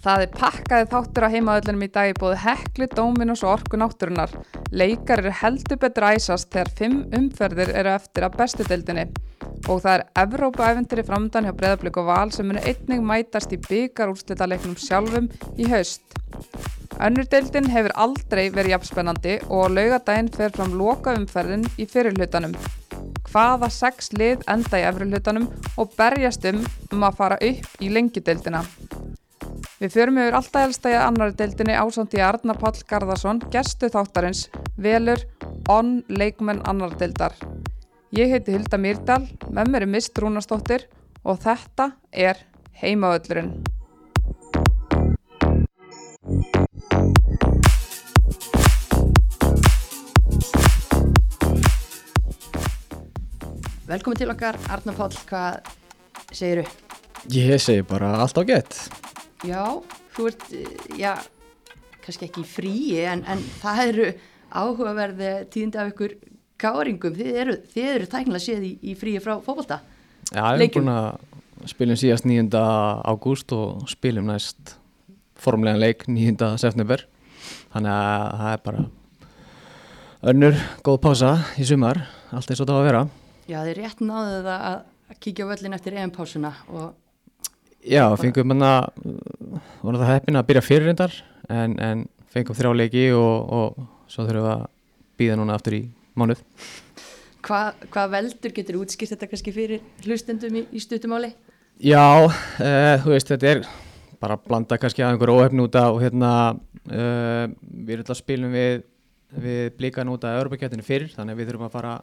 Það 0.00 0.22
er 0.24 0.30
pakkaði 0.32 0.86
þáttur 0.88 1.24
á 1.28 1.32
heimaðöllunum 1.34 1.82
í 1.84 1.88
dag 1.92 2.08
í 2.08 2.14
bóði 2.16 2.36
Hekli, 2.40 2.86
Dóminus 2.88 3.42
og 3.44 3.58
Orku 3.58 3.76
náttúrunar. 3.76 4.30
Leikar 4.72 5.20
eru 5.20 5.32
heldur 5.42 5.76
betur 5.82 6.06
æsast 6.08 6.48
þegar 6.54 6.70
fimm 6.78 7.02
umferðir 7.18 7.74
eru 7.76 7.92
eftir 7.92 8.24
að 8.24 8.38
bestu 8.38 8.64
deildinni. 8.64 9.04
Og 9.68 9.82
það 9.84 9.98
er 9.98 10.06
Evrópa-æventyri 10.22 11.04
framdann 11.04 11.50
hjá 11.50 11.52
Breðablík 11.52 12.00
og 12.00 12.08
Val 12.08 12.32
sem 12.32 12.48
munu 12.48 12.64
einnig 12.64 13.04
mætast 13.12 13.52
í 13.52 13.60
byggarúrslitaleiknum 13.68 14.80
sjálfum 14.80 15.28
í 15.60 15.68
haust. 15.68 16.16
Önnur 16.96 17.28
deildin 17.28 17.68
hefur 17.68 17.92
aldrei 18.00 18.46
verið 18.48 18.78
jafnspennandi 18.78 19.38
og 19.52 19.68
laugadaginn 19.76 20.32
fer 20.32 20.56
fram 20.56 20.80
loka 20.80 21.12
umferðin 21.20 21.68
í 21.76 21.84
fyrirlutanum. 21.84 22.56
Hvaða 23.28 23.68
sex 23.68 24.14
lið 24.16 24.48
enda 24.48 24.80
í 24.80 24.88
efrirlutanum 24.88 25.50
og 25.76 25.92
berjast 26.00 26.48
um 26.48 26.64
um 26.88 27.04
að 27.04 27.18
fara 27.20 27.42
upp 27.52 27.82
í 27.84 27.92
lengjudeildina. 27.92 28.64
Við 29.80 29.94
förum 29.94 30.18
yfir 30.20 30.34
alltaf 30.36 30.66
elstæði 30.66 30.96
annari 31.00 31.32
deildinni 31.38 31.72
ásand 31.72 32.12
í 32.12 32.18
Arna 32.20 32.52
Pall 32.52 32.76
Garðarsson, 32.84 33.38
gestu 33.48 33.88
þáttarins, 33.88 34.42
velur, 34.76 35.22
onn 35.72 36.02
leikmenn 36.12 36.60
annar 36.68 36.92
deildar. 37.00 37.32
Ég 38.12 38.28
heiti 38.28 38.52
Hilda 38.52 38.76
Myrdal, 38.76 39.24
með 39.48 39.72
mér 39.72 39.86
er 39.86 39.92
Mist 39.94 40.20
Rúnastóttir 40.20 40.84
og 41.24 41.40
þetta 41.40 41.94
er 42.12 42.44
Heimaöllurinn. 42.82 43.56
Velkomin 53.88 54.20
til 54.20 54.28
okkar, 54.36 54.60
Arna 54.68 54.92
Páll, 54.92 55.16
hvað 55.24 55.72
segiru? 56.36 56.68
Ég 57.32 57.56
segi 57.56 57.80
bara 57.80 58.18
allt 58.20 58.36
á 58.36 58.44
gett. 58.44 58.84
Já, 59.46 59.64
þú 60.14 60.26
ert, 60.28 60.42
eh, 60.52 60.98
já, 61.00 61.14
kannski 62.04 62.28
ekki 62.28 62.44
í 62.44 62.48
fríi, 62.48 62.98
en, 63.08 63.24
en 63.24 63.40
það 63.62 63.82
eru 63.86 64.10
áhugaverði 64.50 65.30
tíðindi 65.52 65.80
af 65.80 65.92
ykkur 65.94 66.16
káringum. 66.60 67.16
Þið 67.16 67.40
eru, 67.44 67.56
þið 67.72 67.88
eru 67.94 68.10
tæknilega 68.12 68.44
séð 68.44 68.66
í, 68.68 68.72
í 68.82 68.96
fríi 68.98 69.22
frá 69.22 69.38
fókbalta. 69.44 69.80
Já, 70.30 70.44
við 70.54 70.66
erum 70.66 70.76
búin 70.76 70.92
að 70.92 71.70
spilum 71.70 71.98
síðast 72.00 72.28
9. 72.28 72.60
ágúst 73.08 73.52
og 73.56 73.88
spilum 73.90 74.28
næst 74.30 74.76
formlegan 75.40 75.80
leik 75.80 76.06
9. 76.08 76.54
september. 76.60 77.06
Þannig 77.72 77.92
að 77.96 78.40
það 78.40 78.52
er 78.52 78.64
bara 78.66 78.86
önnur 80.30 80.62
góð 80.84 81.00
pása 81.06 81.32
í 81.56 81.64
sumar, 81.64 82.02
allt 82.28 82.50
eins 82.52 82.60
og 82.60 82.68
það 82.68 82.76
á 82.76 82.80
að 82.80 82.88
vera. 82.90 83.02
Já, 83.48 83.58
þið 83.64 83.76
rétt 83.80 84.02
náðu 84.04 84.40
það 84.44 84.66
að, 84.70 84.80
kíkja 85.20 85.46
völlin 85.48 85.74
eftir 85.74 85.96
EM-pásuna 85.98 86.52
og 86.70 86.92
Já, 87.80 88.04
fengum 88.20 88.52
hann 88.52 88.64
að, 88.66 88.90
voru 89.80 90.00
það 90.02 90.10
heppin 90.12 90.36
að 90.36 90.48
byrja 90.50 90.62
fyrir 90.66 90.90
reyndar, 90.90 91.14
en, 91.48 91.76
en 91.80 92.02
fengum 92.28 92.56
þrjá 92.56 92.74
leiki 92.76 93.06
og, 93.16 93.54
og 93.56 94.10
svo 94.10 94.26
þurfum 94.26 94.44
við 94.44 94.48
að 94.52 94.64
býða 95.20 95.38
núna 95.40 95.56
aftur 95.56 95.76
í 95.78 95.80
mánuð. 96.18 96.42
hvað 97.40 97.86
hva 97.94 98.04
veldur 98.12 98.52
getur 98.52 98.80
útskýrt 98.82 99.14
þetta 99.14 99.28
kannski 99.30 99.54
fyrir 99.56 99.80
hlustendum 100.04 100.58
í, 100.60 100.66
í 100.76 100.82
stuttumáli? 100.84 101.32
Já, 101.80 102.04
uh, 102.28 102.96
þú 103.00 103.14
veist, 103.14 103.32
þetta 103.32 103.48
er 103.48 103.62
bara 104.20 104.36
að 104.36 104.44
blanda 104.50 104.76
kannski 104.76 105.00
að 105.00 105.14
einhverju 105.14 105.38
óhefn 105.38 105.64
út 105.64 105.80
af 105.80 105.94
og 105.94 106.04
hérna, 106.04 106.32
uh, 106.92 107.46
við 107.48 107.94
erum 107.94 108.04
alltaf 108.04 108.20
spilum 108.20 108.52
við, 108.52 108.84
við 109.40 109.72
blíkan 109.80 110.12
út 110.12 110.28
af 110.28 110.36
Europakjötinu 110.42 110.84
fyrir, 110.84 111.08
þannig 111.16 111.32
að 111.32 111.40
við 111.40 111.50
þurfum 111.54 111.70
að 111.70 111.74
fara 111.78 111.96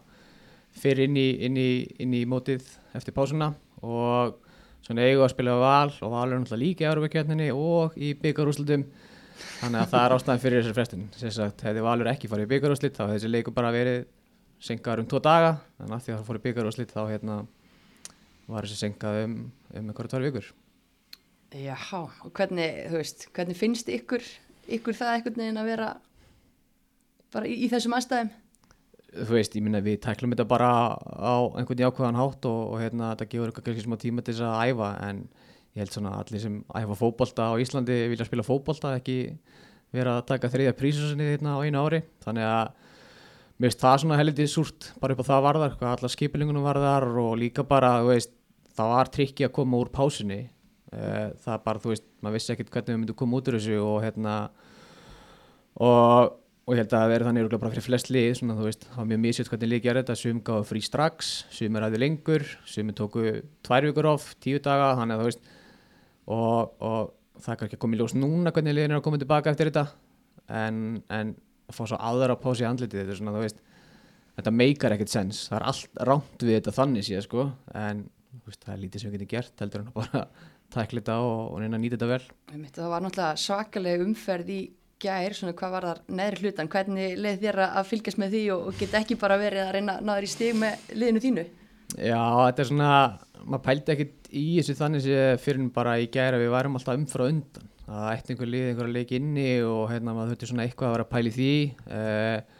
fyrir 0.77 1.05
inn 1.05 1.21
í, 1.21 1.29
inn 1.45 1.61
í, 1.61 1.69
inn 2.01 2.17
í 2.17 2.25
mótið 2.25 2.65
eftir 2.97 3.13
pásuna 3.13 3.53
og 3.85 4.41
svona 4.85 5.05
eigum 5.05 5.21
við 5.21 5.25
að 5.27 5.33
spila 5.33 5.57
val 5.61 5.89
og 5.91 6.13
val 6.13 6.25
er 6.27 6.37
náttúrulega 6.37 6.63
líka 6.63 6.85
í 6.85 6.89
Europakjötinu 6.91 7.47
og 7.55 7.97
í 7.97 8.13
byggarúslutum 8.21 8.85
þannig 9.61 9.81
að 9.81 9.91
það 9.93 10.05
er 10.05 10.15
ástæðan 10.15 10.43
fyrir 10.43 10.61
þessari 10.61 10.77
frestun. 10.77 11.07
Sem 11.17 11.33
sagt, 11.33 11.65
hefði 11.67 11.83
valur 11.85 12.11
ekki 12.11 12.29
farið 12.31 12.47
í 12.47 12.51
byggarúslit 12.53 12.95
þá 12.97 13.03
hefði 13.05 13.17
þessi 13.17 13.33
leiku 13.33 13.53
bara 13.55 13.73
verið 13.75 14.05
senkaður 14.63 15.03
um 15.03 15.09
tvo 15.11 15.21
daga. 15.23 15.51
Þannig 15.77 15.97
að 15.97 16.05
því 16.05 16.13
að 16.13 16.17
það 16.17 16.29
fór 16.29 16.39
í 16.39 16.45
byggarúslit 16.45 16.95
þá 16.95 17.01
hérna 17.11 17.37
var 18.47 18.67
þessi 18.67 18.79
senkað 18.79 19.21
um, 19.25 19.37
um 19.73 19.91
einhverju 19.91 20.13
tvær 20.13 20.27
vikur. 20.27 20.49
Já, 21.55 21.77
og 21.95 22.31
hvernig, 22.35 22.81
veist, 22.91 23.29
hvernig 23.35 23.55
finnst 23.55 23.87
ykkur, 23.91 24.23
ykkur 24.77 24.97
það 24.97 25.13
einhvern 25.13 25.41
veginn 25.41 25.61
að 25.61 25.69
vera 25.71 25.93
bara 27.33 27.47
í, 27.47 27.55
í 27.63 27.69
þessum 27.71 27.95
aðstæðum? 27.97 28.31
Þú 29.17 29.35
veist, 29.35 29.55
ég 29.57 29.65
minna 29.65 29.81
við 29.83 29.99
tæklum 30.05 30.33
þetta 30.33 30.47
bara 30.49 30.69
á 30.97 31.35
einhvern 31.59 31.83
jákvæðan 31.83 32.19
hátt 32.19 32.47
og, 32.49 32.59
og 32.73 32.81
hérna 32.81 33.11
þetta 33.13 33.29
gefur 33.33 33.51
eitthvað 33.51 33.67
kannski 33.67 33.85
smá 33.85 33.97
tíma 34.01 34.23
til 34.23 34.35
þess 34.35 34.47
að 34.47 34.71
æfa 34.71 34.89
en 35.07 35.21
ég 35.77 35.83
held 35.83 35.93
svona 35.93 36.15
allir 36.17 36.43
sem 36.43 36.59
æfa 36.81 36.97
fótbolta 36.99 37.49
á 37.49 37.59
Íslandi 37.61 37.97
vilja 38.11 38.27
spila 38.27 38.45
fótbolta 38.47 38.95
ekki 38.97 39.17
vera 39.93 40.17
að 40.17 40.27
taka 40.33 40.51
þriðja 40.53 40.75
prísusinni 40.77 41.31
hérna 41.31 41.55
á 41.57 41.63
einu 41.63 41.85
ári. 41.85 42.03
Þannig 42.25 42.49
að 42.49 42.73
mér 43.57 43.71
finnst 43.71 43.85
það 43.85 44.03
svona 44.03 44.19
heldur 44.19 44.51
súrt 44.51 44.91
bara 45.01 45.15
upp 45.15 45.23
á 45.23 45.29
það 45.31 45.47
varðar, 45.47 45.79
hvað 45.79 45.95
allar 45.95 46.13
skipilingunum 46.13 46.67
varðar 46.67 47.07
og 47.23 47.33
líka 47.39 47.65
bara, 47.67 47.97
þú 48.03 48.13
veist 48.13 48.35
það 48.77 48.93
var 48.93 49.11
trikki 49.13 49.47
að 49.47 49.55
koma 49.57 49.79
úr 49.81 49.93
pásinni 49.93 50.43
Eh, 50.95 51.31
það 51.43 51.63
bara, 51.65 51.81
þú 51.83 51.91
veist, 51.91 52.05
maður 52.23 52.37
vissi 52.37 52.51
ekkert 52.53 52.69
hvernig 52.71 52.93
við 52.93 52.99
myndum 53.01 53.17
koma 53.19 53.39
út 53.41 53.49
úr 53.51 53.57
þessu 53.57 53.79
og 53.83 53.97
hérna 54.05 54.35
og, 55.83 56.29
og 56.67 56.75
ég 56.75 56.81
held 56.81 56.91
að 56.91 56.99
það 56.99 57.11
veri 57.13 57.27
þannig 57.27 57.53
bara 57.55 57.71
fyrir 57.71 57.85
flest 57.85 58.09
lið, 58.11 58.29
svona 58.41 58.57
veist, 58.59 58.81
það 58.89 58.99
var 58.99 59.05
mjög 59.07 59.21
mísjöld 59.23 59.51
hvernig 59.53 59.69
lið 59.71 59.83
gerði 59.85 60.01
þetta, 60.03 60.15
sum 60.19 60.41
gáðu 60.43 60.65
frí 60.67 60.81
strax 60.83 61.29
sum 61.55 61.77
er 61.79 61.85
aðeins 61.87 62.03
lengur, 62.03 62.43
sum 62.67 62.91
tóku 62.97 63.23
tvær 63.63 63.87
vikur 63.87 64.09
of, 64.11 64.25
tíu 64.43 64.59
daga, 64.59 64.89
þannig 64.99 65.15
að 65.15 65.23
þú 65.23 65.29
veist 65.29 65.47
og, 66.27 66.73
og 66.83 67.13
það 67.39 67.53
er 67.53 67.61
kannski 67.61 67.79
að 67.79 67.95
í 67.95 68.01
ljós 68.01 68.17
núna 68.17 68.53
hvernig 68.55 68.75
liðin 68.75 68.95
er 68.95 68.99
að 68.99 69.05
koma 69.05 69.21
tilbaka 69.21 69.53
eftir 69.53 69.71
þetta. 69.71 69.85
En, 70.57 70.83
en 71.13 71.33
að 71.67 71.77
fá 71.77 71.81
svo 71.85 71.99
aðra 72.09 72.37
pási 72.39 72.65
í 72.65 72.67
andlitið, 72.67 73.01
þetta 73.03 73.15
er 73.15 73.19
svona, 73.21 73.35
þú 73.35 73.45
veist 73.45 73.63
þetta 74.37 74.53
meikar 74.53 74.95
ekkert 74.95 75.13
sens, 75.13 75.41
það 75.49 75.59
er 75.59 75.67
allt 75.71 76.03
rámt 76.09 76.45
við 76.45 76.59
þetta 76.59 76.75
þannig 76.77 77.07
síðan, 77.07 77.25
sko. 77.25 77.47
En 77.77 78.03
veist, 78.45 78.61
það 78.63 78.73
er 78.75 78.83
lítið 78.83 79.03
sem 79.03 79.11
við 79.11 79.19
getum 79.19 79.31
gert, 79.33 79.55
heldur 79.63 79.83
en 79.83 79.91
að 79.91 79.99
bara 80.01 80.23
tækla 80.75 81.01
þetta 81.01 81.17
og, 81.23 81.39
og 81.53 81.63
að 81.63 81.79
nýta 81.79 81.97
þetta 81.97 82.11
vel. 82.11 82.21
Það 82.77 82.91
var 82.93 83.05
náttúrulega 83.05 83.43
svakalega 83.43 84.07
umferð 84.07 84.53
í 84.53 84.61
gær, 85.01 85.35
svona 85.37 85.55
hvað 85.57 85.73
var 85.75 85.87
þar 85.91 86.01
neðri 86.17 86.43
hlutan, 86.47 86.69
hvernig 86.73 87.15
leið 87.21 87.39
þér 87.43 87.61
að 87.63 87.79
að 87.79 87.87
fylgjast 87.91 88.19
með 88.21 88.35
því 88.35 88.43
og, 88.55 88.67
og 88.69 88.81
geta 88.81 89.01
ekki 89.01 89.17
bara 89.21 89.39
verið 89.41 89.63
að 89.63 89.73
reyna 89.77 89.97
að 89.97 90.09
náður 90.09 90.27
í 90.27 90.29
stig 90.31 90.57
með 90.57 90.91
liðinu 90.97 91.23
þínu? 91.23 91.47
Já, 91.95 92.19
þetta 92.19 92.63
er 92.63 92.69
svona, 92.71 92.91
maður 93.45 93.63
pældi 93.69 93.93
ekkert 93.93 94.29
í 94.35 94.45
þessu 94.57 94.75
þannig 94.77 95.03
sem 95.05 95.41
fyrir 95.43 95.69
bara 95.75 95.95
í 96.01 96.09
gæra 96.11 96.41
við 96.41 96.53
værum 96.53 96.77
alltaf 96.79 96.99
umfrá 96.99 97.27
undan. 97.29 97.73
Það 97.87 98.07
ætti 98.11 98.33
einhver 98.33 98.49
lið, 98.51 98.65
einhver 98.67 98.89
að 98.89 98.95
leika 98.97 99.15
inni 99.15 99.49
og 99.63 99.83
hérna 99.93 100.15
maður 100.15 100.33
þurfti 100.33 100.49
svona 100.49 100.65
eitthvað 100.65 100.89
að 100.89 100.95
vera 100.97 101.05
að 101.05 101.11
pæla 101.13 101.29
í 101.29 101.35
því. 101.37 101.53
Uh, 101.87 102.57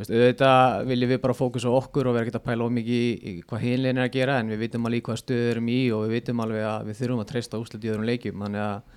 veist, 0.00 0.10
auðvitað 0.10 0.88
viljum 0.90 1.12
við 1.12 1.20
bara 1.22 1.36
fókusa 1.38 1.74
okkur 1.78 2.10
og 2.10 2.16
vera 2.16 2.26
ekkert 2.26 2.40
að 2.40 2.46
pæla 2.48 2.66
ómikið 2.66 3.04
í, 3.04 3.12
í 3.14 3.34
hvað 3.46 3.62
hinlegin 3.62 4.00
er 4.02 4.08
að 4.08 4.16
gera 4.16 4.40
en 4.42 4.50
við 4.50 4.64
vitum 4.64 4.88
alveg 4.90 5.06
hvað 5.06 5.20
stöður 5.22 5.52
erum 5.52 5.70
í 5.70 5.78
og 5.94 6.02
við 6.02 6.16
vitum 6.16 6.42
alveg 6.42 6.66
að 6.72 6.90
við 6.90 6.98
þurfum 7.00 7.22
að 7.22 7.30
treysta 7.30 7.60
úslit 7.62 7.86
í 7.86 7.92
öðrum 7.92 8.10
leikjum. 8.10 8.42
Þannig 8.42 8.64
að 8.66 8.95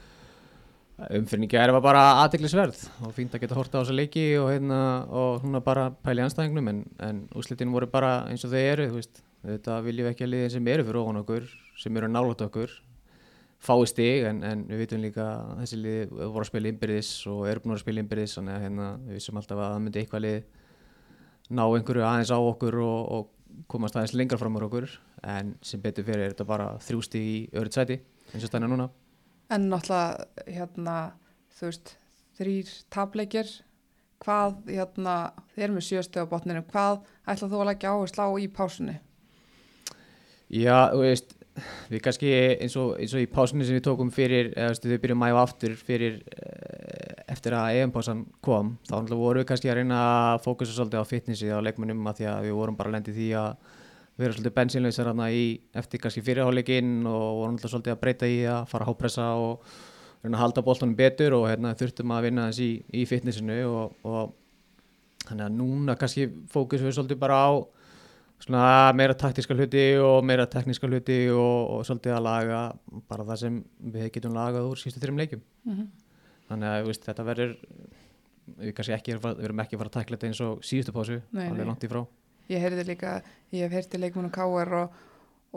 umfyrin 1.08 1.46
í 1.46 1.50
gæra 1.52 1.74
var 1.76 1.84
bara 1.84 2.04
aðteglisverð 2.26 2.82
og 3.08 3.14
fínt 3.16 3.36
að 3.36 3.46
geta 3.46 3.58
horta 3.58 3.80
á 3.80 3.82
þessa 3.82 3.96
leiki 3.96 4.26
og, 4.40 4.50
hérna, 4.52 4.80
og 5.08 5.40
svona 5.44 5.62
bara 5.64 5.88
pæla 6.04 6.24
í 6.24 6.26
anstæðingnum 6.28 6.70
en, 6.72 6.84
en 7.06 7.24
úslitin 7.40 7.72
voru 7.74 7.88
bara 7.92 8.26
eins 8.30 8.44
og 8.46 8.54
þau 8.54 8.60
eru 8.60 8.88
auðvitað 8.90 9.88
viljum 9.88 10.08
við 10.08 10.12
ekki 10.14 10.28
að 10.28 10.32
liðin 10.34 10.54
sem 10.56 10.70
eru 10.74 10.86
fyrir 10.88 11.02
ofan 11.02 11.22
okkur 11.24 11.50
sem 11.80 12.00
eru 12.00 12.12
nálat 12.12 12.46
okkur 12.48 12.76
fái 13.64 13.88
stig 13.92 14.28
en, 14.30 14.44
en 14.48 14.64
við 14.70 14.84
vitum 14.84 15.04
líka 15.04 15.26
að 15.26 15.64
þessi 15.64 15.82
lið 15.82 16.14
voru 16.20 16.44
að 16.46 16.50
spila 16.52 16.72
innbyrðis 16.72 17.12
og 17.31 17.42
eru 17.50 17.64
búin 17.64 17.76
að 17.76 17.84
spila 17.84 18.04
innbyrðis 18.04 18.38
þannig 18.38 18.56
að 18.56 18.64
hérna, 18.68 18.88
við 19.08 19.20
vissum 19.20 19.42
alltaf 19.42 19.60
að 19.60 19.74
það 19.74 19.84
myndi 19.86 20.04
eitthvað 20.04 20.26
lið 20.28 20.40
ná 21.50 21.66
einhverju 21.66 22.08
aðeins 22.08 22.31
á 22.31 22.40
okkur 22.40 22.80
og, 22.86 23.02
og 23.18 23.68
komast 23.72 23.98
aðeins 23.98 24.16
lengra 24.16 24.40
fram 24.40 24.56
úr 24.60 24.70
okkur 24.70 24.88
en 25.28 25.54
sem 25.66 25.81
betur 25.84 26.08
fyrir 26.08 26.28
er 26.28 26.34
þetta 26.36 26.48
bara 26.48 26.72
þrjústi 26.86 27.20
í 27.20 27.38
öðru 27.52 27.76
sæti 27.76 28.00
eins 28.31 28.46
og 28.46 28.52
stæna 28.52 28.70
núna 28.72 28.88
En 29.50 29.66
náttúrulega, 29.72 30.28
hérna, 30.46 30.96
þú 31.57 31.72
veist, 31.72 31.96
þrýr 32.38 32.69
tableikir, 32.94 33.50
hvað, 34.22 34.60
hérna, 34.69 35.16
þið 35.56 35.66
erum 35.66 35.80
með 35.80 35.88
sjöstu 35.88 36.22
á 36.22 36.30
botninu, 36.30 36.62
hvað 36.69 37.01
ætlað 37.25 37.56
þú 37.56 37.62
að 37.63 37.69
leggja 37.72 37.94
áherslu 37.96 38.28
á 38.30 38.30
í 38.38 38.48
pásunni? 38.60 38.96
Já, 40.54 40.78
þú 40.94 41.01
veist, 41.01 41.34
við 41.90 42.04
kannski 42.06 42.30
eins 42.62 42.78
og, 42.80 42.94
eins 43.01 43.16
og 43.18 43.25
í 43.25 43.31
pásunni 43.31 43.66
sem 43.66 43.80
við 43.80 43.88
tókum 43.90 44.13
fyrir, 44.13 44.51
eða 44.54 44.69
þú 44.69 44.75
veist, 44.75 44.88
við 44.94 45.01
byrjum 45.06 45.25
að 45.25 45.34
æfa 45.34 45.44
aftur 45.48 45.75
fyrir 45.81 46.22
eh, 46.30 47.25
eftir 47.34 47.57
að 47.57 47.81
EM-pásan 47.81 48.24
kom, 48.46 48.75
þá 48.90 48.96
vorum 49.12 49.42
við 49.42 49.50
kannski 49.50 49.72
að 49.72 49.81
reyna 49.81 50.00
að 50.06 50.46
fókusa 50.46 50.78
svolítið 50.78 51.01
á 51.01 51.12
fitnessi 51.12 51.50
á 51.50 51.57
leikmennum 51.66 52.10
að 52.10 52.22
því 52.22 52.30
að 52.31 52.48
við 52.48 52.57
vorum 52.62 52.80
bara 52.80 52.94
lendið 52.96 53.19
því 53.19 53.30
að 53.42 53.78
vera 54.19 54.36
svolítið 54.36 54.56
bensinleysar 54.57 55.10
hérna 55.10 55.30
í 55.31 55.45
eftir 55.80 56.01
kannski 56.04 56.24
fyrirháleikinn 56.25 57.07
og 57.07 57.24
vorum 57.39 57.56
náttúrulega 57.56 57.74
svolítið 57.74 57.95
að 57.95 58.01
breyta 58.04 58.30
í 58.30 58.38
að 58.51 58.68
fara 58.71 58.86
að 58.86 58.92
hápressa 58.92 59.27
og 59.39 59.69
að 60.27 60.39
halda 60.42 60.63
boltanum 60.66 60.95
betur 61.00 61.38
og 61.38 61.48
hérna 61.48 61.74
þurftum 61.80 62.12
að 62.12 62.25
vinna 62.27 62.48
þess 62.50 62.63
í, 62.66 62.71
í 62.92 63.06
fitnessinu 63.07 63.60
og, 63.69 63.95
og 64.04 64.33
þannig 65.30 65.45
að 65.45 65.57
núna 65.62 65.95
kannski 66.00 66.27
fókusum 66.51 66.89
við 66.89 66.98
svolítið 66.98 67.21
bara 67.21 67.39
á 67.39 67.50
svona 68.39 68.66
meira 68.95 69.16
taktíska 69.19 69.56
hluti 69.56 69.86
og 70.04 70.22
meira 70.27 70.48
tekníska 70.48 70.88
hluti 70.88 71.22
og, 71.31 71.80
og 71.80 71.88
svolítið 71.88 72.15
að 72.15 72.27
laga 72.27 72.62
bara 73.07 73.27
það 73.31 73.42
sem 73.44 73.57
við 73.95 74.12
getum 74.15 74.36
lagað 74.36 74.69
úr 74.69 74.80
sístu 74.80 75.01
þrjum 75.04 75.19
leikjum. 75.19 75.44
Þannig 76.50 76.69
að 76.69 76.88
veist, 76.88 77.04
þetta 77.06 77.27
verður 77.27 77.57
við 78.60 78.74
við 78.74 79.44
erum 79.45 79.60
ekki 79.62 79.75
að 79.75 79.81
fara 79.83 79.92
að 79.92 79.98
tækla 79.98 80.18
þetta 80.18 80.30
eins 80.31 80.42
og 80.42 80.63
síðustu 80.65 80.95
pásu, 80.95 81.19
alveg 81.36 81.68
langt 81.68 81.83
í 81.86 81.92
frá 81.92 82.01
Ég 82.50 82.63
heyrði 82.63 82.86
líka, 82.88 83.18
ég 83.54 83.66
hef 83.68 83.75
heyrti 83.78 84.01
leikmunum 84.01 84.31
K.R. 84.34 84.74
og, 84.84 84.94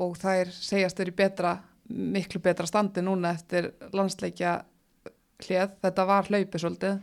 og 0.05 0.17
þær 0.21 0.51
segjast 0.53 0.99
þeir 1.01 1.13
í 1.13 1.17
betra, 1.23 1.55
miklu 1.89 2.41
betra 2.45 2.67
standi 2.69 3.05
núna 3.05 3.33
eftir 3.37 3.71
landsleikja 3.97 4.59
hlið. 5.43 5.77
Þetta 5.83 6.07
var 6.09 6.29
hlaupið 6.29 6.65
svolítið. 6.65 6.99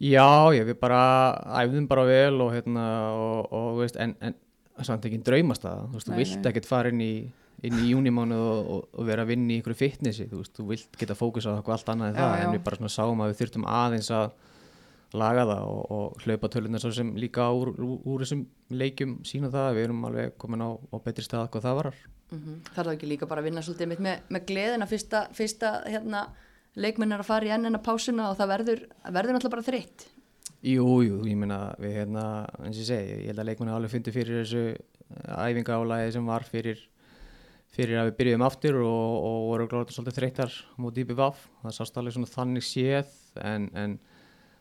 Já, 0.00 0.24
já, 0.56 0.62
við 0.64 0.78
bara 0.80 1.00
æfðum 1.60 1.88
bara 1.90 2.06
vel 2.08 2.40
og 2.40 2.54
hérna 2.56 2.84
og, 3.12 3.50
og 3.52 3.66
þú 3.74 3.82
veist, 3.82 3.98
en, 4.00 4.14
en 4.24 4.38
samt 4.86 5.04
ekki 5.04 5.20
draumast 5.26 5.66
það, 5.66 5.82
þú 5.90 5.98
veist, 5.98 6.08
þú 6.08 6.14
Nei, 6.14 6.20
vilt 6.22 6.38
nei. 6.40 6.48
ekkert 6.54 6.68
fara 6.70 6.92
inn 6.94 7.04
í 7.04 7.12
inn 7.60 7.76
í 7.76 7.90
júnimánu 7.90 8.36
og, 8.40 8.68
og, 8.72 8.84
og 8.96 9.04
vera 9.04 9.26
að 9.26 9.34
vinna 9.34 9.52
í 9.52 9.58
einhverju 9.58 9.76
fitnessi, 9.76 10.24
þú 10.30 10.38
veist, 10.40 10.54
þú 10.56 10.64
vilt 10.70 10.96
geta 10.96 11.12
fókus 11.18 11.44
á 11.44 11.52
eitthvað 11.52 11.74
allt 11.76 11.90
annað 11.92 12.08
en 12.08 12.14
Já, 12.16 12.20
það, 12.22 12.30
já. 12.38 12.44
en 12.46 12.54
við 12.54 12.62
bara 12.64 12.78
svona 12.78 12.92
sáum 12.94 13.20
að 13.20 13.28
við 13.34 13.40
þurftum 13.42 13.66
aðeins 13.68 14.08
að 14.16 14.30
laga 15.16 15.46
það 15.48 15.64
og, 15.66 15.80
og 15.96 16.24
hlaupa 16.24 16.50
tölunar 16.52 16.82
svo 16.82 16.92
sem 16.94 17.10
líka 17.18 17.48
úr, 17.50 17.72
úr, 17.74 17.96
úr 18.06 18.22
þessum 18.24 18.44
leikjum 18.70 19.18
sína 19.26 19.50
það, 19.50 19.66
að 19.70 19.78
við 19.78 19.88
erum 19.88 20.06
alveg 20.06 20.36
komin 20.38 20.62
á, 20.62 20.70
á 20.70 20.96
betri 21.02 21.24
stað 21.26 21.48
hvað 21.50 21.66
það 21.66 21.78
varar. 21.80 21.98
Mm 22.30 22.60
Það 22.70 22.78
er 22.78 22.84
það 22.84 22.94
ekki 22.94 23.10
líka 23.10 23.26
bara 23.26 23.42
að 23.42 23.48
vinna 23.48 23.62
svolítið 23.66 23.90
mitt 23.90 24.04
með, 24.06 24.22
með 24.30 24.46
gleðina 24.46 24.86
fyrsta, 24.86 25.24
fyrsta 25.34 25.72
hérna, 25.86 26.22
leikminn 26.76 27.12
er 27.12 27.24
að 27.24 27.26
fara 27.26 27.46
í 27.46 27.50
ennina 27.50 27.82
pásuna 27.82 28.30
og 28.30 28.38
það 28.38 28.52
verður, 28.54 28.86
verður 29.10 29.34
náttúrulega 29.34 29.56
bara 29.56 29.66
þreytt. 29.66 30.06
Jú, 30.60 30.86
jú, 31.02 31.18
ég 31.24 31.36
meina 31.40 31.74
við 31.80 31.96
hérna, 31.96 32.24
eins 32.60 32.76
og 32.76 32.82
ég 32.84 32.88
segi, 32.92 33.18
ég 33.24 33.30
held 33.32 33.42
að 33.42 33.48
leikmenni 33.48 33.74
alveg 33.74 33.90
fundi 33.94 34.12
fyrir 34.14 34.44
þessu 34.44 34.64
æfingaálæði 35.10 36.12
sem 36.14 36.26
var 36.28 36.44
fyrir, 36.46 36.82
fyrir 37.74 37.98
að 37.98 38.10
við 38.10 38.16
byrjuðum 38.20 38.46
aftur 38.46 38.78
og, 38.84 39.14
og 39.26 39.48
voru 39.48 39.68
glóðan 39.70 39.96
svolítið 39.96 40.18
þreytar 40.20 40.58
mútið 40.76 41.02
í 41.02 41.08
BVF, 41.10 41.42
það 41.64 41.76
sást 41.78 41.98
alveg 41.98 42.16
svona 42.16 42.30
þannig 42.30 42.66
séð 42.66 43.16
en, 43.40 43.66
en 43.74 43.96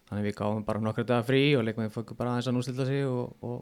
þannig 0.09 0.29
við 0.29 0.37
gáðum 0.39 0.63
bara 0.65 0.83
nokkra 0.83 1.05
dagar 1.05 1.27
frí 1.27 1.43
og 1.57 1.65
leikmenni 1.67 1.93
fókum 1.93 2.17
bara 2.17 2.35
aðeins 2.35 2.49
að 2.49 2.57
nústilda 2.57 2.87
sig 2.89 3.05
og, 3.07 3.35
og, 3.45 3.59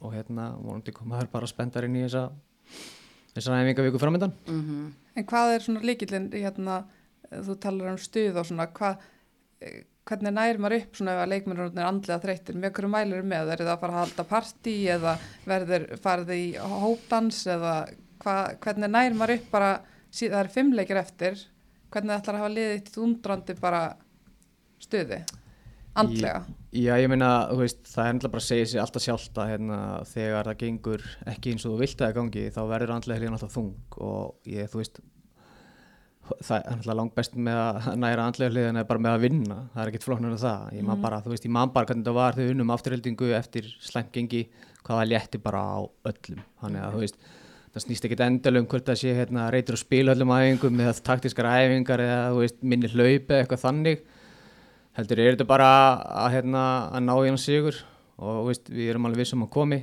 og 0.00 0.16
hérna 0.16 0.50
vonandi 0.58 0.94
koma 0.94 1.20
þær 1.20 1.30
bara 1.32 1.50
spendar 1.50 1.86
inn 1.86 2.00
í 2.00 2.06
þessa 2.06 2.28
þessa 3.34 3.60
æfingavíku 3.62 4.00
framöndan. 4.02 4.34
Mm 4.48 4.90
En 5.18 5.26
hvað 5.26 5.54
er 5.54 5.64
svona 5.64 5.80
líkillin, 5.82 6.28
hérna, 6.32 6.84
þú 7.30 7.56
talar 7.60 7.90
um 7.92 7.98
stuð 7.98 8.36
og 8.40 8.46
svona, 8.46 8.66
hvað, 8.70 9.00
eh, 9.60 9.82
hvernig 10.06 10.32
nær 10.32 10.58
maður 10.62 10.76
upp 10.76 10.96
svona 10.96 11.14
ef 11.16 11.22
að 11.24 11.32
leikmennur 11.32 11.72
er 11.74 11.88
andlega 11.88 12.22
þreyttir? 12.22 12.54
Með 12.54 12.72
hverju 12.76 12.90
mælir 12.90 13.26
með? 13.26 13.50
Er 13.50 13.58
það 13.64 13.72
að 13.72 13.80
fara 13.80 13.92
að 13.92 14.04
halda 14.04 14.24
partí 14.30 14.76
eða 14.86 15.16
verður 15.46 15.86
farið 15.98 16.30
í 16.36 16.46
hópdans 16.56 17.46
eða 17.46 17.74
hvað, 18.22 18.58
hvernig 18.60 18.90
nær 18.90 19.18
maður 19.18 19.34
upp 19.34 19.50
bara, 19.50 19.72
það 20.10 20.38
er 20.40 20.48
fimm 20.54 20.72
leikir 20.72 20.96
eftir, 20.96 21.44
hvernig 21.90 22.16
ætlar 22.16 22.38
að 22.38 22.40
hafa 22.44 22.54
liðið 22.54 22.76
eitt 22.78 22.96
undrandi 22.96 23.60
bara 23.60 23.82
stuði, 24.80 25.24
andlega? 25.98 26.42
Já, 26.70 26.92
ég 27.02 27.08
meina, 27.10 27.30
þú 27.50 27.62
veist, 27.64 27.80
það 27.90 28.04
er 28.04 28.12
náttúrulega 28.14 28.34
bara 28.34 28.42
að 28.44 28.48
segja 28.48 28.66
sér 28.70 28.82
alltaf 28.84 29.04
sjálft 29.04 29.38
að 29.42 29.48
hérna, 29.50 29.78
þegar 30.06 30.50
það 30.50 30.60
gengur 30.60 31.06
ekki 31.32 31.54
eins 31.54 31.64
og 31.66 31.72
þú 31.72 31.80
vilt 31.80 31.96
að 31.96 32.04
það 32.04 32.18
gangi, 32.18 32.44
þá 32.54 32.60
verður 32.70 32.92
andlega 32.94 33.22
hlýðan 33.22 33.38
alltaf 33.38 33.56
þung 33.56 33.96
og 34.06 34.52
ég, 34.52 34.70
þú 34.70 34.80
veist, 34.82 35.00
það 36.30 36.54
er 36.60 36.68
náttúrulega 36.70 36.98
langt 37.00 37.16
best 37.18 37.34
með 37.48 37.60
að 37.64 37.90
næra 38.04 38.28
andlega 38.30 38.54
hlýðan 38.54 38.80
er 38.82 38.88
bara 38.92 39.02
með 39.02 39.16
að 39.16 39.26
vinna, 39.26 39.58
það 39.74 39.82
er 39.82 39.92
ekkert 39.92 40.06
flóknar 40.06 40.36
en 40.36 40.42
það, 40.44 40.70
ég 40.78 40.86
man 40.86 41.02
bara, 41.02 41.20
þú 41.24 41.34
veist, 41.34 41.48
ég 41.48 41.54
man 41.58 41.74
bara 41.74 41.90
hvernig 41.90 42.06
það 42.06 42.18
var 42.20 42.38
við 42.38 42.54
unnum 42.54 42.72
afturheldingu 42.76 43.32
eftir 43.40 43.68
slæmgengi, 43.82 44.44
hvað 44.86 45.02
það 45.02 45.10
létti 45.10 45.42
bara 45.42 45.64
á 45.66 45.78
öllum, 46.12 46.46
þannig 46.62 46.86
að, 46.86 46.94
þú 46.94 47.02
veist, 47.02 47.20
það 47.74 47.86
snýst 47.88 48.06
ekkert 48.06 48.24
endalum 48.28 48.70
hvort 48.70 48.86
það 48.86 49.02
sé 49.02 49.18
hérna 49.18 49.50
reytur 49.50 49.76
að 49.76 49.82
spila 49.84 50.14
öllum 50.14 50.32
æfingum 50.34 50.80
eða 50.86 50.94
taktískar 51.06 51.50
æfingar 51.50 52.02
eða, 52.02 52.22
þú 52.30 52.40
veist, 52.44 52.62
minni 52.62 52.90
hlaup 52.90 53.30
eða 53.30 53.42
eitthvað 53.42 53.62
þannig 53.66 54.06
heldur 55.00 55.22
er 55.22 55.34
þetta 55.34 55.48
bara 55.48 55.70
að, 56.24 56.28
hérna, 56.36 56.64
að 56.94 57.06
ná 57.06 57.14
í 57.16 57.28
hann 57.30 57.40
sigur 57.40 57.78
og 58.20 58.46
veist, 58.50 58.70
við 58.70 58.92
erum 58.92 59.08
alveg 59.08 59.24
vissum 59.24 59.44
að 59.46 59.52
komi 59.54 59.80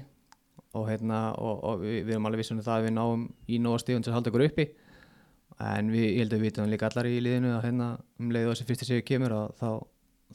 og, 0.78 0.84
hérna, 0.90 1.22
og, 1.42 1.62
og 1.66 1.84
við, 1.84 2.02
við 2.06 2.16
erum 2.16 2.30
alveg 2.30 2.44
vissum 2.44 2.60
um 2.60 2.66
það 2.66 2.76
að 2.80 2.88
við 2.88 2.96
náum 2.98 3.24
í 3.48 3.62
nóga 3.64 3.82
stíðun 3.84 4.06
til 4.06 4.14
að 4.14 4.20
halda 4.20 4.34
ykkur 4.34 4.46
uppi 4.48 4.68
en 5.68 5.94
við, 5.94 6.06
ég 6.06 6.20
held 6.22 6.36
að 6.36 6.42
við 6.42 6.50
vitum 6.52 6.72
líka 6.72 6.90
allar 6.90 7.10
í 7.10 7.22
liðinu 7.24 7.54
að 7.56 7.64
hérna, 7.66 7.88
um 8.22 8.34
leið 8.36 8.50
og 8.50 8.54
þessi 8.54 8.68
fyrsti 8.68 8.90
sigur 8.92 9.08
kemur 9.08 9.38
og 9.38 9.56
þá, 9.58 9.70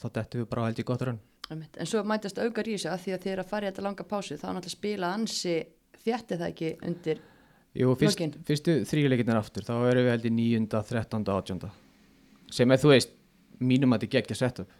þá 0.02 0.06
dettum 0.18 0.42
við 0.42 0.48
bara 0.50 0.66
held 0.66 0.82
í 0.82 0.86
gott 0.88 1.04
raun. 1.06 1.20
En 1.52 1.88
svo 1.88 2.02
mætast 2.08 2.40
augar 2.42 2.68
í 2.70 2.74
þessu 2.78 2.90
að 2.90 3.04
því 3.04 3.14
að 3.14 3.28
er 3.32 3.42
að 3.42 3.52
fara 3.52 3.68
í 3.68 3.70
þetta 3.70 3.84
langa 3.86 4.06
pásu 4.08 4.38
þá 4.40 4.48
náttúrulega 4.48 4.74
spila 4.74 5.12
ansi 5.14 5.56
þjætti 6.02 6.38
það 6.40 6.48
ekki 6.48 6.72
undir 6.88 7.22
Jú, 7.72 7.94
fyrst, 7.96 8.20
fyrstu 8.44 8.74
þrjuleikinnar 8.88 9.38
aftur 9.40 9.64
þá 9.64 9.74
erum 9.88 10.04
við 10.04 10.12
held 10.12 10.26
í 10.28 10.32
9., 10.36 10.66
13., 10.90 11.22
18. 11.24 11.70
sem 12.52 12.74
er 12.74 12.80
þú 12.82 12.90
veist 12.92 13.14
mínum 13.62 13.94
að 13.94 14.04
þetta 14.04 14.16
geggja 14.16 14.38
setup 14.38 14.72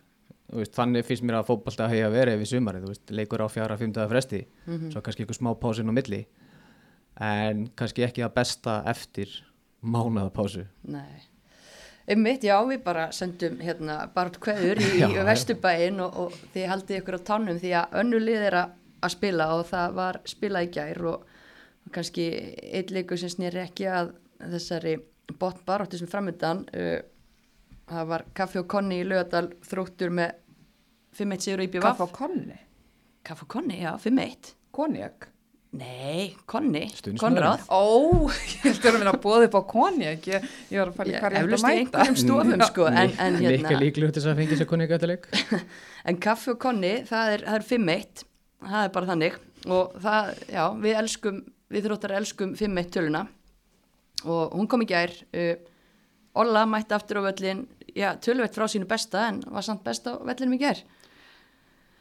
veist, 0.53 0.75
þannig 0.77 1.07
finnst 1.09 1.25
mér 1.27 1.41
að 1.41 1.49
fótbolta 1.51 1.89
hegi 1.91 2.05
að 2.07 2.17
vera 2.17 2.37
yfir 2.37 2.51
sumarið, 2.51 2.89
veist, 2.91 3.13
leikur 3.15 3.45
á 3.45 3.49
fjara, 3.53 3.79
fymtaða 3.81 4.11
fresti 4.13 4.45
svo 4.93 5.03
kannski 5.05 5.25
einhver 5.25 5.39
smá 5.39 5.53
pásin 5.61 5.91
á 5.91 5.95
milli 5.95 6.23
en 7.23 7.67
kannski 7.79 8.07
ekki 8.07 8.25
að 8.25 8.35
besta 8.37 8.81
eftir 8.91 9.33
mánaða 9.83 10.33
pásu 10.35 10.67
Nei. 10.83 11.29
Einmitt, 12.11 12.43
já, 12.43 12.57
við 12.67 12.81
bara 12.83 13.07
sendum 13.15 13.61
hérna 13.63 14.01
bara 14.15 14.33
kveður 14.43 14.81
í, 14.83 14.89
í 14.99 15.03
já. 15.03 15.23
Vesturbæinn 15.27 16.01
og, 16.03 16.17
og 16.25 16.41
þið 16.55 16.69
haldið 16.73 16.99
ykkur 16.99 17.19
á 17.23 17.27
tánum 17.31 17.61
því 17.63 17.77
að 17.79 17.95
önnu 18.03 18.23
lið 18.23 18.49
er 18.49 18.59
að, 18.59 18.75
að 19.07 19.15
spila 19.15 19.49
og 19.59 19.65
það 19.71 19.95
var 20.01 20.19
spilað 20.33 20.67
í 20.67 20.73
gær 20.75 21.07
og, 21.13 21.39
og 21.87 21.95
kannski 21.95 22.27
eitt 22.73 22.91
leikur 22.95 23.21
sem 23.21 23.31
snýri 23.31 23.63
ekki 23.63 23.87
að 23.91 24.15
þessari 24.43 24.97
botnbaróttu 25.39 26.01
sem 26.01 26.11
framöndan 26.11 26.65
uh, 26.75 26.99
það 27.91 28.09
var 28.13 28.25
kaffi 28.37 28.63
og 28.63 28.69
konni 28.71 29.01
í 29.03 29.09
lögadal 29.09 29.49
þróttur 29.67 30.15
með 30.15 30.39
5-1 31.19 31.45
sigur 31.45 31.65
í 31.65 31.69
BVF 31.69 31.85
Kaffa 31.91 32.09
og 32.09 32.17
konni, 32.17 32.59
Kaffi 33.27 33.47
og 33.47 33.53
konni, 33.53 33.83
já, 33.83 33.93
5-1 34.01 34.55
konjak. 34.73 35.29
Nei, 35.73 36.35
konni. 36.45 36.83
Konráð. 37.21 37.63
Ó, 37.73 38.29
ég 38.53 38.65
held 38.67 38.89
að 38.91 38.97
vera 38.99 39.13
að 39.15 39.21
bóða 39.23 39.47
upp 39.47 39.55
á 39.57 39.63
konjak, 39.71 40.27
ég, 40.29 40.51
ég 40.69 40.83
var 40.83 40.91
að 40.91 40.99
hvað 40.99 41.13
ég 41.13 41.23
ætti 41.23 41.41
eflaust 41.41 41.65
að 41.65 41.73
í 41.73 41.79
mæta. 41.79 42.03
einhverjum 42.03 42.19
stofum 42.21 42.65
sko 42.69 42.89
en, 42.91 43.15
en 43.25 43.39
hérna 43.41 43.79
líklegur 43.81 44.13
til 44.13 44.21
þess 44.21 44.33
að 44.33 44.43
fengi 44.43 44.59
sér 44.61 44.69
konni 44.69 44.89
eitthvað 44.89 45.13
leik. 45.15 45.29
En 46.11 46.19
kaffi 46.19 46.53
og 46.53 46.59
konni, 46.61 46.93
það 47.09 47.33
er, 47.37 47.47
það 47.47 47.57
er 47.57 47.67
5-1, 47.71 48.25
það 48.67 48.85
er 48.85 48.93
bara 48.99 49.11
þannig. 49.13 49.41
Og 49.71 49.97
það, 50.03 50.31
já, 50.51 50.63
við 50.83 50.97
elskum, 50.99 51.41
við 51.73 51.87
þróttar 51.89 52.17
elskum 52.19 52.55
5-1 52.59 52.93
töluna. 52.97 53.23
Og 54.27 54.57
hún 54.59 54.69
kom 54.69 54.83
í 54.85 54.89
gær, 54.91 55.15
uh, 55.33 55.53
Olla 56.35 56.65
mætti 56.65 56.95
aftur 56.97 57.21
á 57.21 57.29
völlin, 57.29 57.67
já, 57.93 58.15
töluvert 58.17 58.55
frá 58.57 58.65
sínu 58.71 58.89
besta 58.89 59.27
en 59.29 59.43
var 59.53 59.65
samt 59.67 59.85
best 59.85 60.07
á 60.09 60.17
vellinum 60.17 60.57
í 60.57 60.61
gær. 60.63 60.81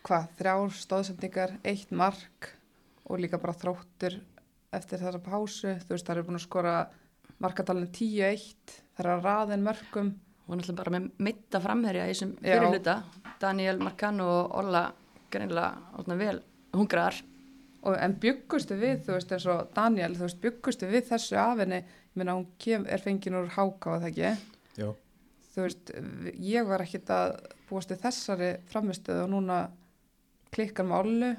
Hvað, 0.08 0.30
þrjár 0.40 0.76
stóðsendingar, 0.80 1.58
eitt 1.68 1.92
mark 1.92 2.54
og 3.06 3.20
líka 3.20 3.42
bara 3.42 3.58
þróttur 3.58 4.16
eftir 4.72 5.02
þessa 5.02 5.20
pásu. 5.22 5.76
Þú 5.84 5.94
veist, 5.94 6.08
það 6.08 6.16
eru 6.16 6.28
búin 6.30 6.40
að 6.40 6.46
skora 6.46 6.76
markatalinn 7.44 7.92
10-1, 7.92 8.78
það 8.96 9.04
er 9.04 9.12
að 9.12 9.26
raðin 9.28 9.66
mörgum. 9.68 10.14
Er 10.52 10.58
alltaf 10.58 10.78
bara 10.80 10.94
með 10.96 11.12
mitta 11.24 11.62
framherja 11.64 12.08
í 12.08 12.12
þessum 12.12 12.32
fyrirluta, 12.42 12.96
Daniel 13.40 13.78
Marcano 13.80 14.26
og 14.32 14.56
Olla 14.60 14.82
greinilega 15.32 16.18
vel 16.20 16.42
hungraðar. 16.76 17.22
Og, 17.82 17.96
en 17.98 18.14
byggustu 18.22 18.76
við, 18.78 19.00
þú 19.06 19.16
veist, 19.16 19.32
eins 19.34 19.48
og 19.50 19.72
Daniel, 19.74 20.12
þú 20.18 20.28
veist, 20.28 20.42
byggustu 20.44 20.90
við 20.92 21.08
þessu 21.08 21.38
af 21.42 21.62
ég 22.12 22.20
meina, 22.20 22.36
hún 22.36 22.50
kem, 22.62 22.84
er 22.88 23.04
fengin 23.04 23.40
úr 23.40 23.52
háka 23.56 23.96
og 23.96 24.04
það 24.04 24.12
ekki. 24.12 24.34
Já, 24.80 24.90
Þú 25.52 25.64
veist, 25.66 25.94
ég 26.40 26.68
var 26.68 26.84
ekkit 26.86 27.10
að 27.12 27.34
búast 27.68 27.92
við 27.92 28.04
þessari 28.06 28.52
framistöðu 28.72 29.26
og 29.26 29.32
núna 29.34 29.62
klikkar 30.56 30.88
með 30.88 31.02
Ollu. 31.02 31.32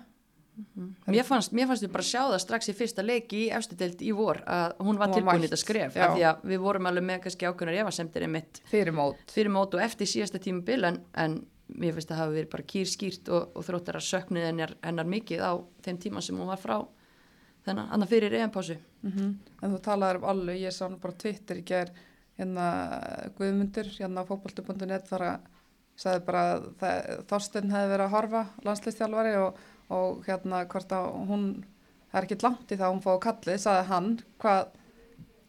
Mér 1.09 1.25
fannst, 1.25 1.55
mér 1.57 1.71
fannst 1.71 1.87
við 1.87 1.95
bara 1.95 2.05
sjá 2.05 2.21
það 2.27 2.43
strax 2.43 2.69
í 2.69 2.75
fyrsta 2.77 3.05
leiki 3.05 3.39
í 3.47 3.53
efstudelt 3.57 4.03
í 4.05 4.11
vor 4.13 4.43
að 4.45 4.75
hún 4.85 4.99
var 5.01 5.15
tilbúin 5.15 5.41
í 5.41 5.47
þetta 5.47 5.61
skref 5.63 5.97
af 5.97 6.13
því 6.13 6.27
að 6.29 6.43
við 6.51 6.61
vorum 6.61 6.89
alveg 6.91 7.07
með 7.09 7.23
kannski 7.25 7.49
ákveðnar 7.49 7.79
efasemtir 7.87 8.27
einmitt 8.27 8.61
fyrir 8.69 8.93
mót. 8.93 9.23
fyrir 9.33 9.55
mót 9.55 9.73
og 9.73 9.81
eftir 9.81 10.11
síðasta 10.13 10.43
tímabil 10.45 10.85
en, 10.91 10.99
en 11.17 11.39
mér 11.73 11.97
finnst 11.97 12.13
að 12.13 12.21
hafa 12.21 12.35
verið 12.37 12.51
bara 12.53 12.69
kýr 12.69 12.93
skýrt 12.93 13.33
og, 13.33 13.57
og 13.57 13.65
þróttar 13.65 13.97
að 13.97 14.07
söknuð 14.11 14.45
hennar, 14.51 14.77
hennar 14.85 15.09
mikið 15.09 15.41
á 15.41 15.53
þeim 15.89 16.03
tíma 16.05 16.25
sem 16.27 16.37
hún 16.37 16.53
var 16.53 16.61
frá 16.61 16.77
þennan, 17.67 17.91
annar 17.95 18.11
fyrir 18.11 18.35
EM-pásu 18.41 18.79
Mm 19.03 19.35
En 19.63 19.71
þú 19.75 19.79
talaður 19.83 20.21
um 20.21 20.29
allu, 20.31 20.53
ég 20.59 20.73
sá 20.75 20.89
nú 20.89 20.99
bara 20.99 21.15
Twitter 21.15 21.59
í 21.59 21.65
ger 21.65 21.93
hérna 22.39 22.67
Guðmundur, 23.39 23.87
hérna 23.99 24.23
á 24.23 24.29
fótbolti.net 24.29 25.09
þar 25.09 25.23
að 25.23 25.41
sagði 25.97 26.25
bara 26.27 26.43
að 26.53 26.69
það, 26.81 27.25
Þorstein 27.31 27.71
hefði 27.71 27.91
verið 27.93 28.07
að 28.07 28.15
horfa 28.17 28.43
landslistjálfari 28.67 29.35
og, 29.39 29.59
og 29.93 30.23
hérna 30.27 30.65
hvort 30.73 30.95
að 30.97 31.09
hún 31.29 31.45
er 32.13 32.25
ekkit 32.27 32.43
langt 32.47 32.73
í 32.73 32.79
það 32.79 32.87
að 32.87 32.95
hún 32.95 33.05
fóði 33.05 33.23
kallið, 33.27 33.61
sagði 33.63 33.89
hann. 33.91 34.09
Hvað, 34.43 34.79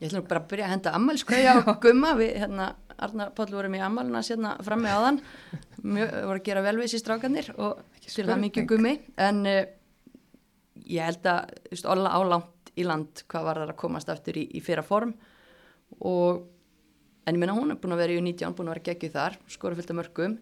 Ég 0.04 0.10
ætlum 0.10 0.26
bara 0.28 0.42
að 0.42 0.48
byrja 0.52 0.66
að 0.68 0.74
henda 0.74 0.92
ammælskauja 0.98 1.52
á 1.64 1.74
gumma 1.80 2.10
við 2.20 2.34
hérna 2.42 2.74
Arnar 3.04 3.32
Páll 3.38 3.54
vorum 3.54 3.78
í 3.78 3.82
ammæluna 3.84 4.22
sérna 4.26 4.58
frammi 4.64 4.92
mjög, 5.84 6.12
voru 6.28 6.40
að 6.40 6.44
gera 6.44 6.64
vel 6.64 6.76
við 6.80 6.92
sér 6.92 7.02
strákanir 7.02 7.50
og 7.56 7.80
til 8.04 8.26
það 8.28 8.42
mikið 8.44 8.68
gummi. 8.68 8.94
En 9.20 9.42
uh, 9.48 9.64
ég 10.90 11.08
held 11.08 11.30
að 11.30 11.54
veist, 11.70 11.88
Olla 11.90 12.16
álangt 12.18 12.74
í 12.80 12.88
land 12.88 13.24
hvað 13.30 13.48
var 13.48 13.62
það 13.62 13.74
að 13.76 13.82
komast 13.84 14.10
aftur 14.10 14.40
í, 14.42 14.48
í 14.58 14.64
fyrra 14.64 14.84
form. 14.86 15.14
Og 16.02 16.42
en 17.28 17.38
ég 17.38 17.40
meina 17.40 17.56
hún 17.56 17.72
er 17.72 17.80
búin 17.80 17.96
að 17.96 18.04
vera 18.04 18.16
í 18.16 18.22
U19 18.22 18.58
búin 18.58 18.72
að 18.72 18.78
vera 18.78 18.88
geggjuð 18.90 19.16
þar, 19.16 19.38
skora 19.52 19.78
fylgta 19.78 19.96
mörgum 19.98 20.38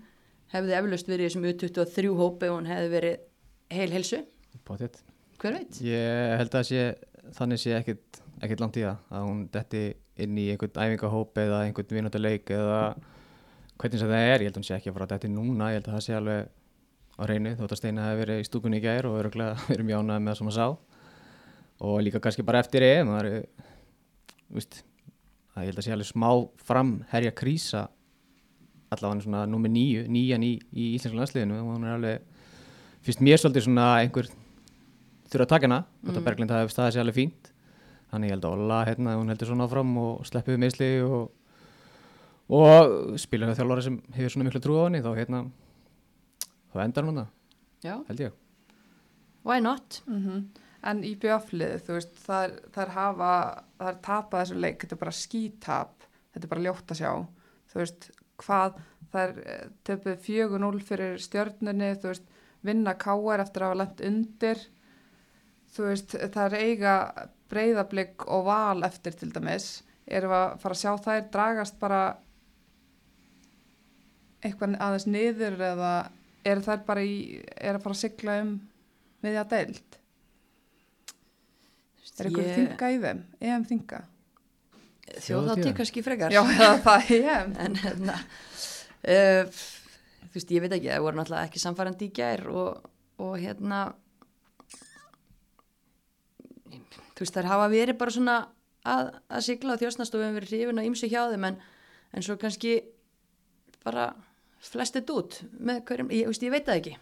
hefði 0.51 0.75
eflaust 0.77 1.09
verið 1.09 1.25
í 1.25 1.29
þessum 1.29 1.47
U23 1.51 2.13
hópi 2.17 2.49
og 2.51 2.57
hún 2.57 2.69
hefði 2.69 2.91
verið 2.95 3.25
heil 3.71 3.89
helsu 3.93 4.21
hver 5.41 5.57
veit? 5.57 5.81
Ég 5.85 6.35
held 6.41 6.57
að 6.57 6.67
sé, 6.69 6.87
þannig 7.37 7.61
sé 7.61 7.75
ekkit, 7.77 8.21
ekkit 8.43 8.63
langt 8.63 8.79
í 8.79 8.85
það 8.85 9.15
að 9.17 9.27
hún 9.29 9.43
detti 9.53 9.83
inn 10.21 10.37
í 10.37 10.47
einhvern 10.53 10.81
æfingahóp 10.83 11.39
eða 11.41 11.61
einhvern 11.65 11.95
vináttuleik 11.97 12.51
eða 12.53 12.81
hvernig 13.81 14.01
sem 14.01 14.11
það 14.11 14.25
er, 14.25 14.43
ég 14.43 14.49
held 14.49 14.57
að 14.57 14.59
hún 14.59 14.67
sé 14.67 14.75
ekki 14.77 14.91
að 14.91 14.97
fara 14.97 15.07
að 15.07 15.13
detti 15.15 15.31
núna, 15.31 15.71
ég 15.71 15.79
held 15.79 15.89
að 15.89 15.95
það 15.97 16.05
sé 16.05 16.17
alveg 16.17 16.51
á 17.21 17.23
reynu 17.29 17.53
þótt 17.59 17.75
að 17.75 17.79
Steina 17.79 18.07
hefði 18.07 18.23
verið 18.23 18.41
í 18.41 18.47
stúkunni 18.47 18.79
í 18.81 18.83
gær 18.83 19.07
og 19.09 19.19
öruglega 19.21 19.57
verið 19.71 19.87
mjög 19.87 20.03
ánægð 20.03 20.23
með 20.25 20.31
það 20.31 20.39
sem 20.39 20.51
að 20.51 20.57
sá 20.57 20.67
og 21.81 22.01
líka 22.05 22.21
kannski 22.21 22.45
bara 22.45 22.61
eftir 22.61 22.85
EM 22.85 23.11
það 23.13 23.29
er, 23.29 23.45
víst, 24.57 24.81
að 25.55 25.65
ég 25.65 25.71
held 25.71 25.81
að 25.81 25.87
sé 25.87 25.95
alveg 25.95 26.09
smá 26.09 26.29
framherja 26.67 27.33
krísa 27.37 27.87
allavega 28.91 29.23
svona 29.23 29.45
nummer 29.47 29.71
nýju, 29.71 30.03
nýjan 30.11 30.43
í, 30.43 30.55
í 30.75 30.91
íslensku 30.97 31.19
landsliðinu 31.19 31.61
og 31.61 31.69
hún 31.71 31.87
er 31.87 31.95
alveg, 31.95 32.25
fyrst 33.05 33.23
mér 33.23 33.39
svolítið 33.39 33.67
svona 33.69 33.87
einhver 34.01 34.27
þurfa 35.31 35.45
að 35.45 35.51
taka 35.53 35.69
hana 35.69 35.79
mm. 35.85 36.09
þetta 36.09 36.23
Berglind 36.27 36.53
hafi 36.55 36.73
staðið 36.73 36.95
sér 36.97 37.05
alveg 37.05 37.19
fínt 37.21 37.51
þannig 38.11 38.31
ég 38.31 38.35
held 38.35 38.47
að 38.47 38.57
Olla 38.57 38.81
hérna, 38.89 39.15
hún 39.15 39.31
heldur 39.31 39.47
svona 39.47 39.67
áfram 39.69 39.93
og 40.01 40.25
sleppið 40.27 40.57
við 40.57 40.63
meðsli 40.65 40.89
og, 41.07 41.29
og 42.51 43.15
spila 43.21 43.47
hjá 43.47 43.61
þjálfari 43.61 43.85
sem 43.87 43.99
hefur 44.17 44.35
svona 44.35 44.49
miklu 44.49 44.63
trú 44.65 44.75
á 44.75 44.83
henni 44.83 45.03
þá 45.05 45.11
hérna 45.15 45.45
þá 46.71 46.83
endar 46.85 47.07
hún 47.07 47.21
það, 47.21 47.31
Já, 47.81 47.93
held 48.07 48.25
ég. 48.27 48.41
Why 49.47 49.61
not? 49.63 50.03
Mm 50.07 50.49
En 50.81 51.03
í 51.05 51.11
bjöflið, 51.21 51.75
þú 51.85 51.93
veist, 51.93 52.15
það 52.23 52.43
er, 52.43 52.53
það 52.73 52.91
hafa, 52.95 53.33
það 53.77 53.89
er 53.91 53.97
tapað 54.07 54.39
þessu 54.41 54.61
leik, 54.63 54.79
þetta 54.81 54.95
er 54.95 55.01
bara 55.03 55.11
skítap, 55.13 56.05
þetta 56.33 56.47
er 56.47 56.51
bara 56.55 56.63
ljótt 56.65 56.93
að 56.93 56.97
sjá, 56.97 57.11
þú 57.69 57.77
veist, 57.77 58.07
hvað, 58.41 58.79
það 59.13 59.21
er 59.27 59.67
töpuð 59.85 60.15
4-0 60.25 60.81
fyrir 60.87 61.21
stjörnunni, 61.21 61.91
þú 62.01 62.09
veist, 62.09 62.31
vinna 62.65 62.95
káar 62.97 63.43
eftir 63.45 63.61
að 63.61 63.69
hafa 63.69 63.79
lent 63.83 64.01
undir, 64.09 64.63
þú 65.75 65.85
veist, 65.85 66.17
það 66.33 66.47
er 66.47 66.57
eiga 66.65 66.95
breyðablík 67.51 68.25
og 68.25 68.45
val 68.49 68.81
eftir 68.87 69.19
til 69.19 69.29
dæmis, 69.35 69.69
erum 70.07 70.33
að 70.33 70.57
fara 70.63 70.77
að 70.77 70.81
sjá 70.81 70.91
þær 71.05 71.29
dragast 71.35 71.77
bara 71.81 72.01
eitthvað 74.41 74.79
aðeins 74.81 75.05
niður 75.05 75.61
eða 75.61 75.93
er 76.45 76.61
þær 76.65 76.83
bara 76.87 77.03
í, 77.05 77.41
er 77.57 77.77
að 77.77 77.83
fara 77.85 77.95
að 77.95 78.01
sigla 78.03 78.37
um 78.43 78.53
miðja 79.25 79.43
deild? 79.51 79.97
Er 82.21 82.27
eitthvað 82.27 82.47
Ég- 82.47 82.57
þinga 82.59 82.89
í 82.91 82.97
þeim? 83.05 83.19
EM 83.49 83.63
þinga? 83.69 83.99
Þjóðhátti 85.11 85.25
Þjóðhátíð. 85.27 85.75
kannski 85.79 86.03
frekar 86.05 86.33
Já, 86.35 86.41
það 86.85 87.11
EM. 87.17 87.53
en 87.65 87.77
hérna 87.81 88.15
uh, 88.21 89.61
þú 90.31 90.35
veist, 90.37 90.51
ég 90.53 90.61
veit 90.63 90.75
ekki, 90.77 90.91
það 90.91 91.05
voru 91.07 91.19
náttúrulega 91.19 91.49
ekki 91.49 91.61
samfærandi 91.63 92.07
í 92.07 92.13
gær 92.19 92.43
og, 92.51 92.85
og 93.25 93.33
hérna 93.41 93.79
þú 96.71 97.23
veist, 97.25 97.35
þær 97.35 97.49
hafa 97.51 97.67
verið 97.73 97.97
bara 97.99 98.13
svona 98.15 98.35
að, 98.87 99.11
að 99.29 99.43
sigla 99.47 99.75
á 99.77 99.81
þjósnast 99.81 100.15
og 100.15 100.21
við 100.21 100.27
hefum 100.29 100.37
verið 100.39 100.53
hrifin 100.55 100.81
á 100.81 100.87
ýmsu 100.87 101.09
hjá 101.11 101.21
þeim 101.33 101.47
en, 101.51 101.57
en 102.15 102.25
svo 102.25 102.37
kannski 102.41 102.75
bara 103.85 104.07
flestið 104.61 105.09
út 105.15 105.39
með 105.59 105.81
hverjum, 105.89 106.11
ég, 106.13 106.27
þú 106.27 106.33
veist, 106.33 106.43
ég 106.45 106.53
veit 106.53 106.65
það 106.67 106.79
ekki. 106.81 106.95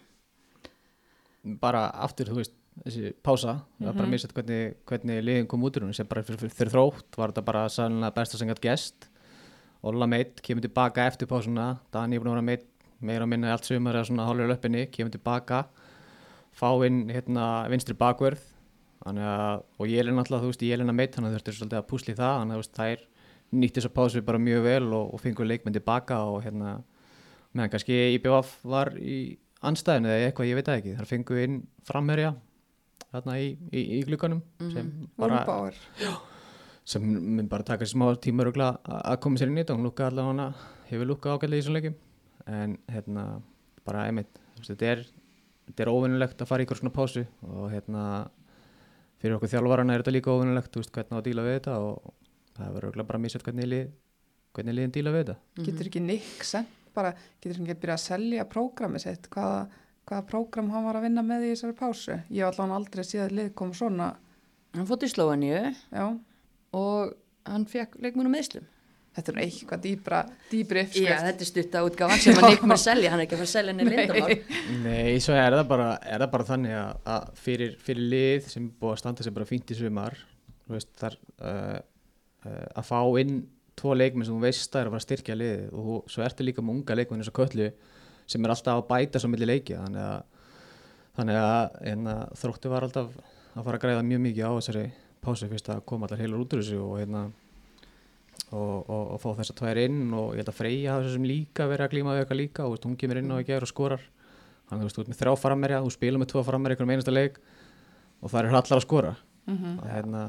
Bara 1.63 1.86
aftur, 2.06 2.30
þú 2.32 2.39
veist, 2.42 2.56
þessi 2.84 3.12
pása 3.25 3.54
það 3.80 3.86
var 3.89 3.94
bara 3.94 4.08
Mhm. 4.08 4.13
misað 4.13 4.34
hvernig, 4.38 4.75
hvernig 4.88 5.24
liðin 5.24 5.48
kom 5.48 5.62
út 5.63 5.75
úr 5.78 5.84
hún 5.88 5.96
sem 5.96 6.08
bara 6.08 6.24
fyrir, 6.24 6.39
fyrir, 6.39 6.54
fyrir 6.56 6.72
þrótt 6.72 7.18
var 7.18 7.32
þetta 7.32 7.46
bara 7.46 7.63
sannlega 7.70 8.13
besta 8.16 8.38
sem 8.38 8.48
gætt 8.48 8.62
gest 8.62 9.10
Olla 9.84 10.06
meitt, 10.08 10.42
kemur 10.42 10.62
tilbaka 10.62 11.06
eftir 11.08 11.25
pásuna 11.28 11.80
Dani 11.92 12.16
er 12.16 12.20
búin 12.20 12.32
að 12.32 12.36
vera 12.36 12.42
meitt 12.42 12.66
meira 13.01 13.24
að 13.24 13.30
minna 13.30 13.51
allt 13.54 13.63
sumar 13.66 13.96
eða 13.96 14.08
svona 14.10 14.25
hálfur 14.28 14.48
löppinni 14.51 14.86
kemur 14.92 15.12
tilbaka 15.12 15.66
fá 16.54 16.86
inn 16.86 17.08
hérna 17.10 17.68
vinstri 17.70 17.96
bakverð 17.96 18.39
að, 19.08 19.63
og 19.80 19.88
ég 19.88 20.00
er 20.00 20.12
náttúrulega, 20.12 20.44
þú 20.44 20.51
veist, 20.51 20.62
ég 20.68 20.74
er 20.75 20.84
að 20.84 20.96
meitt 20.96 21.16
þannig 21.16 21.32
að 21.32 21.36
þurftir 21.39 21.56
svolítið 21.60 21.80
að 21.80 21.88
púsli 21.88 22.16
það 22.16 22.39
þannig 22.39 22.51
að 22.51 22.60
þú 22.60 22.63
veist, 22.63 22.75
þær 22.80 23.00
nýtti 23.60 23.80
þess 23.80 23.89
að 23.89 23.96
pásu 23.96 24.22
bara 24.28 24.38
mjög 24.38 24.63
vel 24.63 24.94
og, 24.94 25.13
og 25.13 25.20
fengur 25.24 25.48
leikmenn 25.48 25.74
tilbaka 25.80 26.18
og 26.28 26.44
hérna, 26.44 26.84
meðan 27.56 27.72
kannski 27.74 27.98
IBF 28.15 28.58
var 28.70 28.94
í 29.00 29.20
anstæðinu 29.65 30.12
eða 30.13 30.27
eitthvað, 30.29 30.50
ég 30.50 30.60
veit 30.60 30.70
það 30.70 30.79
ekki, 30.79 30.96
þar 31.00 31.10
fengu 31.10 31.39
inn 31.44 31.56
framherja 31.88 32.34
þarna 33.10 33.38
í, 33.41 33.48
í, 33.74 33.84
í 33.98 34.01
glukkanum 34.08 34.41
sem 34.72 34.91
bara 35.20 35.41
Úlbáir. 35.41 35.79
sem 36.88 37.06
mun 37.06 37.50
bara 37.51 37.65
taka 37.68 37.88
smá 37.89 38.08
tíma 38.22 38.46
örugglega 38.46 38.79
að 38.86 39.01
að 39.13 39.22
koma 39.25 39.41
sér 39.41 39.51
inn 39.51 39.58
í 39.58 39.63
þetta. 39.63 39.77
Hún 39.77 39.88
lúka 39.89 40.08
allavega 40.08 40.34
hana, 40.34 40.48
hefur 40.91 41.10
lúkað 41.10 41.38
ágætlega 41.38 41.58
í 41.58 41.63
þessum 41.63 41.77
leikim 41.79 41.98
en 42.50 42.75
hérna 42.89 43.25
bara 43.86 44.06
einmitt, 44.10 44.39
þetta 44.62 44.91
er 44.94 45.03
þetta 45.70 45.86
er 45.86 45.91
óvinnulegt 45.94 46.41
að 46.41 46.50
fara 46.50 46.63
í 46.63 46.68
ykkur 46.68 46.79
svona 46.82 46.94
pásu 46.94 47.25
og 47.46 47.70
hérna 47.74 48.03
fyrir 49.20 49.36
okkur 49.38 49.51
þjálfarana 49.51 49.96
er 49.96 50.03
þetta 50.03 50.15
líka 50.15 50.34
óvinnulegt, 50.34 50.72
þú 50.74 50.84
veist, 50.84 50.94
hvernig 50.96 51.18
á 51.18 51.20
að 51.20 51.27
díla 51.27 51.46
við 51.46 51.58
þetta 51.60 51.77
og 51.84 52.13
það 52.58 52.77
verður 52.77 53.10
bara 53.10 53.20
hvernig 53.20 53.70
lið 53.74 53.89
hvernig 54.56 54.75
liðin 54.75 54.94
díla 54.96 55.13
við 55.13 55.25
þetta. 55.25 55.36
Getur 55.68 55.89
ekki 55.91 56.01
Nick 56.01 56.46
sent 56.48 56.78
bara, 56.96 57.13
getur 57.41 57.62
ekki 57.63 57.77
byrjað 57.84 57.98
að 57.98 58.05
selja 58.05 58.48
prógrami 58.50 59.01
sitt, 59.03 59.29
hvaða, 59.34 59.62
hvaða 60.10 60.25
prógram 60.31 60.74
hann 60.74 60.88
var 60.88 61.00
að 61.00 61.08
vinna 61.08 61.25
með 61.25 61.48
í 61.48 61.53
þessari 61.53 61.77
pásu? 61.79 62.17
Ég 62.29 62.43
hef 62.43 62.51
allavega 62.51 62.79
aldrei 62.81 63.05
séð 63.08 63.38
lið 63.38 63.53
koma 63.62 63.77
svona, 63.77 64.10
hann 64.77 64.89
fótt 64.89 65.05
í 65.08 65.12
Slóaníu 65.13 65.63
já, 65.69 66.05
og 66.79 67.15
hann 67.50 67.69
fekk 67.69 68.00
leikmunum 68.03 68.36
meðslum 68.38 68.67
þetta 69.19 69.34
er 69.34 69.39
eitthvað 69.43 69.84
dýbra, 69.84 70.19
dýbri 70.51 70.81
Já, 70.81 70.88
uppskrift. 70.88 71.24
þetta 71.25 71.46
er 71.46 71.50
stutta 71.50 71.84
útgáfan 71.88 72.22
sem 72.24 72.38
hann 72.38 72.50
ekki 72.53 72.69
með 72.69 72.75
að 72.75 72.84
selja, 72.84 73.12
hann 73.13 73.22
er 73.22 73.25
ekki 73.25 73.38
að 73.38 73.41
fara 73.41 73.50
að 73.50 73.53
selja 73.53 73.74
henni 73.74 73.88
lindamál. 73.89 74.60
Nei, 74.86 75.13
svo 75.24 75.38
er 75.38 75.55
það 75.58 75.69
bara, 75.72 75.88
er 76.05 76.24
það 76.24 76.34
bara 76.36 76.50
þannig 76.50 76.75
að, 76.79 76.91
að 77.15 77.29
fyrir, 77.46 77.77
fyrir 77.86 78.12
lið 78.13 78.51
sem 78.53 78.67
búið 78.79 78.96
að 78.96 79.01
standa 79.03 79.25
sem 79.25 79.38
bara 79.39 79.50
fínt 79.50 79.74
í 79.74 79.79
sumar 79.79 80.19
þú 80.65 80.75
veist, 80.77 80.91
þar, 81.01 81.17
uh, 81.41 81.79
uh, 82.46 82.67
að 82.79 82.89
fá 82.91 83.00
inn 83.24 83.39
tvo 83.79 83.95
leikmenn 83.95 84.27
sem 84.27 84.36
þú 84.36 84.43
veist 84.43 84.75
að 84.75 84.81
er 84.81 84.89
að 84.89 84.93
fara 84.93 85.01
að 85.01 85.07
styrkja 85.07 85.38
liðið 85.39 85.65
og 85.71 85.88
þú, 85.88 85.98
svo 86.13 86.25
ertu 86.25 86.45
líka 86.45 86.63
með 86.63 86.75
unga 86.77 86.98
leikmenn 87.00 87.24
eins 87.24 87.31
og 87.31 87.38
köllu 87.39 87.69
sem 88.29 88.45
er 88.45 88.53
alltaf 88.53 88.79
að 88.79 88.88
bæta 88.89 89.21
svo 89.21 89.31
milli 89.31 89.48
leikja. 89.50 89.81
Þannig 89.86 90.05
að, 90.05 90.48
þannig 91.17 91.39
að 91.41 91.77
hérna, 91.88 92.15
þróttu 92.41 92.71
var 92.74 92.88
alltaf 92.88 93.13
að 93.55 93.63
fara 93.65 93.79
að 93.79 93.86
græða 93.86 94.07
mjög 94.07 94.25
mikið 94.27 94.45
á 94.45 94.51
þessari 94.59 94.83
pásu 95.24 95.50
fyrst 95.51 95.71
að 95.74 95.86
koma 95.89 96.07
allar 96.07 96.21
heilur 96.21 96.43
út 96.43 96.53
úr 96.55 96.62
þessu 96.63 96.79
og 96.83 97.00
hérna 97.00 97.24
og, 98.50 98.75
og, 98.89 99.03
og 99.15 99.17
fá 99.21 99.29
þess 99.39 99.53
að 99.53 99.59
tvær 99.62 99.81
inn 99.83 100.00
og 100.15 100.33
ég 100.33 100.41
held 100.41 100.51
að 100.51 100.59
Freyja 100.59 101.00
þessum 101.03 101.27
líka 101.27 101.67
verið 101.69 101.86
að 101.86 101.95
glíma 101.95 102.15
við 102.15 102.24
eitthvað 102.24 102.41
líka 102.41 102.67
og 102.67 102.86
hún 102.86 102.98
kemur 103.00 103.19
inn 103.21 103.33
á 103.33 103.38
ekki 103.39 103.57
og 103.57 103.69
skorar. 103.69 104.05
Þannig 104.69 104.79
að 104.79 104.83
þú 104.83 104.89
veist, 104.89 105.01
ert 105.01 105.12
með 105.12 105.19
þrjá 105.19 105.33
frammerja, 105.41 105.81
þú 105.81 105.91
spila 105.95 106.21
með 106.21 106.31
tvo 106.31 106.43
frammerja 106.45 106.77
einhvern 106.77 106.93
einasta 106.93 107.13
leik 107.13 107.39
og 108.21 108.31
það 108.31 108.39
er 108.39 108.50
allar 108.50 108.77
að 108.77 108.86
skora. 108.86 109.13
Og 109.50 109.86
hérna 109.89 110.24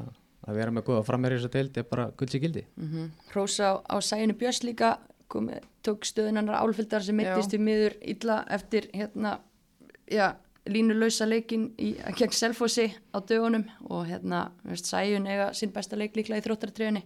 að 0.47 0.57
vera 0.57 0.73
með 0.73 0.87
góða 0.89 1.05
frammerja 1.05 1.37
í 1.37 1.41
þessa 1.41 1.53
deild 1.53 1.77
er 1.77 1.87
bara 1.89 2.11
gulds 2.17 2.35
í 2.35 2.41
gildi. 2.41 2.65
Mm 2.79 3.09
Hrósa 3.31 3.71
á, 3.71 3.73
á 3.85 3.95
sæinu 4.01 4.33
Björns 4.37 4.63
líka 4.63 4.97
kom, 5.31 5.49
tók 5.85 6.05
stöðunar 6.05 6.57
álfildar 6.59 7.03
sem 7.05 7.15
mittist 7.15 7.53
við 7.55 7.63
miður 7.65 7.97
illa 8.13 8.41
eftir 8.49 8.89
hérna, 8.93 9.39
já, 10.11 10.35
línulausa 10.69 11.25
leikin 11.25 11.71
í, 11.79 11.93
gegn 12.17 12.35
Selfossi 12.35 12.89
á 13.15 13.17
dögunum 13.21 13.65
og 13.89 14.05
hérna, 14.09 14.51
veist, 14.67 14.89
sæjun 14.89 15.27
eiga 15.29 15.51
sinn 15.57 15.73
besta 15.73 15.99
leik 15.99 16.17
líklega 16.17 16.41
í 16.41 16.45
þróttartröðinni 16.45 17.03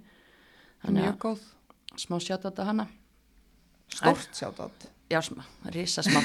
þannig 0.84 1.08
Mjög 1.08 1.20
góð, 1.26 1.46
smá 2.02 2.20
sjátt 2.20 2.48
á 2.50 2.64
hana. 2.66 2.88
Stórt 3.94 4.32
sjátt 4.36 4.90
já, 5.10 5.22
smá, 5.22 5.44
risa 5.76 6.04
smá, 6.04 6.20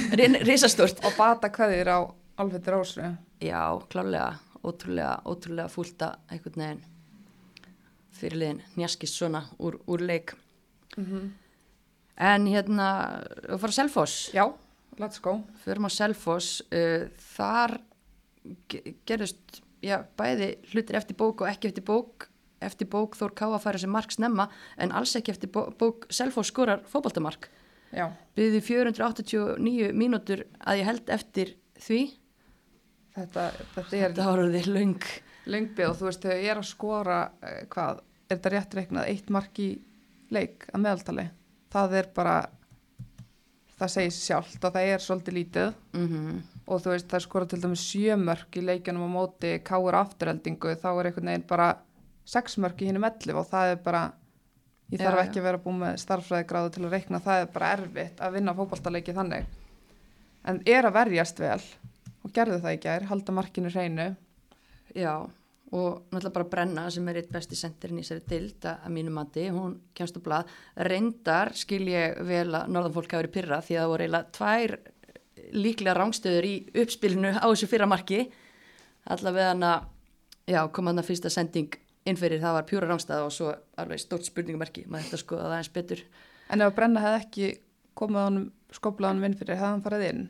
risastórt. 0.47 1.03
Og 1.05 1.19
bata 1.19 1.51
hverðir 1.53 1.93
á 1.93 1.99
Alfetur 2.41 2.79
Rósru. 2.79 3.11
já, 3.41 3.61
klálega, 3.93 4.39
ótrúlega 4.65 5.21
ótrúlega 5.29 5.69
fúlta 5.69 6.15
einhvern 6.31 6.65
veginn 6.65 7.00
fyrirliðin 8.21 8.63
njaskist 8.79 9.17
svona 9.19 9.45
úr, 9.59 9.79
úr 9.91 10.05
leik. 10.07 10.35
En 12.21 12.47
hérna 12.51 12.89
að 13.49 13.61
fara 13.63 13.71
að 13.73 13.77
Selfoss? 13.79 14.17
Já, 14.37 14.45
let's 15.01 15.21
go. 15.25 15.39
förum 15.65 15.89
á 15.89 15.91
Selfoss 15.95 16.61
uh, 16.69 17.07
þar 17.37 17.79
ge- 18.69 18.95
gerðust 19.09 19.63
já, 19.81 20.03
bæði 20.21 20.51
hlutir 20.75 20.99
eftir 21.01 21.17
bók 21.17 21.41
og 21.45 21.49
ekki 21.53 21.71
eftir 21.71 21.87
bók. 21.89 22.27
Eftir 22.61 22.91
bók 22.93 23.15
Þór 23.17 23.33
Ká 23.33 23.47
að 23.49 23.63
færa 23.65 23.81
sem 23.81 23.89
mark 23.95 24.13
snemma 24.13 24.51
en 24.77 24.93
alls 24.93 25.15
ekki 25.17 25.33
eftir 25.33 25.49
bó- 25.55 25.71
bók 25.81 26.05
Selfoss 26.13 26.51
skorar 26.53 26.83
fótboltamark. 26.85 27.49
Já, 27.91 28.05
byggði 28.37 28.61
489 28.63 29.89
mínútur 29.97 30.45
að 30.61 30.83
ég 30.83 30.87
held 30.91 31.09
eftir 31.11 31.55
því. 31.81 32.03
Þetta, 33.17 33.47
þetta 33.75 33.97
er 33.97 34.13
þetta 34.13 34.27
var 34.29 34.43
orðið 34.45 34.69
löng. 34.77 35.09
lengbið 35.51 35.89
og 35.89 35.97
þú 35.99 36.07
veist, 36.11 36.21
þegar 36.23 36.43
ég 36.45 36.53
er 36.53 36.61
að 36.61 36.69
skora 36.69 37.17
eh, 37.49 37.65
hvað, 37.73 38.03
er 38.31 38.39
þetta 38.39 38.55
rétt 38.55 38.79
reiknað 38.79 39.11
eitt 39.13 39.35
mark 39.35 39.61
í 39.63 39.71
leik 40.31 40.69
að 40.71 40.87
meðaltali? 40.87 41.27
Það 41.71 41.99
er 42.01 42.09
bara 42.15 42.39
það 43.81 43.93
segir 43.95 44.17
sjálft 44.17 44.65
að 44.65 44.79
það 44.79 44.95
er 44.95 45.05
svolítið 45.05 45.39
lítið. 45.41 45.77
Mm 45.97 46.41
og 46.71 46.79
þú 46.83 46.95
veist 46.95 47.11
það 47.11 47.25
skora 47.25 47.49
til 47.51 47.61
dæmis 47.65 47.83
sjömörk 47.83 48.59
í 48.59 48.63
leikjunum 48.63 49.11
á 49.11 49.11
móti 49.11 49.53
káur 49.67 49.97
afturheldingu 49.99 50.77
þá 50.79 50.89
er 50.93 51.09
einhvern 51.09 51.31
veginn 51.33 51.47
bara 51.51 51.69
sex 52.31 52.59
mörk 52.63 52.83
í 52.85 52.91
hinnum 52.91 53.07
11 53.09 53.41
og 53.41 53.49
það 53.51 53.73
er 53.73 53.81
bara 53.83 54.03
ég 54.93 55.03
þarf 55.03 55.19
já. 55.19 55.23
ekki 55.25 55.41
að 55.41 55.49
vera 55.49 55.63
búin 55.65 55.81
með 55.83 55.99
starffræðigráðu 56.05 56.73
til 56.77 56.85
að 56.85 56.95
reikna. 56.95 57.23
Það 57.25 57.43
er 57.43 57.51
bara 57.57 57.73
erfitt 57.77 58.23
að 58.23 58.37
vinna 58.37 58.55
fótballtaleiki 58.59 59.17
þannig. 59.17 59.51
En 60.47 60.63
er 60.67 60.87
að 60.87 60.97
verjast 61.01 61.43
vel 61.43 61.61
og 62.21 62.35
gerðu 62.37 62.61
það 62.63 62.77
í 62.77 62.81
gær, 62.85 63.07
halda 63.11 63.35
markinu 63.35 63.73
hreinu. 63.75 64.09
Já, 64.95 65.15
og 65.71 66.11
náttúrulega 66.11 66.35
bara 66.35 66.49
Brenna 66.51 66.85
sem 66.91 67.09
er 67.09 67.21
eitt 67.21 67.31
besti 67.31 67.59
sendirinn 67.59 68.01
í 68.01 68.03
þessari 68.03 68.25
dild 68.27 68.65
að 68.67 68.87
að 68.87 68.95
mínu 68.97 69.13
mati, 69.15 69.45
hún 69.55 69.77
kemst 69.95 70.19
á 70.19 70.21
blað. 70.25 70.51
Reyndar 70.91 71.53
skil 71.55 71.85
ég 71.93 72.19
vel 72.27 72.49
að 72.59 72.73
norðan 72.75 72.97
fólk 72.97 73.15
hafa 73.15 73.23
verið 73.23 73.37
pyrra 73.37 73.61
því 73.63 73.77
að 73.77 73.85
það 73.85 73.93
voru 73.93 74.07
eiginlega 74.07 74.35
tvær 74.39 74.77
líklega 75.55 75.97
rángstöður 75.99 76.49
í 76.49 76.55
uppspilinu 76.83 77.33
á 77.39 77.47
þessu 77.47 77.71
fyrra 77.71 77.89
marki. 77.91 78.25
Allavega 79.11 79.55
hana, 79.55 79.73
já, 80.51 80.61
kom 80.75 80.91
hann 80.91 81.03
að 81.03 81.11
fyrsta 81.13 81.31
sending 81.33 81.79
inn 82.09 82.19
fyrir 82.19 82.43
það 82.43 82.57
var 82.59 82.69
pjúra 82.69 82.91
rángstöð 82.91 83.27
og 83.29 83.35
svo 83.35 83.55
alveg 83.79 84.03
stórt 84.03 84.27
spurningumarki, 84.27 84.87
maður 84.89 85.11
þetta 85.11 85.23
skoða 85.23 85.49
það 85.49 85.59
eins 85.61 85.75
betur. 85.75 86.07
En 86.51 86.65
ef 86.65 86.73
að 86.73 86.79
Brenna 86.79 87.05
hefði 87.05 87.21
ekki 87.25 87.51
komið 87.99 88.25
honum 88.27 88.47
skoplað 88.75 89.15
honum 89.15 89.29
inn 89.29 89.37
fyrir, 89.39 89.59
hefði 89.61 89.71
hann 89.71 89.85
farið 89.85 90.07
inn? 90.09 90.25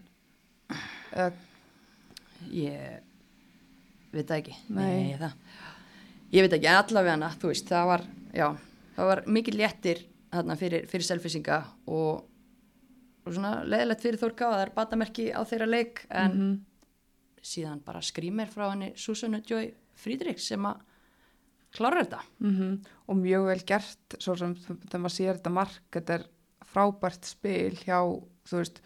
Ég 2.56 3.10
veit 4.12 4.26
það 4.29 4.38
ekki. 4.43 4.57
Nei. 4.76 5.17
það. 5.21 5.35
Ég 6.33 6.45
veit 6.47 6.57
ekki, 6.59 6.69
allavega 6.71 7.14
hana, 7.17 7.31
þú 7.43 7.50
veist, 7.50 7.69
það 7.71 7.87
var, 7.90 8.02
já, 8.37 8.49
það 8.97 9.09
var 9.11 9.23
mikið 9.26 9.57
léttir 9.59 10.02
þarna 10.31 10.57
fyrir, 10.61 10.85
fyrir 10.90 11.07
selfisinga 11.09 11.57
og, 11.90 12.21
og 13.26 13.33
svona 13.35 13.57
leðilegt 13.67 14.05
fyrir 14.05 14.21
Þórká 14.21 14.47
að 14.47 14.52
það 14.55 14.62
er 14.67 14.75
batamerki 14.76 15.25
á 15.35 15.40
þeirra 15.43 15.67
leik 15.71 16.05
en 16.11 16.37
Mhm. 16.37 16.52
síðan 17.43 17.81
bara 17.85 18.00
skrýmir 18.05 18.47
frá 18.52 18.69
henni 18.71 18.93
Susanne 18.97 19.40
Joy 19.49 19.73
Friedrichs 19.97 20.47
sem 20.52 20.62
að 20.69 20.83
klára 21.75 22.02
þetta. 22.05 22.21
Mm 22.45 22.81
og 23.11 23.17
mjög 23.19 23.47
vel 23.49 23.62
gert 23.67 24.14
svo 24.23 24.37
sem 24.38 24.55
þegar 24.55 25.00
maður 25.02 25.14
sér 25.17 25.38
þetta 25.40 25.50
mark 25.50 25.81
þetta 25.90 26.14
er 26.14 26.25
frábært 26.71 27.25
spil 27.26 27.75
hjá 27.83 27.99
þú 28.47 28.57
veist 28.61 28.81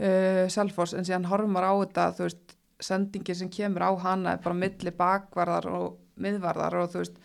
uh, 0.00 0.48
Selfoss 0.50 0.94
en 0.98 1.06
síðan 1.06 1.28
horfumar 1.30 1.68
á 1.70 1.74
þetta 1.84 2.06
þú 2.18 2.26
veist 2.26 2.56
sendingin 2.80 3.36
sem 3.36 3.50
kemur 3.50 3.84
á 3.84 3.92
hana 4.04 4.36
er 4.36 4.42
bara 4.44 4.58
milli 4.58 4.92
bakvarðar 4.94 5.68
og 5.72 5.98
miðvarðar 6.22 6.78
og 6.82 6.92
þú 6.92 7.02
veist 7.02 7.20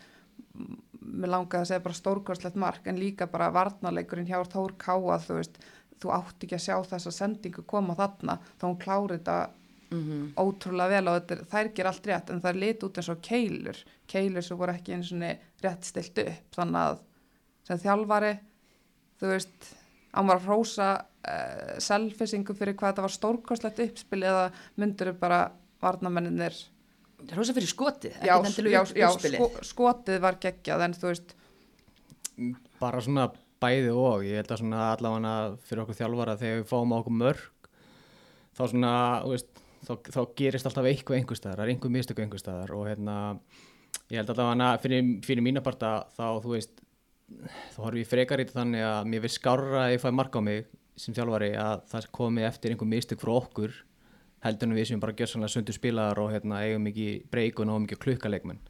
mér 1.04 1.30
langaði 1.34 1.60
að 1.62 1.70
segja 1.70 1.84
bara 1.84 1.98
stórkvæmslegt 2.00 2.60
mark 2.60 2.86
en 2.90 3.00
líka 3.00 3.28
bara 3.30 3.52
varnarleikurinn 3.54 4.28
hjá 4.28 4.38
Þór 4.50 4.76
Káa 4.80 5.18
þú 5.22 5.38
veist 5.40 5.58
þú 6.02 6.14
átt 6.14 6.46
ekki 6.46 6.56
að 6.58 6.64
sjá 6.66 6.76
þessa 6.90 7.12
sendingu 7.14 7.62
koma 7.66 7.96
þarna 7.98 8.38
þá 8.58 8.66
hún 8.66 8.80
klári 8.82 9.18
þetta 9.18 9.38
Mm 9.94 10.32
ótrúlega 10.40 10.88
vel 10.96 11.08
og 11.10 11.16
þetta, 11.20 11.44
þær 11.50 11.68
ger 11.76 11.88
allt 11.88 12.06
rétt 12.08 12.30
en 12.32 12.40
það 12.42 12.50
er 12.50 12.60
lit 12.62 12.84
út 12.86 12.98
eins 12.98 13.08
og 13.12 13.20
keilur 13.22 13.80
keilur 14.10 14.42
sem 14.42 14.58
voru 14.58 14.72
ekki 14.74 14.94
eins 14.96 15.12
og 15.12 15.22
rétt 15.62 15.86
stilt 15.86 16.18
upp 16.24 16.56
þannig 16.56 16.80
að 16.80 17.02
sem 17.68 17.82
þjálfari 17.84 18.32
þú 19.20 19.30
veist 19.30 19.68
ámar 20.14 20.40
að 20.40 20.46
hrósa 20.48 20.90
uh, 20.98 21.74
selfisingu 21.82 22.56
fyrir 22.56 22.76
hvað 22.78 22.94
þetta 22.94 23.06
var 23.06 23.14
stórkostlegt 23.14 23.82
uppspil 23.84 24.22
eða 24.22 24.46
myndur 24.80 25.12
bara 25.18 25.46
varnamenninir 25.82 26.56
Rósa 27.32 27.54
fyrir 27.56 27.70
skotið, 27.70 28.18
já, 28.20 28.34
já, 28.68 28.80
já 28.98 29.06
sko, 29.16 29.46
skotið 29.64 30.18
var 30.20 30.36
geggjað 30.42 30.82
en 30.84 30.94
þú 30.98 31.08
veist 31.08 31.30
bara 32.82 33.00
svona 33.00 33.30
bæði 33.62 33.92
og 33.96 34.24
ég 34.26 34.42
held 34.42 34.52
að 34.52 34.60
svona 34.60 34.88
allavega 34.90 35.34
fyrir 35.64 35.84
okkur 35.84 35.98
þjálfara 36.00 36.36
þegar 36.40 36.58
við 36.60 36.66
fáum 36.68 36.92
á 36.92 36.96
okkur 36.98 37.16
mörg 37.22 37.70
þá 38.54 38.62
svona, 38.70 38.92
þú 39.24 39.32
veist, 39.32 39.62
þá, 39.86 39.92
þá 40.16 40.20
gerist 40.40 40.68
alltaf 40.68 40.88
eitthvað 40.90 41.20
einhver 41.20 41.40
staðar, 41.40 41.62
það 41.62 41.64
er 41.64 41.74
einhver 41.74 41.94
mistöku 41.94 42.24
einhver 42.24 42.42
staðar 42.42 42.74
og 42.76 42.88
hérna, 42.90 43.16
ég 44.10 44.20
held 44.20 44.34
allavega 44.34 44.70
fyrir, 44.84 45.10
fyrir 45.24 45.46
mína 45.46 45.64
parta 45.64 45.94
þá, 46.18 46.26
þú 46.44 46.56
veist 46.58 46.83
þá 47.74 47.78
horfum 47.80 48.00
ég 48.02 48.10
frekar 48.10 48.40
í 48.40 48.46
þetta 48.46 48.60
þannig 48.60 48.86
að 48.88 49.10
mér 49.10 49.24
veist 49.24 49.40
skárra 49.40 49.86
að 49.86 49.96
ég 49.96 50.04
fæ 50.04 50.08
mark 50.12 50.36
á 50.36 50.40
mig 50.44 50.70
sem 50.96 51.16
þjálfari 51.16 51.50
að 51.58 51.82
það 51.90 52.08
komi 52.14 52.46
eftir 52.46 52.74
einhver 52.74 52.90
mistök 52.90 53.24
frá 53.24 53.32
okkur 53.34 53.74
heldur 54.44 54.68
en 54.68 54.76
við 54.76 54.90
sem 54.90 55.00
bara 55.00 55.16
gjörsanlega 55.16 55.54
sundu 55.54 55.72
spilaðar 55.72 56.20
og 56.20 56.32
hérna, 56.34 56.60
eigum 56.62 56.86
ekki 56.90 57.08
breykun 57.32 57.72
og 57.72 57.84
mikið 57.86 58.02
klukkaleikmenn 58.04 58.60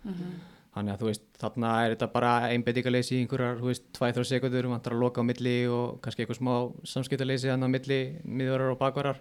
Þannig 0.74 0.90
að 0.90 1.02
þú 1.02 1.06
veist, 1.06 1.26
þarna 1.38 1.72
er 1.84 1.92
þetta 1.92 2.06
bara 2.10 2.30
einbettingaleysi 2.50 3.14
í 3.14 3.18
einhverjar, 3.22 3.60
þú 3.60 3.68
veist, 3.68 3.84
2-3 3.94 4.24
sekundur, 4.26 4.66
vantar 4.72 4.96
að 4.96 5.02
loka 5.04 5.22
á 5.22 5.28
milli 5.28 5.52
og 5.70 6.00
kannski 6.02 6.24
eitthvað 6.24 6.40
smá 6.40 6.54
samskiptaleysi 6.90 7.46
þannig 7.52 7.70
á 7.70 7.74
milli, 7.76 7.98
miðvarar 8.26 8.72
og 8.72 8.80
bakvarar. 8.80 9.20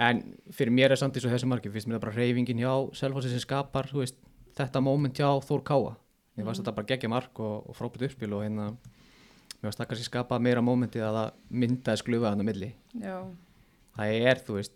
En 0.00 0.22
fyrir 0.56 0.72
mér 0.72 0.94
er 0.94 1.00
samt 1.00 1.18
í 1.18 1.20
svo 1.20 1.28
þessu 1.28 1.50
marki, 1.50 1.68
finnst 1.68 1.90
mér 1.90 1.98
það 1.98 2.06
bara 2.06 2.16
reyfingin 2.16 2.62
hjá 2.64 2.72
Selfossi 2.96 3.34
sem 3.34 3.42
skapar, 3.44 3.90
þú 3.92 4.00
veist, 4.00 4.16
þetta 4.56 4.80
moment 4.80 5.20
hjá 5.20 5.28
Þór 5.44 5.64
Káa. 5.68 5.92
Mér 6.36 6.48
fannst 6.48 6.62
þetta 6.62 6.76
bara 6.76 6.88
geggja 6.90 7.08
mark 7.10 7.40
og, 7.40 7.68
og 7.70 7.76
frábært 7.78 8.06
uppspil 8.10 8.32
og 8.36 8.42
hérna, 8.44 8.70
mér 9.56 9.68
fannst 9.68 9.80
það 9.80 9.90
kannski 9.92 10.08
skapa 10.10 10.38
meira 10.42 10.64
momenti 10.64 11.00
að 11.00 11.16
það 11.16 11.30
myndaði 11.62 12.02
sklufa 12.02 12.32
þannig 12.32 12.44
á 12.44 12.48
milli. 12.50 12.72
já, 13.00 13.16
Það 13.96 14.18
er, 14.28 14.40
þú 14.44 14.58
veist, 14.58 14.74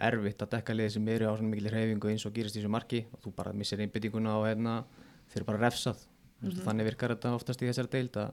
erfitt 0.00 0.42
að 0.44 0.50
dekka 0.54 0.74
liðið 0.76 0.92
sem 0.96 1.08
eru 1.14 1.28
á 1.28 1.32
svona 1.36 1.52
mikil 1.54 1.70
reyfingu 1.72 2.10
eins 2.12 2.26
og 2.28 2.34
gerist 2.36 2.56
í 2.56 2.60
þessu 2.60 2.72
marki 2.72 3.00
og 3.12 3.22
þú 3.24 3.32
bara 3.36 3.52
missir 3.56 3.80
einbyttinguna 3.80 4.36
og 4.36 4.46
hérna 4.48 4.74
þeir 5.32 5.40
eru 5.40 5.48
bara 5.48 5.62
refsað. 5.64 6.06
Mm 6.40 6.60
þannig 6.64 6.86
virkar 6.88 7.12
þetta 7.12 7.34
oftast 7.36 7.60
í 7.60 7.66
þessari 7.68 7.90
deild 7.92 8.14
að 8.16 8.30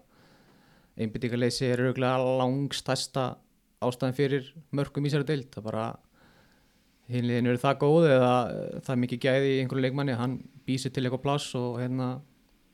einbyttingaleysi 1.04 1.66
er 1.68 1.82
auðvitað 1.84 2.24
langstæsta 2.40 3.26
ástæðan 3.84 4.16
fyrir 4.16 4.48
mörgum 4.72 5.04
í 5.04 5.12
þessari 5.12 5.28
deild. 5.28 5.50
Það 5.52 5.66
bara 5.68 5.88
hinliðin 7.12 7.52
eru 7.52 7.60
það 7.62 7.82
góð 7.84 8.08
eða 8.14 8.32
það 8.80 8.94
er 8.94 9.02
mikið 9.04 9.22
gæði 9.26 9.52
í 9.52 9.60
einhverju 9.62 9.84
leikmanni 9.86 10.16
hann 10.20 10.38
býsir 10.68 10.92
til 10.96 11.04
eitthvað 11.06 11.24
pláss 11.24 11.52
og 11.60 11.78
hérna 11.82 12.08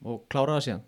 og 0.04 0.26
klára 0.32 0.58
það 0.58 0.66
síðan. 0.68 0.84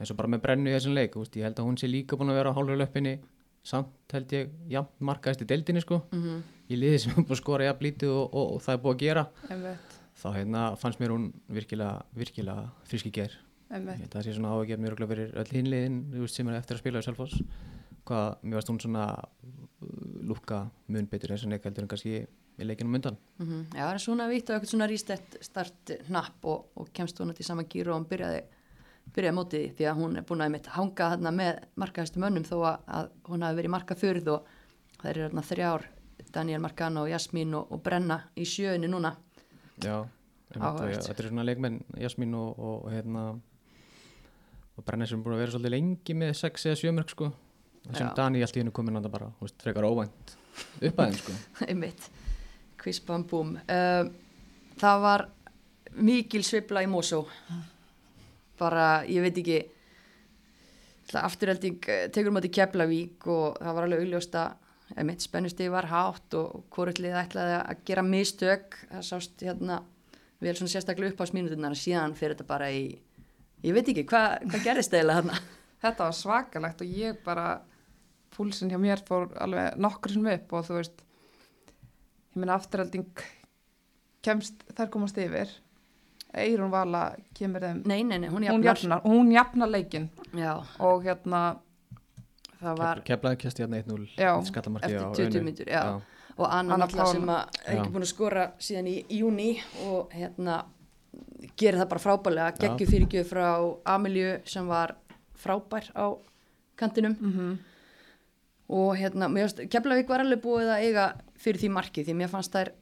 Eins 0.00 0.10
og 0.10 0.16
bara 0.16 0.32
með 0.32 0.42
brennu 0.46 0.70
í 0.70 0.74
þessum 0.74 0.96
leik 0.96 1.16
veist, 1.18 1.36
ég 1.36 1.44
held 1.44 1.58
að 1.60 1.68
hún 1.68 1.78
sé 1.78 1.90
líka 1.90 2.16
búin 2.16 2.32
að 2.32 2.40
vera 2.40 2.52
á 2.52 2.56
hálfur 2.56 2.80
löppinni. 2.80 3.18
Samt 3.62 4.10
held 4.10 4.32
ég, 4.34 4.48
já, 4.72 4.80
markaðist 4.98 5.44
í 5.44 5.46
deildinni 5.46 5.84
sko, 5.84 6.00
Mm 6.10 6.42
í 6.72 6.78
liði 6.78 6.98
sem 7.02 7.12
er 7.12 7.20
búin 7.20 7.36
að 7.36 7.40
skora 7.42 7.68
jafn 7.68 7.86
lítið 7.86 8.12
og, 8.14 8.26
og, 8.32 8.52
og 8.56 8.62
það 8.64 8.74
er 8.74 8.82
búið 8.84 8.94
að 8.94 9.02
gera. 9.02 9.24
Þá 10.22 10.28
hérna 10.36 10.62
fannst 10.80 11.00
mér 11.02 11.14
hún 11.14 11.26
virkilega, 11.52 12.04
virkilega 12.16 12.68
friski 12.88 13.12
ger 13.14 13.34
það 14.12 14.26
sé 14.26 14.34
svona 14.36 14.52
áhugjað 14.52 14.82
mjög 14.82 14.92
örugglega 14.92 15.12
fyrir 15.12 15.36
öll 15.40 15.56
hinliðin 15.56 16.26
sem 16.28 16.48
er 16.50 16.58
eftir 16.58 16.76
að 16.76 16.82
spila 16.82 17.00
í 17.00 17.06
Selfoss. 17.06 17.38
Hvað, 18.08 18.28
mér 18.42 18.58
varst 18.58 18.72
hún 18.72 18.80
svona 18.82 19.06
uh, 19.16 19.92
lúkka 20.28 20.58
mun 20.92 21.08
betur 21.08 21.32
þess 21.32 21.46
að 21.46 21.54
neik 21.54 21.68
heldur 21.68 21.86
en 21.86 21.92
kannski 21.92 22.24
í 22.58 22.66
leikinum 22.66 22.94
undan. 22.98 23.16
-hmm. 23.38 23.62
Já, 23.72 23.84
það 23.86 23.94
er 23.94 24.02
svona 24.04 24.28
vitt 24.28 24.50
og 24.50 24.56
eitthvað 24.56 24.70
svona 24.70 24.88
rístett 24.90 25.36
start 25.40 25.94
hnapp 26.08 26.44
og, 26.44 26.66
og 26.76 26.92
kemst 26.92 27.20
hún 27.20 27.34
til 27.34 27.46
sama 27.46 27.62
gíru 27.62 27.92
og 27.92 28.00
hún 28.00 28.08
byrjaði, 28.08 28.42
byrjaði 29.14 29.36
mótið 29.36 29.74
því 29.76 29.88
að 29.90 29.98
hún 30.00 30.16
er 30.16 30.22
búin 30.22 30.40
að 30.40 30.68
hanga 30.68 31.10
þarna 31.14 31.30
með 31.30 31.62
markaðastu 31.76 32.20
mönnum 32.20 32.44
þó 32.44 32.56
að, 32.62 32.78
að 32.86 33.10
hún 33.28 33.42
hafi 33.42 33.56
verið 33.56 33.70
marka 33.70 33.94
þurð 33.94 34.28
og 34.28 34.46
það 35.00 35.10
eru 35.10 35.28
þarna 35.28 35.42
þrjár 35.42 35.88
Daniel 36.32 36.60
Marcano, 36.60 37.06
Jasmín 37.06 37.54
og, 37.54 37.72
og 37.72 37.82
Brenna 37.82 38.18
í 38.36 38.44
sjöunni 38.48 38.88
núna. 38.88 39.16
Já, 39.82 40.06
þetta 40.52 41.16
er 41.16 41.28
svona 41.28 41.44
leikmenn 41.44 41.80
Jasmín 41.98 42.34
og, 42.38 42.58
og, 42.58 42.90
hérna 42.92 43.40
og 44.76 44.84
Brenna 44.84 45.06
sem 45.06 45.18
er 45.18 45.24
búin 45.24 45.36
að 45.36 45.44
vera 45.44 45.54
svolítið 45.56 45.74
lengi 45.76 46.14
með 46.14 46.34
6 46.40 46.66
eða 46.70 46.80
7 46.80 46.94
mörg 46.96 47.12
sko. 47.12 47.32
Sem 47.90 48.06
Já. 48.06 48.14
Dani 48.14 48.42
allt 48.44 48.56
í 48.56 48.62
hennu 48.62 48.72
komin 48.74 48.96
að 48.96 49.08
það 49.08 49.14
bara 49.16 49.30
þú 49.38 49.48
veist, 49.48 49.62
frekar 49.64 49.88
óvænt 49.88 50.36
upp 50.86 51.00
að 51.02 51.08
þeim 51.08 51.16
sko 51.18 51.32
einmitt, 52.82 52.82
kvispam 52.82 53.24
búm 53.28 53.54
uh, 53.56 54.10
það 54.80 55.02
var 55.02 55.28
mikil 55.92 56.42
svipla 56.44 56.82
í 56.82 56.88
Mosó. 56.90 57.26
Bara, 58.58 59.04
ég 59.08 59.22
veit 59.22 59.38
ekki 59.38 59.60
afturhelding 61.12 61.88
eh, 61.92 62.06
tekur 62.08 62.32
mátti 62.32 62.48
Keflavík 62.52 63.26
og 63.28 63.58
það 63.60 63.74
var 63.76 63.86
alveg 63.86 64.04
augljóst 64.04 64.36
að 64.38 64.54
einmitt 64.96 65.24
spennustið 65.24 65.72
var 65.72 65.88
hátt 65.90 66.36
og 66.38 66.62
hvorullið 66.72 67.16
ætlaði 67.20 67.58
að 67.58 67.82
gera 67.88 68.04
mistök. 68.06 68.78
Það 68.88 69.04
sást 69.08 69.44
hérna 69.44 69.82
vel 70.40 70.54
svona 70.56 70.72
sérstaklega 70.72 71.12
upp 71.12 71.20
á 71.20 71.26
sminutunar 71.28 71.76
síðan 71.76 72.16
fyrir 72.16 72.36
þetta 72.36 72.48
bara 72.48 72.70
í 72.72 72.86
ég 73.62 73.76
veit 73.76 73.88
ekki, 73.92 74.06
hvað 74.08 74.48
hva 74.48 74.62
gerist 74.64 74.94
eiginlega 74.94 75.20
þarna? 75.20 75.42
Þetta 75.82 76.06
var 76.06 76.16
svakalegt 76.16 76.82
og 76.84 76.96
ég 76.96 77.22
bara 77.26 77.46
púlsinn 78.32 78.70
hjá 78.70 78.78
mér 78.80 79.02
fór 79.04 79.28
alveg 79.42 79.78
nokkur 79.82 80.14
sem 80.14 80.28
upp 80.32 80.54
og 80.56 80.66
þú 80.68 80.78
veist 80.78 81.04
ég 82.32 82.40
meina 82.40 82.56
afturhalding 82.56 83.24
kemst, 84.24 84.64
þær 84.76 84.90
komast 84.92 85.18
yfir 85.20 85.50
Eirún 86.32 86.72
Vala 86.72 87.10
kemur 87.36 87.64
þeim 87.66 87.82
nei, 87.84 88.00
nei, 88.08 88.18
nei, 88.22 88.30
hún 88.32 88.46
hún 88.46 88.64
jafnar, 88.64 88.70
jafnar, 88.70 89.02
hún 89.04 89.32
jafnar 89.34 89.72
leikin 89.72 90.08
Já, 90.32 90.54
og 90.80 91.04
hérna 91.04 91.42
það 92.62 92.78
var 92.80 93.02
Keflaði 93.04 93.40
kjæsti 93.42 93.66
hérna 93.66 93.82
1-0 93.82 94.06
Já, 94.16 94.30
skallamarki 94.48 94.92
eftir 94.92 95.04
á 95.04 95.12
20 95.18 95.28
Unu. 95.28 95.44
mínútur, 95.50 95.72
já. 95.72 95.82
og 96.38 96.46
Anna 96.48 96.78
Anna 96.78 96.86
Paula. 96.86 97.10
sem 97.12 97.34
að 97.34 97.42
er 97.42 97.74
ekki 97.74 97.88
Já. 97.88 97.92
búin 97.96 98.06
að 98.06 98.12
skora 98.14 98.46
síðan 98.58 98.88
í 98.88 98.96
júni 99.18 99.50
og 99.88 100.14
hérna 100.16 100.62
gerir 101.60 101.82
það 101.82 101.90
bara 101.90 102.04
frábælega, 102.06 102.54
Já. 102.54 102.62
geggju 102.64 102.88
fyrirgjöf 102.94 103.34
frá 103.34 103.48
Amelju 103.92 104.38
sem 104.48 104.72
var 104.72 104.96
frábær 105.36 105.92
á 105.92 106.16
kantinum 106.80 107.18
mm 107.20 107.52
og 108.72 108.96
hérna, 108.96 109.28
Keflavík 109.68 110.08
var 110.08 110.22
alveg 110.24 110.40
búið 110.40 110.70
að 110.72 110.84
eiga 110.86 111.06
fyrir 111.42 111.62
því 111.62 111.70
marki 111.74 112.04
því 112.06 112.16
mér 112.18 112.30
fannst 112.32 112.54
þær 112.54 112.72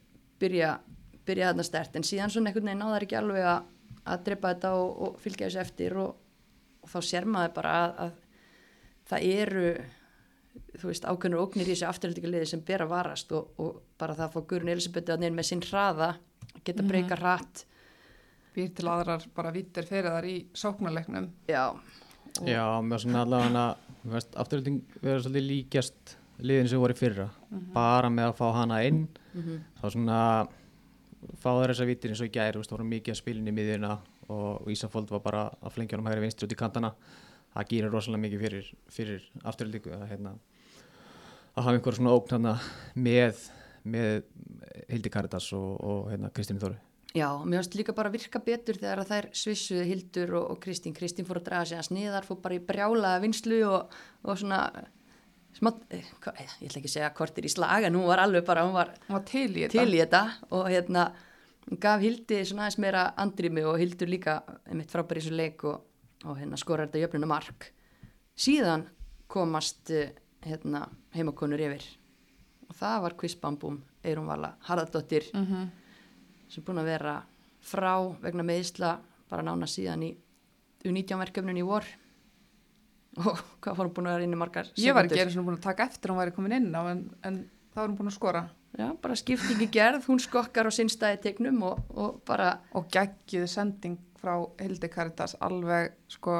byrja, 0.40 0.72
byrja 1.28 1.52
þarna 1.52 1.66
stert. 1.66 1.96
En 1.96 2.06
síðan 2.06 2.32
svona 2.32 2.50
einhvern 2.50 2.70
veginn 2.70 2.82
náðar 2.84 3.06
ekki 3.06 3.20
alveg 3.20 3.46
að, 3.52 3.70
að 4.12 4.26
drepa 4.28 4.52
þetta 4.54 4.74
og, 4.80 4.90
og 5.06 5.22
fylgja 5.22 5.48
þessu 5.48 5.62
eftir 5.64 5.96
og, 6.00 6.10
og 6.80 6.92
þá 6.92 6.98
sér 7.10 7.28
maður 7.30 7.56
bara 7.60 7.78
að, 7.80 7.96
að 8.04 8.12
það 9.10 9.30
eru 9.30 9.64
þú 10.80 10.90
veist, 10.90 11.06
ákveðnur 11.06 11.42
ógnir 11.44 11.68
í 11.68 11.74
þessu 11.74 11.88
afturhaldingarliði 11.88 12.50
sem 12.52 12.62
ber 12.66 12.84
að 12.84 12.92
varast 12.92 13.32
og, 13.36 13.50
og 13.62 13.80
bara 14.00 14.16
það 14.18 14.26
að 14.26 14.34
fá 14.34 14.46
Guðrun 14.52 14.72
Elisabethu 14.74 15.14
að 15.14 15.24
neina 15.24 15.36
með 15.38 15.50
sinn 15.50 15.64
hraða 15.66 16.12
geta 16.66 16.86
breyka 16.86 17.18
hratt. 17.20 17.64
Býr 18.54 18.72
til 18.74 18.88
aðrar 18.90 19.26
bara 19.34 19.52
vittir 19.54 19.86
fyrir 19.86 20.10
þar 20.10 20.26
í 20.26 20.36
sóknarleiknum. 20.58 21.30
já, 21.48 21.70
Já, 22.46 22.80
með 22.82 23.04
svona 23.04 23.24
allavega 23.24 23.64
afturölding 24.40 24.80
verður 25.00 25.24
svolítið 25.26 25.46
líkjast 25.48 26.16
liðin 26.42 26.70
sem 26.70 26.80
voru 26.82 26.96
í 26.96 26.98
fyrra. 26.98 27.28
Bara 27.74 28.10
með 28.12 28.30
að 28.30 28.38
fá 28.40 28.46
hana 28.60 28.80
inn. 28.86 29.04
Þá 29.80 29.86
svona 29.86 30.20
fá 31.40 31.50
þær 31.52 31.72
þessa 31.72 31.88
vitir 31.88 32.12
eins 32.12 32.22
og 32.24 32.32
gæri, 32.32 32.56
þú 32.56 32.62
veist, 32.62 32.74
voru 32.74 32.86
mikið 32.88 33.14
að 33.14 33.20
spilin 33.20 33.50
í 33.50 33.54
miðjuna 33.54 33.96
og 34.30 34.68
Ísafold 34.70 35.10
var 35.10 35.22
bara 35.24 35.46
að 35.60 35.74
flengja 35.74 35.96
honum 35.96 36.10
hægri 36.10 36.24
vinstri 36.24 36.46
út 36.46 36.54
í 36.54 36.58
kantana. 36.58 36.92
Það 37.50 37.70
gýrir 37.72 37.90
rosalega 37.90 38.24
mikið 38.24 38.44
fyrir, 38.44 38.68
fyrir 38.94 39.24
afturöldingu 39.50 39.94
að, 39.96 40.04
hérna, 40.12 40.34
að 41.56 41.64
hafa 41.66 41.74
einhver 41.78 41.96
svona 41.98 42.12
ógn 42.14 42.36
hana 42.36 42.52
með, 42.94 43.42
með 43.82 44.22
Hildi 44.92 45.10
Karitas 45.10 45.50
og, 45.58 45.72
og 45.82 46.12
hérna, 46.12 46.30
Kristínu 46.34 46.62
Þóru. 46.62 46.78
Já, 47.10 47.26
mér 47.42 47.58
finnst 47.58 47.74
líka 47.74 47.94
bara 47.96 48.12
virka 48.12 48.38
betur 48.38 48.78
þegar 48.78 49.02
að 49.02 49.10
þær 49.10 49.26
svissuðu 49.34 49.86
Hildur 49.88 50.36
og, 50.38 50.44
og 50.52 50.60
Kristín. 50.62 50.94
Kristín 50.94 51.26
fór 51.26 51.40
að 51.40 51.48
draga 51.48 51.66
sig 51.66 51.80
að 51.80 51.88
sniðar, 51.88 52.28
fór 52.28 52.38
bara 52.44 52.54
í 52.54 52.62
brjálaða 52.62 53.24
vinslu 53.24 53.58
og, 53.66 53.96
og 54.22 54.38
svona, 54.38 54.60
smátt, 55.56 55.82
eh, 55.90 56.04
eh, 56.36 56.54
ég 56.60 56.70
ætla 56.70 56.80
ekki 56.80 56.90
að 56.90 56.96
segja 56.96 57.10
kortir 57.14 57.44
í 57.44 57.52
slag, 57.52 57.84
en 57.84 57.98
hún 57.98 58.06
var 58.06 58.22
alveg 58.22 58.46
bara, 58.46 58.64
hún 58.66 58.76
var 58.76 58.94
Hún 59.08 59.16
var 59.18 59.26
til 59.28 59.50
í 59.56 59.68
til 59.68 59.88
í 59.88 60.00
þetta. 60.00 60.22
Og 60.50 60.68
hérna 60.68 61.12
gaf 61.80 62.00
Hildi 62.00 62.44
svona 62.44 62.66
aðeins 62.66 62.78
meira 62.78 63.14
andrými 63.16 63.64
og 63.64 63.78
Hildur 63.78 64.08
líka 64.08 64.42
einmitt 64.66 64.90
frábær 64.90 65.18
í 65.18 65.20
þessu 65.20 65.36
leik 65.36 65.64
og, 65.64 65.82
og 66.24 66.38
hérna 66.38 66.56
skorar 66.56 66.88
þetta 66.88 67.04
jöfnuna 67.06 67.26
mark. 67.26 67.72
Síðan 68.36 68.86
komast 69.28 69.90
eh, 69.90 70.14
hérna 70.46 70.88
heimakonur 71.14 71.60
yfir. 71.60 71.84
Og 72.70 72.74
það 72.78 73.02
var 73.02 73.16
kvistbambum 73.18 73.82
Eirun 74.04 74.26
Vala 74.26 74.54
Harðardóttir 74.68 75.30
Mm 75.34 75.68
sem 76.50 76.62
er 76.62 76.66
búin 76.66 76.82
að 76.82 76.90
vera 76.90 77.14
frá 77.62 77.94
vegna 78.22 78.44
meðisla 78.46 78.96
bara 79.30 79.44
nána 79.46 79.68
síðan 79.70 80.02
í 80.02 80.10
U19 80.82 81.20
verkefnun 81.20 81.60
í 81.60 81.66
vor 81.66 81.86
og 83.18 83.40
hvað 83.60 83.76
var 83.76 83.86
hún 83.88 83.94
búin 83.96 84.06
að 84.10 84.14
vera 84.18 84.24
inn 84.28 84.36
í 84.36 84.38
margar 84.38 84.68
Ég 84.78 84.94
var 84.94 85.04
ekki 85.04 85.16
sekúndur? 85.16 85.26
einu 85.26 85.34
svona 85.34 85.48
búin 85.50 85.58
að 85.58 85.64
taka 85.66 85.86
eftir 85.90 86.10
hún 86.12 86.20
væri 86.20 86.34
komin 86.36 86.52
inn 86.60 86.70
á 86.74 86.82
en, 86.92 87.00
en 87.26 87.38
þá 87.74 87.76
var 87.80 87.88
hún 87.88 87.96
búin 87.98 88.10
að 88.12 88.18
skora 88.18 88.42
Já, 88.78 88.86
bara 89.02 89.16
skiptingi 89.18 89.66
gerð, 89.74 90.04
hún 90.06 90.20
skokkar 90.22 90.68
á 90.70 90.72
sinnstæði 90.72 91.18
tegnum 91.24 91.56
og, 91.66 91.80
og 91.90 92.20
bara 92.28 92.52
og 92.78 92.86
geggjuð 92.94 93.48
sending 93.50 93.96
frá 94.20 94.36
Hildi 94.60 94.88
Karitas 94.92 95.34
alveg 95.42 95.90
sko 96.08 96.36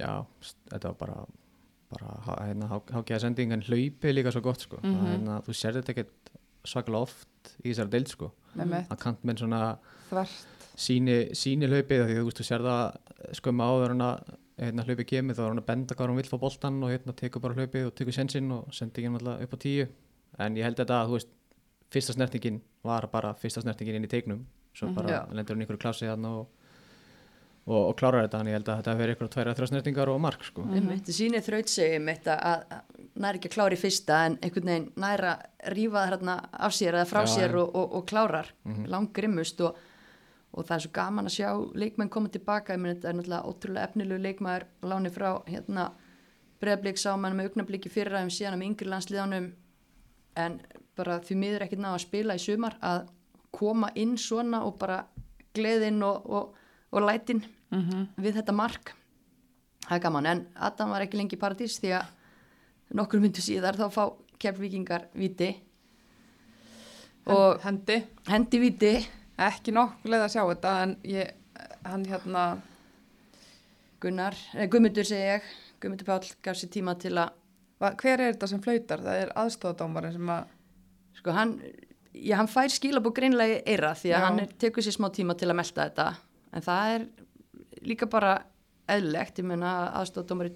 Já, 0.00 0.24
þetta 0.70 0.94
var 0.94 0.96
bara 1.02 1.18
bara 1.90 2.46
hérna, 2.46 2.68
hákjæða 2.70 3.18
sending 3.24 3.52
en 3.52 3.64
hlaupið 3.66 4.14
líka 4.14 4.30
svo 4.32 4.40
gott 4.46 4.60
sko. 4.62 4.78
mm 4.82 4.90
Mhm. 4.94 5.06
hérna, 5.10 5.40
þú 5.44 5.52
sér 5.58 5.74
þetta 5.80 5.90
ekkert 5.92 6.30
svakalega 6.64 7.02
oft 7.02 7.52
í 7.64 7.68
þessari 7.72 7.90
deild 7.90 8.08
sko. 8.08 8.30
mm. 8.54 8.72
að 8.90 8.98
kantmenn 9.02 9.36
svona 9.36 9.78
þvert 10.10 10.46
síni, 10.76 11.34
síni 11.34 11.66
hlaupið 11.68 12.00
af 12.04 12.08
því 12.08 12.16
þú 12.20 12.24
veist 12.28 12.40
þú 12.40 12.46
sér 12.48 12.64
það 12.64 13.34
skömmu 13.40 13.66
áður 13.66 13.90
en 13.90 14.00
að 14.06 14.30
hérna, 14.60 14.84
hlaupið 14.84 15.06
kemur 15.06 15.34
þá 15.34 15.40
er 15.44 15.48
hann 15.48 15.62
að 15.62 15.66
benda 15.66 15.94
hvað 15.96 16.06
hann 16.10 16.16
vill 16.20 16.30
fá 16.30 16.38
boltan 16.38 16.82
og 16.84 16.90
hérna 16.92 17.12
tekur 17.16 17.40
bara 17.40 17.54
hlaupið 17.54 17.86
og 17.86 17.94
tekur 17.98 18.12
sensinn 18.16 18.52
og 18.52 18.68
sendi 18.76 19.00
ekki 19.02 19.12
alltaf 19.16 19.42
upp 19.46 19.54
á 19.54 19.58
tíu 19.64 19.86
en 20.38 20.56
ég 20.56 20.64
held 20.68 20.76
þetta 20.76 21.00
að 21.02 21.08
þú 21.08 21.12
veist 21.18 21.28
fyrsta 21.90 22.12
snertingin 22.14 22.60
var 22.86 23.06
bara 23.12 23.34
fyrsta 23.34 23.62
snertingin 23.64 23.96
inn 23.96 24.04
í 24.04 24.08
teiknum 24.12 24.44
svo 24.74 24.86
Mhm. 24.88 24.94
bara 24.94 25.08
Já. 25.08 25.20
lendur 25.34 25.56
hann 25.56 25.62
ykkur 25.66 25.78
klásið 25.82 26.08
hann 26.12 26.24
og, 26.24 26.46
og, 27.66 27.88
og 27.90 27.96
klárar 27.98 28.24
þetta 28.28 28.40
en 28.40 28.46
ég 28.46 28.56
held 28.58 28.68
að 28.68 28.78
þetta 28.82 28.94
verið 29.00 29.16
ykkur 29.16 29.28
tværa 29.34 29.54
þrjá 29.58 29.66
snertingar 29.72 30.08
og 30.12 30.20
mark 30.20 30.44
sko. 30.44 30.62
mm 30.62 30.70
-hmm. 30.74 30.92
þetta 31.00 31.12
sýnir 31.18 31.42
þrautsegi 31.48 31.98
mitt 32.00 32.24
að, 32.26 32.40
að 32.40 32.80
næri 33.16 33.38
ekki 33.38 33.48
að 33.50 33.54
klára 33.56 33.74
í 33.74 33.80
fyrsta 33.80 34.26
en 34.26 34.38
einhvern 34.42 34.66
veginn 34.66 34.92
næra 34.96 35.38
rífa 35.68 35.98
það 36.04 36.10
hérna 36.10 36.48
af 36.52 36.72
sér 36.72 36.94
eða 36.94 37.06
frá 37.10 37.22
Já, 37.26 37.26
sér 37.36 37.54
og, 37.56 37.74
og, 37.74 37.94
og 37.94 38.06
klárar 38.06 38.46
Mhm. 38.64 38.86
langrimmust 38.86 39.60
og, 39.60 39.76
og 40.50 40.66
það 40.66 40.76
er 40.76 40.84
svo 40.84 40.92
gaman 40.94 41.28
að 41.30 41.36
sjá 41.36 41.50
leikmenn 41.78 42.10
koma 42.10 42.30
tilbaka, 42.32 42.74
ég 42.74 42.82
meni 42.82 42.96
þetta 42.96 43.08
er 43.08 43.18
náttúrulega 43.18 43.50
ótrúlega 43.50 43.88
efnilegu 43.88 44.22
leikmaður. 44.24 44.66
Láni 44.82 45.12
frá 45.14 45.28
hérna 45.46 45.90
bregðarblik 46.60 46.98
sá 46.98 47.14
mann 47.16 47.36
með 47.38 47.50
augnabliki 47.50 47.92
fyrra 47.92 48.22
um 48.24 48.32
síðan 48.32 48.58
um 48.58 48.64
yngri 48.66 48.90
landsliðanum 48.90 49.50
en 50.40 50.58
bara 50.98 51.20
því 51.24 51.36
miður 51.38 51.64
ekkert 51.66 51.82
ná 51.84 51.92
að 51.92 52.02
spila 52.04 52.36
í 52.36 52.42
sumar 52.42 52.76
að 52.84 53.06
koma 53.54 53.90
inn 53.98 54.16
svona 54.18 54.64
og 54.66 54.76
bara 54.78 55.04
gleðin 55.56 56.02
og, 56.06 56.26
og, 56.26 56.56
og 56.90 57.06
lætin 57.06 57.42
mm 57.70 57.80
-hmm. 57.80 58.06
við 58.16 58.34
þetta 58.40 58.52
mark. 58.52 58.94
Það 59.86 59.96
er 59.96 60.02
gaman, 60.02 60.26
en 60.26 60.46
Adam 60.54 60.90
var 60.90 61.02
ekki 61.02 61.16
lengi 61.16 61.36
í 61.36 61.40
paradís 61.40 61.80
því 61.80 61.94
að 61.98 62.06
nokkur 62.94 63.20
myndu 63.20 63.40
síðar 63.40 63.76
þá 63.76 63.90
fá 63.90 64.04
keflvíkingar 64.38 65.08
viti 65.14 65.54
og 67.26 67.60
hendi. 67.62 68.04
hendi 68.26 68.58
viti 68.58 69.06
ekki 69.46 69.74
nokkuð 69.74 70.12
leið 70.12 70.26
að 70.26 70.32
sjá 70.34 70.42
þetta 70.42 70.74
en 70.84 70.96
ég, 71.08 71.34
hann 71.86 72.06
hérna 72.08 72.44
Gunnar, 74.00 74.36
eh, 74.54 74.68
Guðmundur 74.68 75.06
segi 75.08 75.28
ég 75.36 75.50
Guðmundur 75.80 76.08
Páll 76.08 76.32
gaf 76.44 76.58
sér 76.60 76.72
tíma 76.72 76.96
til 77.00 77.16
að 77.20 77.36
hver 77.80 78.20
er 78.20 78.34
þetta 78.34 78.48
sem 78.50 78.60
flautar? 78.60 79.00
Það 79.04 79.22
er 79.22 79.30
aðstofadómarinn 79.40 80.16
sem 80.18 80.32
að 80.34 80.56
sko 81.16 81.34
hann, 81.36 81.54
já, 82.12 82.34
hann 82.36 82.50
fær 82.50 82.72
skilabú 82.72 83.12
greinlega 83.16 83.60
eira 83.64 83.94
því 83.96 84.12
að 84.12 84.20
Já. 84.20 84.26
hann 84.26 84.40
tekur 84.60 84.84
sér 84.84 84.96
smá 84.96 85.08
tíma 85.14 85.36
til 85.38 85.48
að 85.48 85.58
melta 85.60 85.86
þetta 85.88 86.08
en 86.52 86.66
það 86.66 86.94
er 86.94 87.06
líka 87.86 88.08
bara 88.10 88.34
eðlegt, 88.90 89.38
ég 89.40 89.46
meina 89.46 89.72
aðstofdómari 90.00 90.52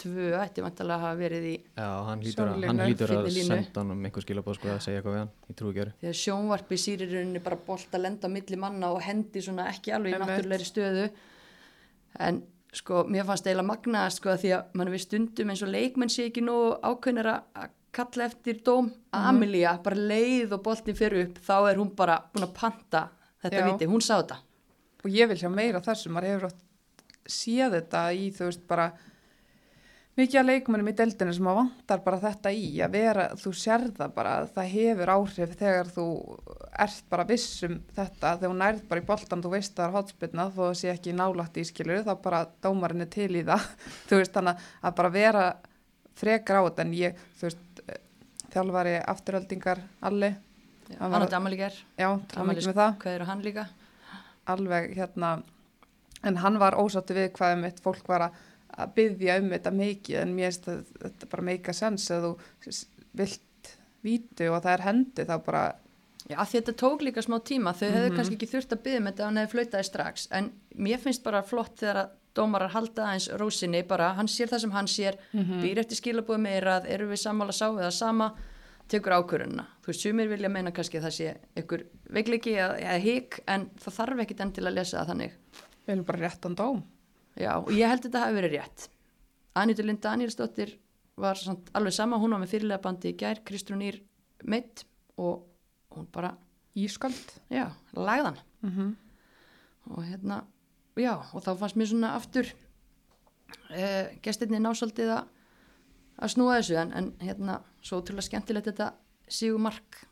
tvö 0.00 0.30
ætti 0.38 0.64
vantalega 0.64 0.96
að 0.96 1.04
hafa 1.04 1.18
verið 1.18 1.44
í 1.48 1.54
Já, 1.58 1.88
hann 2.08 2.24
hlýtur 2.24 2.50
að, 2.50 2.64
hann 2.68 2.82
hlýtur 2.84 3.12
að 3.16 3.28
senda 3.36 3.82
hann 3.82 3.92
um 3.94 4.08
einhver 4.08 4.24
skilabóð 4.26 4.58
sko 4.58 4.72
að 4.72 4.80
segja 4.84 5.00
eitthvað 5.02 5.16
við 5.16 5.22
hann, 5.22 5.30
ég 5.48 5.58
trúi 5.60 5.70
ekki 5.72 5.84
öru 5.84 5.94
því 6.00 6.10
að 6.10 6.18
sjónvarpi 6.22 6.80
sýrir 6.84 7.14
rauninni 7.14 7.44
bara 7.44 7.60
bolt 7.68 7.94
að 7.98 8.04
lenda 8.06 8.30
á 8.30 8.34
milli 8.34 8.58
manna 8.64 8.90
og 8.94 9.04
hendi 9.04 9.44
svona 9.44 9.68
ekki 9.72 9.94
alveg 9.94 10.16
í 10.16 10.20
náttúrulegri 10.22 10.68
stöðu. 10.68 11.06
En 12.24 12.42
sko 12.74 13.04
mér 13.10 13.26
fannst 13.28 13.46
eiginlega 13.46 13.70
magnaðast 13.70 14.20
sko 14.22 14.34
því 14.40 14.52
að 14.56 14.76
mann 14.78 14.92
við 14.94 15.04
stundum 15.06 15.54
eins 15.54 15.64
og 15.66 15.72
leikmenn 15.74 16.12
sé 16.12 16.28
ekki 16.28 16.44
nógu 16.44 16.74
ákveðnir 16.82 17.30
að 17.32 17.64
að 17.64 17.72
kalla 17.94 18.26
eftir 18.26 18.60
dóm. 18.66 18.90
Að 19.14 19.28
Amelia 19.30 19.76
bara 19.84 20.08
leið 20.10 20.56
og 20.56 20.64
boltin 20.66 20.98
fyrir 20.98 21.28
upp 21.28 21.40
þá 21.46 21.56
er 21.70 21.80
hún 21.80 21.92
bara 21.96 22.18
búin 22.32 22.48
að 22.48 22.54
panta 22.56 23.06
þetta 23.44 23.60
Já. 23.60 23.66
viti, 23.70 23.88
hún 23.90 24.02
sá 24.04 24.16
þetta. 24.16 24.38
Og 25.04 25.12
ég 25.12 25.30
vil 25.30 25.38
sjá 25.38 25.50
meira 25.52 25.80
af 25.80 25.86
þessu, 25.86 26.12
maður 26.12 26.30
hefur 26.32 26.48
oft 26.48 26.62
séð 27.30 27.78
þetta 27.78 28.04
í 28.16 28.28
þú 28.34 28.48
veist 28.48 28.64
bara 28.68 28.88
mikið 30.18 30.38
að 30.40 30.48
leikmennum 30.50 30.88
í 30.90 30.94
deildinu 30.98 31.34
sem 31.34 31.48
að 31.50 31.58
vantar 31.58 32.02
bara 32.04 32.20
þetta 32.22 32.52
í 32.54 32.68
að 32.84 32.94
vera, 32.94 33.26
þú 33.40 33.52
sér 33.58 33.86
það 33.96 34.14
bara 34.14 34.34
að 34.40 34.48
það 34.54 34.70
hefur 34.74 35.12
áhrif 35.14 35.56
þegar 35.60 35.90
þú 35.96 36.06
ert 36.84 37.10
bara 37.10 37.26
viss 37.28 37.48
um 37.66 37.76
þetta. 37.96 38.32
Þegar 38.38 38.52
þú 38.52 38.54
nærð 38.60 38.82
bara 38.90 39.02
í 39.02 39.06
boltan, 39.10 39.44
þú 39.44 39.52
veist 39.56 39.74
það 39.74 39.86
er 39.88 39.94
hotspillna 39.98 40.48
þó 40.54 40.60
það 40.62 40.74
sé 40.80 40.92
ekki 40.94 41.16
nálægt 41.18 41.60
í 41.60 41.66
skilur 41.68 42.06
þá 42.06 42.14
bara 42.24 42.42
dómarinn 42.64 43.06
er 43.06 43.12
til 43.14 43.30
í 43.34 43.44
það. 43.46 43.68
Þú 44.08 44.22
veist 44.22 44.38
þannig 44.38 44.66
að 44.80 44.96
bara 45.02 45.14
vera 45.14 45.44
frekar 46.14 46.62
á 46.62 46.66
þetta 46.68 46.86
en 46.86 46.96
ég, 46.98 47.22
þú 47.38 47.48
veist 47.48 47.84
eh, 47.86 48.02
þjálfari 48.54 48.98
afturöldingar 49.14 49.82
alli, 50.10 50.34
Hann 51.00 51.14
átti 51.16 51.36
hann 53.30 53.42
líka. 53.42 53.66
Alveg 54.52 54.90
hérna 54.98 55.30
en 56.24 56.40
hann 56.40 56.58
var 56.60 56.76
ósáttu 56.80 57.16
við 57.16 57.30
hvað 57.36 57.56
um 57.58 57.64
eitt 57.68 57.80
fólk 57.84 58.08
var 58.08 58.28
að, 58.28 58.42
að 58.74 58.94
byggja 58.98 59.38
um 59.40 59.50
þetta 59.54 59.72
mikið 59.74 60.20
en 60.20 60.34
mér 60.36 60.50
finnst 60.50 60.68
að 60.72 60.84
þetta 61.04 61.30
bara 61.32 61.46
meika 61.50 61.74
sens 61.76 62.10
að 62.14 62.28
þú 62.28 62.76
vilt 63.20 63.72
vítu 64.04 64.50
og 64.50 64.60
það 64.64 64.72
er 64.74 64.86
hendi 64.88 65.26
þá 65.28 65.34
bara 65.46 65.64
Já, 66.24 66.38
þetta 66.48 66.72
tók 66.80 67.02
líka 67.04 67.20
smá 67.20 67.36
tíma, 67.44 67.74
þau 67.76 67.88
hefðu 67.92 68.12
kannski 68.16 68.36
ekki 68.38 68.46
þurft 68.48 68.70
að 68.72 68.84
byggja 68.86 69.00
með 69.04 69.12
þetta 69.12 69.24
hann 69.26 69.38
hefði 69.42 69.52
flautaði 69.52 69.88
strax, 69.90 70.22
en 70.32 70.46
mér 70.86 71.02
finnst 71.02 71.22
bara 71.24 71.42
flott 71.44 71.74
þegar 71.82 71.98
að 72.00 72.14
dómarar 72.34 72.72
halda 72.72 73.10
aðeins 73.10 73.26
rósinni, 73.42 73.82
bara 73.84 74.06
hann 74.16 74.30
sér 74.32 74.48
það 74.48 74.62
sem 74.62 74.72
hann 74.72 74.88
sér, 74.88 75.18
býr 75.60 75.82
eftir 75.82 76.00
skilabóð 76.00 76.40
meira, 76.46 76.78
eru 76.88 77.10
við 77.10 77.20
sammála 77.26 77.52
sá 77.52 77.66
eða 77.66 77.90
sama, 77.92 78.30
tekur 78.88 79.18
ákvörunna. 79.18 79.66
Þú 79.84 79.92
veist, 79.92 80.06
sumir 80.06 80.32
vilja 80.32 80.48
meina 80.52 80.72
kannski 80.72 80.96
að 81.02 81.06
það 81.10 81.14
sé 81.18 81.36
ykkur 81.60 81.84
veikleiki 82.16 82.56
eða, 82.56 82.80
eða 82.80 83.04
hík, 83.04 83.38
en 83.44 83.68
það 83.84 83.98
þarf 84.00 84.24
ekkit 84.24 84.42
enn 84.46 84.56
til 84.56 84.64
að 84.64 84.76
lesa 84.80 85.02
það 85.02 85.12
þannig. 85.12 85.38
við 85.84 85.94
erum 85.98 86.08
bara 86.08 86.24
réttan 86.24 86.56
dóm 86.56 86.82
Já, 87.34 87.52
og 87.58 87.70
ég 87.74 87.88
held 87.90 88.02
að 88.02 88.08
þetta 88.08 88.22
hafi 88.24 88.36
verið 88.38 88.56
rétt. 88.56 88.88
Anitur 89.58 89.88
Lind 89.88 90.02
Danielsdóttir 90.02 90.74
var 91.20 91.38
samt 91.38 91.70
alveg 91.74 91.94
sama, 91.94 92.18
hún 92.18 92.34
var 92.34 92.42
með 92.42 92.54
fyrirlega 92.54 92.82
bandi 92.82 93.12
í 93.12 93.18
gær, 93.18 93.42
Kristrún 93.46 93.84
Ír 93.86 94.00
mitt 94.50 94.84
og 95.16 95.44
hún 95.94 96.08
bara 96.12 96.34
ískald 96.74 97.36
já, 97.50 97.70
lagðan 97.94 98.38
mm 98.62 98.70
-hmm. 98.70 98.94
og 99.90 100.04
hérna, 100.04 100.44
já, 100.96 101.22
og 101.34 101.42
þá 101.42 101.58
fannst 101.58 101.76
mér 101.76 101.86
svona 101.86 102.14
aftur 102.14 102.46
uh, 103.70 104.06
gestirni 104.22 104.58
násaldið 104.58 105.10
að 105.10 105.24
að 106.18 106.32
snúa 106.34 106.58
þessu 106.58 106.76
en, 106.78 106.92
en 106.92 107.12
hérna 107.20 107.60
svo 107.82 108.00
ótrúlega 108.00 108.28
skemmtilegt 108.28 108.66
þetta 108.70 108.92
sígu 109.28 109.58
mark 109.58 110.04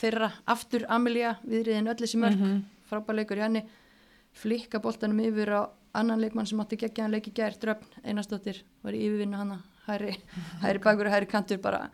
þeirra. 0.00 0.30
Aftur 0.46 0.86
Amelia 0.88 1.36
viðriðin 1.44 1.90
öll 1.90 1.98
þessi 1.98 2.20
mörg 2.20 2.38
mm 2.38 2.60
frábærleikur 2.90 3.38
í 3.38 3.44
henni. 3.44 3.60
Flikka 4.34 4.80
boltanum 4.82 5.20
yfir 5.22 5.50
á 5.54 5.62
annan 5.94 6.20
leikmann 6.22 6.46
sem 6.46 6.60
átti 6.62 6.76
geggjaðan 6.80 7.14
leiki 7.16 7.32
gær 7.34 7.56
dröfn 7.60 8.00
einastóttir 8.04 8.62
var 8.84 8.94
í 8.94 9.00
yfirvinna 9.08 9.40
hana 9.42 9.58
hæri, 9.86 10.14
hæri 10.64 10.78
bakur 10.84 11.06
og 11.10 11.14
hæri 11.16 11.26
kantur 11.30 11.58
bara 11.62 11.88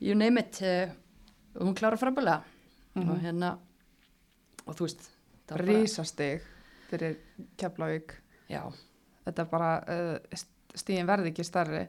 you 0.00 0.14
name 0.14 0.40
it 0.40 0.60
uh, 0.62 0.88
og 1.60 1.66
hún 1.66 1.74
klára 1.74 1.98
frábærlega. 1.98 2.40
Og 2.96 3.18
hérna 3.22 3.56
og 4.66 4.74
þú 4.78 4.86
veist 4.86 5.08
Rísastig 5.50 6.40
fyrir 6.90 7.16
Keflavík. 7.58 8.12
já, 8.50 8.62
Þetta 9.26 9.44
bara, 9.50 9.70
uh, 9.86 10.40
stíðin 10.74 11.06
verði 11.06 11.30
ekki 11.32 11.44
starri. 11.44 11.82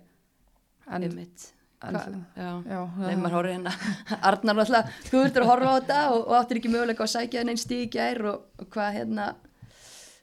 En, 0.89 1.03
einmitt. 1.03 1.51
Hva- 1.81 2.03
já. 2.35 2.81
Nei, 2.97 3.15
maður 3.17 3.35
horfir 3.37 3.53
hérna, 3.55 3.71
Arnar 4.29 4.55
náttúrulega, 4.59 4.91
þú 5.07 5.21
ert 5.25 5.37
að 5.41 5.47
horfa 5.49 5.69
á 5.71 5.77
þetta 5.79 5.99
og, 6.11 6.25
og 6.27 6.35
áttir 6.41 6.59
ekki 6.59 6.73
möguleika 6.73 7.05
að 7.05 7.13
sækja 7.15 7.41
henni 7.41 7.53
einn 7.55 7.61
stíð 7.61 7.85
í 7.85 7.89
gær 7.95 8.21
og, 8.33 8.43
og 8.61 8.69
hvað 8.75 8.97
hérna, 8.99 9.27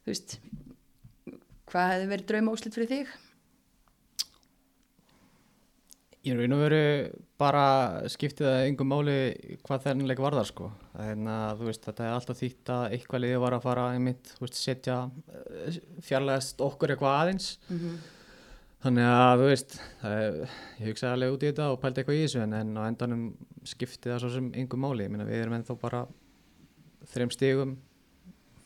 þú 0.04 0.12
veist, 0.12 0.36
hvað 1.68 1.94
hefði 1.94 2.12
verið 2.12 2.28
drauma 2.32 2.54
úslit 2.54 2.76
fyrir 2.76 2.90
þig? 2.92 3.16
Ég 6.26 6.36
raun 6.36 6.54
og 6.56 6.60
veru 6.64 6.82
bara 7.40 7.64
skiptið 8.10 8.48
að 8.50 8.64
yngum 8.72 8.90
máli 8.90 9.14
hvað 9.64 9.84
þennan 9.86 10.10
leik 10.10 10.20
varðar 10.20 10.48
sko. 10.48 10.68
Þannig 10.96 11.32
að 11.32 11.60
þú 11.60 11.68
veist 11.68 11.86
þetta 11.86 12.04
er 12.04 12.14
alltaf 12.16 12.40
þýtt 12.42 12.72
að 12.74 12.84
eitthvað 12.96 13.22
liði 13.24 13.40
var 13.44 13.56
að 13.56 13.64
fara 13.68 13.86
einmitt, 13.94 14.32
veist, 14.42 14.58
setja 14.58 14.98
eh, 15.30 15.78
fjarlægast 16.04 16.64
okkur 16.66 16.94
eitthvað 16.94 17.18
aðeins. 17.22 17.50
Þannig 18.82 19.08
að 19.10 19.40
þú 19.40 19.46
veist, 19.48 19.76
það 20.02 20.16
er, 20.24 20.36
ég 20.78 20.90
hugsaði 20.90 21.14
alveg 21.14 21.36
út 21.36 21.42
í 21.42 21.50
þetta 21.50 21.70
og 21.72 21.80
pældi 21.82 22.02
eitthvað 22.02 22.18
í 22.18 22.24
þessu 22.26 22.42
en, 22.44 22.52
en 22.58 22.76
á 22.78 22.82
endanum 22.84 23.24
skiptið 23.66 24.12
það 24.12 24.20
svo 24.24 24.32
sem 24.34 24.52
yngum 24.62 24.84
máli. 24.84 25.06
Ég 25.06 25.14
meina 25.14 25.26
við 25.26 25.42
erum 25.42 25.56
ennþá 25.56 25.78
bara 25.80 26.04
þreim 27.14 27.32
stigum 27.34 27.76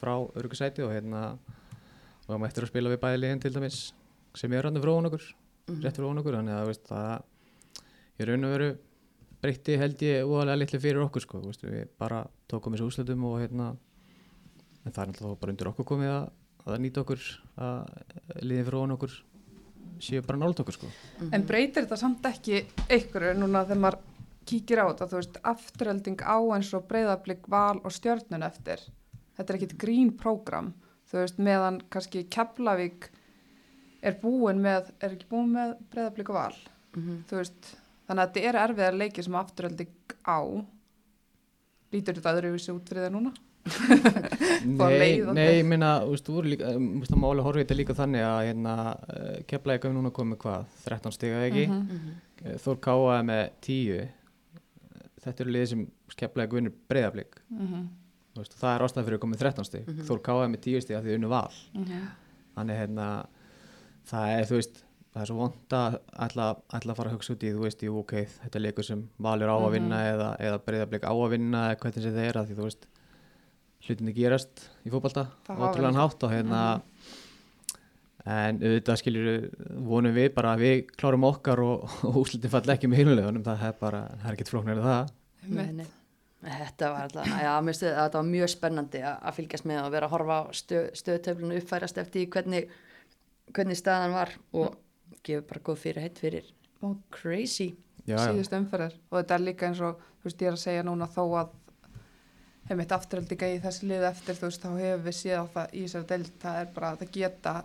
frá 0.03 0.17
örgusæti 0.41 0.85
og 0.85 0.93
hérna 0.97 1.23
og 2.33 2.42
við 2.42 2.49
eftir 2.51 2.66
að 2.66 2.73
spila 2.73 2.92
við 2.92 3.03
bæði 3.03 3.21
liðin 3.21 3.42
til 3.42 3.53
dæmis 3.55 3.79
sem 4.38 4.53
er 4.57 4.66
rannu 4.66 4.83
frá 4.83 4.92
hún 4.92 5.09
okkur, 5.11 5.29
rétt 5.83 5.99
frá 6.01 6.07
hún 6.09 6.23
okkur, 6.23 6.38
þannig 6.38 6.57
að 6.57 6.62
þú 6.62 6.73
veist 6.73 6.87
það 6.88 7.12
ég 8.18 8.29
raun 8.29 8.49
og 8.49 8.55
veru 8.57 8.68
breytti 9.42 9.79
held 9.81 10.05
ég 10.07 10.29
óalega 10.29 10.61
litlu 10.61 10.81
fyrir 10.83 11.03
okkur 11.03 11.25
sko, 11.25 11.42
þú 11.42 11.51
veist, 11.51 11.66
við 11.66 11.90
bara 11.99 12.23
tókum 12.51 12.77
þessu 12.77 12.88
úslutum 12.92 13.27
og 13.29 13.40
hérna 13.42 13.73
en 14.83 14.95
það 14.95 15.03
er 15.03 15.11
náttúrulega 15.12 15.42
bara 15.42 15.55
undir 15.55 15.71
okkur 15.73 15.88
komið 15.88 16.12
að, 16.12 16.25
að 16.68 16.81
nýta 16.85 17.03
okkur 17.03 17.27
að 17.66 18.47
liðin 18.47 18.68
frá 18.68 18.79
hún 18.79 18.97
okkur 18.97 19.18
séu 20.03 20.23
bara 20.27 20.40
nált 20.40 20.62
okkur 20.62 20.77
sko. 20.77 20.88
En 21.31 21.45
breytir 21.47 21.85
þetta 21.85 21.99
samt 22.01 22.25
ekki 22.27 22.62
einhverju 22.88 23.35
núna 23.38 23.64
þegar 23.66 23.83
maður 23.85 24.01
kíkir 24.49 24.83
á 24.83 24.85
þetta, 24.90 25.09
þú 25.11 25.18
veist, 25.21 25.38
afturhelding 25.53 26.23
á 26.27 26.38
eins 26.57 26.73
og 26.75 26.87
breyðablík 26.90 27.47
val 27.51 27.79
og 27.83 27.95
stjörnun 27.95 28.47
eftir. 28.47 28.83
Þetta 29.37 29.53
er 29.53 29.59
ekkit 29.59 29.77
grín 29.81 30.11
prógram, 30.18 30.73
þú 31.12 31.20
veist, 31.20 31.38
meðan 31.38 31.81
kannski 31.92 32.25
Keflavík 32.33 33.11
er 34.03 34.16
búin 34.22 34.59
með, 34.64 34.90
er 35.05 35.12
ekki 35.14 35.29
búin 35.31 35.53
með 35.55 35.77
breyðablík 35.92 36.33
og 36.33 36.38
val, 36.40 36.57
þú 37.29 37.38
veist, 37.38 37.72
þannig 38.09 38.22
að 38.25 38.33
þetta 38.33 38.48
er 38.48 38.59
erfiðar 38.64 38.96
leiki 38.98 39.22
sem 39.22 39.35
afturhelding 39.38 40.16
á. 40.27 40.38
Lítur 41.92 42.16
þetta 42.16 42.33
öðruvísi 42.38 42.72
út 42.72 42.88
fyrir 42.88 43.05
það 43.07 43.12
núna? 43.18 43.33
Nei, 44.66 45.20
nei, 45.22 45.59
ég 45.61 45.66
meina, 45.66 46.01
þú 46.03 46.14
veist, 46.16 46.27
þú 46.27 46.35
voru 46.35 46.51
líka, 46.51 46.72
þú 46.75 46.87
veist, 47.03 47.12
það 47.12 47.20
máli 47.22 47.44
horfið 47.46 47.62
þetta 47.62 47.77
líka 47.79 47.94
þannig 47.98 48.25
að 48.27 48.40
hérna, 48.48 48.75
uh, 49.12 49.37
keflaði 49.51 49.79
ekki 49.79 49.92
núna 49.94 50.11
komið 50.16 50.38
hvað, 50.42 50.64
13 50.88 51.14
stiga 51.18 51.44
ekki, 51.48 51.66
mm 51.70 51.87
Mhm. 51.92 52.20
Þór 52.59 52.79
Káa 52.83 53.11
er 53.20 53.27
með 53.29 53.42
10, 53.62 54.09
þetta 55.22 55.44
eru 55.44 55.53
liðið 55.55 55.68
sem 55.70 55.83
keflaði 56.18 56.46
ekki 56.48 56.57
vinnur 56.59 56.72
breyðablík, 56.90 57.37
Mhm, 57.55 57.85
þú 57.87 58.02
veist, 58.40 58.57
það 58.61 58.75
er 58.75 58.85
ástæð 58.87 59.07
fyrir 59.09 59.18
að 59.18 59.25
komið 59.27 59.45
13 59.45 59.68
stig, 59.68 59.90
Þór 60.09 60.23
Káa 60.25 60.47
er 60.47 60.53
með 60.53 60.64
10 60.68 60.85
stig 60.87 60.97
að 60.97 61.09
því 61.09 61.18
unnu 61.18 61.31
val, 61.33 61.59
mhm. 61.77 62.07
þannig 62.57 62.81
hérna, 62.81 63.09
það 64.09 64.33
er, 64.37 64.49
þú 64.49 64.59
veist, 64.61 64.83
það 65.12 65.23
er 65.23 65.29
svo 65.29 65.37
vond 65.37 65.77
að 65.77 65.99
ætla, 66.27 66.47
ætla 66.79 66.95
að 66.95 67.01
fara 67.01 67.12
að 67.12 67.18
hugsa 67.18 67.35
út 67.35 67.45
í, 67.45 67.53
þú 67.53 67.66
veist, 67.66 67.85
jú, 67.85 67.97
ok, 68.01 68.14
þetta 68.45 68.59
er 68.59 68.64
leikur 68.66 68.88
sem 68.88 69.03
valur 69.27 69.53
á 69.53 69.57
að 69.59 69.75
vinna 69.77 70.01
eða, 70.09 70.31
eða 70.40 70.62
breyðablík 70.64 71.05
á 71.05 71.12
að 71.12 71.35
vinna 71.35 71.66
eða 71.68 71.81
hvernig 71.83 72.07
sem 72.07 72.16
það 72.16 72.29
er 72.31 72.40
að 72.40 72.49
því, 72.49 72.59
þú 72.61 72.68
veist, 72.68 72.88
hlutinni 73.83 74.16
gerast 74.16 74.64
í 74.87 74.92
hafa 74.95 75.68
ótrúlega 75.68 75.99
hátt 75.99 76.25
og 76.25 76.33
hérna, 76.33 76.61
en 78.23 78.61
auðvitað 78.62 79.01
skiljur 79.01 79.31
vonum 79.83 80.14
við 80.14 80.29
bara 80.37 80.55
að 80.55 80.62
við 80.62 80.85
klárum 80.95 81.27
okkar 81.27 81.61
og, 81.64 81.88
og 82.09 82.21
úslitin 82.23 82.53
falla 82.53 82.77
ekki 82.77 82.88
með 82.88 83.03
heilulegunum, 83.03 83.45
það 83.45 83.66
er 83.68 83.81
bara, 83.81 84.05
það 84.21 84.31
er 84.31 84.38
ekkert 84.38 84.53
flóknir 84.55 84.85
það. 84.87 85.12
Nei. 85.51 85.90
Þetta 86.42 86.88
var 86.90 87.05
alltaf, 87.07 87.28
já, 87.38 87.52
mér 87.62 87.76
stuði 87.78 87.92
að 87.92 88.00
þetta 88.00 88.18
var 88.18 88.31
mjög 88.33 88.48
spennandi 88.50 89.00
að, 89.07 89.18
að 89.28 89.37
fylgjast 89.37 89.66
með 89.70 89.81
og 89.85 89.92
vera 89.94 90.09
að 90.09 90.14
horfa 90.16 90.38
á 90.42 90.42
stöð, 90.59 90.88
stöðtöflunu 90.98 91.59
uppfærast 91.61 92.00
eftir 92.02 92.26
hvernig, 92.35 92.72
hvernig 93.55 93.78
staðan 93.78 94.16
var 94.16 94.33
og 94.59 94.74
gefur 95.22 95.46
bara 95.52 95.62
góð 95.68 95.78
fyrir 95.85 96.02
heitt 96.02 96.18
fyrir. 96.18 96.48
Og 96.83 96.96
crazy. 97.14 97.68
Já, 98.09 98.16
síðust 98.18 98.57
umferðir. 98.59 98.96
Og 99.12 99.20
þetta 99.20 99.38
er 99.38 99.44
líka 99.46 99.68
eins 99.68 99.85
og 99.87 100.02
þú 100.18 100.26
veist 100.26 100.42
ég 100.42 100.50
er 100.50 100.59
að 100.59 100.64
segja 100.64 100.87
núna 100.88 101.07
þó 101.14 101.22
að 101.44 101.55
hef 102.66 102.78
mitt 102.78 102.96
afturöldinga 102.98 103.52
í 103.55 103.62
þessi 103.62 103.92
lið 103.92 104.09
eftir 104.11 104.38
þú 104.40 104.48
veist 104.48 104.66
þá 104.66 104.70
hefur 104.72 105.07
við 105.07 105.18
séð 105.20 105.38
á 105.38 105.46
það 105.55 105.72
í 105.78 105.87
þessari 105.87 106.11
deild 106.11 106.35
það 106.42 106.61
er 106.64 106.68
bara 106.74 106.90
að 106.90 107.00
það 107.05 107.16
geta 107.20 107.57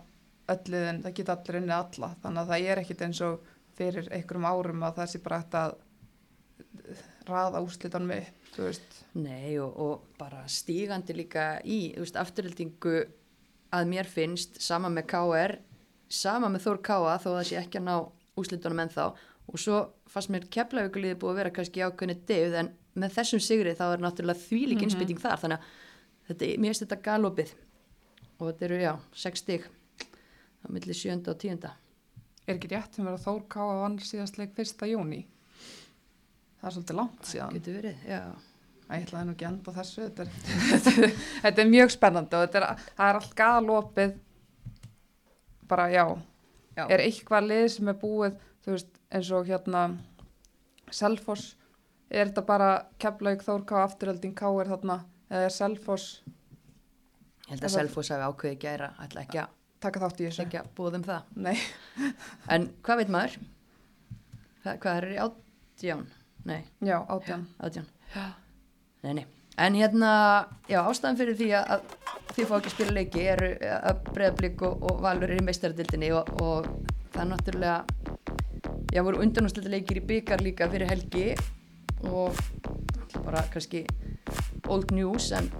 öll 0.54 0.72
liðin, 0.72 1.02
það 1.02 1.18
geta 1.18 1.34
allir 1.34 1.60
unnið 1.64 1.78
alla. 1.80 2.14
Þannig 2.22 2.44
að 2.44 2.54
það 2.54 2.70
er 2.70 2.82
ekkit 2.84 3.06
eins 3.08 3.26
og 3.26 3.52
fyrir 3.78 4.10
einhverjum 4.14 4.50
árum 4.52 4.86
að 4.86 4.98
það 5.02 5.10
sé 5.10 5.26
bara 5.26 5.44
að 5.66 5.78
raða 7.28 7.66
úslitanum 7.66 8.14
upp 8.14 8.37
Nei 9.18 9.56
og, 9.62 9.72
og 9.78 10.18
bara 10.18 10.44
stígandi 10.50 11.16
líka 11.16 11.58
í, 11.64 11.94
veist, 11.98 12.18
afturöldingu 12.18 13.00
að 13.74 13.90
mér 13.90 14.08
finnst, 14.08 14.60
sama 14.62 14.90
með 14.92 15.08
KR, 15.12 15.56
sama 16.08 16.50
með 16.52 16.64
Þór 16.66 16.80
Káa 16.84 17.16
þó 17.20 17.28
að 17.32 17.38
það 17.38 17.48
sé 17.50 17.58
ekki 17.60 17.80
að 17.80 17.88
ná 17.88 17.94
úslitunum 18.38 18.82
ennþá. 18.84 19.08
Og 19.48 19.60
svo 19.60 19.80
fannst 20.08 20.32
mér 20.32 20.46
keflavíkuliði 20.52 21.18
búið 21.20 21.32
að 21.32 21.40
vera 21.40 21.54
kannski 21.56 21.84
ákveðni 21.84 22.18
deyð 22.28 22.58
en 22.62 22.70
með 22.98 23.16
þessum 23.16 23.42
sigri 23.44 23.74
þá 23.78 23.84
er 23.88 24.04
náttúrulega 24.04 24.44
þvílík 24.44 24.84
innspýting 24.84 25.20
þar 25.22 25.42
þannig 25.42 25.64
að 25.64 25.72
þetta, 26.28 26.52
mér 26.60 26.72
finnst 26.72 26.84
þetta 26.84 27.00
galopið. 27.08 27.54
Og 28.38 28.50
þetta 28.50 28.68
eru, 28.68 28.80
já, 28.82 28.92
sex 29.24 29.44
stig 29.44 29.66
á 30.62 30.66
milli 30.72 30.96
sjönda 30.96 31.32
og 31.32 31.40
tíunda. 31.40 31.74
er 32.46 32.56
ekki 32.56 32.70
rétt 32.72 32.94
sem 32.94 33.04
verið 33.04 33.18
að 33.18 33.26
Þór 33.26 33.42
Káa 33.52 33.80
vann 33.82 33.98
síðast 34.04 34.38
leik 34.40 34.54
fyrsta 34.56 34.88
júni 34.88 35.24
það 36.58 36.68
er 36.70 36.76
svolítið 36.76 36.98
langt 37.00 37.28
síðan 37.28 37.58
Getur 37.58 37.76
verið, 37.78 38.06
já. 38.08 38.22
Ég 38.88 39.04
ætlaði 39.04 39.28
nú 39.28 39.34
ekki 39.34 39.46
að 39.46 39.52
enda 39.52 39.74
þessu 39.76 40.04
þetta 40.06 40.94
er, 40.94 41.18
þetta 41.44 41.62
er 41.64 41.70
mjög 41.74 41.94
spennandi 41.94 42.38
og 42.38 42.46
þetta 42.46 42.60
er, 42.60 42.86
það 42.98 43.10
er 43.10 43.20
allt 43.20 43.36
galopið 43.42 44.16
bara 45.68 45.90
já, 45.92 46.04
já. 46.78 46.84
er 46.86 47.04
eitthvað 47.04 47.50
lið 47.50 47.66
sem 47.74 47.92
er 47.92 47.98
búið 48.00 48.38
þú 48.64 48.74
veist 48.76 49.02
eins 49.12 49.32
og 49.36 49.50
hérna 49.50 49.84
Selfoss 50.88 51.52
er 52.08 52.30
þetta 52.30 52.44
bara 52.48 52.70
Keflavík 53.00 53.44
Þórká 53.44 53.82
afturhelding 53.84 54.34
K 54.36 54.48
er 54.62 54.72
þarna 54.72 55.02
eða 55.28 55.44
er 55.50 55.54
Selfoss 55.54 56.22
Ég 57.48 57.54
held 57.54 57.64
að 57.64 57.74
Selfoss 57.76 58.12
hafi 58.12 58.24
ákveðið 58.28 58.58
gæra, 58.60 58.90
ætla 59.04 59.24
ekki 59.24 59.38
að 59.40 59.54
taka 59.80 60.02
þátt 60.02 60.20
í 60.20 60.26
þessu 60.26 60.42
segja 60.42 60.64
búðum 60.76 61.04
það. 61.06 61.28
nei, 61.38 61.56
En 62.52 62.68
hvað 62.84 63.02
veit 63.02 63.12
maður? 63.14 63.36
Hvað, 64.64 64.80
hvað 64.82 64.98
er 64.98 65.06
í 65.08 65.18
átján? 65.22 66.02
Nei, 66.48 66.62
já, 66.80 66.96
átján 67.08 67.48
átján. 67.58 67.86
Nei, 69.02 69.14
nei. 69.14 69.26
En 69.58 69.74
hérna, 69.74 70.10
já, 70.70 70.80
ástæðan 70.86 71.18
fyrir 71.18 71.36
því 71.36 71.48
að, 71.58 71.72
að 71.74 72.28
þið 72.36 72.48
fá 72.48 72.54
ekki 72.58 72.72
spila 72.72 72.94
leiki 72.94 73.24
eru 73.26 73.48
að 73.74 74.04
breyðablík 74.12 74.62
og, 74.68 74.84
og 74.86 75.00
valur 75.02 75.32
er 75.34 75.42
í 75.42 75.44
meistaradildinni 75.44 76.12
og, 76.14 76.30
og 76.40 76.68
það 77.12 77.22
er 77.24 77.30
náttúrulega, 77.32 77.78
já, 78.94 79.02
voru 79.02 79.24
undanúsleita 79.24 79.72
leikir 79.72 80.00
í 80.00 80.04
byggar 80.12 80.44
líka 80.46 80.70
fyrir 80.70 80.92
helgi 80.92 81.26
og 82.06 82.38
bara 83.24 83.42
kannski 83.52 83.82
old 84.70 84.94
news 84.94 85.32
en 85.34 85.50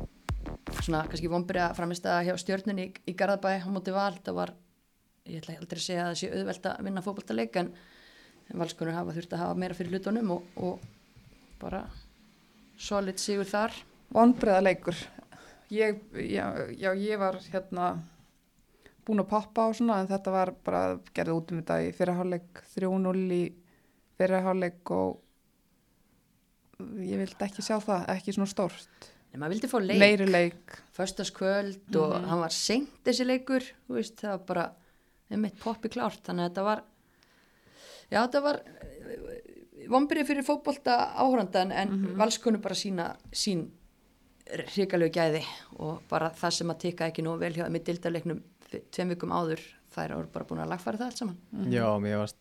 svona 0.78 1.04
kannski 1.10 1.30
vonbyrja 1.32 1.72
að 1.74 2.30
hjá 2.30 2.34
stjórnunni 2.38 2.88
í, 2.88 2.94
í 3.10 3.16
Garðabæ 3.18 3.58
á 3.60 3.68
móti 3.72 3.92
val, 3.92 4.14
það 4.22 4.40
var 4.40 4.54
ég 5.28 5.42
ætla 5.42 5.58
aldrei 5.58 5.80
að 5.80 5.84
segja 5.84 6.04
að 6.04 6.10
það 6.12 6.20
sé 6.22 6.30
auðvelt 6.32 6.68
að 6.70 6.84
vinna 6.86 7.04
fótballtaleik 7.04 7.58
en 7.60 7.72
valskonur 8.56 8.96
hafa 8.96 9.14
þurft 9.16 9.34
að 9.34 9.44
hafa 9.44 9.58
meira 9.60 9.76
fyrir 9.76 9.96
hlutunum 9.96 10.34
og, 10.38 10.48
og 10.56 10.80
bara 11.60 11.84
solid 12.78 13.20
sigur 13.20 13.48
þar. 13.48 13.74
Vonbreiðaleikur 14.14 14.96
ég, 15.74 16.00
já, 16.12 16.44
já, 16.78 16.92
ég 16.94 17.20
var 17.20 17.38
hérna 17.52 17.90
búin 19.06 19.22
að 19.22 19.30
poppa 19.32 19.68
á 19.68 19.76
svona 19.76 20.00
en 20.02 20.10
þetta 20.10 20.32
var 20.32 20.52
bara 20.64 20.82
gerði 21.16 21.36
út 21.36 21.52
um 21.52 21.60
þetta 21.60 21.78
í 21.84 21.92
fyrirháleik 21.96 22.62
3-0 22.74 23.14
í 23.36 23.42
fyrirháleik 24.18 24.92
og 24.96 25.22
ég 26.78 27.20
vildi 27.20 27.46
ekki 27.48 27.64
sjá 27.64 27.78
það, 27.82 28.04
ekki 28.14 28.34
svona 28.36 28.50
stórt. 28.50 29.08
En 29.32 29.42
maður 29.42 29.56
vildi 29.56 29.70
fá 29.70 29.78
leik, 29.82 30.00
meiri 30.00 30.28
leik. 30.28 30.76
Föstaskvöld 30.96 31.96
og 32.00 32.14
hann 32.16 32.44
var 32.44 32.54
seint 32.54 33.00
þessi 33.06 33.26
leikur 33.28 33.66
þú 33.86 33.98
veist, 33.98 34.20
það 34.20 34.36
var 34.36 34.44
bara 34.52 34.68
einmitt 35.28 35.58
poppi 35.60 35.90
klárt 35.92 36.22
þannig 36.24 36.46
að 36.46 36.50
þetta 36.50 36.68
var 36.68 36.84
Já, 38.10 38.20
þetta 38.24 38.40
var 38.44 38.60
vombrið 39.88 40.26
fyrir 40.28 40.44
fótbolta 40.46 40.96
áhrandan 41.22 41.72
en 41.72 41.88
mm 41.94 42.16
valskonu 42.18 42.58
bara 42.60 42.74
sína 42.76 43.10
sín 43.32 43.66
hrikalegu 44.48 45.12
gæði 45.12 45.42
og 45.78 46.00
bara 46.08 46.30
það 46.36 46.54
sem 46.56 46.70
að 46.72 46.78
tikka 46.84 47.08
ekki 47.10 47.22
nú 47.24 47.34
vel 47.40 47.52
hjá 47.56 47.66
með 47.68 47.84
dildarleiknum 47.90 48.38
tveim 48.92 49.10
vikum 49.12 49.32
áður 49.36 49.60
þær 49.94 50.14
eru 50.16 50.28
bara 50.32 50.44
búin 50.48 50.62
að 50.64 50.70
lagfæra 50.72 50.98
það 51.00 51.10
allt 51.10 51.20
saman 51.22 51.72
Já, 51.72 51.84
mér 52.00 52.18
varst 52.22 52.36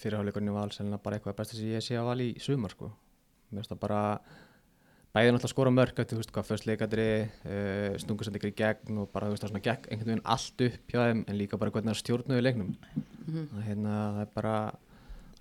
fyrirháleikurinn 0.00 0.52
var 0.54 0.62
alls 0.70 0.78
bara 1.04 1.18
eitthvað 1.18 1.36
best 1.36 1.54
að 1.54 1.66
ég 1.68 1.84
sé 1.84 1.96
að 2.00 2.08
val 2.08 2.20
í 2.24 2.30
sumar 2.40 2.72
sko. 2.72 2.88
mér 3.52 3.60
varst 3.60 3.72
það 3.74 3.80
bara 3.84 4.00
bæðið 5.12 5.32
náttúrulega 5.34 5.52
skora 5.52 5.70
mörg 5.76 5.98
þú 6.08 6.16
veist 6.22 6.32
hvað, 6.32 6.46
först 6.48 6.66
leikadri 6.66 7.08
uh, 7.44 7.98
stungur 8.00 8.24
sem 8.24 8.34
ykkur 8.38 8.52
í 8.52 8.56
gegn 8.56 8.98
og 9.02 9.10
bara 9.12 9.28
þú 9.28 9.34
veist 9.36 9.44
það 9.44 9.52
svona 9.52 9.66
gegn 9.66 9.90
einhvern 9.92 10.08
veginn 10.14 10.24
allt 10.24 10.64
upp 10.66 10.88
hjá 10.94 11.00
þeim 11.04 11.20
en 11.28 11.36
líka 11.36 11.58
bara 11.60 11.70
hvernig 11.74 11.92
það 11.92 12.00
stjórnuði 12.04 12.46
leiknum 12.48 12.72
Mhm. 13.22 13.44
það, 13.52 13.62
hérna, 13.68 13.92
það 14.16 14.22
er 14.24 14.30
bara 14.34 14.54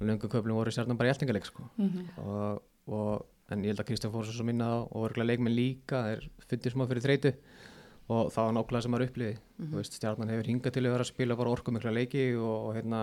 lungu 0.07 0.29
köflum 0.31 0.57
voru 0.57 0.73
sérna 0.73 0.97
bara 0.97 1.11
í 1.11 1.13
eltingaleik 1.13 1.47
sko. 1.47 1.67
Mhm. 1.77 2.07
og, 2.23 2.61
og 2.87 3.51
en 3.51 3.65
ég 3.65 3.73
held 3.73 3.83
að 3.83 3.89
Kristján 3.89 4.13
fór 4.13 4.25
svo 4.27 4.45
minna 4.47 4.69
og 4.81 5.09
örgulega 5.09 5.33
leikmenn 5.33 5.55
líka 5.55 6.05
þeir 6.07 6.25
fundir 6.47 6.73
smá 6.73 6.85
fyrir 6.87 7.05
þreytu. 7.05 7.33
Og 8.11 8.31
það 8.33 8.47
var 8.47 8.55
nákvæmlega 8.57 8.83
sem 8.83 8.91
maður 8.91 9.07
uppliði 9.07 9.35
mm 9.35 9.75
veist, 9.77 9.93
stjarnan 9.95 10.31
hefur 10.33 10.49
hingað 10.49 10.73
til 10.75 10.83
að 10.83 10.95
vera 10.95 11.05
að 11.05 11.11
spila 11.11 11.37
bara 11.39 11.51
orkumikla 11.53 11.93
leiki 11.95 12.23
og, 12.35 12.55
og 12.67 12.73
hérna 12.75 13.01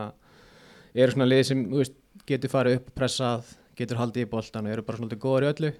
eru 0.95 1.15
svona 1.15 1.29
lið 1.29 1.45
sem 1.49 1.63
veist, 1.71 1.97
getur 2.29 2.53
farið 2.53 2.81
upp 2.81 2.91
pressað, 2.99 3.55
getur 3.79 4.01
haldið 4.01 4.27
í 4.27 4.31
boltan 4.33 4.67
og 4.67 4.75
eru 4.75 4.85
bara 4.89 5.01
svona 5.01 5.21
góður 5.23 5.47
í 5.47 5.51
öllu. 5.53 5.73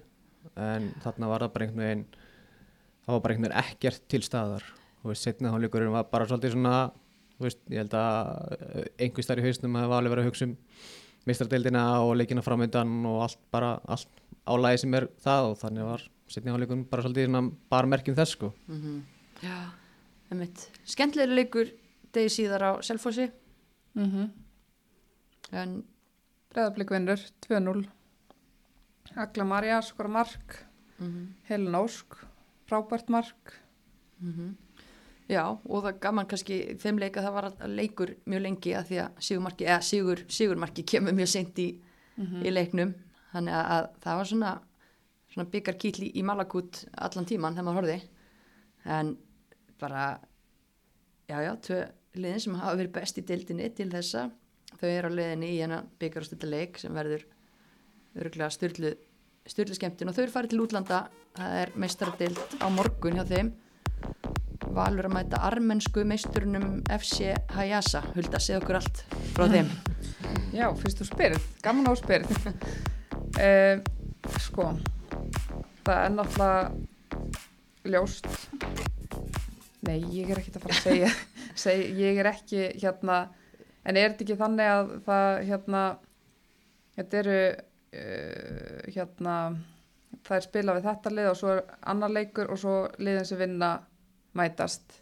En 0.55 0.89
þarna 1.03 1.29
var 1.29 1.45
það 1.45 1.53
bara 1.53 1.67
einhvern 1.67 1.85
veginn 1.85 2.05
það 3.05 3.13
var 3.13 3.21
bara 3.25 3.35
einhvern 3.35 3.49
veginn 3.49 3.61
ekkert 3.65 4.07
til 4.09 4.23
staðar. 4.25 4.65
Veist, 5.03 5.27
setna 5.27 5.53
hálfleikurinn 5.53 5.93
var 5.93 6.09
bara 6.11 6.27
svolítið 6.29 6.55
svona 6.55 6.73
veist, 7.39 7.61
ég 7.71 7.83
held 7.83 7.95
að 7.95 8.89
einhver 8.99 9.25
starf 9.25 9.43
í 9.43 9.47
hausnum 9.47 9.77
hefði 9.79 9.97
alveg 9.99 10.13
verið 10.15 10.25
að 10.25 10.31
hugsa 10.31 10.47
um 10.49 10.55
mistradeildina 11.27 11.83
og 12.05 12.15
leikina 12.19 12.43
framöndan 12.45 12.91
og 13.09 13.23
allt 13.25 13.41
bara, 13.51 13.75
allt 13.87 14.09
álægi 14.49 14.83
sem 14.83 14.95
er 14.97 15.07
það 15.23 15.51
og 15.51 15.59
þannig 15.61 15.87
var 15.89 16.05
setni 16.29 16.53
hálfleikurinn 16.53 16.87
bara 16.89 17.05
svolítið 17.05 17.51
bara 17.71 17.89
merkjum 17.89 18.17
þess 18.17 18.37
sko. 18.37 18.53
Mm 18.67 19.01
Já, 19.39 19.71
einmitt. 20.31 20.65
Skemmtilega 20.83 21.31
leikur 21.31 21.69
degi 22.13 22.31
síðar 22.33 22.65
á 22.67 22.71
Selfossi. 22.83 23.29
Mm 23.95 24.29
en 25.49 25.79
Breiðablík 26.53 26.91
vinnur 26.93 27.21
2-0 27.45 27.87
Agla 29.17 29.45
Marja 29.45 29.79
skora 29.81 30.11
mark. 30.11 30.59
Mm 30.99 31.33
Helen 31.49 31.75
Ósk 31.79 32.19
frábært 32.69 33.09
mark 33.09 33.55
Já, 35.29 35.43
og 35.45 35.83
það 35.85 35.99
gaman 36.01 36.27
kannski 36.29 36.55
þeim 36.81 36.99
leika 37.03 37.21
það 37.21 37.35
var 37.35 37.47
að 37.51 37.75
leikur 37.77 38.15
mjög 38.25 38.41
lengi 38.47 38.71
að 38.73 38.87
því 38.89 38.97
að 39.03 39.19
sigurmarki, 39.27 39.67
eða 39.67 39.83
sigur, 39.85 40.23
sigurmarki 40.25 40.85
kemur 40.89 41.13
mjög 41.13 41.29
seint 41.29 41.61
í, 41.61 41.67
í 42.17 42.53
leiknum. 42.53 42.95
Þannig 43.29 43.57
að, 43.59 43.69
að 43.75 43.89
það 44.05 44.17
var 44.19 44.29
svona, 44.31 44.53
svona 45.35 45.51
byggar 45.53 45.77
kýtli 45.83 46.09
í 46.17 46.25
malakút 46.25 46.81
allan 46.97 47.29
tíman 47.29 47.53
þegar 47.53 47.67
maður 47.67 47.79
horfði. 47.83 47.99
En 48.89 49.13
bara 49.79 50.07
já, 51.29 51.37
já, 51.45 51.53
tvö 51.67 51.79
liðin 52.17 52.45
sem 52.47 52.57
hafa 52.63 52.79
verið 52.81 52.95
best 52.97 53.21
í 53.21 53.27
deildinni 53.29 53.69
til 53.77 53.91
þessa 53.93 54.25
þau 54.79 54.89
eru 54.89 55.13
á 55.13 55.17
liðinni 55.19 55.53
í 55.53 55.61
hennar 55.61 55.85
byggar 56.01 56.25
og 56.25 56.31
stölda 56.31 56.49
leik 56.49 56.81
sem 56.81 56.97
verður 56.97 57.29
örgulega 58.17 58.49
styrlu, 58.57 58.95
styrlu 59.45 59.77
skemmtun 59.77 60.09
og 60.09 60.17
þau 60.17 60.25
eru 60.25 60.33
farið 60.33 60.55
til 60.55 60.65
útlanda. 60.65 61.05
Það 61.37 61.57
er 61.61 61.77
meistaradeild 61.77 62.61
á 62.65 62.67
morgun 62.73 63.21
hjá 63.21 63.27
þeim 63.29 63.57
Valur 64.75 65.09
að 65.09 65.15
mæta 65.17 65.41
armensku 65.49 66.05
meisturnum 66.07 66.79
FC 66.93 67.33
Hayasa. 67.55 68.03
Hulda, 68.13 68.41
segð 68.43 68.61
okkur 68.61 68.79
allt 68.81 69.03
frá 69.33 69.47
þeim. 69.49 69.73
Já, 70.59 70.69
fyrst 70.77 71.01
þú 71.01 71.09
spyrð, 71.09 71.51
gaman 71.65 71.89
á 71.89 71.93
spyrð. 71.99 72.39
Uh, 73.39 73.81
Sko 74.45 74.73
það 75.89 76.05
er 76.05 76.13
náttúrulega 76.13 77.89
ljóst. 77.89 78.27
Nei, 79.87 79.97
ég 80.13 80.29
er 80.29 80.41
ekkert 80.41 80.59
að 80.59 80.65
fara 80.65 80.75
að 80.75 80.83
segja. 80.83 81.09
Seg, 81.63 81.81
ég 81.97 82.19
er 82.21 82.29
ekki 82.29 82.67
hérna 82.79 83.23
en 83.87 83.97
er 83.97 84.11
þetta 84.11 84.25
ekki 84.25 84.37
þannig 84.39 84.69
að 84.69 84.93
það 85.07 85.29
hérna 85.49 85.83
þetta 86.97 87.19
eru 87.23 87.39
uh, 87.49 88.79
hérna 88.93 89.35
það 90.27 90.35
er 90.37 90.45
spila 90.45 90.75
við 90.77 90.87
þetta 90.89 91.13
lið 91.15 91.29
og 91.31 91.39
svo 91.39 91.53
er 91.55 91.61
annar 91.93 92.13
leikur 92.13 92.51
og 92.53 92.61
svo 92.61 92.75
liðin 92.99 93.27
sem 93.27 93.41
vinna 93.41 93.71
mætast. 94.37 94.99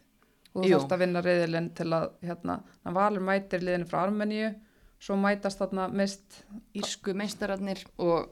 Og 0.54 0.64
þú 0.64 0.72
þarfst 0.72 0.94
að 0.94 1.02
vinna 1.04 1.22
reyðilinn 1.22 1.68
til 1.76 1.88
að 1.92 2.08
hérna, 2.24 2.58
valur 2.96 3.24
mætir 3.24 3.62
liðinu 3.62 3.88
frá 3.90 4.00
Armeníu 4.06 4.52
svo 4.98 5.14
mætast 5.20 5.60
þarna 5.60 5.86
mist 5.92 6.40
Írsku 6.78 7.14
meistararnir 7.14 7.84
og 8.02 8.30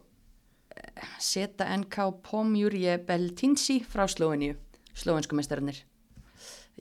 eh, 0.74 1.10
Seta 1.22 1.68
NK 1.76 2.08
Pomjurje 2.26 2.96
Beltinsi 3.06 3.78
frá 3.86 4.06
Slóiníu 4.10 4.56
Slóinsku 4.96 5.36
meistararnir. 5.38 5.82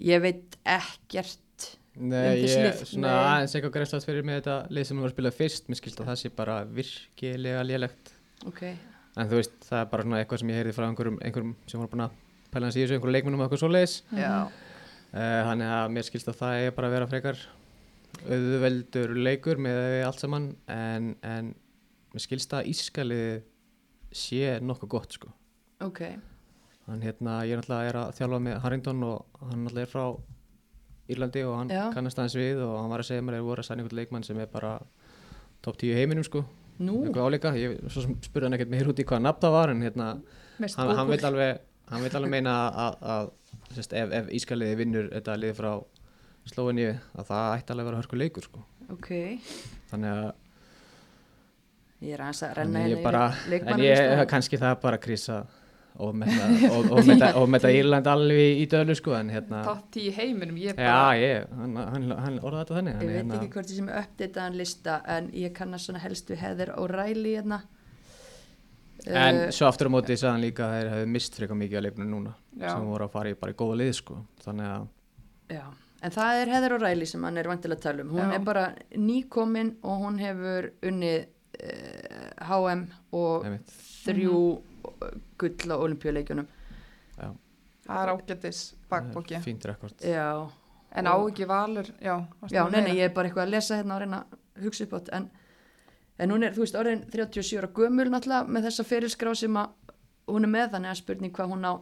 Ég 0.01 0.23
veit 0.23 0.57
ekkert 0.63 1.41
Um 1.95 2.09
Nei, 2.11 2.41
ég 2.43 2.57
lið, 2.59 2.81
svona 2.89 3.11
aðeins 3.21 3.53
eitthvað 3.55 3.71
greiðslátt 3.77 4.03
fyrir 4.03 4.25
með 4.27 4.41
þetta 4.41 4.55
lið 4.75 4.87
sem 4.87 4.97
við 4.97 4.99
varum 4.99 5.11
að 5.13 5.15
spila 5.15 5.31
fyrst, 5.31 5.69
mér 5.71 5.79
skilst 5.79 6.01
að 6.03 6.09
það 6.09 6.17
sé 6.19 6.31
bara 6.35 6.55
virkilega 6.67 7.61
lélegt. 7.63 8.11
Ok, 8.49 8.61
en 9.15 9.29
þú 9.29 9.39
veist, 9.39 9.55
það 9.63 9.79
er 9.79 9.87
bara 9.93 10.05
svona 10.07 10.19
eitthvað 10.19 10.41
sem 10.41 10.51
ég 10.51 10.59
heyrði 10.59 10.73
frá 10.75 10.85
einhverjum, 10.89 11.19
einhverjum 11.23 11.53
sem 11.71 11.79
voru 11.79 11.91
búin 11.93 12.03
að 12.03 12.17
pæla 12.55 12.69
hans 12.69 12.79
í 12.79 12.83
þessu, 12.83 12.97
einhverjum 12.97 13.17
leikmunum 13.17 13.43
og 13.43 13.47
eitthvað 13.47 13.63
svoleiðis. 13.65 13.97
Já. 14.15 14.33
Uh, 15.15 15.41
þannig 15.49 15.73
að 15.77 15.93
mér 15.95 16.07
skilst 16.07 16.31
að 16.31 16.39
það 16.41 16.61
er 16.63 16.73
bara 16.75 16.89
að 16.89 16.97
vera 16.97 17.09
frekar 17.11 17.43
auðveldur 18.23 19.13
leikur 19.19 19.59
með 19.61 20.05
allt 20.07 20.21
saman 20.23 20.47
en, 20.71 21.11
en 21.25 21.51
mér 22.15 22.23
skilst 22.23 22.55
að 22.55 22.69
ískalið 22.71 23.43
sé 24.15 24.55
nokkuð 24.63 24.91
gott 24.95 25.17
sko. 25.17 25.31
Ok, 25.83 26.01
hann 26.87 27.03
hérna, 27.03 27.41
ég 27.47 27.57
er 27.57 27.61
náttúrulega 27.61 27.91
er 27.91 27.99
að 27.99 28.15
þjálfa 28.19 28.41
með 28.47 28.59
Harrington 28.63 29.03
og 29.07 29.41
hann 29.43 29.65
náttúrulega 29.65 29.87
er 29.87 29.91
frá 29.91 30.05
Írlandi 31.11 31.43
og 31.45 31.57
hann 31.59 31.73
Já. 31.73 31.83
kannast 31.93 32.19
aðeins 32.19 32.37
við 32.39 32.61
og 32.65 32.77
hann 32.79 32.91
var 32.93 33.03
að 33.03 33.09
segja 33.11 33.25
mér 33.25 33.37
að 33.37 33.43
það 33.43 33.49
voru 33.49 33.63
að 33.63 33.67
sæna 33.67 33.83
einhvern 33.83 33.99
leikmann 33.99 34.25
sem 34.25 34.39
er 34.41 34.49
bara 34.49 34.71
top 35.65 35.77
10 35.81 35.91
í 35.91 35.99
heiminum 35.99 36.25
sko. 36.25 36.45
Nú? 36.75 37.01
Eitthvað 37.05 37.29
áleika, 37.29 37.51
ég 37.59 37.75
svo 37.87 38.07
spurði 38.25 38.47
hann 38.47 38.57
ekkert 38.57 38.73
meir 38.73 38.89
út 38.91 38.99
í 38.99 39.05
hvað 39.07 39.21
nafn 39.23 39.43
það 39.43 39.55
var 39.55 39.73
en 39.73 39.83
hérna 39.85 40.07
hann, 40.63 40.95
hann 40.97 41.11
vil 41.11 41.19
alveg 41.29 41.61
hann 41.89 42.05
vil 42.05 42.13
alveg 42.17 42.33
meina 42.33 42.55
að, 42.69 42.71
að, 42.85 42.95
að 43.15 43.75
sérst, 43.77 43.97
ef, 43.97 44.15
ef 44.19 44.31
Ískaliði 44.39 44.79
vinnur 44.81 45.11
þetta 45.13 45.37
liði 45.41 45.57
frá 45.59 45.71
Slóinni 46.45 46.87
að 46.93 47.29
það 47.31 47.51
ætti 47.57 47.73
alveg 47.73 47.85
að 47.85 47.89
vera 47.89 47.99
hörku 48.03 48.17
leikur 48.21 48.45
sko. 48.45 48.63
Ok, 48.93 49.11
þannig 49.89 50.11
að 50.13 50.25
ég 52.05 52.15
er 52.15 52.25
aðeins 52.25 52.41
að 52.45 52.57
renna 52.59 52.81
þannig 52.81 52.97
ég 52.97 53.05
bara, 53.05 53.21
yfir 53.47 53.69
en 53.73 53.85
ég, 53.85 54.25
kannski 54.29 54.59
það 54.61 54.75
bara 54.83 54.99
krisa 55.01 55.39
og 55.95 56.11
og, 56.75 56.91
og 56.91 57.09
og 57.39 57.49
metta 57.49 57.71
Írland 57.71 58.07
alveg 58.11 58.59
í, 58.59 58.65
dölu 58.67 58.95
sko, 58.97 59.13
en 59.15 59.29
hérna 59.31 59.61
10 59.63 60.01
í 60.01 60.11
heiminum 60.15 60.57
ég 60.59 60.75
bara, 60.75 61.15
já, 61.15 61.23
ég, 61.23 61.53
hann, 61.55 61.77
hann, 61.79 62.09
hann 62.19 62.39
orðaði 62.41 62.65
þetta 62.65 62.77
þannig 62.79 62.95
Ég 62.95 63.07
veit 63.07 63.15
hérna, 63.15 63.39
ekki 63.39 63.53
hvort 63.53 63.71
ég 63.71 63.79
sem 63.79 63.91
uppdataðan 64.01 64.57
lista 64.59 64.97
en 65.15 65.29
ég 65.33 65.55
kannast 65.55 65.89
svona 65.89 66.03
helst 66.03 66.29
við 66.29 66.41
Heather 66.43 66.73
O'Reilly 66.75 67.37
hérna 67.37 67.61
en 69.07 69.35
Eh, 69.35 69.49
svo 69.51 69.67
aftur 69.67 69.87
á 69.87 69.91
móti 69.93 70.15
sagði 70.17 70.31
hann 70.33 70.41
líka 70.45 70.65
að 70.65 70.75
þeir 70.75 70.89
hefði 70.93 71.07
mist 71.13 71.35
frekar 71.37 71.55
mikið 71.59 71.77
á 71.77 71.85
leiknum 71.85 72.09
núna 72.11 72.33
Já. 72.57 72.69
sem 72.73 72.85
voru 72.89 73.05
að 73.05 73.11
fara 73.11 73.29
í 73.29 73.35
bara 73.39 73.51
í 73.51 73.55
góða 73.55 73.77
lið 73.81 73.93
sko. 73.99 74.17
þannig 74.45 74.65
að 74.71 74.87
Já, 75.55 75.63
en 76.01 76.11
það 76.11 76.41
er 76.41 76.47
Heather 76.55 76.73
O'Reilly 76.79 77.05
sem 77.05 77.23
hann 77.23 77.37
er 77.37 77.47
vantilega 77.47 77.77
að 77.79 77.83
tala 77.83 78.01
um. 78.01 78.09
Hún 78.15 78.31
Já. 78.31 78.35
er 78.35 78.39
bara 78.39 78.65
nýkomin 78.97 79.75
og 79.83 79.99
hún 80.05 80.17
hefur 80.19 80.71
unnið 80.81 81.27
uh, 81.61 82.45
HM 82.49 82.85
og 83.11 83.45
einmitt, 83.45 83.75
þrjú 84.05 84.39
mm 84.55 84.71
gull 85.37 85.71
á 85.73 85.75
olimpíuleikjunum. 85.81 86.45
já, 87.17 87.29
það 87.87 88.01
er 88.03 88.09
ágættis 88.13 88.59
bakbóki 88.89 89.39
fínt 89.41 89.65
rekord 89.65 89.97
Já, 90.05 90.47
en 90.95 91.05
á 91.09 91.15
ekki 91.25 91.47
valur 91.49 91.89
já, 91.99 92.19
varstu 92.39 92.53
já 92.55 92.61
að 92.61 92.71
nei, 92.71 92.81
nei, 92.81 92.85
meina? 92.85 92.99
ég 92.99 93.09
er 93.09 93.13
bara 93.15 93.27
eitthvað 93.27 93.45
að 93.47 93.49
lesa 93.55 93.79
hérna 93.79 93.95
og 93.95 94.01
reyna 94.03 94.19
að 94.21 94.63
hugsa 94.63 94.83
upp 94.85 94.93
átt. 94.99 95.09
En, 95.17 95.25
en 96.19 96.31
hún 96.31 96.43
er, 96.47 96.53
þú 96.55 96.63
veist, 96.63 96.77
orðin 96.79 97.03
37 97.11 97.57
ára 97.59 97.69
gömul 97.75 98.07
náttúrulega 98.13 98.47
með 98.55 98.67
þessa 98.69 98.85
fyrirskrá 98.87 99.33
sem 99.35 99.57
að 99.59 99.93
hún 100.31 100.47
er 100.47 100.51
með, 100.55 100.69
þannig 100.75 100.91
að 100.93 100.99
spurning 101.01 101.33
hvað 101.35 101.51
hún 101.53 101.67
á 101.67 101.73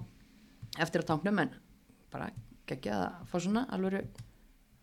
eftir 0.83 1.03
að 1.03 1.09
tanknum, 1.11 1.39
en 1.43 1.51
bara 2.13 2.31
geggja 2.67 2.97
að 3.03 3.27
fá 3.31 3.37
svona 3.43 3.65
alvöru 3.75 4.01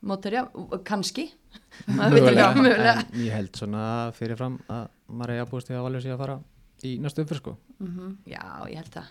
móterja, 0.06 0.46
kannski, 0.88 1.26
maður 1.98 2.14
veit 2.16 2.30
ekki 2.30 2.70
en 2.94 3.24
ég 3.26 3.34
held 3.36 3.58
svona 3.58 3.82
fyrirfram 4.16 4.60
að 4.72 4.86
maður 5.10 5.34
er 5.34 5.42
að 5.44 5.50
búist 5.50 5.68
því 5.68 5.76
að 5.76 5.84
valur 5.88 6.04
sig 6.06 6.14
að 6.14 6.22
fara 6.22 6.38
í 6.88 6.94
næstu 7.02 7.24
umfyrir 7.24 7.42
sko 7.42 7.56
Mhm. 7.80 8.10
Já, 8.28 8.42
ég 8.68 8.76
held 8.76 8.90
það. 8.92 9.06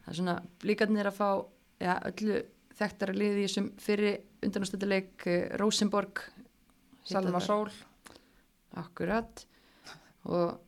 Það 0.00 0.08
er 0.12 0.16
svona 0.16 0.34
blíkarnir 0.62 1.08
að 1.10 1.16
fá 1.18 1.26
ja, 1.84 1.96
öllu 2.08 2.38
þekktara 2.78 3.12
liði 3.16 3.42
í 3.42 3.44
þessum 3.46 3.66
fyrir 3.84 4.14
undanástöldaleik 4.46 5.26
Rosenborg. 5.60 6.22
heita 7.04 7.20
Salma. 7.20 7.40
Sól 7.44 7.68
Akkurat. 8.80 9.44
Og 10.26 10.58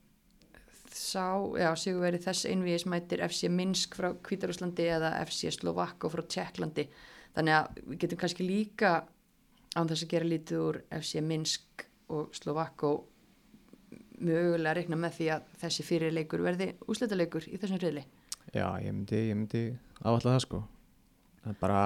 sá, 0.95 1.27
já, 1.61 1.69
sigur 1.79 2.07
verið 2.07 2.25
þess 2.29 2.49
einvíðis 2.49 2.87
mætir 2.91 3.23
FC 3.27 3.51
Minsk 3.53 3.99
frá 3.99 4.11
Kvítarúslandi 4.25 4.89
eða 4.89 5.13
FC 5.25 5.53
Slovakko 5.55 6.11
frá 6.13 6.25
Tjekklandi. 6.25 6.89
Þannig 7.37 7.59
að 7.59 7.83
við 7.85 8.03
getum 8.05 8.23
kannski 8.23 8.47
líka 8.49 8.95
án 9.77 9.91
þess 9.91 10.07
að 10.07 10.13
gera 10.15 10.33
lítið 10.33 10.65
úr 10.65 10.81
FC 10.99 11.23
Minsk 11.23 11.87
og 12.15 12.33
Slovakko 12.37 12.93
mögulega 14.19 14.73
að 14.73 14.79
reikna 14.81 14.99
með 14.99 15.19
því 15.19 15.29
að 15.35 15.53
þessi 15.63 15.85
fyrirleikur 15.87 16.43
verði 16.43 16.73
úsletaleikur 16.91 17.47
í 17.49 17.61
þessum 17.61 17.81
reyðli 17.83 18.05
Já, 18.55 18.67
ég 18.81 18.91
myndi, 18.91 19.21
ég 19.29 19.37
myndi 19.37 19.63
áallega 20.01 20.35
það 20.35 20.45
sko 20.47 20.61
það 21.43 21.53
er 21.53 21.59
bara 21.61 21.83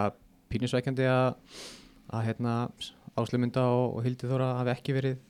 pínusvækjandi 0.52 1.08
að 1.10 1.26
að 2.12 2.26
hérna 2.28 2.54
Áslumynda 3.18 3.64
og, 3.68 3.98
og 3.98 4.06
Hildi 4.06 4.28
Þóra 4.28 4.54
hafi 4.60 4.72
ekki 4.72 4.96
verið 4.96 5.20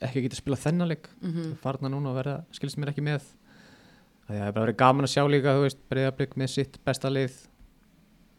ekki 0.00 0.24
getið 0.26 0.40
spila 0.40 0.56
þennanleik 0.56 1.08
mm 1.20 1.30
-hmm. 1.30 1.56
farna 1.62 1.88
núna 1.88 2.10
og 2.10 2.16
verða, 2.16 2.44
skilst 2.52 2.78
mér 2.78 2.92
ekki 2.92 3.04
með 3.04 3.22
það 4.28 4.46
er 4.46 4.52
bara 4.52 4.66
verið 4.66 4.76
gaman 4.76 5.04
að 5.04 5.14
sjá 5.14 5.26
líka 5.28 5.56
þú 5.56 5.66
veist, 5.66 5.80
breyðablík 5.90 6.36
með 6.36 6.48
sitt 6.48 6.78
besta 6.84 7.10
lið 7.10 7.34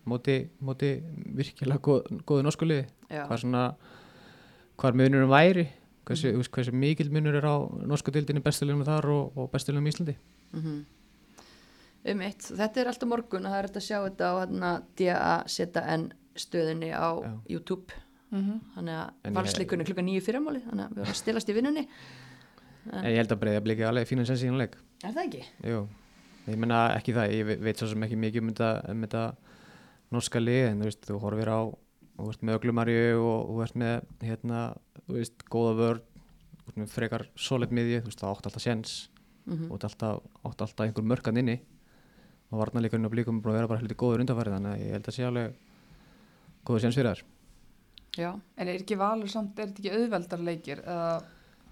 móti, 0.05 0.49
móti 0.59 1.03
virkilega 1.35 1.79
góð, 1.79 2.21
góðu 2.25 2.43
norsku 2.43 2.65
lið 2.65 2.85
hvað 3.09 3.39
svona 3.41 3.75
hvað 4.77 4.99
munurum 4.99 5.29
væri 5.29 5.67
hversu, 6.05 6.31
mm. 6.31 6.49
hversu 6.53 6.73
mikil 6.75 7.11
munur 7.13 7.37
er 7.39 7.47
á 7.47 7.55
norsku 7.87 8.13
dildinni 8.13 8.43
bestulegum 8.45 8.85
þar 8.85 9.09
og, 9.13 9.37
og 9.37 9.49
bestulegum 9.53 9.87
í 9.87 9.93
Íslandi 9.93 10.15
mm 10.15 10.61
-hmm. 10.61 10.79
um 12.11 12.21
eitt, 12.21 12.41
þetta 12.41 12.81
er 12.81 12.87
alltaf 12.87 13.09
morgun 13.09 13.45
og 13.45 13.51
það 13.51 13.59
er 13.59 13.67
þetta 13.67 13.81
að 13.83 13.87
sjá 13.89 13.99
þetta 14.03 14.25
á 14.31 14.33
hérna 14.41 14.71
DAZN 14.97 16.11
stöðinni 16.35 16.91
á 16.91 17.09
Já. 17.23 17.31
YouTube 17.49 17.93
mm 18.31 18.41
-hmm. 18.41 18.59
þannig 18.75 18.95
að 19.01 19.35
valsleikunni 19.39 19.85
klukka 19.85 20.05
nýju 20.05 20.21
fyrramáli 20.21 20.61
þannig 20.65 20.85
að 20.85 20.95
við 20.95 21.03
varum 21.03 21.19
stilast 21.21 21.49
í 21.49 21.53
vinnunni 21.53 21.87
en 22.91 23.05
ég 23.09 23.17
held 23.17 23.31
að 23.31 23.41
breyða 23.41 23.63
blikið 23.65 23.87
alveg 23.89 24.07
fínan 24.07 24.25
sensi 24.25 24.45
í 24.45 24.49
hún 24.49 24.61
leik 24.61 24.77
er 25.03 25.13
það 25.13 25.23
ekki? 25.25 25.43
Jú, 25.63 25.87
ég 26.47 26.57
menna 26.57 26.81
ekki 26.95 27.13
það 27.13 27.33
ég 27.33 27.61
veit 27.61 27.77
svo 27.77 27.87
sem 27.87 28.03
ekki 28.03 28.19
mikið 28.19 28.41
um 28.41 28.51
þetta, 28.51 28.71
um 28.91 29.01
þetta 29.01 29.23
norska 30.11 30.39
lið 30.39 30.67
en 30.69 30.81
þú 30.81 30.89
veist, 30.89 31.05
þú 31.09 31.19
horfir 31.23 31.49
á 31.49 31.59
þú 32.15 32.27
veist 32.29 32.43
með 32.45 32.59
öglumarju 32.59 33.07
og 33.19 33.39
þú 33.49 33.57
veist 33.59 33.75
með 33.75 33.95
hérna, 34.21 34.59
þú 35.05 35.17
veist, 35.17 35.45
góða 35.51 35.73
vörd 35.81 36.03
þú 36.11 36.67
veist 36.67 36.81
með 36.81 36.93
frekar 36.93 37.27
solid 37.35 37.71
miðju 37.75 38.01
þú 38.01 38.11
veist, 38.11 38.21
það 38.21 38.35
átt 38.35 38.49
alltaf 38.49 38.63
séns 38.63 39.09
mm 39.45 39.55
-hmm. 39.57 39.71
og 39.71 39.83
alltaf, 39.83 40.21
átt 40.45 40.61
alltaf 40.61 40.85
einhver 40.85 41.03
mörkan 41.03 41.37
inni 41.37 41.59
og 42.51 42.59
varnarleikurinn 42.59 43.05
og 43.05 43.11
blíkum 43.11 43.41
að 43.41 43.53
vera 43.57 43.67
bara 43.67 43.79
hluti 43.79 43.95
góður 43.95 44.21
undanfærið 44.21 44.53
þannig 44.53 44.71
að 44.71 44.81
ég 44.81 44.91
held 44.91 45.07
að 45.07 45.15
sé 45.15 45.23
alveg 45.25 45.53
góður 46.65 46.81
séns 46.81 46.95
fyrir 46.95 47.09
þar 47.09 47.23
Já, 48.15 48.29
en 48.31 48.69
er 48.69 48.77
ekki 48.79 48.95
valur 48.99 49.31
samt, 49.31 49.57
er 49.59 49.71
þetta 49.71 49.81
ekki 49.81 49.95
auðveldar 49.97 50.43
leikir? 50.47 50.81
Uh, 50.87 51.17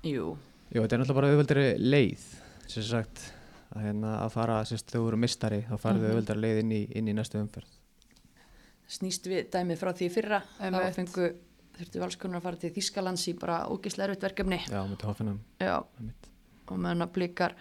Jú. 0.03 0.33
Jú, 0.73 0.81
þetta 0.81 0.97
er 0.97 0.99
náttúrulega 0.99 1.19
bara 1.19 1.29
auðveldari 1.31 1.65
leið 1.79 2.25
sem 2.71 2.83
sagt 2.83 3.21
að, 3.71 3.85
hérna, 3.85 4.17
að 4.23 4.33
fara, 4.33 4.57
sérst, 4.67 4.91
þau 4.91 5.05
eru 5.07 5.19
mistari 5.23 5.61
þá 5.67 5.77
farðu 5.77 6.01
mm 6.01 6.03
-hmm. 6.03 6.11
auðveldari 6.11 6.43
leið 6.43 6.59
inn 6.63 6.73
í, 6.75 6.81
inn 6.99 7.07
í 7.07 7.15
næstu 7.15 7.39
umferð. 7.39 7.79
Snýst 8.93 9.27
við 9.31 9.47
dæmið 9.53 9.79
frá 9.79 9.93
því 9.95 10.09
fyrra 10.11 10.41
þá 10.59 10.91
fengu 10.93 11.29
þurftu 11.77 12.01
valskunar 12.03 12.37
að 12.37 12.43
fara 12.43 12.59
til 12.61 12.73
Þískalands 12.75 13.27
í 13.31 13.33
bara 13.39 13.61
ógislega 13.71 14.09
erfitt 14.09 14.27
verkefni. 14.27 14.59
Já, 14.67 14.81
með 14.83 14.97
tófinum 15.01 15.39
Já, 15.59 15.77
og 16.67 16.77
meðan 16.77 17.05
að 17.07 17.13
blikar 17.15 17.55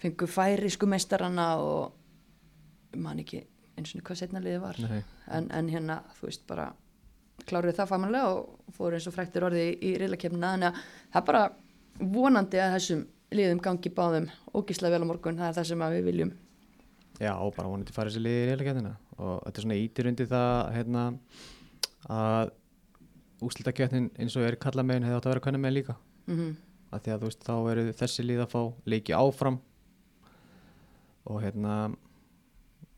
fengu 0.00 0.28
færi 0.30 0.70
sko 0.70 0.86
meistarana 0.86 1.48
og 1.60 1.92
man 2.96 3.18
ekki 3.18 3.42
eins 3.74 3.94
og 3.96 4.06
hvað 4.06 4.20
setna 4.22 4.40
liði 4.40 4.62
var. 4.62 4.78
En, 5.26 5.50
en 5.50 5.68
hérna, 5.68 6.02
þú 6.14 6.28
veist, 6.28 6.46
bara 6.46 6.70
kláruði 7.48 7.76
það 7.76 7.90
fagmannlega 7.90 8.30
og 8.34 8.74
fóru 8.76 8.98
eins 8.98 9.08
og 9.10 9.14
fræktir 9.14 9.46
orði 9.46 9.66
í, 9.74 9.94
reylakefnina 10.00 10.54
þannig 10.54 10.70
að 10.70 10.80
það 11.12 11.20
er 11.20 11.26
bara 11.28 11.44
vonandi 12.14 12.60
að 12.62 12.74
þessum 12.76 13.04
liðum 13.34 13.62
gangi 13.62 13.92
báðum 13.94 14.28
ógíslega 14.54 14.96
vel 14.96 15.06
á 15.06 15.10
morgun, 15.10 15.38
það 15.38 15.50
er 15.50 15.56
það 15.58 15.68
sem 15.70 15.84
við 15.94 16.08
viljum. 16.08 16.32
Já, 17.22 17.32
og 17.34 17.54
bara 17.56 17.70
vonandi 17.70 17.92
að 17.92 17.98
fara 17.98 18.10
þessi 18.10 18.22
liði 18.24 18.44
í 18.44 18.48
reylakefnina 18.50 18.94
og 19.18 19.34
þetta 19.44 19.60
er 19.60 19.66
svona 19.66 19.80
ítir 19.80 20.10
undir 20.10 20.30
það 20.30 20.54
hérna 20.74 21.04
að 22.14 22.54
úslutakjöfnin 23.44 24.08
eins 24.18 24.36
og 24.38 24.46
er 24.46 24.58
kalla 24.60 24.84
meginn 24.86 25.06
hefði 25.06 25.18
átt 25.18 25.28
að 25.28 25.34
vera 25.34 25.44
kannar 25.44 25.62
með 25.62 25.76
líka. 25.78 25.96
Mm 26.26 26.36
-hmm. 26.38 26.56
að 26.90 27.04
því 27.04 27.12
að 27.12 27.20
þú 27.20 27.28
veist, 27.30 27.44
þá 27.44 27.54
eru 27.70 27.92
þessi 27.92 28.22
lið 28.24 28.40
að 28.40 28.52
fá 28.54 28.62
leiki 28.86 29.12
áfram. 29.12 29.58
Og 31.24 31.42
hérna 31.42 31.94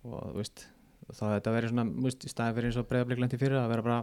og 0.05 0.33
þú 0.33 0.37
veist 0.37 0.67
þá 1.13 1.25
þetta 1.37 1.55
verið 1.55 1.71
svona, 1.71 1.85
þú 1.91 2.07
veist, 2.09 2.25
í 2.25 2.29
staði 2.31 2.55
fyrir 2.57 2.71
eins 2.71 2.79
og 2.81 2.89
bregðarbleiklandi 2.91 3.39
fyrir 3.39 3.59
að 3.61 3.69
vera 3.71 3.83
bara 3.83 3.99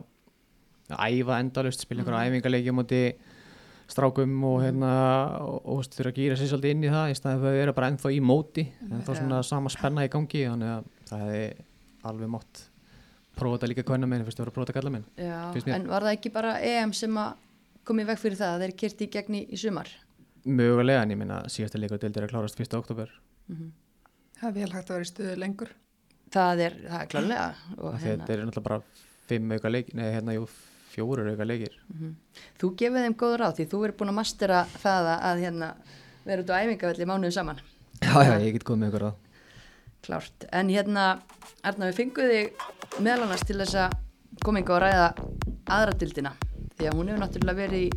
æfa 0.97 1.39
endalust, 1.43 1.85
spila 1.85 2.03
einhverja 2.03 2.19
mm. 2.19 2.33
æfingarleiki 2.33 2.73
á 2.73 2.79
móti 2.79 3.01
strákum 3.91 4.35
og 4.47 4.61
hérna 4.63 4.91
og, 5.43 5.83
þú 5.83 5.97
þurfa 5.97 6.11
að 6.11 6.19
gýra 6.19 6.37
sér 6.39 6.51
svolítið 6.51 6.75
inn 6.75 6.85
í 6.85 6.91
það 6.93 7.11
í 7.11 7.17
staði 7.19 7.41
fyrir 7.41 7.51
að 7.51 7.59
vera 7.59 7.75
bara 7.77 7.89
ennþá 7.91 8.11
í 8.13 8.19
móti 8.23 8.65
ennþá 8.87 9.17
svona 9.19 9.41
ja. 9.41 9.47
sama 9.47 9.71
spenna 9.73 10.05
í 10.05 10.11
gangi 10.13 10.45
þannig 10.47 10.71
að 10.71 10.87
það 11.09 11.25
hefði 11.25 11.43
alveg 12.09 12.31
mótt 12.35 12.63
prófa 13.37 13.57
þetta 13.57 13.71
líka 13.71 13.85
kvæna 13.87 14.09
minn, 14.09 14.25
fyrst 14.27 14.39
að 14.39 14.45
vera 14.45 14.53
að 14.53 14.57
prófa 14.57 14.69
þetta 14.69 14.77
kalla 14.79 14.93
minn 14.93 15.05
Já, 15.17 15.75
en 15.75 15.87
var 15.91 16.07
það 16.07 16.17
ekki 16.17 16.33
bara 16.33 16.55
EM 16.63 16.95
sem 16.95 17.19
að 17.19 17.45
komið 17.87 18.11
vekk 18.11 18.23
fyrir 18.23 18.39
það 18.39 18.55
að 18.55 18.65
þeir 18.65 18.75
kyrti 18.83 19.05
í 19.05 19.13
gegni 19.13 19.45
í 19.49 19.59
sumar? 19.59 19.93
Mögulega, 20.43 21.03
en 21.03 21.13
ég 21.15 21.19
minna 21.19 21.39
síðasta 21.51 21.79
líka 21.79 21.99
deildir 21.99 22.27
að 22.27 22.33
klárast 22.35 22.59
1. 22.59 22.75
oktober 22.79 23.11
mm 23.47 23.55
-hmm. 23.55 23.71
Það 24.39 24.49
er 24.49 24.53
vel 24.59 24.73
hægt 24.73 24.89
að 24.89 24.95
vera 24.95 25.07
í 25.07 25.11
stuðu 25.11 25.35
lengur 25.39 25.73
Það 26.33 26.61
er, 26.65 26.77
það 26.89 27.01
er 27.01 27.09
klálega 27.11 27.47
hérna. 27.77 27.99
Þetta 28.03 28.33
er 28.33 28.45
náttúrulega 28.47 28.67
bara 28.69 28.81
fimm 29.29 29.51
auka 29.51 29.69
leikir, 29.69 29.97
neða 29.97 30.15
hérna 30.17 30.35
jú 30.37 30.47
fjóru 30.93 31.25
auka 31.29 31.45
leikir. 31.47 31.75
Mm 31.89 31.99
-hmm. 31.99 32.13
Þú 32.59 32.71
gefið 32.79 33.05
þeim 33.05 33.17
góður 33.17 33.45
á 33.45 33.49
því, 33.51 33.65
þú 33.71 33.81
verður 33.81 33.97
búin 33.97 34.13
að 34.13 34.19
mastera 34.21 34.65
það 34.83 35.11
að 35.17 35.43
hérna, 35.43 35.73
vera 36.25 36.41
út 36.41 36.53
á 36.53 36.61
æfingavelli 36.61 37.05
mánuðu 37.05 37.31
saman. 37.31 37.59
Já, 38.01 38.15
já, 38.23 38.39
ég 38.39 38.53
get 38.53 38.63
góð 38.63 38.77
með 38.77 38.87
ykkur 38.89 39.07
á 39.09 39.11
Klárt, 40.03 40.45
en 40.51 40.67
hérna 40.67 41.21
Erna, 41.63 41.87
við 41.87 41.95
fengum 41.95 42.27
þig 42.27 42.51
meðal 42.99 43.23
annars 43.23 43.45
til 43.47 43.55
þess 43.55 43.75
að 43.75 43.93
koma 44.43 44.59
yngi 44.59 44.73
og 44.75 44.81
ræða 44.83 45.15
aðradildina, 45.71 46.33
því 46.75 46.89
að 46.89 46.97
hún 46.97 47.07
hefur 47.07 47.21
náttúrulega 47.21 47.61
verið 47.61 47.85
í 47.85 47.89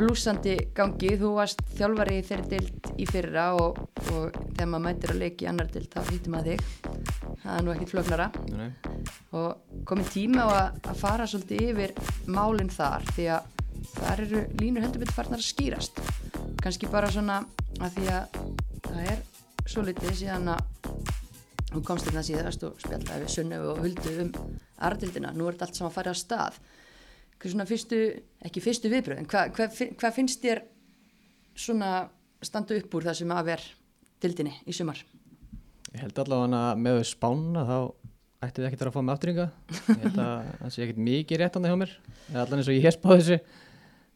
blúsandi 0.00 0.56
gangi, 0.76 1.12
þú 1.20 1.34
varst 1.36 1.60
þjálfari 1.76 2.18
í 2.20 2.24
þeirri 2.24 2.48
dild 2.54 2.90
í 3.00 3.06
fyrra 3.08 3.46
og, 3.60 3.78
og 4.14 4.38
þegar 4.54 4.70
maður 4.72 4.84
mætir 4.86 5.12
að 5.14 5.20
leiki 5.20 5.46
í 5.46 5.48
annar 5.50 5.70
dild 5.72 5.92
þá 5.92 6.00
hýttum 6.08 6.34
maður 6.34 6.50
þig, 6.50 6.62
það 7.42 7.54
er 7.54 7.66
nú 7.66 7.74
ekkit 7.74 7.92
flögnara 7.92 8.28
og 9.36 9.80
komið 9.88 10.12
tíma 10.14 10.46
á 10.46 10.48
að, 10.48 10.80
að 10.92 11.00
fara 11.02 11.28
svolítið 11.30 11.64
yfir 11.68 11.94
málinn 12.32 12.72
þar 12.72 13.06
því 13.12 13.28
að 13.36 13.56
þar 13.90 14.24
eru 14.26 14.42
línur 14.60 14.84
heldur 14.84 15.04
betur 15.04 15.16
farnar 15.16 15.40
að 15.40 15.48
skýrast. 15.48 16.00
Kannski 16.60 16.90
bara 16.92 17.12
svona 17.12 17.40
að 17.80 17.96
því 17.96 18.10
að 18.16 18.40
það 18.88 19.06
er 19.14 19.22
svo 19.70 19.84
litið 19.86 20.18
síðan 20.22 20.52
að 20.54 20.66
hún 21.70 21.86
komst 21.86 22.08
hérna 22.08 22.24
síðast 22.26 22.64
og 22.66 22.80
spjaldaði 22.82 23.24
við 23.24 23.34
sunnu 23.36 23.60
og 23.70 23.80
huldu 23.84 24.16
um 24.24 24.32
aðradildina, 24.80 25.32
nú 25.36 25.46
er 25.46 25.56
þetta 25.56 25.68
allt 25.68 25.78
saman 25.78 25.92
að 25.92 25.98
fara 25.98 26.14
á 26.14 26.18
stað 26.18 26.60
hvað 27.40 27.54
svona 27.54 27.68
fyrstu, 27.68 28.00
ekki 28.44 28.62
fyrstu 28.64 28.90
viðbröð 28.92 29.22
en 29.22 29.30
hvað 29.30 29.54
hva, 29.56 29.68
hva 30.00 30.12
finnst 30.12 30.42
þér 30.44 30.62
svona 31.56 32.10
standu 32.44 32.76
upp 32.80 32.94
úr 32.94 33.08
það 33.08 33.20
sem 33.20 33.32
að 33.34 33.48
ver 33.50 33.64
dildinni 34.20 34.52
í 34.68 34.76
sumar? 34.76 35.00
Ég 35.90 36.04
held 36.04 36.20
allavega 36.22 36.60
að 36.70 36.84
með 36.84 37.02
spána 37.08 37.64
þá 37.66 37.78
ætti 38.40 38.62
þið 38.62 38.68
ekkert 38.70 38.86
að 38.88 38.94
fá 38.94 39.00
með 39.04 39.14
afturringa 39.14 39.46
ég 39.70 40.04
held 40.04 40.20
að 40.22 40.46
það 40.60 40.72
sé 40.74 40.84
ekkert 40.84 41.02
mikið 41.08 41.40
rétt 41.40 41.56
á 41.56 41.60
það 41.60 41.68
hjá 41.68 41.80
mér 41.82 41.92
allan 42.40 42.60
eins 42.62 42.70
og 42.70 42.76
ég 42.76 42.86
hef 42.86 42.96
spáð 42.96 43.18
þessu 43.18 43.38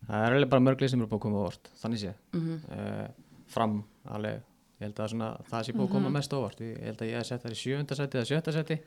það 0.05 0.25
er 0.25 0.37
alveg 0.37 0.51
bara 0.55 0.65
mörglið 0.65 0.93
sem 0.93 1.03
eru 1.03 1.11
búin 1.11 1.21
að 1.21 1.25
koma 1.25 1.41
á 1.41 1.45
vort 1.45 1.71
þannig 1.81 2.01
sé 2.01 2.13
mm 2.15 2.41
-hmm. 2.45 2.59
uh, 2.77 3.09
fram 3.55 3.75
alveg, 4.17 4.41
ég 4.81 4.87
held 4.87 5.01
að 5.01 5.11
svona, 5.13 5.31
það 5.51 5.67
sé 5.67 5.73
búin 5.73 5.87
að 5.89 5.93
koma 5.93 6.09
-hmm. 6.09 6.17
mest 6.17 6.33
á 6.33 6.39
vort 6.41 6.61
ég 6.61 6.81
held 6.89 7.03
að 7.03 7.09
ég 7.09 7.17
hef 7.19 7.27
sett 7.27 7.43
það 7.45 7.57
í 7.57 7.61
sjönda 7.63 7.95
seti 7.95 8.19
eða 8.19 8.31
sjötta 8.31 8.53
seti 8.53 8.79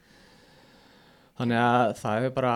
þannig 1.37 1.61
að 1.61 1.93
það 2.01 2.17
hefur 2.17 2.35
bara 2.37 2.53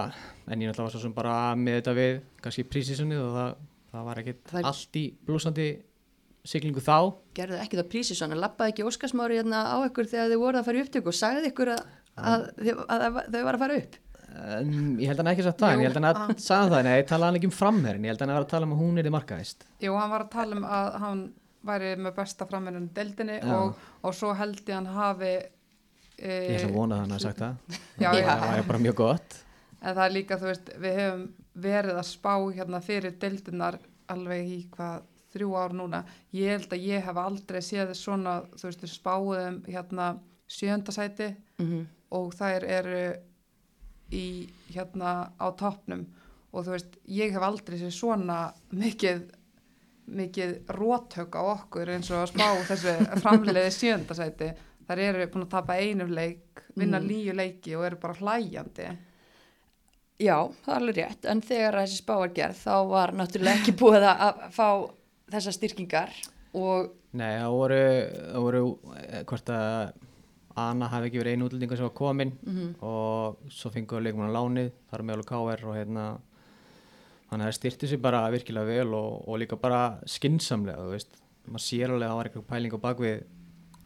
en 0.52 0.62
ég 0.62 0.68
náttúrulega 0.68 0.88
var 0.88 0.96
svo 0.96 1.04
sem 1.04 1.16
bara 1.16 1.38
með 1.56 1.80
þetta 1.80 1.96
við 1.98 2.20
kannski 2.44 2.68
prísísunnið 2.68 3.24
og 3.24 3.32
það, 3.38 3.56
það 3.94 4.06
var 4.10 4.22
ekkert 4.22 4.54
er... 4.54 4.68
allt 4.72 5.00
í 5.00 5.06
blúsandi 5.28 5.70
siglingu 6.52 6.82
þá. 6.82 6.96
Gerðu 7.38 7.60
ekki 7.62 7.80
það 7.80 7.90
prísísunni, 7.92 8.38
lappaði 8.40 8.74
ekki 8.74 8.86
Óskarsmári 8.90 9.38
hérna 9.38 9.66
á 9.70 9.78
ykkur 9.86 10.10
þegar 10.10 10.32
þið 10.32 10.42
voruð 10.42 10.62
að 10.62 10.70
fara 10.70 10.80
í 10.80 10.86
upptöku 10.86 11.12
og 11.12 11.18
sagði 11.18 11.52
ykkur 11.52 11.74
að, 11.76 11.84
að, 12.18 12.48
að, 12.88 13.04
að 13.06 13.20
þau 13.28 13.44
var 13.46 13.58
að 13.58 13.64
fara 13.66 13.78
upp? 13.82 14.00
Um, 14.32 14.76
ég 14.96 15.12
held 15.12 15.20
að 15.20 15.26
hann 15.26 15.30
ekki 15.34 15.46
satt 15.46 15.60
það, 15.60 15.74
en 15.74 15.82
ég 15.84 15.90
held 15.90 16.00
að 16.00 16.20
hann 16.22 16.38
sagði 16.40 16.74
það, 16.74 16.86
nei, 16.88 17.06
talaði 17.08 17.28
hann 17.28 17.38
ekki 17.42 17.50
um 17.50 17.56
framherrin, 17.56 18.06
ég 18.08 18.14
held 18.14 18.22
að 18.22 18.30
hann 18.30 18.38
var 18.38 18.46
að 18.46 18.52
tala 18.54 18.68
um 18.68 18.76
að 18.76 18.82
hún 18.82 19.02
er 19.02 19.10
í 19.10 19.14
markaðist. 19.14 19.66
Jú, 19.84 19.96
hann 20.00 20.14
var 20.14 20.24
að 20.24 20.30
tala 20.38 20.58
um 20.58 20.68
að 20.80 21.00
hann 21.04 21.24
væri 21.68 21.90
með 22.00 22.16
besta 22.16 22.48
framherrin 22.50 22.88
deldinni 22.96 23.42
og, 23.54 23.82
og 24.02 24.16
svo 24.18 24.32
held 24.40 24.64
ég 24.64 24.78
hann 24.78 24.88
hafi 24.96 25.34
Ég 26.18 26.58
ætla 26.58 26.68
að 26.70 26.76
vona 26.76 26.98
að 26.98 27.02
hann 27.02 27.16
hafa 27.16 27.24
sagt 27.24 27.40
það. 27.42 27.78
Já, 28.04 28.10
já. 28.14 28.28
það 28.28 28.58
er 28.58 28.68
bara 28.68 28.82
mjög 28.88 28.98
gott. 29.00 29.38
En 29.82 29.96
það 29.96 30.04
er 30.06 30.14
líka, 30.14 30.38
þú 30.38 30.50
veist, 30.52 30.74
við 30.84 31.00
hefum 31.00 31.24
verið 31.62 31.98
að 31.98 32.10
spá 32.12 32.34
hérna 32.58 32.82
fyrir 32.86 33.16
deildunar 33.22 33.80
alveg 34.12 34.52
í 34.52 34.60
hvað 34.76 35.08
þrjú 35.32 35.56
ár 35.56 35.74
núna, 35.76 36.04
ég 36.36 36.52
held 36.52 36.74
að 36.76 36.86
ég 36.86 37.06
hef 37.08 37.18
aldrei 37.18 37.62
séð 37.64 37.94
svona, 37.96 38.42
þú 38.60 38.68
veist, 38.68 38.82
við 38.84 38.94
spáðum 38.94 39.60
hérna 39.68 40.08
sjöndasæti 40.52 41.30
mm 41.32 41.68
-hmm. 41.68 41.86
og 42.12 42.34
þær 42.36 42.64
eru 42.64 43.04
í 44.12 44.50
hérna 44.74 45.32
á 45.40 45.48
toppnum. 45.56 46.06
Og 46.52 46.66
þú 46.66 46.72
veist, 46.76 46.98
ég 47.08 47.32
hef 47.32 47.42
aldrei 47.42 47.80
séð 47.80 47.94
svona 47.96 48.54
mikið 48.72 49.30
mikið 50.12 50.56
róthaug 50.68 51.36
á 51.40 51.44
okkur 51.56 51.90
eins 51.90 52.12
og 52.12 52.24
að 52.24 52.32
spá 52.34 52.48
þessu 52.68 52.94
framleiði 53.24 53.72
sjöndasæti 53.72 54.52
þar 54.92 55.04
eru 55.08 55.30
búin 55.32 55.48
að 55.48 55.54
tapa 55.56 55.80
einu 55.80 56.08
leik 56.12 56.66
vinna 56.76 57.00
mm. 57.00 57.08
nýju 57.08 57.38
leiki 57.38 57.76
og 57.78 57.88
eru 57.88 58.00
bara 58.02 58.20
hlæjandi. 58.20 58.88
Já, 60.22 60.38
það 60.62 60.74
er 60.74 60.78
alveg 60.78 60.98
rétt. 61.00 61.28
En 61.32 61.42
þegar 61.46 61.80
þessi 61.82 62.00
spá 62.02 62.14
var 62.20 62.34
gerð 62.36 62.62
þá 62.62 62.76
var 62.92 63.14
náttúrulega 63.18 63.62
ekki 63.62 63.76
búið 63.80 64.08
að 64.12 64.42
fá 64.54 64.68
þessar 65.32 65.58
styrkingar 65.58 66.18
og 66.58 66.98
Nei, 67.12 67.34
það 67.42 67.54
voru, 67.58 67.80
það 68.16 68.44
voru 68.46 68.60
eh, 68.96 69.24
hvort 69.28 69.50
að 69.52 69.72
Anna 70.62 70.88
hafi 70.92 71.10
ekki 71.10 71.20
verið 71.20 71.36
einu 71.36 71.48
útlendingar 71.48 71.80
sem 71.80 71.88
var 71.88 71.96
komin 71.96 72.32
og 72.84 73.42
svo 73.52 73.72
fengur 73.72 74.04
leikmann 74.04 74.32
lánið, 74.36 74.70
þar 74.92 75.04
með 75.08 75.18
alveg 75.18 75.30
KR 75.32 75.66
og 75.68 75.76
hérna 75.76 76.06
þannig 77.30 77.46
að 77.46 77.50
það 77.50 77.58
styrti 77.58 77.90
sig 77.92 78.02
bara 78.04 78.22
virkilega 78.32 78.68
vel 78.68 78.96
og, 78.96 79.28
og 79.28 79.40
líka 79.40 79.60
bara 79.60 79.82
skinsamlega, 80.08 80.84
þú 80.84 80.96
veist. 80.96 81.20
Maður 81.48 81.66
sér 81.66 81.94
alveg 81.96 82.06
að 82.06 82.12
það 82.12 82.18
var 82.20 82.30
eitthvað 82.30 82.50
pæling 82.52 82.76
á 82.76 82.80
bakvið 82.86 83.22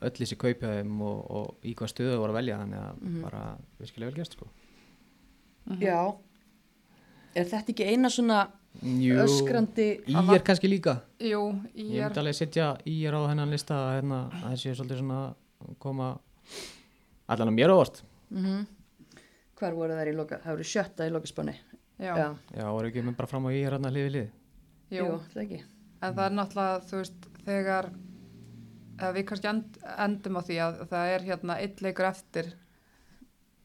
öll 0.01 0.11
þessi 0.17 0.37
kaupjaðum 0.41 1.01
og, 1.05 1.19
og 1.39 1.65
í 1.65 1.73
hvað 1.77 1.91
stöðu 1.93 2.11
það 2.13 2.21
voru 2.23 2.35
að 2.35 2.39
velja 2.41 2.59
þannig 2.61 2.81
að 2.81 3.23
bara 3.23 3.41
virkilega 3.79 4.11
vel 4.11 4.19
gert 4.19 4.37
sko. 4.37 4.49
Já. 5.81 5.99
Er 7.35 7.49
þetta 7.51 7.73
ekki 7.73 7.89
eina 7.89 8.11
svona 8.13 8.43
Jú, 8.83 9.15
öskrandi 9.23 9.85
Í 10.11 10.15
er 10.35 10.43
kannski 10.43 10.67
líka. 10.67 10.97
Jú, 11.23 11.41
Ég 11.73 11.93
ég 11.95 12.01
er 12.03 12.09
myndi 12.09 12.21
alveg 12.21 12.35
setja 12.35 12.69
í 12.83 12.95
er 13.07 13.15
á 13.15 13.21
hennan 13.31 13.51
lista 13.51 13.77
hérna, 13.95 14.25
að 14.31 14.41
það 14.49 14.57
sé 14.61 14.73
svolítið 14.75 14.99
svona 14.99 15.19
koma 15.79 16.09
allan 17.31 17.51
að 17.51 17.55
mér 17.55 17.73
ávart 17.75 18.01
mm 18.29 18.65
hvar 19.55 19.71
voru 19.71 19.95
þær 19.95 20.09
í 20.11 20.15
loka, 20.17 20.37
það 20.43 20.51
voru 20.57 20.65
sjötta 20.67 21.05
í 21.07 21.11
lokaspáni. 21.13 21.53
Já, 21.95 22.11
já, 22.19 22.25
Já, 22.57 22.65
voru 22.75 22.89
ekki 22.89 23.03
með 23.07 23.13
bara 23.15 23.29
fram 23.31 23.45
á 23.47 23.49
í 23.55 23.61
er 23.61 23.71
hérna 23.77 23.91
hlið 23.93 24.03
við 24.03 24.11
hlið 24.11 24.25
jú. 24.91 25.05
jú, 25.05 25.19
það 25.31 25.43
ekki. 25.45 25.59
En 26.03 26.17
það 26.17 26.25
er 26.25 26.33
náttúrulega, 26.35 26.81
þú 26.89 26.99
veist, 26.99 27.27
þegar 27.45 27.87
við 28.95 29.25
kannski 29.29 29.49
end, 29.49 29.79
endum 29.97 30.39
á 30.39 30.41
því 30.47 30.59
að 30.63 30.77
það 30.91 31.11
er 31.15 31.25
hérna 31.29 31.57
eitt 31.63 31.81
leikur 31.83 32.07
eftir 32.07 32.53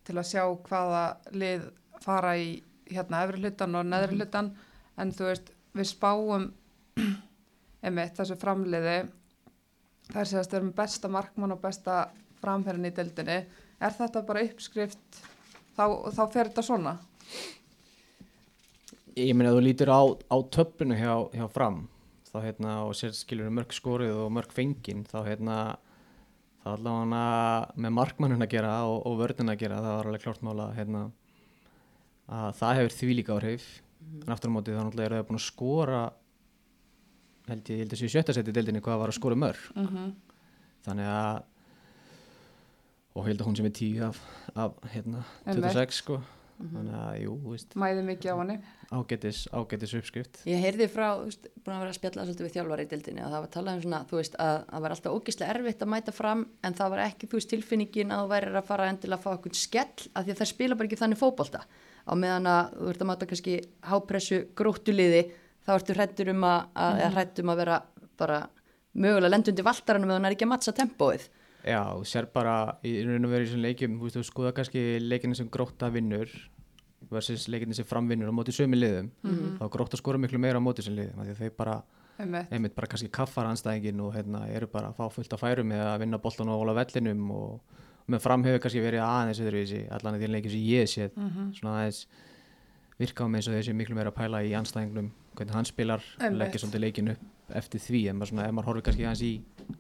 til 0.07 0.17
að 0.19 0.29
sjá 0.31 0.43
hvaða 0.67 1.05
lið 1.37 1.69
fara 2.03 2.35
í 2.41 2.51
hérna 2.91 3.23
efri 3.25 3.45
hlutan 3.45 3.79
og 3.79 3.87
neðri 3.87 4.19
hlutan 4.19 4.51
en 5.01 5.13
þú 5.15 5.29
veist, 5.29 5.53
við 5.77 5.91
spáum 5.93 6.49
einmitt 7.87 8.19
þessu 8.19 8.37
framliði. 8.41 8.97
Það 10.11 10.23
er 10.23 10.31
séðast 10.33 10.53
við 10.53 10.61
erum 10.61 10.75
besta 10.81 11.13
markmann 11.13 11.55
og 11.55 11.63
besta 11.63 12.01
framherrin 12.41 12.89
í 12.89 12.95
deildinni. 12.97 13.39
Er 13.81 13.97
þetta 13.97 14.25
bara 14.27 14.43
uppskrift 14.45 15.21
þá, 15.77 15.85
þá 16.11 16.23
fer 16.33 16.51
þetta 16.51 16.67
svona? 16.67 16.97
Ég 19.15 19.35
meina, 19.37 19.53
ef 19.53 19.61
þú 19.61 19.65
lítur 19.65 19.93
á, 19.95 20.03
á 20.11 20.37
töppinu 20.51 20.99
hjá, 20.99 21.15
hjá 21.37 21.47
fram 21.53 21.85
þá 22.31 22.39
hérna, 22.45 22.75
og 22.87 22.95
sér 22.99 23.15
skilur 23.17 23.51
mörg 23.55 23.75
skorið 23.75 24.15
og 24.25 24.33
mörg 24.35 24.53
fengin 24.55 25.05
þá 25.09 25.19
hérna 25.27 25.57
þá 26.61 26.69
allavega 26.75 27.25
með 27.81 27.95
markmannun 27.97 28.45
að 28.45 28.53
gera 28.55 28.73
og, 28.87 29.01
og 29.09 29.19
vörðin 29.23 29.53
að 29.53 29.63
gera, 29.63 29.81
það 29.81 29.97
var 29.97 30.11
alveg 30.11 30.25
klárt 30.25 30.43
mála 30.47 30.67
hérna, 30.77 31.05
að 32.31 32.51
það 32.61 32.81
hefur 32.81 32.97
því 32.97 33.13
líka 33.19 33.37
áhrif 33.37 33.69
en 34.01 34.35
aftur 34.35 34.53
á 34.53 34.55
móti 34.55 34.75
þá 34.75 34.83
náttúrulega 34.85 35.09
eru 35.09 35.21
þau 35.21 35.29
búin 35.31 35.41
að 35.41 35.47
skora 35.47 36.03
held 37.51 37.71
ég, 37.73 37.81
held 37.83 37.97
séu 37.99 38.13
sjötta 38.13 38.37
seti 38.37 38.55
deildinni 38.55 38.83
hvað 38.85 39.01
var 39.03 39.13
að 39.13 39.19
skora 39.19 39.39
mörg 39.39 39.63
mm 39.75 39.87
-hmm. 39.87 40.13
þannig 40.87 41.11
að 41.15 41.43
og 43.11 43.27
held 43.27 43.41
að 43.41 43.47
hún 43.49 43.57
sem 43.57 43.67
er 43.67 43.75
tíu 43.75 44.05
af, 44.07 44.21
af 44.55 44.77
hérna, 44.93 45.25
Einmitt. 45.45 45.73
26 45.75 45.99
sko 46.03 46.21
þannig 46.61 46.97
að 47.01 47.17
jú, 47.23 47.35
þú 47.41 47.55
veist, 47.55 47.75
mæði 47.81 48.05
mikið 48.07 48.31
á 48.31 48.37
henni. 48.41 48.57
Ágætis, 48.91 49.41
ágætis 49.55 49.95
uppskrift. 49.97 50.41
Ég 50.51 50.63
heyrði 50.65 50.89
frá, 50.93 51.07
þú 51.17 51.27
veist, 51.29 51.49
búin 51.57 51.75
að 51.77 51.83
vera 51.85 51.93
að 51.93 51.99
spjalla 51.99 52.25
svolítið 52.27 52.47
við 52.47 52.55
þjálfari 52.57 52.87
í 52.87 52.91
dildinni 52.91 53.25
að 53.25 53.35
það 53.35 53.45
var 53.45 53.53
talað 53.57 53.79
um 53.79 53.85
svona, 53.85 54.01
þú 54.11 54.19
veist, 54.21 54.39
að 54.45 54.57
það 54.71 54.85
var 54.85 54.95
alltaf 54.97 55.17
ógislega 55.17 55.55
erfitt 55.55 55.85
að 55.85 55.93
mæta 55.95 56.15
fram 56.17 56.45
en 56.67 56.79
það 56.81 56.95
var 56.95 57.05
ekki, 57.07 57.31
þú 57.31 57.41
veist, 57.41 57.51
tilfinningin 57.55 58.15
að 58.15 58.25
þú 58.25 58.33
værir 58.35 58.61
að 58.61 58.69
fara 58.71 58.89
endilega 58.91 59.19
að 59.21 59.25
fá 59.25 59.31
okkur 59.37 59.57
skell 59.57 60.09
af 60.13 60.27
því 60.27 60.35
að 60.35 60.41
það 60.43 60.53
spila 60.53 60.79
bara 60.81 60.91
ekki 60.91 61.01
þannig 61.01 61.21
fótbolta. 61.21 61.65
Á 62.05 62.13
meðan 62.19 62.51
að 62.51 62.73
þú 62.77 62.93
ert 62.93 63.05
að 63.05 63.11
mæta 63.11 63.31
kannski 63.31 63.59
hápressu 63.91 64.41
gróttuliði 64.59 65.23
þá 65.67 65.75
ertu 65.77 65.97
hrættur 65.97 66.33
um 66.35 66.47
að, 66.49 66.61
að, 66.75 66.95
mm. 66.97 67.15
hrættur 67.17 67.47
um 67.47 67.53
að 67.53 67.61
vera 67.63 67.83
bara 68.21 68.41
mögulega 69.01 69.33
lendundi 69.33 69.65
valtaranum 69.65 70.11
eða 70.11 70.19
hann 70.19 70.29
er 70.31 70.37
ekki 70.37 70.49
að 70.49 70.53
matsa 70.55 70.75
tempóið. 70.77 71.29
Já, 71.67 71.81
þú 71.93 72.07
sér 72.09 72.27
bara 72.33 72.55
í 72.87 72.95
raun 73.05 73.27
og 73.27 73.33
veru 73.35 73.45
í 73.45 73.49
þessum 73.49 73.65
leikjum, 73.65 73.99
þú 74.01 74.07
veist, 74.07 74.17
þú 74.17 74.25
skoða 74.29 74.53
kannski 74.57 74.83
leikinu 75.03 75.37
sem 75.37 75.49
grótta 75.53 75.91
vinnur 75.93 76.31
versus 77.11 77.49
leikinu 77.49 77.75
sem 77.77 77.85
framvinnur 77.89 78.31
á 78.31 78.35
móti 78.35 78.53
sömu 78.55 78.79
liðum. 78.79 79.11
Þá 79.59 79.65
er 79.67 79.73
grótta 79.75 79.97
skora 80.01 80.21
miklu 80.21 80.39
meira 80.41 80.61
á 80.61 80.65
móti 80.65 80.85
sem 80.87 80.95
liðum 80.97 81.21
því 81.25 81.35
að 81.35 81.43
þau 81.43 81.57
bara, 81.59 81.75
einmitt. 82.53 82.75
bara 82.77 82.87
kannski 82.87 83.11
kaffar 83.13 83.49
anstæðingin 83.51 84.01
og 84.05 84.15
hérna 84.15 84.47
eru 84.53 84.67
bara 84.73 84.89
að 84.93 84.97
fá 85.01 85.09
fullt 85.19 85.33
af 85.33 85.41
færum 85.41 85.69
með 85.73 85.85
að 85.87 85.99
vinna 86.05 86.19
boltan 86.19 86.49
og 86.49 86.65
óla 86.65 86.75
vellinum 86.81 87.31
og, 87.31 87.61
og 88.05 88.09
með 88.15 88.25
framhefur 88.25 88.61
kannski 88.65 88.85
verið 88.85 89.05
aðeins 89.05 89.41
öðruvísi 89.45 89.83
allan 89.91 90.15
að 90.17 90.25
því 90.25 90.33
leikjum 90.35 90.53
sem 90.57 90.67
ég 90.69 90.89
séð. 90.93 91.11
Svona 91.59 91.77
aðeins 91.81 92.07
virka 93.01 93.25
á 93.25 93.29
mig 93.29 93.41
eins 93.41 93.49
og 93.49 93.55
þessi 93.57 93.73
miklu 93.77 93.97
meira 93.97 94.13
að 94.13 94.19
pæla 94.21 94.43
í 94.45 94.53
anstæðingnum 94.61 95.11
hvernig 95.37 95.55
hann 95.57 95.65
spilar, 95.69 96.03
leggja 96.21 96.61
svolítið 96.61 96.85
leikinu 96.85 97.15
upp 97.17 97.29
eftir 97.59 97.83
því, 97.83 98.01
en 98.11 98.21
maður, 98.21 98.43
ef 98.45 98.55
maður 98.57 98.69
horfir 98.71 98.87
kannski 98.89 99.07
aðeins 99.07 99.25
í 99.27 99.33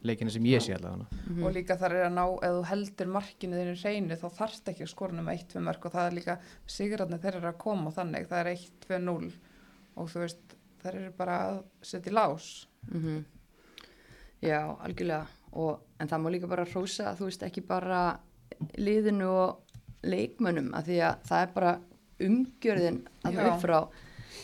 leikinu 0.07 0.35
sem 0.35 0.47
ég 0.51 0.63
sé 0.65 0.77
allavega 0.77 1.45
og 1.45 1.55
líka 1.57 1.77
þar 1.81 1.97
er 1.97 2.07
að 2.07 2.17
ná, 2.17 2.25
ef 2.47 2.57
þú 2.57 2.63
heldur 2.71 3.13
markinu 3.17 3.59
þínu 3.59 3.75
hreinu 3.83 4.19
þá 4.21 4.27
þarft 4.39 4.71
ekki 4.73 4.87
að 4.87 4.93
skora 4.93 5.17
nema 5.19 5.35
1-2 5.37 5.65
mörg 5.67 5.89
og 5.89 5.95
það 5.97 6.09
er 6.09 6.17
líka 6.19 6.39
sigurarnir 6.79 7.23
þeir 7.23 7.41
eru 7.41 7.51
að 7.51 7.61
koma 7.65 7.95
þannig, 7.97 8.31
það 8.31 8.43
er 8.45 8.53
1-2-0 8.55 9.31
og 10.01 10.11
þú 10.13 10.25
veist, 10.25 10.57
þeir 10.83 10.95
eru 10.95 11.13
bara 11.19 11.37
að 11.49 11.61
setja 11.83 12.13
í 12.13 12.17
lás. 12.17 12.49
Mm 12.91 13.21
Já, 14.41 14.73
algjörlega. 14.81 15.27
Og, 15.53 15.81
en 16.01 16.09
það 16.09 16.21
má 16.23 16.31
líka 16.33 16.49
bara 16.49 16.65
hrósa 16.65 17.11
þú 17.19 17.27
veist 17.29 17.43
ekki 17.45 17.61
bara 17.67 18.21
liðinu 18.79 19.27
og 19.29 20.07
leikmönnum 20.07 20.71
af 20.79 20.87
því 20.87 21.01
að 21.05 21.27
það 21.29 21.43
er 21.43 21.51
bara 21.57 21.73
umgjörðin 22.25 23.01
að 23.27 23.41
upp 23.43 23.65
frá 23.65 23.77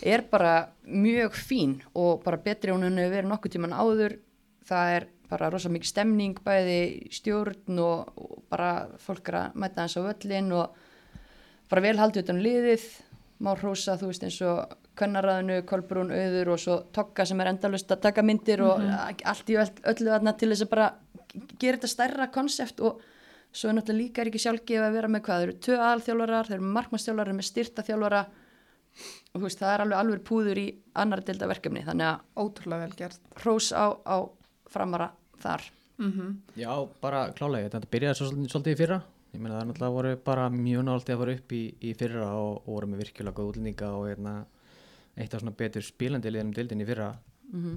er 0.02 0.24
bara 0.30 0.68
mjög 0.86 1.36
fín 1.36 1.76
og 1.94 2.24
bara 2.24 2.40
betri 2.42 2.72
hún 2.74 2.86
henni 2.86 3.06
verið 3.10 3.30
nokkuð 3.30 3.56
tíman 3.56 3.76
áður. 3.76 4.18
Það 4.66 4.94
er 4.96 5.08
bara 5.30 5.50
rosa 5.50 5.70
mikið 5.72 5.90
stemning 5.90 6.38
bæði 6.44 6.80
stjórn 7.14 7.80
og, 7.82 8.12
og 8.16 8.42
bara 8.50 8.70
fólk 9.02 9.30
er 9.30 9.40
að 9.40 9.58
mæta 9.62 9.84
hans 9.84 9.96
á 9.98 10.02
völlin 10.06 10.52
og 10.54 10.76
bara 11.70 11.82
vel 11.82 11.96
haldið 11.98 12.26
utan 12.26 12.40
um 12.40 12.46
liðið. 12.46 12.86
Má 13.42 13.50
hrósa 13.58 13.98
þú 14.00 14.10
veist 14.10 14.22
eins 14.24 14.38
og 14.48 14.76
kvennaraðinu, 14.96 15.58
Kolbrún, 15.68 16.12
Auður 16.14 16.54
og 16.54 16.60
svo 16.62 16.76
Tokka 16.94 17.26
sem 17.28 17.40
er 17.42 17.50
endalust 17.50 17.90
að 17.92 18.06
taka 18.06 18.24
myndir 18.24 18.62
og 18.64 18.80
allt 18.80 19.50
í 19.52 19.58
öll, 19.60 19.68
öllu 19.92 20.14
þarna 20.14 20.32
til 20.40 20.48
þess 20.52 20.64
að 20.64 20.72
bara 20.72 20.86
gera 21.60 21.76
þetta 21.76 21.90
stærra 21.92 22.28
konsept 22.32 22.80
og 22.80 23.02
svo 23.52 23.70
er 23.70 23.76
náttúrulega 23.76 24.00
líka 24.00 24.22
er 24.22 24.30
ekki 24.30 24.40
sjálfgefa 24.40 24.88
að 24.88 24.96
vera 24.96 25.10
með 25.12 25.24
hvað, 25.26 25.42
þeir 25.42 25.50
eru 25.50 25.58
tvö 25.66 25.76
aðalþjálfarar, 25.76 26.48
þeir 26.48 26.56
eru 26.56 26.72
markmannstjálfarar, 26.78 27.36
með 27.36 27.48
styrtaþjálfara 27.50 28.22
og 29.32 29.38
þú 29.38 29.44
veist 29.44 29.62
það 29.62 29.72
er 29.72 29.84
alveg 29.84 30.00
alveg 30.00 30.22
púður 30.26 30.60
í 30.60 30.66
annar 31.02 31.22
delta 31.26 31.48
verkefni 31.50 31.84
þannig 31.86 32.10
að 32.10 32.44
ótrúlega 32.44 32.86
vel 32.86 32.98
gert. 33.00 33.20
hrós 33.42 33.72
á, 33.72 33.86
á 34.04 34.16
framara 34.72 35.10
þar. 35.42 35.66
mm 35.98 36.32
Já, 36.56 36.72
bara 37.00 37.26
klálega, 37.36 37.70
þetta 37.70 37.92
byrjaði 37.92 38.18
svo 38.18 38.30
svolítið, 38.30 38.50
svolítið 38.52 38.72
í 38.76 38.80
fyrra. 38.82 39.00
Ég 39.34 39.40
meina 39.42 39.56
það 39.56 39.62
er 39.62 39.70
náttúrulega 39.70 39.96
voru 39.96 40.16
bara 40.24 40.48
mjög 40.50 40.86
náttúrulega 40.86 41.16
að 41.16 41.22
fara 41.24 41.36
upp 41.36 41.52
í, 41.52 41.62
í 41.80 41.94
fyrra 41.98 42.30
og, 42.36 42.54
og 42.64 42.72
voru 42.72 42.90
með 42.92 43.02
virkilega 43.04 43.36
góð 43.36 43.50
útlendinga 43.52 43.92
og 43.92 44.06
hérna, 44.08 44.34
eitt 45.16 45.34
af 45.34 45.42
svona 45.42 45.56
betur 45.56 45.84
spilandi 45.84 46.32
liðum 46.32 46.54
dildin 46.56 46.84
í 46.84 46.88
fyrra. 46.88 47.12
Mm 47.52 47.76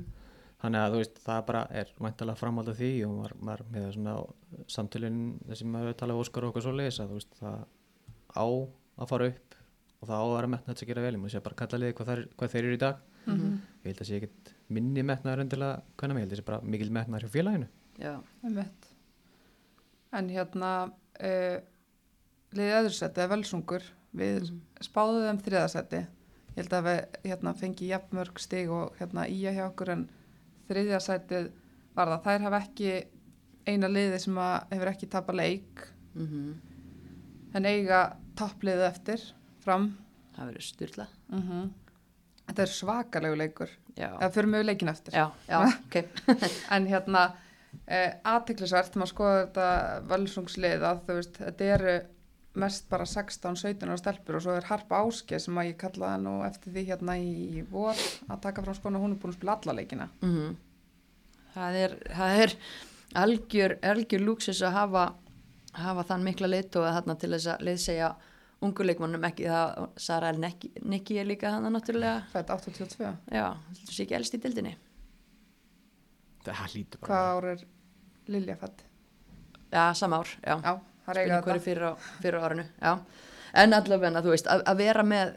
þannig 0.59 0.81
að 0.81 0.93
þú 0.93 1.01
veist, 1.01 1.19
það 1.23 1.43
bara 1.47 1.61
er 1.81 1.91
væntalega 2.03 2.39
framhald 2.39 2.71
af 2.71 2.79
því 2.79 2.91
og 3.07 3.13
maður, 3.15 3.35
maður 3.47 3.61
með 3.73 3.85
svona 3.95 4.15
samtölun 4.75 5.21
þessi 5.47 5.67
maður 5.71 5.95
tala 6.01 6.15
um 6.15 6.23
Óskar 6.23 6.45
og 6.45 6.51
okkur 6.51 6.65
svo 6.65 6.73
leiðis 6.75 6.99
að 6.99 7.13
þú 7.13 7.19
veist, 7.19 7.37
það 7.39 7.61
á 8.35 8.45
að 8.99 9.11
fara 9.13 9.29
upp 9.31 9.48
og 9.99 10.07
það 10.07 10.15
á 10.19 10.25
að 10.25 10.33
vera 10.35 10.49
metnaðt 10.53 10.83
að 10.83 10.87
gera 10.91 11.01
vel 11.05 11.13
ég 11.15 11.19
maður 11.21 11.33
sé 11.35 11.41
bara 11.43 11.57
kalla 11.59 11.79
liði 11.81 11.95
hvað, 11.99 12.21
hvað 12.39 12.51
þeir 12.53 12.63
eru 12.69 12.73
í 12.77 12.81
dag. 12.85 13.01
Mhm. 13.29 13.49
ég 13.83 13.89
held 13.91 13.99
að 14.03 14.07
sé 14.09 14.15
ekkert 14.19 14.53
minni 14.69 15.03
metnaður 15.03 15.41
endilega 15.43 15.81
hvernig 15.99 16.15
mig, 16.15 16.23
ég 16.23 16.29
held 16.29 16.33
að 16.33 16.39
sé 16.41 16.45
bara 16.47 16.61
mikil 16.63 16.89
metnaður 16.95 17.25
hjá 17.27 17.33
félaginu. 17.35 17.67
Já, 17.99 18.13
einmitt. 18.43 18.87
En 20.13 20.29
hérna 20.29 20.69
uh, 21.19 21.57
liðið 22.55 22.77
öðru 22.79 22.95
seti 22.95 23.21
er 23.21 23.27
velsungur 23.33 23.83
við 24.15 24.39
Mhm. 24.49 24.61
spáðum 24.81 25.25
þeim 25.27 25.41
þriðasetti 25.45 25.99
ég 25.99 26.55
held 26.63 26.73
að 26.73 26.87
við 26.87 27.19
hérna, 27.29 27.53
fengi 27.53 27.87
jafnmörg 27.91 28.39
stig 28.39 28.69
og 28.73 28.95
hérna 28.99 29.27
íja 29.29 29.51
hjá 29.53 29.65
okkur 29.69 29.89
en 29.93 30.09
þriðasettið 30.69 31.51
var 31.95 32.07
það. 32.07 32.23
Þær 32.25 32.41
hafa 32.47 32.61
ekki 32.63 32.91
eina 33.67 33.87
liði 33.91 34.19
sem 34.19 34.35
að 34.41 34.55
hefur 34.73 34.91
ekki 34.93 35.09
tapað 35.11 35.35
leik. 35.43 35.85
Mm 36.15 36.55
en 37.53 37.65
eiga 37.65 38.15
tappliðið 38.37 38.83
eftir 38.85 39.21
fram 39.69 39.91
það 40.35 40.51
verður 40.51 40.67
styrla. 40.71 41.07
mm 41.35 41.69
þetta 42.49 42.63
er 42.63 42.71
svakalegu 42.73 43.35
leikur. 43.37 43.73
Eða 43.93 44.27
fyrir 44.33 44.47
mig 44.49 44.63
leikin 44.65 44.89
eftir? 44.89 45.13
Já, 45.13 45.27
já, 45.45 45.59
ok. 45.85 45.97
en 46.73 46.87
hérna 46.89 47.25
eh, 47.85 48.15
aðtiklisvert 48.25 48.95
maður 48.97 49.11
skoða 49.11 49.43
þetta 49.43 49.67
völsungslið 50.09 50.85
að 50.89 51.03
þú 51.05 51.17
veist, 51.19 51.37
þetta 51.43 51.67
eru 51.75 51.93
mest 52.59 52.87
bara 52.89 53.05
16-17 53.05 53.85
ára 53.85 53.99
stelpur 54.01 54.39
og 54.39 54.41
svo 54.41 54.55
er 54.57 54.65
Harpa 54.65 55.03
Áske 55.05 55.37
sem 55.37 55.61
að 55.61 55.69
ég 55.69 55.77
kallaði 55.83 56.23
nú 56.23 56.33
eftir 56.47 56.73
því 56.73 56.85
hérna 56.87 57.19
í, 57.21 57.61
vor 57.69 57.93
að 58.25 58.41
taka 58.47 58.65
fram 58.65 58.79
skona, 58.79 59.03
hún 59.03 59.13
er 59.13 59.21
búin 59.21 59.35
að 59.35 59.37
spila 59.37 59.59
alla 59.59 59.77
leikina. 59.77 60.09
Mm 60.25 60.57
það, 61.53 61.79
er, 61.83 61.95
það 62.15 62.43
er 62.43 62.55
algjör, 63.19 63.75
algjör 63.91 64.25
lúksus 64.25 64.61
að 64.65 64.75
hafa, 64.77 65.05
hafa 65.77 66.05
þann 66.11 66.25
mikla 66.27 66.51
þarna 66.73 67.15
til 67.19 67.31
þess 67.35 67.53
að 67.53 67.65
leiðsegja 67.67 68.09
unguleikmannum 68.65 69.23
ekki 69.29 69.47
það 69.47 69.87
Sara 70.01 70.29
El 70.33 70.39
Nikki 70.43 71.17
er 71.21 71.27
líka 71.29 71.53
þannig 71.53 71.75
náttúrulega 71.77 72.25
fætt 72.33 72.49
82 72.55 73.11
já, 73.31 73.45
þetta 73.79 73.95
sé 73.95 74.05
ekki 74.05 74.17
elst 74.19 74.35
í 74.35 74.41
dildinni 74.43 74.73
það 76.45 76.73
hlýtur 76.73 77.01
bara 77.03 77.09
Hvað 77.09 77.31
ár 77.37 77.49
er 77.53 77.65
Lilja 78.29 78.55
fætt? 78.61 78.83
Já, 79.69 79.93
sama 79.97 80.19
ár, 80.21 80.29
já. 80.41 80.55
Já, 80.65 80.73
það 81.05 81.09
er 81.09 81.19
Spilum 81.19 81.23
eiga 81.25 81.41
hverju 81.45 81.63
þetta. 81.65 82.09
fyrir 82.21 82.37
árinu, 82.45 82.65
já. 82.81 82.91
En 83.59 83.73
allavega, 83.73 84.21
þú 84.21 84.33
veist, 84.33 84.49
að, 84.49 84.61
að 84.69 84.81
vera 84.83 85.03
með 85.05 85.31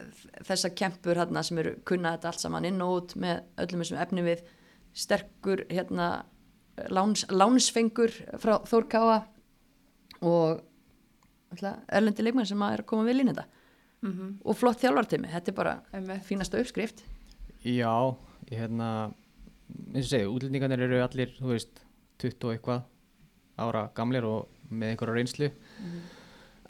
þessa 0.45 0.69
kempur 0.77 1.17
hérna 1.17 1.41
sem 1.45 1.57
eru 1.61 1.73
kunna 1.89 2.11
þetta 2.15 2.29
allt 2.29 2.43
saman 2.43 2.67
inn 2.69 2.81
og 2.85 2.93
út 2.99 3.15
með 3.21 3.41
öllum 3.63 3.81
þessum 3.83 4.01
efni 4.03 4.25
við 4.25 4.43
sterkur, 4.93 5.63
hérna, 5.73 6.09
láns, 6.93 7.25
lánsfengur 7.33 8.13
frá 8.41 8.59
Þórkáa 8.69 9.17
og 10.21 10.61
erlendi 11.61 12.23
leikmenn 12.25 12.47
sem 12.49 12.63
að 12.65 12.73
er 12.77 12.83
að 12.83 12.89
koma 12.89 13.05
vel 13.07 13.19
inn 13.19 13.29
í 13.29 13.33
þetta. 13.33 13.45
Mm 14.03 14.31
og 14.43 14.57
flott 14.59 14.81
þjálfartimi, 14.81 15.29
þetta 15.31 15.51
er 15.51 15.55
bara 15.55 15.73
Einmitt. 15.95 16.25
fínasta 16.27 16.59
uppskrift. 16.59 17.03
Já, 17.63 17.93
ég 18.51 18.59
hérna 18.59 19.13
eins 19.93 20.09
og 20.09 20.11
segi, 20.11 20.27
útlendingarnir 20.27 20.83
eru 20.83 20.99
allir 21.03 21.31
þú 21.37 21.53
veist, 21.53 21.79
20 22.19 22.43
og 22.49 22.51
eitthvað 22.57 22.83
ára 23.63 23.85
gamlir 23.95 24.25
og 24.27 24.49
með 24.69 24.93
einhverja 24.93 25.15
reynslu. 25.15 25.49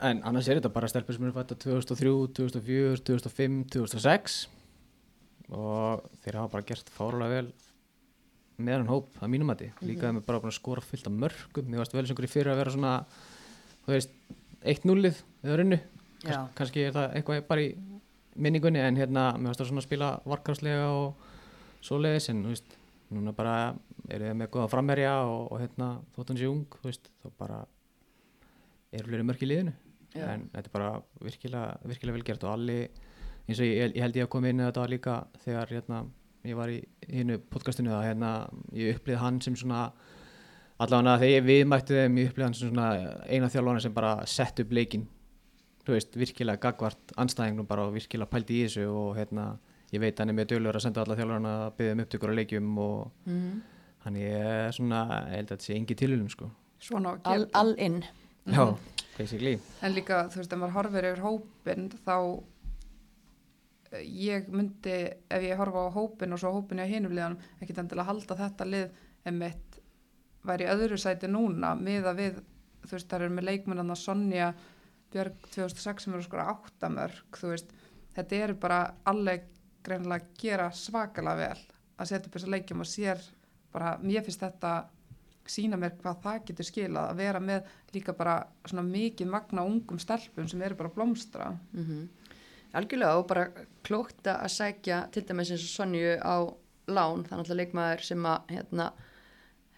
En 0.03 0.21
annars 0.27 0.47
er 0.47 0.59
þetta 0.59 0.73
bara 0.73 0.89
stelpur 0.91 1.15
sem 1.15 1.25
eru 1.25 1.33
fætta 1.35 1.57
2003, 1.57 2.13
2004, 2.37 3.01
2005 3.07 3.59
2006 3.73 4.37
og 5.53 6.05
þeir 6.23 6.37
hafa 6.39 6.51
bara 6.53 6.67
gert 6.67 6.89
fárulega 6.93 7.29
vel 7.41 7.51
með 8.63 8.77
hann 8.77 8.89
hóp 8.91 9.17
að 9.21 9.31
mínum 9.33 9.49
mati. 9.49 9.71
Líka 9.81 10.07
þeim 10.07 10.21
er 10.21 10.25
bara 10.27 10.39
búin 10.43 10.53
að 10.53 10.59
skora 10.59 10.85
fullt 10.85 11.07
af 11.09 11.13
mörgum 11.13 11.69
mér 11.69 11.81
varst 11.81 11.95
vel 11.95 12.05
sem 12.07 12.17
hverju 12.17 12.31
fyrir 12.31 12.53
að 12.53 12.61
vera 12.61 12.73
svona 12.75 12.93
þú 13.85 13.93
veist, 13.95 14.13
1-0-ið 14.63 15.19
eða 15.43 15.57
runnu 15.59 15.79
Já. 16.23 16.37
Kans, 16.37 16.53
kannski 16.57 16.85
er 16.87 16.95
það 16.95 17.17
eitthvað 17.17 17.43
bara 17.49 17.65
í 17.65 17.73
minningunni 18.39 18.81
en 18.81 18.97
hérna 18.97 19.25
mér 19.37 19.51
varst 19.51 19.61
það 19.61 19.69
svona 19.69 19.83
að 19.83 19.87
spila 19.89 20.09
varkarslega 20.29 20.89
og 20.95 21.29
svoleiðis 21.83 22.29
en 22.31 22.43
þú 22.45 22.53
veist, 22.53 22.75
núna 23.13 23.33
bara 23.35 23.55
eru 24.09 24.29
þið 24.29 24.37
með 24.39 24.51
góða 24.55 24.69
frammerja 24.71 25.13
og, 25.27 25.51
og 25.51 25.61
hérna 25.61 25.89
þótt 26.15 26.31
hann 26.31 26.39
sé 26.39 26.49
ung, 26.49 26.77
veist, 26.85 27.11
þá 27.21 27.27
bara 27.41 27.59
eru 28.93 29.09
fleiri 29.09 29.27
mörk 29.27 29.43
í 29.43 29.49
liðinu 29.49 29.75
Já. 30.13 30.27
en 30.31 30.47
þetta 30.53 30.69
er 30.69 30.73
bara 30.73 30.89
virkilega, 31.25 31.77
virkilega 31.89 32.17
vel 32.17 32.25
gert 32.27 32.47
og 32.47 32.55
allir 32.55 32.83
eins 33.47 33.59
og 33.59 33.67
ég, 33.67 33.93
ég 33.97 34.03
held 34.05 34.17
ég 34.17 34.27
að 34.27 34.33
koma 34.33 34.49
inn 34.49 34.61
í 34.61 34.67
þetta 34.67 34.89
líka 34.89 35.15
þegar 35.43 35.75
hérna, 35.75 36.01
ég 36.47 36.57
var 36.57 36.71
í 36.71 36.79
hinnu 37.09 37.39
podcastinu 37.51 37.93
að 37.97 38.05
hérna, 38.07 38.33
ég 38.77 38.97
upplýði 38.97 39.21
hann 39.21 39.41
sem 39.43 39.57
svona 39.59 39.87
allavega 40.81 41.17
þegar 41.21 41.33
ég 41.35 41.43
viðmætti 41.47 41.97
þeim 41.99 42.17
hann 42.41 42.53
sem 42.57 42.69
svona 42.71 42.87
eina 43.29 43.49
þjálfana 43.53 43.81
sem 43.83 43.93
bara 43.93 44.13
sett 44.25 44.59
upp 44.63 44.71
leikinn 44.73 45.05
þú 45.85 45.93
veist, 45.97 46.15
virkilega 46.15 46.61
gagvart 46.63 47.11
anstæðingnum 47.19 47.67
bara 47.67 47.85
og 47.87 47.93
virkilega 47.97 48.29
pældi 48.31 48.61
í 48.61 48.65
þessu 48.67 48.85
og 48.89 49.17
hérna, 49.17 49.57
ég 49.91 49.99
veit 50.01 50.19
hann 50.19 50.29
er 50.31 50.37
mjög 50.37 50.47
dölur 50.53 50.75
að 50.79 50.85
senda 50.87 51.03
alla 51.03 51.17
þjálfarna 51.19 51.53
að 51.67 51.73
byggja 51.77 51.93
um 51.97 52.03
upptökur 52.05 52.31
á 52.31 52.37
leikjum 52.39 52.77
og 52.79 53.11
Mm. 53.27 53.61
hann 54.05 54.15
er 54.17 54.71
svona, 54.71 55.01
ég 55.31 55.35
held 55.37 55.51
að 55.51 55.57
þetta 55.57 55.63
sé 55.67 55.75
engi 55.75 55.95
tilhjulum 55.95 56.29
sko. 56.29 56.49
Svona 56.79 57.13
að 57.15 57.19
All, 57.25 57.45
all 57.53 57.75
in. 57.77 58.03
Já, 58.47 58.75
basically 59.17 59.59
En 59.81 59.93
líka, 59.93 60.27
þú 60.29 60.41
veist, 60.41 60.51
ef 60.53 60.59
maður 60.59 60.73
horfir 60.79 61.05
yfir 61.11 61.21
hópin 61.23 61.89
þá 62.05 62.43
eh, 63.91 64.03
ég 64.03 64.47
myndi, 64.51 64.97
ef 65.29 65.41
ég 65.45 65.57
horfa 65.59 65.85
á 65.87 65.95
hópin 65.95 66.33
og 66.33 66.39
svo 66.41 66.51
hópin 66.57 66.81
í 66.83 66.87
hinum 66.89 67.13
liðanum, 67.15 67.39
ekkit 67.61 67.79
endilega 67.83 68.07
halda 68.09 68.35
þetta 68.39 68.67
lið 68.67 68.89
emitt 69.29 69.79
væri 70.47 70.69
öðru 70.71 70.99
sæti 70.99 71.29
núna 71.31 71.73
miða 71.79 72.13
við, 72.17 72.39
þú 72.83 72.95
veist, 72.95 73.09
það 73.09 73.21
eru 73.21 73.35
með 73.37 73.49
leikmennana 73.49 73.97
Sonja 73.99 74.53
Björg 75.13 75.37
2006 75.53 76.07
sem 76.07 76.15
eru 76.15 76.25
skora 76.25 76.49
áttamörk, 76.51 77.37
þú 77.37 77.53
veist, 77.53 77.73
þetta 78.15 78.41
eru 78.47 78.57
bara 78.59 78.79
alveg 79.09 79.45
greinlega 79.83 80.25
að 80.25 80.41
gera 80.41 80.71
svakalega 80.73 81.39
vel 81.39 81.63
að 81.99 82.09
setja 82.09 82.27
upp 82.27 82.35
þessa 82.37 82.51
leikjum 82.55 82.83
og 82.83 82.89
sér 82.89 83.21
bara, 83.73 83.95
mér 84.01 84.25
finnst 84.25 84.43
þetta 84.43 84.73
sína 85.49 85.77
mér 85.79 85.95
hvað 85.99 86.19
það 86.23 86.43
getur 86.47 86.67
skilað 86.67 87.09
að 87.11 87.19
vera 87.19 87.39
með 87.43 87.71
líka 87.93 88.15
bara 88.15 88.35
svona 88.63 88.85
mikið 88.87 89.29
magna 89.29 89.65
ungum 89.67 89.99
stelpum 89.99 90.47
sem 90.49 90.61
eru 90.63 90.77
bara 90.79 90.91
að 90.91 90.99
blómstra. 90.99 91.53
Mm 91.75 92.09
Algjörlega 92.73 93.17
og 93.19 93.27
bara 93.29 93.43
klókt 93.85 94.25
að 94.25 94.47
sækja 94.49 95.03
til 95.13 95.21
dæmis 95.29 95.51
eins 95.53 95.61
og 95.61 95.69
Sonju 95.69 96.15
á 96.17 96.41
lán, 96.89 97.21
þannig 97.27 97.51
að 97.51 97.59
leikmaður 97.59 98.01
sem 98.07 98.23
að 98.25 98.47
hérna, 98.49 98.87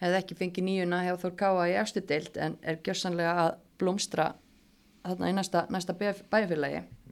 hefði 0.02 0.18
ekki 0.20 0.38
fengið 0.38 0.66
nýjuna 0.68 1.02
hjá 1.06 1.14
Þór 1.22 1.36
Káa 1.40 1.68
í 1.70 1.76
efstu 1.80 2.02
deild 2.04 2.36
en 2.40 2.58
er 2.62 2.80
gjörsanlega 2.84 3.34
að 3.46 3.50
blómstra 3.80 4.30
þarna 5.06 5.30
í 5.30 5.36
næsta, 5.36 5.66
næsta 5.72 5.94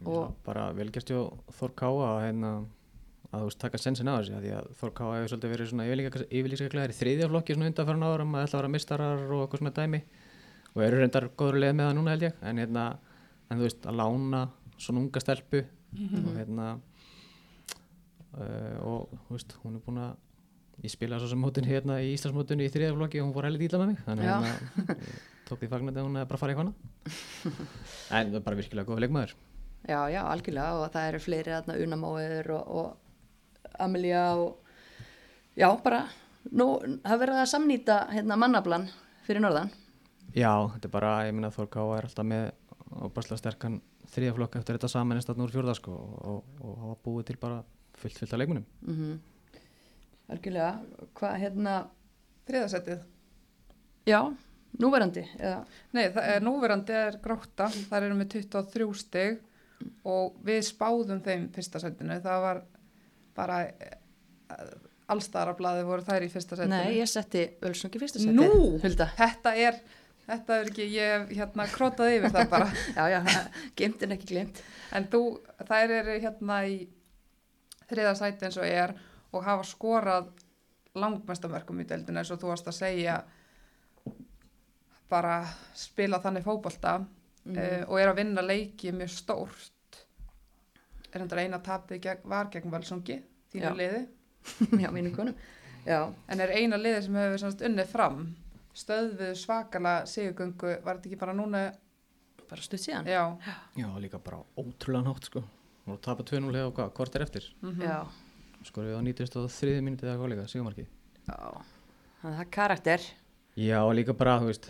Já, 0.05 0.16
bara 0.45 0.70
velgerst 0.76 1.12
hjá 1.12 1.20
Þór 1.59 1.74
Káa 1.78 2.09
að, 2.09 2.18
hérna, 2.26 2.53
að 3.30 3.45
þú 3.45 3.49
veist 3.49 3.62
taka 3.62 3.80
sensin 3.80 4.11
á 4.11 4.14
þessu 4.18 4.37
af 4.37 4.45
því 4.45 4.53
að 4.59 4.68
Þór 4.80 4.95
Káa 4.99 5.14
hefur 5.18 5.32
svolítið 5.32 5.55
verið 5.55 5.70
svona 5.70 5.89
yfirlýsaklegar 6.41 6.95
í 6.95 6.99
þriðja 6.99 7.30
flokki 7.32 7.57
svona 7.57 7.70
undanfæran 7.70 8.07
árum 8.09 8.35
að 8.35 8.47
ætla 8.49 8.59
að 8.59 8.62
vera 8.62 8.74
mistarar 8.74 9.24
og 9.28 9.45
eitthvað 9.45 9.62
svona 9.62 9.76
dæmi. 9.78 10.03
Og 10.74 10.82
eru 10.82 11.01
reyndar 11.01 11.28
góður 11.39 11.61
leið 11.62 11.76
með 11.78 11.89
það 11.89 11.97
núna 12.01 12.14
held 12.14 12.26
ég. 12.26 12.39
En, 12.43 12.61
hérna, 12.61 12.85
en 13.49 13.61
þú 13.61 13.68
veist 13.68 13.89
að 13.89 13.99
lána 14.01 14.43
svona 14.74 15.05
unga 15.05 15.22
stelpu 15.22 15.62
og 15.95 16.30
hérna 16.35 16.68
uh, 18.35 18.78
og 18.82 19.12
þú 19.26 19.37
veist 19.37 19.55
hún 19.62 19.78
er 19.78 19.85
búin 19.85 20.01
að 20.03 20.16
ég 20.83 20.93
spilaði 20.93 21.22
svo 21.22 21.31
sem 21.31 21.41
mótin 21.41 21.68
hérna 21.68 22.01
í 22.03 22.11
Íslandsmótinu 22.14 22.64
í 22.66 22.72
þriðja 22.72 22.97
flokki 22.97 23.20
og 23.20 23.29
hún 23.29 23.35
fór 23.37 23.49
heldur 23.49 23.62
dýla 23.62 23.81
með 23.81 23.93
mig 23.93 24.01
þannig 24.07 24.31
að 24.31 24.47
hérna, 24.49 24.97
tók 25.49 25.61
því 25.61 25.70
fagnandi 25.70 26.03
að 26.03 26.09
hún 26.09 26.18
bara 26.33 26.41
farið 26.41 26.55
eitthvað 26.55 26.72
en 28.18 28.33
það 28.33 28.39
er 28.41 28.45
bara 28.49 28.59
virkilega 28.59 28.89
góð 28.89 29.03
leikmaður. 29.05 29.37
Já, 29.85 30.01
já, 30.09 30.20
algjörlega 30.25 30.81
og 30.81 30.93
það 30.95 31.09
eru 31.11 31.20
fleiri 31.20 31.55
þarna 31.55 31.79
unamóður 31.85 32.53
og, 32.57 32.75
og 32.81 33.75
Amelia 33.85 34.25
og 34.41 34.72
já, 35.61 35.68
bara 35.85 36.05
nú, 36.51 36.68
það 37.05 37.20
verður 37.25 37.43
að 37.43 37.51
samnýta 37.53 37.99
hérna 38.12 38.39
mannablan 38.41 38.89
fyrir 39.27 39.45
norðan. 39.45 39.72
Já, 40.35 40.51
þetta 40.75 40.89
er 40.89 40.95
bara, 40.97 41.12
ég 41.29 41.37
minna 41.37 41.53
Þór 41.55 41.68
Káa 41.70 41.99
er 41.99 42.09
alltaf 42.09 42.27
með 42.27 42.49
opaslega 43.05 43.43
sterkan 43.43 43.79
þriðaflokk 44.14 44.59
eftir 44.59 44.79
þetta 44.79 44.91
samanist 44.93 45.31
að 45.31 45.41
núr 45.41 45.53
fjórða 45.53 45.77
sko 45.79 45.95
og, 45.95 46.51
og 46.64 46.75
hafa 46.83 46.99
búið 47.05 47.29
til 47.31 47.39
bara 47.43 47.61
fullt 47.99 48.18
fullt 48.18 48.37
algjörlega, 50.33 51.01
hvað 51.18 51.37
hérna 51.43 51.75
þriðasettið? 52.49 53.03
Já, 54.09 54.20
núverandi 54.81 55.25
eða, 55.39 55.64
Nei, 55.97 56.05
er 56.09 56.45
núverandi 56.45 56.97
er 56.99 57.18
gróta 57.25 57.68
þar 57.91 58.09
eru 58.09 58.18
með 58.18 58.39
23 58.39 58.89
stig 59.01 59.43
og 60.09 60.39
við 60.45 60.62
spáðum 60.68 61.20
þeim 61.25 61.49
fyrsta 61.55 61.83
setinu 61.83 62.20
það 62.25 62.47
var 62.47 62.62
bara 63.37 63.59
allstaraflaði 65.11 65.85
voru 65.85 66.05
þær 66.07 66.25
í 66.25 66.31
fyrsta 66.33 66.57
setinu 66.59 66.79
nei, 66.79 66.97
ég 67.01 67.11
setti 67.11 67.45
Ölsungi 67.66 68.01
fyrsta 68.01 68.22
seti 68.22 68.35
Nú, 68.37 68.79
Hulda, 68.83 69.11
þetta 69.18 69.55
er 69.61 69.81
þetta 70.25 70.59
er 70.59 70.70
ekki, 70.70 70.87
ég 70.95 71.14
hef 71.14 71.33
hérna 71.37 71.66
krótaði 71.68 72.18
yfir 72.18 72.33
það 72.33 72.53
bara. 72.55 72.68
Já, 72.97 73.05
já, 73.12 73.41
gemt 73.77 74.05
en 74.07 74.14
ekki 74.16 74.31
glemt 74.33 74.62
en 74.95 75.09
þú, 75.12 75.22
þær 75.68 75.97
eru 76.01 76.14
hérna 76.22 76.61
í 76.70 76.79
þriða 77.91 78.14
sæti 78.16 78.49
eins 78.49 78.57
og 78.61 78.68
er 78.68 78.95
og 79.35 79.45
hafa 79.45 79.64
skorað 79.68 80.28
langmestamörkum 80.95 81.80
í 81.82 81.87
deildinu 81.91 82.20
eins 82.22 82.30
og 82.30 82.39
þú 82.43 82.53
varst 82.53 82.68
að 82.70 82.76
segja 82.78 83.16
bara 85.11 85.43
spila 85.74 86.20
þannig 86.22 86.45
fótbolta 86.47 86.99
Mhm. 87.45 87.59
uh, 87.59 87.82
og 87.93 87.99
er 88.01 88.09
að 88.09 88.16
vinna 88.16 88.41
leiki 88.41 88.89
mjög 88.97 89.11
stórt. 89.12 89.99
Er 91.12 91.20
hendur 91.20 91.39
eina 91.43 91.59
tapið 91.61 92.01
gegn, 92.01 92.22
var 92.24 92.47
gegn 92.51 92.70
Valsongi 92.72 93.18
þínu 93.53 93.61
Já. 93.68 93.74
liði. 93.76 94.07
Já, 94.82 94.89
mínu 94.91 95.12
konum. 95.14 95.35
Já, 95.85 95.99
en 96.28 96.41
er 96.41 96.49
eina 96.57 96.76
liði 96.80 97.03
sem 97.05 97.14
hefur 97.14 97.39
semst 97.43 97.61
unnið 97.68 97.87
fram. 97.93 98.22
Stöðvið 98.74 99.35
svakala 99.37 99.93
sigugöngu 100.09 100.78
var 100.82 100.97
þetta 100.97 101.11
ekki 101.11 101.18
bara 101.20 101.35
núna? 101.37 101.61
Bara 102.49 102.62
stutt 102.64 102.80
síðan. 102.80 103.05
Já, 103.07 103.37
Já, 103.76 103.91
líka 104.01 104.18
bara 104.18 104.41
ótrúlega 104.57 105.05
nátt 105.05 105.24
sko. 105.28 105.45
Og 105.87 106.01
tapa 106.01 106.22
2-0 106.24 106.49
hefur 106.57 106.72
hvað, 106.78 106.93
hvort 106.97 107.14
er 107.16 107.22
eftir? 107.26 107.51
mm 107.61 107.80
já, 107.85 108.07
Sko 108.64 108.80
við 108.84 108.96
á 108.96 109.00
93 109.04 109.80
minúti 109.84 110.06
eða 110.08 110.16
hvað 110.18 110.30
líka, 110.34 110.46
sigumarki. 110.48 110.86
já 111.28 111.38
það 112.24 112.38
er 112.40 112.50
karakter 112.50 113.00
Já, 113.60 113.78
líka 113.94 114.14
bara, 114.18 114.38
þú 114.42 114.48
veist, 114.50 114.64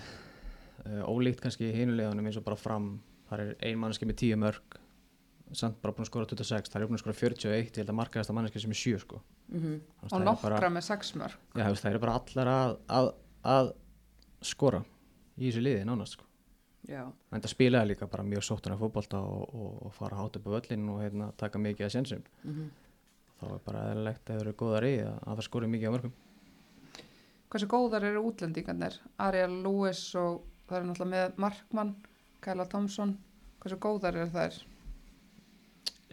uh, 0.85 1.03
ólíkt 1.09 1.41
kannski 1.41 1.71
hinuleganum 1.73 2.27
eins 2.29 2.37
og 2.37 2.45
bara 2.45 2.57
fram, 2.61 2.99
þar 3.31 3.41
er 3.47 3.53
ein 3.65 3.79
manneski 3.81 4.05
með 4.05 4.19
10 4.21 4.37
mörg, 4.43 4.75
samt 5.57 5.79
bara 5.81 5.95
búin 5.95 6.05
að 6.05 6.11
skora 6.11 6.27
26, 6.29 6.69
það 6.73 6.83
er 6.83 6.89
búin 6.91 6.99
að 6.99 7.05
skora 7.05 7.17
41, 7.17 7.71
ég 7.71 7.79
held 7.81 7.93
að 7.95 7.99
markaðast 8.03 8.31
að 8.33 8.37
manneski 8.41 8.61
sem 8.61 8.75
er 8.75 8.81
7 8.83 8.99
sko. 9.07 9.23
mm 9.49 9.79
að 10.03 10.05
og 10.05 10.11
það 10.13 10.25
nokkra 10.29 10.51
bara- 10.59 10.71
með 10.75 10.85
sex 10.91 11.15
mörg 11.15 11.39
Já, 11.55 11.63
þú 11.65 11.71
veist, 11.73 11.85
það 11.87 11.91
eru 11.95 12.03
bara 12.05 12.19
allar 12.21 12.53
að, 12.53 12.77
að, 12.99 13.11
að 13.55 13.73
skora 14.45 14.85
í 15.39 15.49
þessu 15.49 15.63
liði 15.65 15.85
nánast 15.89 16.19
sko. 16.19 16.25
já, 16.89 17.05
En 17.33 17.41
það 17.41 17.53
spilaði 17.55 17.89
líka 17.95 18.11
bara 18.11 18.23
mjög 18.27 18.45
sóttunar 18.45 18.79
fótbolta 18.83 19.19
og, 19.23 19.55
og, 19.55 19.83
og 19.87 19.95
fara 19.97 20.17
hátt 20.21 20.37
upp 20.37 20.47
á 20.51 20.55
völlin 20.59 20.89
og 20.93 21.01
hérna, 21.01 21.33
taka 21.41 21.59
mikið 21.59 21.87
að 21.87 21.95
sjensum. 21.97 22.25
mm 22.45 22.71
Þá 23.45 23.55
er 23.55 23.63
bara 23.67 23.83
eðlilegt 23.93 24.31
að 24.31 24.35
það 24.39 24.43
eru 24.45 24.53
góðar 24.65 24.87
í 24.89 24.93
að, 25.05 25.17
að 25.29 25.35
það 25.39 25.47
skori 25.49 25.69
mikið 25.75 25.89
á 25.91 25.95
mörgum. 25.95 26.15
hversu 27.55 27.67
góðar 27.71 28.05
eru 28.09 28.23
útlendingarnir 28.31 28.95
Ariel 29.23 29.59
Lewis 29.63 30.01
og 30.19 30.41
það 30.69 30.79
er 30.81 30.87
náttúrulega 30.89 31.29
með 31.29 31.37
Markmann, 31.45 31.91
Kæla 32.43 32.65
Thompson 32.73 33.13
hversu 33.63 33.77
góðar 33.85 34.17
eru 34.19 34.31
þær 34.35 34.63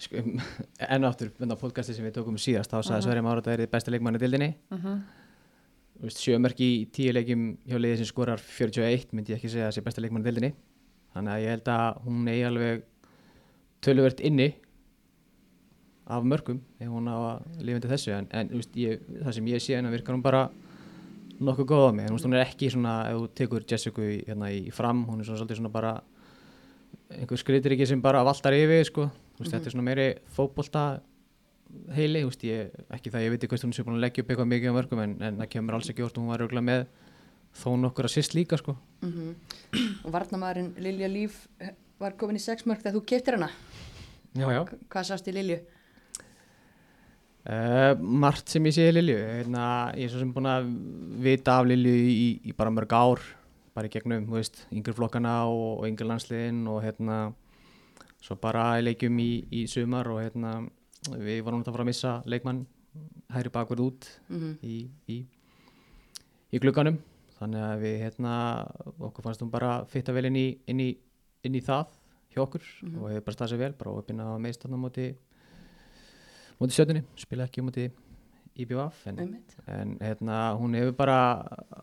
Sko, 0.02 0.18
enn 0.92 1.04
og 1.06 1.10
aftur, 1.12 1.30
þetta 1.38 1.58
podcasti 1.62 1.94
sem 1.94 2.06
við 2.08 2.16
tókum 2.20 2.38
síðast, 2.42 2.72
þá 2.74 2.80
sagði 2.82 3.00
Mhm. 3.00 3.06
Sverri 3.08 3.22
Mára 3.26 3.42
að 3.44 3.50
það 3.50 3.60
er 3.66 3.72
besta 3.74 3.92
leikmann 3.94 4.18
í 4.18 4.22
dildinni. 4.24 4.52
uh 4.72 4.86
þú 6.02 6.08
veist, 6.08 6.18
sjömerk 6.24 6.58
í 6.66 6.70
tíu 6.90 7.12
leikjum 7.14 7.42
hjá 7.70 7.78
liðið 7.78 7.98
sem 8.02 8.08
skorar 8.10 8.40
41 8.42 9.12
myndi 9.14 9.34
ég 9.34 9.38
ekki 9.38 9.52
segja 9.54 9.68
að 9.68 9.70
það 9.70 9.76
sé 9.76 9.84
besta 9.86 10.02
leikmann 10.02 10.24
í 10.24 10.26
deildinni 10.26 10.54
þannig 11.14 11.34
að 11.36 11.42
ég 11.44 11.52
held 11.54 11.68
að 11.70 12.00
hún 12.08 12.32
eigi 12.32 12.46
alveg 12.48 12.82
töluvert 13.86 14.24
inni 14.26 14.48
af 16.12 16.28
mörgum 16.28 16.60
ef 16.80 16.90
hún 16.92 17.10
á 17.10 17.16
að 17.16 17.62
lifa 17.62 17.80
undir 17.80 17.94
þessu 17.94 18.14
en, 18.16 18.28
en 18.36 18.52
veist, 18.56 18.76
ég, 18.80 19.04
það 19.22 19.38
sem 19.38 19.50
ég 19.52 19.64
sé 19.64 19.78
hennar 19.78 19.94
virkar 19.96 20.18
hún 20.18 20.26
bara 20.26 20.46
nokkuð 21.42 21.70
góð 21.72 21.86
á 21.90 21.92
mig. 21.98 22.06
En 22.06 22.12
þú 22.12 22.18
veist, 22.18 22.28
hún 22.28 22.38
er 22.38 22.44
ekki 22.46 22.72
svona, 22.74 22.96
ef 23.10 23.20
þú 23.20 23.30
tekur 23.40 23.68
Jessica 23.68 24.06
í, 24.06 24.18
hérna, 24.28 24.50
í 24.54 24.74
fram, 24.76 25.06
hún 25.10 25.22
er 25.22 25.30
svona 25.30 25.42
svolítið 25.42 25.62
svona 25.62 25.74
bara 25.74 25.94
einhver 27.12 27.40
skritir 27.40 27.76
ekki 27.76 27.88
sem 27.90 28.04
bara 28.04 28.24
valtar 28.28 28.56
yfir 28.56 28.86
sko, 28.88 29.08
veist, 29.40 29.54
þetta 29.54 29.72
er 29.72 29.76
svona 29.76 29.88
meiri 29.88 30.08
fótbolta 30.36 30.86
heili, 31.96 32.24
veist, 32.28 32.44
ég, 32.48 32.74
ekki 32.94 33.14
það 33.14 33.26
ég 33.26 33.34
veit 33.34 33.42
ekki 33.42 33.56
hvort 33.56 33.68
hún 33.68 33.76
sé 33.76 33.86
búin 33.88 33.98
að 33.98 34.06
leggja 34.06 34.26
upp 34.26 34.34
eitthvað 34.34 34.52
mikið 34.52 34.74
á 34.74 34.78
mörgum 34.78 35.04
en, 35.06 35.16
en 35.24 35.42
það 35.42 35.52
kemur 35.56 35.78
alls 35.78 35.92
ekki 35.92 36.06
orð 36.06 36.18
og 36.18 36.24
hún 36.24 36.34
var 36.34 36.44
auðvitað 36.46 36.68
með 36.68 36.86
þó 37.62 37.70
nokkur 37.82 38.08
að 38.08 38.16
sýst 38.16 38.36
líka 38.38 38.60
sko. 38.60 38.78
Mm 39.04 39.36
Og 40.06 40.12
varnamæðurinn 40.14 40.74
Lilja 40.84 41.08
Líf 41.12 41.46
var 42.02 42.16
komin 42.20 42.40
í 42.40 42.44
sex 42.44 42.66
mörg 42.68 42.82
þegar 42.84 42.96
þú 42.98 43.02
keftir 43.08 43.38
hana. 43.38 43.50
Já, 44.36 44.48
já. 44.52 44.62
Hvað 44.92 45.08
sást 45.08 45.28
í 45.28 45.36
Lilju? 45.36 45.60
Uh, 47.42 47.96
margt 47.98 48.52
sem 48.54 48.66
ég 48.70 48.76
sé 48.76 48.84
Lilju 48.92 49.18
hérna, 49.18 49.64
ég 49.98 50.06
er 50.06 50.12
svo 50.14 50.20
sem 50.22 50.30
búin 50.34 50.46
að 50.46 50.68
vita 51.26 51.56
af 51.58 51.66
Lilju 51.66 51.94
í, 52.06 52.28
í 52.46 52.54
bara 52.54 52.70
mörg 52.70 52.92
ár 52.94 53.24
bara 53.74 53.90
í 53.90 53.94
gegnum, 53.94 54.28
þú 54.28 54.36
veist, 54.36 54.60
yngri 54.70 54.94
flokkana 54.94 55.32
og, 55.50 55.80
og 55.80 55.88
yngri 55.88 56.06
landsliðin 56.06 56.60
og 56.70 56.84
hérna 56.86 57.16
svo 58.22 58.38
bara 58.38 58.76
leikjum 58.84 59.18
í, 59.24 59.32
í 59.58 59.64
sumar 59.72 60.12
og 60.12 60.20
hérna 60.22 60.60
við 61.16 61.42
varum 61.48 61.64
að 61.64 61.72
fara 61.72 61.86
að 61.88 61.90
missa 61.90 62.14
leikmann 62.30 62.62
hægri 63.34 63.54
bakverð 63.56 63.88
út 63.88 64.10
Mm 64.30 64.54
í, 64.62 64.78
í, 65.10 65.18
í 66.52 66.62
glugganum. 66.62 67.00
Þannig 67.40 67.66
að 67.66 67.84
við 67.88 67.98
hérna 68.04 68.36
okkur 69.02 69.26
fannst 69.26 69.42
hún 69.42 69.50
bara 69.50 69.80
fitta 69.90 70.14
vel 70.14 70.28
inn 70.30 70.38
í, 70.38 70.48
inn 70.70 70.84
í, 70.84 70.92
inn 71.42 71.58
í 71.58 71.66
það 71.66 71.90
hjá 72.36 72.44
okkur 72.46 72.68
og 73.00 73.10
hefur 73.10 73.26
bara 73.26 73.38
staðið 73.40 73.54
sér 73.56 73.64
vel 73.64 73.74
bara 73.80 73.98
opinn 73.98 74.22
að 74.22 74.36
meist 74.44 74.62
þarna 74.62 74.78
á 74.78 74.84
móti 74.86 75.08
móti 76.62 76.76
sjötunni, 76.78 77.04
spila 77.20 77.48
ekki 77.50 77.62
á 77.62 77.68
móti 77.68 77.88
IBF 78.62 79.06
en, 79.08 79.20
en 79.72 79.96
hérna 80.04 80.42
hún 80.60 80.76
hefur 80.78 80.94
bara 80.98 81.18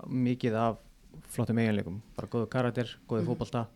mikið 0.07 0.55
af 0.61 0.79
flottum 1.33 1.59
eiginleikum. 1.59 2.01
Bara 2.17 2.29
góðu 2.31 2.49
karakter, 2.53 2.91
góðu 3.09 3.23
Mhm. 3.25 3.29
fótbolta. 3.33 3.67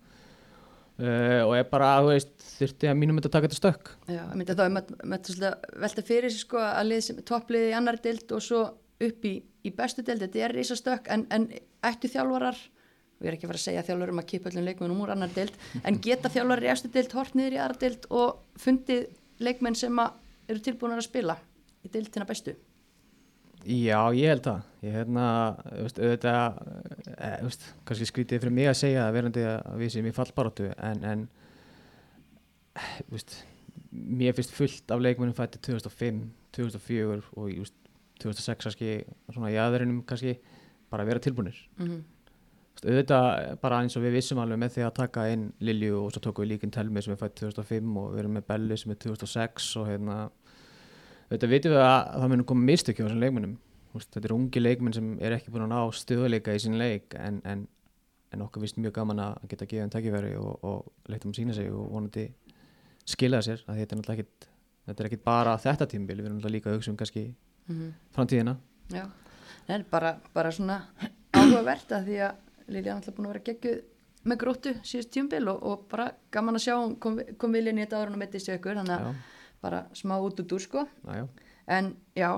Uh, 1.02 1.40
og 1.48 1.54
er 1.56 1.64
bara, 1.72 1.86
þú 2.04 2.10
veist 2.12 2.32
þurfti 2.60 2.86
að 2.90 2.98
mínum 3.00 3.16
þetta 3.18 3.30
taka 3.32 3.48
þetta 3.48 3.58
stökk. 3.58 3.88
Já, 4.12 4.20
ég 4.28 4.34
myndi 4.36 4.52
að 4.52 4.58
þá 4.60 4.64
er 4.66 4.74
maður 4.74 5.06
maður 5.08 5.54
velta 5.82 6.02
fyrir 6.04 6.30
sig 6.30 6.42
sko 6.44 6.60
að 6.60 6.86
lið 6.90 7.00
sem 7.06 7.16
topplið 7.30 7.64
í 7.70 7.72
annar 7.78 7.96
deild 8.04 8.34
og 8.36 8.42
svo 8.44 8.60
upp 9.02 9.24
í, 9.24 9.32
í 9.64 9.72
bestu 9.74 10.04
deild, 10.04 10.20
þetta 10.20 10.42
er 10.44 10.54
risastökk 10.54 11.08
en, 11.10 11.24
en 11.32 11.48
ættu 11.88 12.10
þjálfarar 12.12 12.60
og 12.60 13.24
ég 13.24 13.30
er 13.32 13.38
ekki 13.38 13.48
að 13.48 13.52
fara 13.54 13.60
að 13.62 13.64
segja 13.64 13.82
þjálfarum 13.88 14.20
að 14.22 14.28
kipa 14.34 14.50
öllum 14.52 14.68
leikmennum 14.68 15.00
úr 15.02 15.14
annar 15.16 15.32
deild 15.34 15.56
en 15.82 15.98
geta 16.04 16.30
þjálfarar 16.30 16.68
í 16.68 16.70
efstu 16.76 16.92
deild 16.92 17.16
hort 17.16 17.34
niður 17.40 17.56
í 17.56 17.60
aðra 17.64 17.80
deild 17.82 18.06
og 18.12 18.60
fundið 18.62 19.08
leikmenn 19.42 19.78
sem 19.80 19.98
að 20.04 20.20
eru 20.48 20.60
tilbúin 20.60 20.96
að 20.96 21.06
spila 21.06 21.36
í 21.82 21.90
deildina 21.92 22.28
bestu 22.28 22.56
Já, 23.62 24.10
ég 24.10 24.26
held 24.26 24.42
það. 24.42 24.70
Ég 24.82 24.94
hérna, 24.96 25.24
auðvitað, 25.70 26.56
e, 27.12 27.28
veist, 27.44 27.66
kannski 27.86 28.08
skrítið 28.08 28.42
fyrir 28.42 28.54
mig 28.56 28.70
að 28.70 28.78
segja 28.80 29.04
að 29.04 29.14
verandi 29.14 29.44
að 29.46 29.76
við 29.78 29.92
sem 29.94 30.08
í 30.08 30.14
fallbaróttu, 30.16 30.66
en, 30.82 31.04
en, 31.06 31.22
veist, 33.12 33.36
mér 33.92 34.34
finnst 34.34 34.56
fullt 34.56 34.94
af 34.94 35.04
leikmennum 35.04 35.36
fætti 35.36 35.62
2005, 35.68 36.18
2004 36.58 37.20
og, 37.20 37.46
veist, 37.46 37.78
2006 38.24 38.66
kannski, 38.66 38.90
svona 39.30 39.52
í 39.54 39.60
aðurinnum 39.62 40.02
kannski, 40.10 40.34
bara 40.90 41.06
vera 41.06 41.22
tilbúinir. 41.22 41.62
mm 41.78 41.86
-hmm. 41.86 42.02
Auðvitað 42.82 43.58
bara 43.62 43.80
eins 43.82 43.94
og 43.98 44.02
við 44.02 44.16
vissum 44.16 44.40
alveg 44.42 44.58
með 44.58 44.70
því 44.76 44.82
að 44.86 44.94
taka 44.96 45.20
inn 45.30 45.44
Lilju 45.62 45.92
og 46.00 46.08
svo 46.14 46.20
tókum 46.24 46.42
við 46.42 46.50
líkin 46.54 46.72
Telmi 46.74 47.02
sem 47.04 47.12
er 47.14 47.20
fætt 47.20 47.36
2005 47.38 47.98
og 48.00 48.06
við 48.14 48.22
erum 48.22 48.34
með 48.38 48.46
Belli 48.48 48.78
sem 48.80 48.94
er 48.94 48.98
2006 49.04 49.68
og 49.78 49.84
hérna 49.90 50.16
auðvitað 51.28 51.52
vitum 51.52 51.72
við 51.76 51.84
að 51.84 52.00
það 52.16 52.32
munum 52.32 52.48
koma 52.48 52.62
mistökja 52.70 53.02
á 53.04 53.06
þessum 53.06 53.22
leikmennum 53.22 53.54
þetta 54.00 54.24
er 54.24 54.34
ungi 54.34 54.60
leikmenn 54.62 54.96
sem 54.96 55.06
er 55.20 55.32
ekki 55.36 55.52
búin 55.52 55.66
að 55.66 55.74
ná 55.74 55.80
stöðuleika 55.94 56.56
í 56.56 56.62
sín 56.64 56.78
leik 56.80 57.06
en, 57.18 57.36
en, 57.48 57.60
en 58.32 58.44
okkur 58.46 58.64
vist 58.64 58.80
mjög 58.80 58.94
gaman 58.98 59.20
að 59.20 59.32
geta 59.52 59.68
gefið 59.68 59.82
þeim 59.84 59.94
tækifæri 59.94 60.32
og, 60.40 60.52
og 60.64 60.78
leita 61.12 61.24
um 61.28 61.34
að 61.34 61.38
sína 61.38 61.56
sig 61.56 61.68
og 61.70 61.84
vonandi 61.92 62.24
skila 63.04 63.38
sér 63.44 63.60
að 63.66 63.82
þetta 63.82 63.94
er 63.94 63.98
náttúrulega 64.00 64.24
ekkit 64.24 64.48
þetta 64.86 65.00
er 65.02 65.06
ekkit 65.10 65.26
bara 65.26 65.52
þetta 65.60 65.84
tímbil, 65.92 66.18
við 66.18 66.26
erum 66.26 66.36
náttúrulega 66.38 66.56
líka 66.56 66.68
að 66.72 66.78
að 72.62 72.68
að 72.68 72.74
Lilja 72.76 72.92
er 72.92 72.96
alltaf 72.96 73.14
búin 73.16 73.26
að 73.28 73.32
vera 73.32 73.44
geggjuð 73.48 73.80
með 74.22 74.38
gróttu 74.38 74.72
síðust 74.86 75.10
tjumbil 75.10 75.48
og, 75.50 75.62
og 75.66 75.86
bara 75.90 76.12
gaman 76.30 76.54
að 76.58 76.62
sjá 76.66 76.74
hún 76.76 76.96
kom, 77.02 77.18
kom 77.38 77.52
vilja 77.52 77.72
inn 77.72 77.78
í 77.78 77.84
þetta 77.84 78.02
ára 78.02 78.12
og 78.12 78.18
mittist 78.20 78.48
í 78.48 78.54
ykkur 78.54 78.78
þannig 78.78 78.94
að 78.94 79.06
Já, 79.06 79.14
bara 79.62 79.80
smá 79.98 80.14
út 80.22 80.40
út 80.42 80.52
úr 80.52 80.62
sko 80.62 80.84
já, 80.86 81.14
já, 81.16 81.26
en 81.66 81.96
já, 82.18 82.30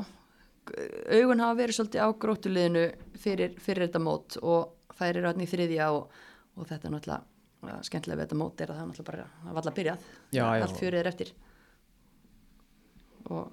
augun 1.12 1.40
hafa 1.44 1.58
verið 1.60 1.76
svolítið 1.78 2.04
á 2.04 2.08
gróttuliðinu 2.24 2.84
fyrir, 3.20 3.54
fyrir 3.60 3.86
þetta 3.88 4.00
mót 4.04 4.38
og 4.42 4.94
þær 4.96 5.20
eru 5.20 5.28
allir 5.28 5.44
í 5.44 5.50
þriðja 5.52 5.90
og, 5.92 6.16
og 6.56 6.68
þetta 6.68 6.88
er 6.88 6.94
náttúrulega 6.94 7.82
skemmtilega 7.84 8.18
við 8.20 8.26
þetta 8.26 8.40
mót 8.40 8.60
er 8.60 8.72
að 8.72 8.76
það 8.78 8.84
er 8.84 8.88
náttúrulega 8.88 9.10
bara 9.10 9.28
það 9.42 9.52
var 9.52 9.60
alltaf 9.62 9.76
byrjað, 9.78 10.08
Já, 10.30 10.44
já. 10.44 10.64
allt 10.64 10.80
fjörið 10.80 11.00
er 11.00 11.12
eftir 11.12 11.34
og 13.32 13.52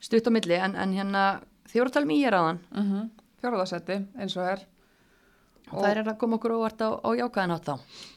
stutt 0.00 0.30
á 0.30 0.32
milli 0.34 0.58
en, 0.58 0.76
en 0.78 0.94
hérna 0.96 1.24
að 1.70 1.92
tala 1.94 2.06
um 2.06 2.14
í 2.14 2.20
er 2.26 2.34
áðan 2.34 2.60
Mm 2.70 2.86
-hmm. 2.90 3.08
Fjórðasetti 3.40 3.96
eins 4.20 4.36
og 4.36 4.44
er. 4.46 4.66
Og 5.70 5.84
þær 5.84 6.02
er 6.02 6.10
að 6.12 6.18
koma 6.22 6.38
okkur 6.38 6.56
óvart 6.56 6.82
á, 6.82 6.90
á 6.96 7.10
jákaðan 7.20 7.54
átt 7.56 7.68
þá. 7.68 7.74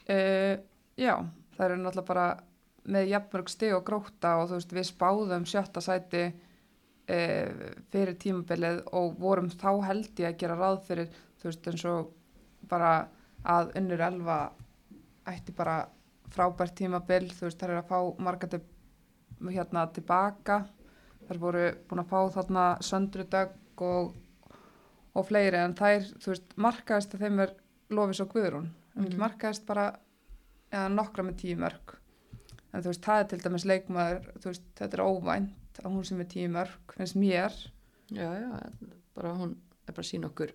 Uh, 0.08 0.54
já, 0.98 1.14
það 1.56 1.66
eru 1.68 1.78
náttúrulega 1.82 2.10
bara 2.10 2.26
með 2.94 3.12
jafnmörg 3.12 3.52
stig 3.52 3.76
og 3.76 3.84
gróta 3.86 4.34
og 4.40 4.50
þú 4.50 4.58
veist 4.58 4.74
við 4.76 4.88
spáðum 4.90 5.46
sjötta 5.48 5.82
sæti 5.84 6.24
uh, 6.28 7.68
fyrir 7.92 8.18
tímabilið 8.20 8.82
og 8.92 9.16
vorum 9.20 9.50
þá 9.52 9.70
held 9.88 10.20
ég 10.20 10.32
að 10.32 10.40
gera 10.42 10.58
ráð 10.58 10.82
fyrir 10.88 11.12
þú 11.40 11.50
veist 11.50 11.70
eins 11.70 11.86
og 11.88 12.12
bara 12.68 12.92
að 13.44 13.74
unnur 13.80 14.04
elva 14.04 14.38
ætti 15.28 15.54
bara 15.56 15.82
frábært 16.34 16.76
tímabil 16.78 17.28
þú 17.32 17.48
veist 17.48 17.60
þær 17.60 17.74
eru 17.74 17.82
að 17.82 17.90
fá 17.90 18.24
marga 18.26 18.50
til, 18.50 18.62
hérna 19.44 19.86
tilbaka. 19.94 20.64
Þær 21.24 21.40
voru 21.40 21.64
búin 21.88 22.02
að 22.02 22.10
fá 22.10 22.18
þarna 22.36 22.64
söndru 22.84 23.24
dögg 23.32 23.84
og, 23.84 24.12
og 25.14 25.26
fleiri 25.28 25.60
en 25.62 25.74
þær 25.78 26.06
þú 26.20 26.32
veist 26.32 26.56
markaðist 26.56 27.14
að 27.14 27.20
þeim 27.26 27.42
er 27.44 27.52
lofis 27.94 28.20
og 28.24 28.32
guðrún. 28.34 28.70
Mm 28.94 29.04
Mhm. 29.04 29.18
markaðist 29.18 29.66
bara 29.66 29.88
eða 30.70 30.88
nokkra 30.94 31.24
með 31.26 31.36
tíu 31.42 31.56
mörg 31.58 31.96
en 32.72 32.82
þú 32.82 32.86
veist, 32.90 33.02
það 33.02 33.20
er 33.20 33.24
til 33.30 33.38
dæmis 33.38 33.64
leikmaður 33.66 34.28
veist, 34.44 34.62
þetta 34.76 34.94
er 34.98 35.04
óvænt 35.04 35.80
að 35.82 35.90
hún 35.90 36.04
sem 36.06 36.20
er 36.20 36.24
tíu 36.30 36.48
mörg, 36.48 36.94
finnst 36.96 37.16
mér. 37.16 37.52
Já, 38.10 38.30
já, 38.38 38.70
bara 39.14 39.32
hún 39.34 39.56
er 39.88 39.92
bara 39.92 40.02
að 40.02 40.10
sína 40.10 40.26
okkur 40.30 40.52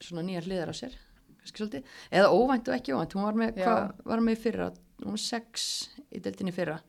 svona 0.00 0.22
nýjar 0.26 0.46
hliðar 0.48 0.70
á 0.70 0.74
sér 0.74 0.94
kannski 1.38 1.58
svolítið, 1.60 1.84
eða 2.10 2.32
óvænt 2.32 2.68
og 2.68 2.74
ekki 2.74 2.92
óvænt 2.94 3.14
hún 3.14 3.22
var 3.24 3.34
með, 3.34 3.54
hvað 3.64 4.04
var 4.04 4.18
með 4.20 4.38
fyrra 4.38 4.70
hún 5.04 5.10
var 5.14 5.18
sex 5.18 5.88
í 6.10 6.20
deltinni 6.22 6.52
fyrra. 6.52 6.80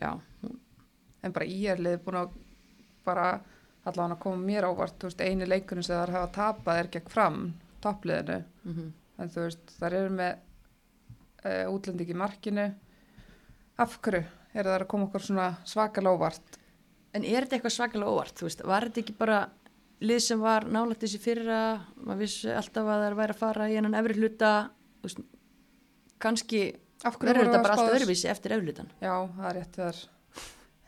Já, 0.00 0.20
hún, 0.42 0.58
en 1.22 1.32
bara 1.32 1.46
í 1.46 1.66
er 1.66 1.78
liðið 1.78 2.02
búin 2.04 2.20
að 2.22 2.30
bara 3.04 3.40
allavega 3.90 4.16
að 4.18 4.22
koma 4.24 4.44
mér 4.50 4.68
ávart 4.68 5.06
veist, 5.06 5.20
eini 5.20 5.48
leikurinn 5.48 5.86
sem 5.86 5.98
þær 5.98 6.14
hafa 6.16 6.32
tapað 6.36 6.82
er 6.82 6.90
gegn 6.94 7.12
fram, 7.12 7.42
toppliðinu. 7.84 8.40
Mm 8.64 8.88
en 9.18 9.32
þú 9.32 9.44
veist, 9.48 9.72
þær 9.80 9.94
eru 9.98 10.10
með 10.14 10.36
uh, 11.42 11.64
útlending 11.72 12.12
í 12.12 12.18
markinu. 12.18 12.66
Af 13.82 13.96
hverju 14.02 14.24
eru 14.54 14.70
þær 14.70 14.84
að 14.84 14.90
koma 14.92 15.08
okkur 15.08 15.24
svona 15.26 15.48
svakalega 15.66 16.14
óvart? 16.14 16.58
En 17.16 17.24
er 17.26 17.42
þetta 17.42 17.58
eitthvað 17.58 17.74
svakalega 17.74 18.12
óvart, 18.14 18.36
þú 18.38 18.46
veist, 18.46 18.62
var 18.62 18.86
þetta 18.86 19.02
ekki 19.02 19.16
bara 19.18 19.40
lið 20.04 20.20
sem 20.22 20.42
var 20.42 20.66
nálægt 20.70 21.02
þessi 21.02 21.20
fyrra 21.22 21.62
maður 21.96 22.20
vissi 22.22 22.52
alltaf 22.54 22.86
að 22.86 23.02
það 23.04 23.16
væri 23.18 23.34
að 23.34 23.40
fara 23.40 23.66
í 23.66 23.74
hennan 23.78 23.96
efri 23.98 24.14
hluta 24.18 24.52
veist, 25.02 25.22
kannski 26.22 26.60
verður 27.02 27.48
þetta 27.48 27.62
bara 27.64 27.74
alltaf 27.74 27.96
öðruvísi 27.96 28.30
eftir 28.30 28.54
efri 28.54 28.68
hlutan 28.68 28.92
já, 29.02 29.14
það 29.34 29.48
er 29.50 29.58
rétt 29.58 29.80
þar 29.80 30.00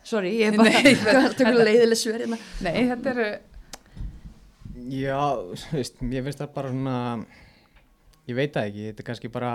sorry, 0.06 0.34
ég 0.40 0.52
er 0.52 0.58
bara 0.60 0.82
Nei, 0.84 0.96
tökur 1.36 1.62
leiðileg 1.64 1.98
svör 2.00 2.20
hérna. 2.24 2.38
Nei, 2.64 2.82
þetta 2.90 3.14
eru 3.14 3.28
Já, 4.90 5.18
þú 5.60 5.76
veist, 5.76 6.00
mér 6.02 6.24
finnst 6.26 6.40
það 6.40 6.52
bara 6.54 6.70
svona, 6.72 6.94
ég 8.30 8.38
veit 8.38 8.54
það 8.54 8.70
ekki, 8.70 8.86
þetta 8.88 9.02
er 9.02 9.06
kannski 9.10 9.30
bara 9.32 9.50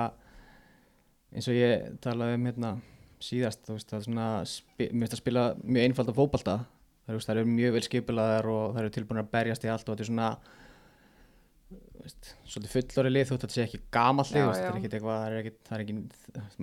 eins 1.36 1.48
og 1.52 1.58
ég 1.58 1.88
talaði 2.04 2.38
um 2.38 2.46
hérna 2.50 2.72
síðast, 3.26 3.64
þú 3.66 3.78
veist, 3.78 3.90
það 3.90 3.98
er 4.00 4.06
svona, 4.06 4.28
mér 4.80 4.94
finnst 5.02 5.16
að 5.18 5.22
spila 5.22 5.46
mjög 5.64 5.88
einfald 5.88 6.12
á 6.14 6.20
fótbalta, 6.20 6.56
það, 7.08 7.24
það 7.26 7.34
eru 7.36 7.48
mjög 7.56 7.76
vel 7.76 7.84
skipilaðar 7.88 8.52
og 8.52 8.62
það 8.76 8.82
eru 8.84 8.94
tilbúin 9.00 9.22
að 9.24 9.32
berjast 9.34 9.66
í 9.66 9.72
allt 9.74 9.90
og 9.90 9.96
þetta 9.96 10.06
er 10.06 10.12
svona, 10.12 10.30
veist, 12.06 12.32
svolítið 12.54 12.76
fullori 12.76 13.14
lið, 13.16 13.28
þú 13.28 13.36
veist, 13.36 13.46
þetta 13.48 13.58
sé 13.58 13.66
ekki 13.66 13.82
gamall 13.98 14.28
lið, 14.30 14.40
Já, 14.40 14.46
þú 14.46 14.52
veist, 14.52 14.62
það 14.62 14.70
er 14.70 14.76
það 14.76 15.40
er 15.42 15.50
það 15.66 15.78
er 15.80 15.86
ekki, 15.86 15.98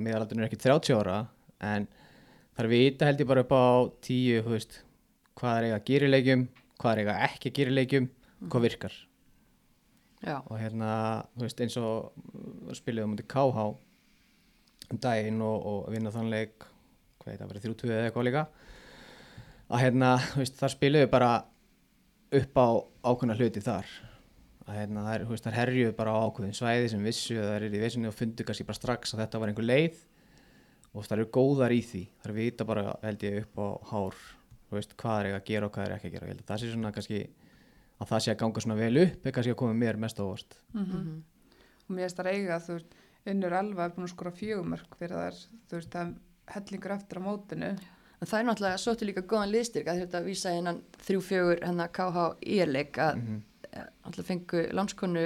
meðalaldurinn 0.07 0.45
er 0.47 0.51
ekki 0.51 0.63
30 0.69 1.01
ára, 1.03 1.19
en 1.73 1.91
það 2.53 2.65
er 2.65 2.71
vita 2.73 3.09
held 3.09 3.23
ég 3.23 3.31
bara 3.31 3.45
upp 3.47 3.55
á 3.57 3.65
tíu, 4.05 4.43
þú 4.45 4.55
veist, 4.57 4.83
hvað 5.39 5.59
er 5.59 5.69
eiga 5.69 5.79
að 5.79 5.87
gera 5.89 6.09
í 6.09 6.13
leikjum, 6.13 6.45
hvað 6.83 6.93
er 6.93 7.03
eiga 7.03 7.17
ekki 7.29 7.51
að 7.51 7.57
gera 7.59 7.73
í 7.73 7.79
leikjum, 7.79 8.11
hvað 8.49 8.67
virkar. 8.69 8.99
Já, 10.23 10.37
og 10.39 10.55
hérna, 10.61 10.91
þú 11.35 11.47
veist, 11.49 11.63
eins 11.65 11.79
og 11.81 12.13
uh, 12.13 12.75
spiluðum 12.79 13.17
mútið 13.17 13.31
KH 13.33 13.65
um 14.93 15.01
daginn 15.03 15.41
og, 15.43 15.67
og 15.67 15.91
vinna 15.91 16.13
þann 16.15 16.31
leik 16.31 16.69
hvað 17.23 17.33
heit 17.33 17.43
að 17.43 17.53
vera 17.53 17.63
30 17.65 17.93
eða 17.97 18.07
eitthvað 18.07 18.29
líka 18.29 18.45
að 19.73 19.83
hérna, 19.87 20.15
þú 20.33 20.43
veist, 20.43 20.57
þar 20.61 20.75
spiluðu 20.75 21.11
bara 21.13 21.31
upp 22.39 22.61
á 22.61 22.69
ákveðna 23.13 23.37
hluti 23.39 23.63
þar. 23.65 23.93
Að 24.63 24.79
hérna, 24.79 25.05
þær, 25.09 25.25
þú 25.27 25.35
veist, 25.35 25.47
þær 25.47 25.59
herjuðu 25.59 25.95
bara 25.99 26.15
á 26.15 26.19
ákveðin 26.23 26.57
svæði 26.57 26.91
sem 26.93 27.07
vissu 27.07 27.39
að 27.41 27.49
þær 27.49 27.67
eru 27.67 27.79
í 27.79 27.83
veisinu 27.83 28.11
og 28.11 28.17
fundu 28.17 28.47
kannski 28.47 28.67
bara 28.69 28.79
strax 28.79 29.15
að 29.15 29.25
þetta 29.25 29.41
var 29.43 29.53
einhver 29.53 29.67
leið 29.67 30.03
og 30.93 31.07
þær 31.07 31.19
eru 31.19 31.29
góðar 31.33 31.75
í 31.75 31.83
því. 31.87 32.03
Þær 32.23 32.35
vita 32.37 32.67
bara, 32.69 32.97
held 33.03 33.23
ég, 33.27 33.45
upp 33.45 33.61
á 33.63 33.69
hár. 33.93 34.19
Þú 34.69 34.79
veist, 34.79 34.97
hvað 35.01 35.29
er 35.29 35.37
að 35.37 35.47
gera 35.49 35.69
og 35.69 35.73
hvað 35.75 35.87
er 35.87 35.95
ekki 35.97 36.11
að 36.11 36.17
gera. 36.17 36.27
Ég 36.29 36.35
held 36.35 36.43
að 36.45 36.51
það 36.51 36.63
sé 36.63 36.73
svona 36.73 36.93
kannski 36.97 37.23
að 38.03 38.11
það 38.11 38.25
sé 38.25 38.33
að 38.33 38.41
ganga 38.43 38.65
svona 38.65 38.79
vel 38.79 38.93
upp 39.03 39.27
er 39.27 39.37
kannski 39.37 39.55
að 39.55 39.61
koma 39.63 39.79
mér 39.79 40.01
mest 40.01 40.21
á 40.21 40.23
óvart. 40.25 40.59
Mhm. 40.75 41.23
og 41.83 41.97
mér 41.97 42.07
finnst 42.07 42.17
það 42.17 42.33
eiga 42.33 42.59
þú 42.63 42.75
veist, 42.77 42.93
unnur 43.27 43.53
elva 43.53 43.85
er 43.85 43.91
búin 43.91 44.07
að 44.07 44.15
skora 44.15 44.33
fjögumörk 44.33 44.97
fyrir 44.99 45.19
þær, 45.19 45.41
þú 45.69 45.77
veist, 45.77 45.91
það 45.91 46.07
er 46.07 46.15
hellingur 46.55 46.95
eftir 46.97 47.19
á 47.19 47.23
mótinu. 47.23 47.71
En 48.23 48.29
það 48.31 48.39
er 48.39 48.47
náttúrulega 48.47 48.79
sóttu 48.79 49.07
líka 49.07 49.23
góðan 49.27 49.51
liðstyrk 49.51 49.89
að 49.91 50.03
þetta 50.05 50.23
vísa 50.23 50.53
innan 50.55 50.83
þrjú 51.03 51.23
fjögur 51.27 51.63
hennar 51.67 51.91
KH 51.91 52.27
íerleik 52.41 52.99
að 53.03 53.19
mm. 53.19 53.41
alltaf 54.07 54.27
fengu 54.27 54.63
lánskonu 54.73 55.25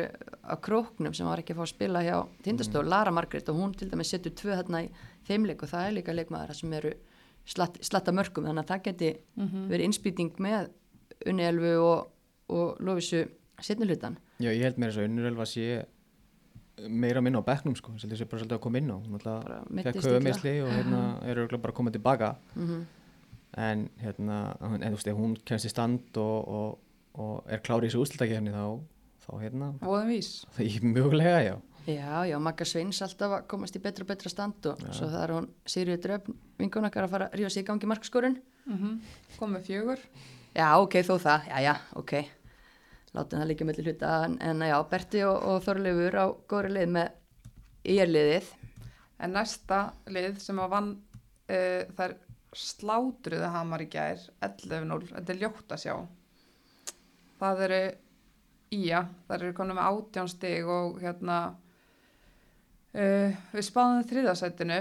á 0.49 0.55
króknum 0.57 1.15
sem 1.15 1.29
var 1.29 1.43
ekki 1.43 1.53
að 1.53 1.61
fá 1.61 1.65
að 1.67 1.75
spila 1.75 2.03
hjá 2.03 2.17
tindastól, 2.43 2.87
Lara 2.89 3.13
Margrét 3.13 3.49
og 3.53 3.61
hún 3.61 3.77
til 3.77 3.91
dæmis 3.91 4.11
setur 4.11 4.33
tvö 4.33 4.57
þarna 4.57 4.87
í 4.87 4.91
þeimleik 5.29 5.65
og 5.65 5.73
það 5.73 5.89
er 5.89 5.97
líka 5.99 6.15
leikmaður 6.17 6.59
sem 6.59 6.77
eru 6.79 6.93
slatt, 7.47 7.79
slatta 7.85 8.15
mörgum 8.15 8.49
þannig 8.49 8.65
að 8.65 8.71
það 8.73 8.85
geti 8.89 9.11
verið 9.71 9.87
innspýting 9.89 10.41
með 10.43 10.71
unni 11.27 11.47
elfu 11.47 11.75
og, 11.83 12.09
og 12.53 12.81
lofisu 12.85 13.27
setnilutan 13.63 14.19
Já, 14.43 14.51
ég 14.53 14.65
held 14.67 14.81
mér 14.81 14.93
þess 14.93 15.01
að 15.01 15.09
Unnurelva 15.11 15.47
sé 15.49 15.69
meira 16.93 17.23
minna 17.25 17.41
á 17.41 17.49
bekknum 17.49 17.77
sko, 17.79 17.95
sem 17.97 18.11
þessi 18.11 18.27
bara 18.29 18.43
svolítið 18.43 18.59
að 18.59 18.65
koma 18.67 18.81
inn 18.83 18.91
á. 18.93 18.97
Hún 19.01 19.15
Bara 19.17 19.63
alltaf 19.65 19.87
fekk 19.87 20.03
höfumeisli 20.05 20.51
illa. 20.59 20.67
og 20.67 20.75
hérna 20.77 20.99
eru 21.25 21.47
örugglega 21.47 21.63
bara 21.63 21.73
að 21.73 21.79
koma 21.79 21.93
tilbaka. 21.95 22.29
Mm 22.53 22.83
en 23.57 23.87
hérna, 24.03 24.41
en 24.61 24.83
þú 24.85 24.99
veist, 24.99 25.09
ef 25.09 25.17
hún 25.17 25.37
kemst 25.49 25.69
í 25.69 25.73
stand 25.73 26.19
og, 26.21 26.49
og, 26.59 26.75
og 27.23 27.49
er 27.53 27.63
klári 27.65 27.89
í 27.89 27.91
þessu 27.91 28.03
úslutakefni 28.05 28.53
þá, 28.53 28.67
þá 29.25 29.31
hérna 29.41 29.71
voðum 29.81 30.13
vís. 30.13 30.31
Það 30.57 30.69
er 30.69 30.87
mjögulega, 30.93 31.39
já 31.47 31.55
Já, 31.87 32.27
já, 32.27 32.35
Magga 32.43 32.65
Sveins 32.67 32.99
alltaf 33.05 33.31
að 33.31 33.45
komast 33.47 33.77
í 33.79 33.81
betra 33.83 34.03
og 34.03 34.09
betra 34.11 34.31
stand 34.31 34.67
og 34.67 34.81
svo 34.91 35.07
það 35.07 35.21
er 35.21 35.33
hún 35.37 35.45
Sigriður 35.71 36.01
Dröfn 36.03 36.39
vingunakar 36.59 37.07
að 37.07 37.13
fara 37.13 37.29
að 37.29 37.37
rífa 37.39 37.51
sig 37.55 37.63
í 37.63 37.67
gangi 37.69 37.87
markskorun 37.87 38.41
mm 38.67 38.97
komið 39.37 39.69
fjögur. 39.69 40.01
Já, 40.57 40.67
ok, 40.81 40.97
þó 41.07 41.15
það, 41.21 41.47
já, 41.51 41.59
já, 41.63 41.75
ok. 42.01 42.13
Látum 43.15 43.39
það 43.39 43.49
líka 43.51 43.67
mellir 43.69 43.87
hluta 43.87 44.13
en, 44.25 44.35
en 44.43 44.65
já, 44.67 44.77
Berti 44.91 45.23
og, 45.29 45.37
og 45.47 45.63
Þorleifur 45.63 46.17
á 46.19 46.27
góðri 46.51 46.73
lið 46.75 46.95
með 46.97 47.93
íerliðið 47.95 48.49
en 49.23 49.37
næsta 49.37 49.79
lið 50.11 50.41
sem 50.43 50.59
að 50.59 50.73
vann 50.73 50.89
uh, 50.97 51.83
þær 52.01 52.17
slátruðu 52.57 53.53
hamar 53.53 53.85
í 53.85 53.89
gær 53.93 54.27
11-0, 54.41 54.99
þetta 55.13 55.35
er 55.35 55.41
ljótt 55.45 55.77
að 55.77 55.85
sjá. 55.85 55.95
Það 57.39 57.63
eru 57.69 57.81
Ía, 58.75 59.05
það 59.29 59.37
eru 59.37 59.55
konum 59.55 59.79
með 59.79 59.89
átján 59.93 60.29
stig 60.33 60.67
og 60.67 60.97
hérna 60.99 61.37
uh, 62.97 63.37
við 63.53 63.67
spáðum 63.67 64.07
þriðasætinu 64.11 64.81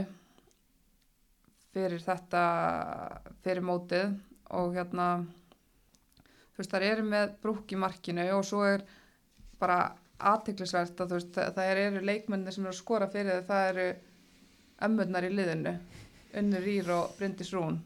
fyrir 1.76 2.03
þetta 2.03 2.43
fyrir 3.43 3.66
mótið 3.68 4.16
og 4.55 4.76
hérna 4.78 5.09
þú 6.55 6.61
veist 6.61 6.72
þar 6.72 6.88
eru 6.88 7.05
með 7.11 7.36
brúk 7.43 7.76
í 7.76 7.80
markinu 7.80 8.28
og 8.38 8.45
svo 8.47 8.63
er 8.68 8.86
bara 9.59 9.80
aðtiklisvert 10.16 11.01
að 11.03 11.11
þú 11.11 11.20
veist 11.20 11.34
það, 11.36 11.53
það 11.57 11.72
eru 11.74 12.05
leikmenni 12.07 12.55
sem 12.55 12.63
eru 12.63 12.74
að 12.74 12.80
skora 12.80 13.11
fyrir 13.11 13.41
það, 13.41 13.49
það 13.49 13.70
eru 13.74 13.88
ömmurnar 14.88 15.28
í 15.28 15.34
liðinu 15.34 15.76
Unnur 16.36 16.66
Ír 16.68 16.89
og 16.91 17.13
Bryndis 17.16 17.53
Rún. 17.55 17.78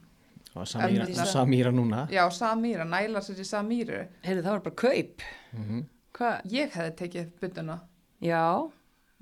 Og 0.57 0.65
Samíra. 0.67 1.05
Samíra 1.29 1.71
núna? 1.71 2.07
Já, 2.09 2.23
Samíra, 2.33 2.85
næla 2.89 3.21
sér 3.21 3.43
í 3.43 3.45
Samíru. 3.45 3.99
Heyrðu, 4.25 4.45
það 4.45 4.55
var 4.55 4.63
bara 4.65 4.79
kaup. 4.83 5.25
Mm 5.53 5.85
Hvað? 6.19 6.39
ég 6.51 6.73
hefði 6.73 6.93
tekið 6.99 7.27
byttuna 7.39 7.75
Já, 8.19 8.71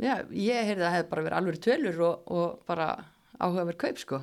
já, 0.01 0.13
ég 0.31 0.67
heyrði 0.69 0.83
að 0.83 0.87
það 0.87 0.95
hefði 0.95 1.09
bara 1.11 1.25
verið 1.27 1.37
alveg 1.39 1.61
tölur 1.65 2.03
og, 2.07 2.31
og 2.37 2.59
bara 2.69 2.89
áhugaverð 3.37 3.79
kaup, 3.83 4.01
sko. 4.01 4.21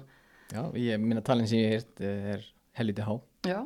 Já, 0.55 0.63
ég 0.79 1.01
minna 1.03 1.25
talin 1.25 1.49
sem 1.51 1.63
ég 1.63 1.75
heirt 1.75 2.05
er 2.05 2.47
helviti 2.79 3.07
há. 3.07 3.15
Já, 3.49 3.61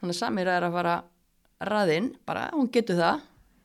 þannig 0.00 0.14
að 0.14 0.20
Samir 0.20 0.50
er 0.52 0.66
að 0.66 0.76
fara 0.78 0.98
raðinn, 1.64 2.12
bara, 2.28 2.48
hún 2.54 2.70
getur 2.72 3.00
það. 3.00 3.24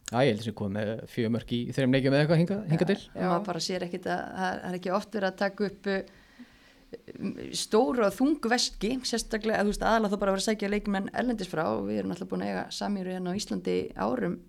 Já, 0.09 0.17
ég 0.25 0.31
held 0.31 0.41
að 0.41 0.47
sem 0.47 0.57
kom 0.57 0.73
með 0.73 0.95
fjögur 1.11 1.35
mörk 1.35 1.51
í 1.53 1.59
þeirrim 1.69 1.93
leikjum 1.93 2.15
eða 2.15 2.23
eitthvað 2.23 2.41
hinga, 2.41 2.57
hinga 2.71 2.87
til. 2.89 2.97
og 3.13 3.27
maður 3.27 3.45
bara 3.51 3.61
sér 3.61 3.85
ekkit 3.85 4.07
að 4.09 4.23
það 4.39 4.63
er 4.69 4.77
ekki 4.79 4.93
oft 4.97 5.17
verið 5.19 5.29
að 5.29 5.39
taka 5.43 5.67
upp 5.67 5.89
uh, 5.93 5.99
stóru 7.53 8.05
og 8.07 8.15
þungu 8.15 8.49
veski 8.49 8.95
sérstaklega, 9.05 9.59
að 9.59 9.69
þú 9.69 9.73
veist, 9.73 9.85
aðalega 9.85 10.13
þá 10.15 10.21
bara 10.23 10.33
vera 10.33 10.41
að 10.41 10.47
sækja 10.47 10.71
leikmenn 10.73 11.11
ellendis 11.21 11.51
frá. 11.51 11.61
Og 11.75 11.83
við 11.91 12.01
erum 12.01 12.15
alltaf 12.15 12.31
búin 12.31 12.45
að 12.45 12.53
eiga 12.53 12.63
Samíru 12.73 13.13
hérna 13.13 13.35
á 13.35 13.37
Íslandi 13.37 13.77
árum 13.93 14.39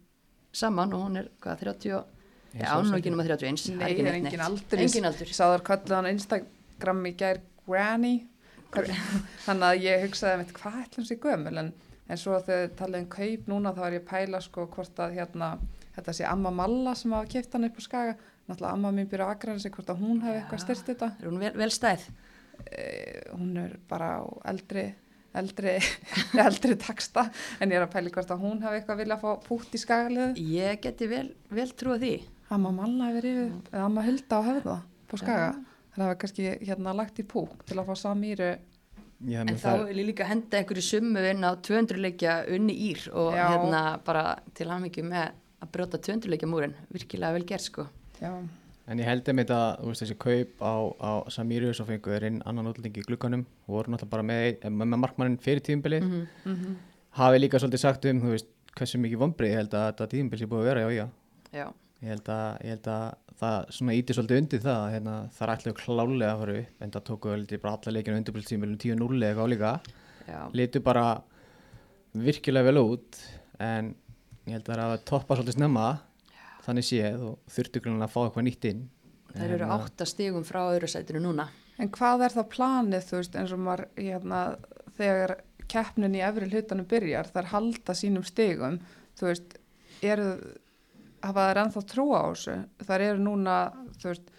saman 0.57 0.97
og 0.97 1.05
hún 1.05 1.21
er, 1.21 1.29
hvað, 1.45 1.67
30 1.67 2.01
ekki 2.99 3.13
nema 3.13 3.27
31 3.27 3.63
það 3.63 3.77
Nei, 3.79 3.87
ekki 3.91 4.07
er 4.07 4.17
engin 4.19 4.43
aldur 4.45 4.83
Engin 4.83 5.07
aldur. 5.11 5.29
Ég 5.31 5.37
sá 5.37 5.45
þar 5.47 5.65
kallið 5.67 5.97
hann 5.97 6.11
Instagram 6.11 7.05
í 7.07 7.13
gær 7.21 7.43
Granny. 7.67 8.15
Þannig 9.47 9.67
að 9.69 9.85
ég 9.85 10.05
hugsaði 10.07 10.41
mitt 10.41 10.55
hvað 10.57 10.81
ætlum 10.85 11.07
sér 11.07 11.21
gömul? 11.23 11.55
En, 11.63 11.71
en 12.11 12.21
svo 12.21 12.39
þegar 12.47 12.73
talið 12.79 13.05
um 13.05 13.11
kaup 13.15 13.51
núna 13.51 13.75
þá 13.77 13.85
er 13.87 13.97
ég 13.99 14.05
að 14.05 14.11
pæla 14.11 14.43
sko 14.45 14.67
hvort 14.75 15.03
að 15.03 15.17
hérna 15.19 15.53
þetta 15.97 16.17
sé 16.17 16.27
Amma 16.31 16.53
Malla 16.55 16.95
sem 16.99 17.15
hafa 17.15 17.31
keft 17.31 17.55
hann 17.55 17.69
upp 17.69 17.79
á 17.79 17.83
skaga. 17.87 18.17
Náttúrulega 18.49 18.73
Amma 18.75 18.93
mín 18.95 19.11
byrja 19.11 19.29
að 19.29 19.37
aðgræna 19.37 19.63
sig 19.63 19.75
hvort 19.77 19.93
að 19.93 20.03
hún 20.03 20.25
hefði 20.25 20.41
eitthvað 20.41 20.65
styrst 20.65 20.91
þetta? 20.91 21.13
Er 21.21 21.31
hún 21.31 21.39
vel, 21.43 21.53
vel 21.59 21.71
stæð? 21.75 22.09
Eh, 22.67 23.31
hún 23.35 23.55
er 23.63 23.79
bara 23.91 24.17
á 24.21 24.27
eldri 24.51 24.91
eldri, 25.39 25.77
eldri 26.47 26.75
taksta 26.81 27.29
en 27.63 27.71
ég 27.71 27.79
er 27.79 27.87
að 27.87 27.93
pæla 27.95 28.11
í 28.11 28.15
hvort 28.15 28.33
að 28.35 28.43
hún 28.43 28.61
hefði 28.65 28.81
eitthvað 28.81 29.01
vilja 29.05 29.17
að 29.17 29.23
fá 29.23 29.47
pútt 29.47 29.77
í 29.77 29.81
skagalið 29.81 30.41
Ég 30.43 30.81
geti 30.83 31.09
vel, 31.11 31.29
vel 31.55 31.69
trúið 31.79 32.03
því 32.05 32.15
Amma 32.51 32.71
Malla 32.75 33.11
hefur 33.11 33.27
yfir, 33.31 33.51
eða 33.73 33.85
Amma 33.87 34.03
Hulda 34.07 34.39
á 34.39 34.43
höfða 34.49 34.77
på 35.11 35.19
skaga 35.21 35.47
Já. 35.51 35.55
það 35.97 36.05
hefur 36.07 36.19
kannski 36.25 36.49
hérna 36.67 36.95
lagt 36.99 37.19
í 37.23 37.27
púk 37.27 37.65
til 37.67 37.79
að 37.79 37.87
fá 37.91 37.95
Samíru. 38.05 38.51
Já, 39.21 39.41
En 39.45 39.57
þá 39.61 39.85
vil 39.87 39.99
ég 40.01 40.07
líka 40.15 40.25
henda 40.25 40.57
einhverju 40.59 40.83
summu 40.83 41.21
inn 41.31 41.45
á 41.45 41.53
200 41.61 41.99
leikja 42.01 42.39
unni 42.55 42.73
ír 42.89 43.03
og 43.13 43.35
Já. 43.37 43.49
hérna 43.53 43.83
bara 44.05 44.39
til 44.57 44.67
hamingi 44.73 45.03
með 45.05 45.33
að 45.61 45.69
brjóta 45.75 45.99
200 46.01 46.31
leikja 46.33 46.49
múrin 46.49 46.73
virkilega 46.91 47.33
vel 47.37 47.45
gert 47.45 47.61
sko. 47.67 47.85
Já, 48.21 48.33
en 48.89 48.99
ég 48.99 49.05
held 49.05 49.29
að 49.29 49.37
þú 49.83 49.91
veist, 49.91 50.03
þessi 50.03 50.17
kaup 50.19 50.65
á, 50.65 50.73
á 51.05 51.13
Samíru 51.29 51.75
svo 51.77 51.85
fengu 51.85 52.09
þeir 52.15 52.27
inn 52.31 52.43
annan 52.49 52.67
útlendingi 52.73 53.03
í 53.05 53.07
glugganum 53.11 53.45
og 53.69 53.75
voru 53.77 53.93
náttúrulega 53.93 54.11
bara 54.11 54.23
með, 54.23 54.65
ein- 54.65 54.73
með, 54.81 54.97
markmannin 55.05 55.39
fyrir 55.39 55.61
tíðumbilið 55.61 56.03
Mhm. 56.03 56.27
mhm, 56.47 56.77
hafi 57.21 57.39
líka 57.45 57.59
svolítið 57.61 57.79
sagt 57.85 58.05
um, 58.07 58.21
þú 58.25 58.31
veist, 58.33 58.47
hversu 58.75 58.99
mikið 58.99 59.19
vombrið 59.21 59.51
ég 59.53 59.57
held 59.61 59.75
að 59.75 59.87
þetta 59.93 60.09
tíðumbil 60.15 60.39
sé 60.41 60.47
búið 60.47 60.61
að 60.65 60.69
vera, 60.71 60.81
já, 60.81 60.91
já. 60.97 61.09
Já, 61.53 61.67
ég 62.01 62.13
held 62.15 62.29
að, 62.33 62.47
ég 62.65 62.75
held 62.75 62.91
að 62.91 63.07
það 63.41 63.57
svona 63.77 63.97
íti 63.97 64.17
svolítið 64.17 64.41
undir 64.41 64.63
það 64.65 64.83
að 64.83 64.93
hérna, 64.95 65.17
það 65.37 65.47
er 65.47 65.53
ætlaðu 65.55 65.77
klálega 65.81 66.31
að 66.31 66.43
fara 66.43 66.55
upp 66.61 66.85
en 66.85 66.95
það 66.95 67.05
tóku 67.09 67.35
bara 67.65 67.73
alla 67.77 67.95
leikinu 67.97 68.21
undirbúrstímilum 68.21 68.79
10-0 68.81 69.09
eða 69.21 69.29
eitthvað 69.31 69.51
álíka. 69.51 69.73
Já, 70.31 70.41
litu 70.57 70.83
bara 70.85 71.05
virkilega 72.17 72.71
vel 72.71 72.81
út 72.81 73.21
en 73.61 73.93
ég 74.49 74.57
held 74.57 74.65
að 74.65 74.71
það 74.71 74.79
er 74.79 74.85
að 74.87 75.05
toppa 75.11 75.37
svolítið 75.37 75.59
snemma 75.59 75.89
þannig 76.65 76.89
séð 76.89 77.27
og 77.29 77.53
þurftu 77.55 77.85
grunlega 77.85 78.09
að 78.09 78.15
fá 78.15 78.21
eitthvað 78.25 78.47
nýtt 78.49 78.69
inn. 78.71 78.83
Það 79.31 79.45
eru 79.47 79.67
En, 79.67 79.75
átta 79.77 80.09
stigum 80.09 80.47
frá 80.47 80.61
öðru 80.63 80.91
sætinu 80.91 81.23
núna. 81.23 81.47
En 81.81 81.93
hvað 81.93 82.27
er 82.27 82.35
þá 82.35 82.43
planið 82.53 83.07
þú 83.09 83.21
veist 83.21 83.39
eins 83.41 83.55
og 83.55 83.63
maður 83.65 83.87
hérna, 83.97 84.41
þegar 84.99 85.37
keppnin 85.71 86.17
í 86.19 86.25
efri 86.25 86.49
hlutanum 86.51 86.89
byrjar 86.91 87.31
þar 87.31 87.53
halda 87.53 87.95
sínum 87.97 88.27
stigum 88.27 88.81
þú 89.21 89.29
veist, 89.31 89.55
eru 90.03 90.33
hafa 91.23 91.47
þær 91.51 91.61
ennþá 91.65 91.83
trú 91.93 92.07
á 92.17 92.23
þessu. 92.31 92.55
Þar 92.89 93.05
eru 93.09 93.19
núna, 93.25 93.57
veist 94.05 94.31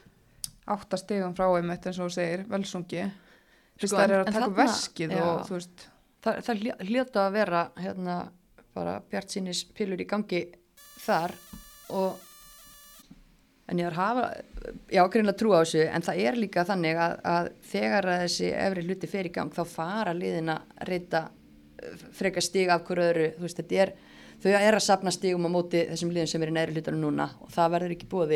átta 0.71 0.97
stigum 0.97 1.33
frá 1.35 1.47
einmitt 1.57 1.85
eins 1.89 1.99
og 1.99 2.11
segir 2.13 2.45
velsungi, 2.49 3.05
Sko, 3.81 3.97
en- 3.97 4.11
eru 4.11 4.23
að 4.23 4.33
taka 4.33 4.49
veskið 4.61 5.15
já. 5.17 5.23
og 5.25 5.49
veist. 5.49 5.87
Það, 6.21 6.41
það 6.45 6.59
hljó- 6.61 6.79
hljóta 6.85 7.23
að 7.27 7.31
vera 7.33 7.61
hérna 7.81 8.17
bara 8.75 8.99
bjart 9.09 9.29
sínis 9.33 9.63
pilur 9.73 9.97
í 9.99 10.05
gangi 10.07 10.43
þar 11.01 11.31
og 11.89 12.19
en 13.71 13.79
ég 13.79 13.87
er 13.87 13.95
að 13.95 13.99
hafa 14.01 14.25
já, 14.91 15.01
greinlega 15.09 15.37
trú 15.39 15.51
á 15.55 15.63
þessu 15.63 15.81
en 15.87 16.01
það 16.05 16.19
er 16.27 16.37
líka 16.39 16.63
þannig 16.67 16.97
að, 16.99 17.13
að 17.33 17.49
þegar 17.71 18.07
að 18.11 18.21
þessi 18.25 18.49
efri 18.53 18.83
hluti 18.85 19.09
fer 19.11 19.29
í 19.29 19.33
gang 19.33 19.51
þá 19.55 19.61
fara 19.71 20.13
liðin 20.13 20.51
að 20.53 20.87
reyta 20.89 21.21
frekar 22.13 22.43
stig 22.45 22.69
af 22.69 22.83
hverju 22.85 23.07
öðru. 23.09 23.27
Þú 23.39 23.45
veist, 23.47 23.57
þetta 23.63 23.79
er, 23.81 23.93
þau 24.41 24.51
er 24.57 24.77
að 24.77 24.83
sapna 24.85 25.13
stigum 25.13 25.47
á 25.47 25.49
móti 25.53 25.85
þessum 25.91 26.11
liðin 26.13 26.29
sem 26.31 26.43
er 26.43 26.51
í 26.51 26.55
næri 26.57 26.75
hlutunum 26.75 27.05
núna 27.05 27.29
og 27.41 27.51
það 27.53 27.73
verður 27.75 27.95
ekki 27.95 28.11
búið 28.11 28.35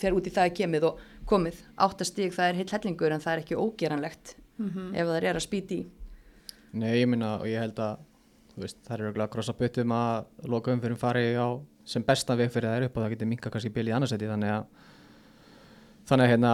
þegar 0.00 0.16
út 0.16 0.28
í 0.28 0.32
það 0.32 0.48
er 0.48 0.56
kemið 0.56 0.88
og 0.88 1.00
komið. 1.28 1.62
Áttastig 1.84 2.34
það 2.36 2.50
er 2.50 2.60
heill 2.60 2.72
hellingur 2.72 3.14
en 3.14 3.24
það 3.24 3.32
er 3.34 3.44
ekki 3.44 3.60
ógeranlegt 3.60 4.36
ef 4.56 5.08
það 5.08 5.16
er 5.20 5.36
að 5.36 5.44
spýti 5.44 5.80
í. 5.82 5.86
Nei, 6.76 6.92
ég 7.00 7.08
minna 7.08 7.36
og 7.40 7.48
ég 7.48 7.60
held 7.60 7.80
að 7.80 8.04
þú 8.56 8.62
veist, 8.64 8.78
það 8.86 8.96
eru 8.96 9.22
að 9.22 9.32
krossa 9.34 9.54
byttum 9.56 9.92
að 9.92 10.48
loka 10.48 10.72
umfyrir 10.72 11.00
fari 11.00 11.28
á 11.36 11.60
sem 11.86 12.04
bestan 12.04 12.38
veg 12.40 12.50
fyrir 12.50 12.72
þær 12.72 12.88
upp 12.88 12.96
og 12.96 13.04
það 13.04 13.12
getur 13.14 13.28
minka 13.30 13.52
kannski 13.52 13.70
bilið 13.74 13.92
í 13.92 13.96
annarsæti 13.96 14.30
þannig 14.30 14.54
að 14.54 14.64
þannig 16.08 16.24
að 16.24 16.32
hérna 16.32 16.52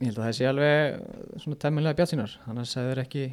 ég 0.00 0.08
held 0.08 0.18
að 0.18 0.24
það 0.24 0.36
sé 0.38 0.48
alveg 0.48 1.42
svona 1.44 1.60
tæmilega 1.62 1.98
bjátt 1.98 2.12
sínar 2.12 2.36
annars 2.50 2.74
hefur 2.78 3.02
ekki, 3.04 3.26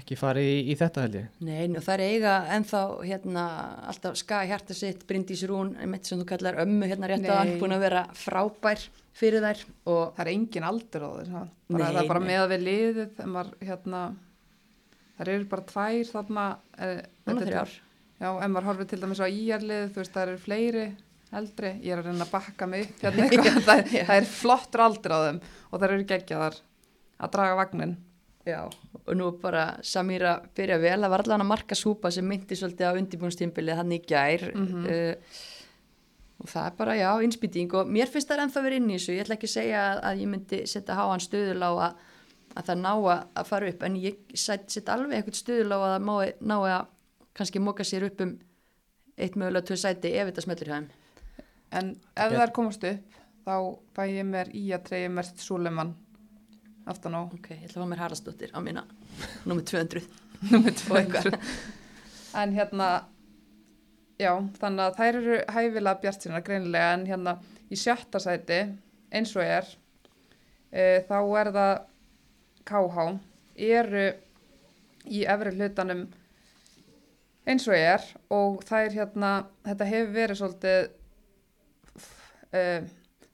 ekki 0.00 0.16
farið 0.18 0.48
í, 0.50 0.56
í 0.72 0.74
þetta 0.80 1.04
held 1.04 1.16
ég. 1.20 1.26
Nei, 1.46 1.68
og 1.78 1.82
það 1.86 1.94
er 1.94 2.02
eiga 2.08 2.34
ennþá 2.56 2.80
hérna 3.06 3.44
alltaf 3.92 4.16
skæði 4.18 4.50
hjarta 4.50 4.74
sitt 4.78 5.04
Bryndís 5.08 5.44
Rún, 5.48 5.74
einmitt 5.78 6.08
sem 6.08 6.18
þú 6.20 6.26
kallar 6.32 6.58
ömmu 6.64 6.88
hérna 6.90 7.10
rétt 7.12 7.28
á 7.30 7.36
hann, 7.40 7.52
búin 7.60 7.76
að 7.76 7.84
vera 7.86 8.02
frábær 8.18 8.82
fyrir 9.14 9.44
þær. 9.44 9.62
Og 9.86 10.02
Það 10.16 10.24
er 10.26 10.32
engin 10.34 10.66
aldur 10.66 11.06
á 11.06 11.10
þér, 11.20 11.32
bara, 11.34 11.48
Nei, 11.78 11.84
það 11.86 12.00
er 12.02 12.10
bara 12.10 12.24
með 12.26 12.42
að 12.42 12.52
við 12.54 12.64
liðið, 12.68 13.10
þegar 13.18 13.32
maður, 13.36 13.54
hérna, 13.70 14.02
það 15.18 15.32
eru 15.36 15.48
bara 15.54 15.66
tvær 15.70 16.10
þarna. 16.12 16.46
Eh, 16.78 17.02
núna 17.28 17.40
er- 17.44 17.50
þrjár. 17.52 17.74
Já, 18.24 18.28
ef 18.38 18.50
maður 18.54 18.68
horfir 18.70 18.88
til 18.90 19.00
dæmis 19.02 19.20
á 19.22 19.26
íjarlið, 19.28 19.88
þú 19.94 20.00
veist, 20.02 20.12
það 20.14 20.22
eru 20.28 20.38
fleiri 20.38 20.84
eldri, 21.34 21.70
ég 21.82 21.90
er 21.92 21.98
að 22.02 22.06
reyna 22.10 22.24
að 22.24 22.30
bakka 22.30 22.66
mig 22.70 22.84
upp 22.86 23.00
hérna 23.02 23.24
eitthvað, 23.28 23.56
það, 23.66 23.80
er- 23.82 24.04
það 24.06 24.18
er 24.20 24.28
flottur 24.30 24.82
aldur 24.84 25.14
á 25.14 25.18
þeim 25.24 25.40
og 25.70 25.80
það 25.80 25.86
eru 25.88 26.04
geggjaðar 26.12 26.58
að 27.24 27.32
draga 27.34 27.56
vagnin. 27.58 27.96
Já, 28.44 28.68
og 29.06 29.16
nú 29.16 29.30
bara 29.40 29.78
Samíra 29.82 30.36
byrja 30.56 30.76
vel, 30.82 31.00
það 31.00 31.12
var 31.14 31.22
allavega 31.24 31.44
að 31.46 31.48
marka 31.48 31.76
súpa 31.78 32.10
sem 32.12 32.26
myndi 32.28 32.56
svolítið 32.58 32.90
á 32.92 32.98
undirbúnstímbilið 33.00 33.78
hann 33.80 33.92
í 33.96 34.00
gær. 34.04 34.50
Mhm. 34.52 34.84
uh, 34.84 35.42
og 36.44 36.50
það 36.50 36.66
er 36.66 36.74
bara, 36.76 36.96
já, 36.98 37.10
innspýting. 37.24 37.72
Og 37.74 37.88
mér 37.88 38.10
finnst 38.10 38.28
það 38.28 38.42
ennþá 38.44 38.64
verið 38.66 38.82
inn 38.82 38.90
í 38.90 38.98
þessu, 38.98 39.14
ég 39.14 39.24
ætla 39.24 39.36
ekki 39.38 39.48
að 39.48 39.54
segja 39.54 39.84
að, 39.90 40.00
að 40.08 40.20
ég 40.20 40.28
myndi 40.28 40.58
setja 40.68 40.96
háan 40.98 41.22
stöðul 41.24 41.62
á 41.62 41.70
að, 41.72 42.02
að 42.54 42.66
það 42.68 42.82
ná 42.82 42.92
að, 42.92 43.46
fara 43.48 43.70
upp. 43.70 43.86
En 43.88 43.96
ég 44.02 44.18
set, 44.34 44.66
set 44.68 44.90
alveg 44.92 45.16
eitthvað 45.16 45.40
stöðul 45.40 45.72
á 45.72 45.78
að 45.78 45.94
það 45.94 46.34
ná 46.44 46.56
að 46.58 46.90
kannski 47.34 47.62
móka 47.62 47.86
sér 47.86 48.08
upp 48.10 48.20
um 48.20 48.36
eitt 49.16 49.38
mögulega 49.38 49.66
tvö 49.70 49.78
sæti 49.78 50.12
ef 50.18 50.28
þetta 50.30 50.44
smeltur 50.44 50.70
hjá 50.70 50.76
þeim. 50.76 50.88
En 51.74 51.90
ef 52.14 52.34
það 52.34 52.42
er 52.44 52.54
komast 52.54 52.86
upp, 52.90 53.20
þá 53.46 53.56
fæ 53.96 54.02
ég 54.10 54.26
mér 54.28 54.50
í 54.54 54.66
að 54.74 54.84
treyja 54.90 55.10
Mert 55.10 55.40
Súleman 55.42 55.94
aftan 56.86 57.16
á. 57.16 57.20
Ok, 57.24 57.50
ég 57.54 57.64
ætla 57.68 57.80
að 57.80 57.84
fá 57.84 57.90
mér 57.90 58.02
Haraldsdóttir 58.04 58.54
á 58.54 58.58
mína 58.64 58.84
nummer 59.48 59.64
200 59.64 60.04
nummer 60.50 60.72
og 60.72 60.98
eitthvað. 61.00 61.30
200. 61.30 61.82
En 62.34 62.54
hérna, 62.56 62.88
já, 64.18 64.32
þannig 64.58 64.84
að 64.84 64.96
þær 64.98 65.18
eru 65.20 65.36
hæfilega 65.54 66.00
bjart 66.02 66.24
sína 66.26 66.42
greinilega 66.44 66.96
en 66.96 67.06
hérna 67.06 67.36
í 67.70 67.78
sjötta 67.78 68.20
sæti, 68.22 68.60
eins 69.14 69.34
og 69.38 69.46
er, 69.46 69.68
e, 70.72 71.04
þá 71.06 71.18
er 71.40 71.50
það 71.54 71.72
KH, 72.66 73.06
eru 73.70 74.04
í 75.04 75.22
efri 75.30 75.54
hlutanum 75.54 76.04
eins 77.46 77.68
og 77.68 77.76
er 77.76 78.04
og 78.32 78.62
er 78.72 78.94
hérna, 78.96 79.32
þetta 79.66 79.88
hefur 79.92 80.14
verið 80.14 80.40
svolítið, 80.40 80.86
e, 82.50 82.62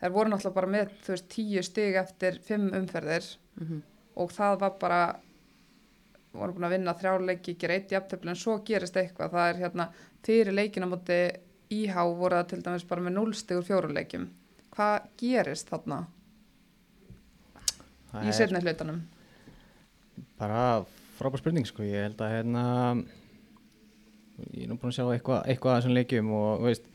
þær 0.01 0.16
voru 0.16 0.32
náttúrulega 0.32 0.59
bara 0.59 0.74
með, 0.76 0.96
þú 1.07 1.14
veist, 1.14 1.30
tíu 1.32 1.64
stig 1.64 1.96
eftir 2.01 2.40
fimm 2.44 2.68
umferðir 2.76 3.30
mm 3.61 3.86
og 4.20 4.32
það 4.34 4.56
var 4.61 4.74
bara 4.80 5.00
voru 6.34 6.54
búin 6.54 6.66
að 6.68 6.74
vinna 6.76 6.94
þrjáleiki, 6.98 7.56
gera 7.58 7.76
eitt 7.78 7.92
jafntöfli 7.94 8.32
en 8.32 8.38
svo 8.38 8.58
gerist 8.66 8.96
eitthvað, 8.98 9.32
það 9.34 9.48
er 9.48 9.61
hérna 9.64 9.86
fyrir 10.26 10.54
leikina 10.54 10.88
múti 10.90 11.18
íhá 11.74 12.02
voru 12.06 12.38
það 12.38 12.50
til 12.52 12.61
dæmis 12.66 12.86
bara 12.90 13.04
með 13.06 13.16
núlstigur 13.16 13.66
fjóruleikjum 13.66 14.28
hvað 14.74 15.08
gerist 15.20 15.70
þarna 15.70 16.04
Það 18.11 18.26
í 18.26 18.34
setni 18.34 18.61
hlutanum? 18.64 19.02
Bara 20.38 20.62
frábær 21.18 21.42
spurning 21.42 21.66
sko, 21.68 21.84
ég 21.86 22.08
held 22.08 22.22
að 22.24 22.32
hérna 22.34 22.64
ég 24.50 24.64
er 24.64 24.70
nú 24.70 24.78
búin 24.80 24.90
að 24.90 24.96
sjá 24.98 25.04
eitthvað, 25.14 25.44
eitthvað 25.46 25.74
að 25.74 25.80
þessum 25.80 25.96
leikjum 25.98 26.32
og 26.34 26.64
veist 26.66 26.88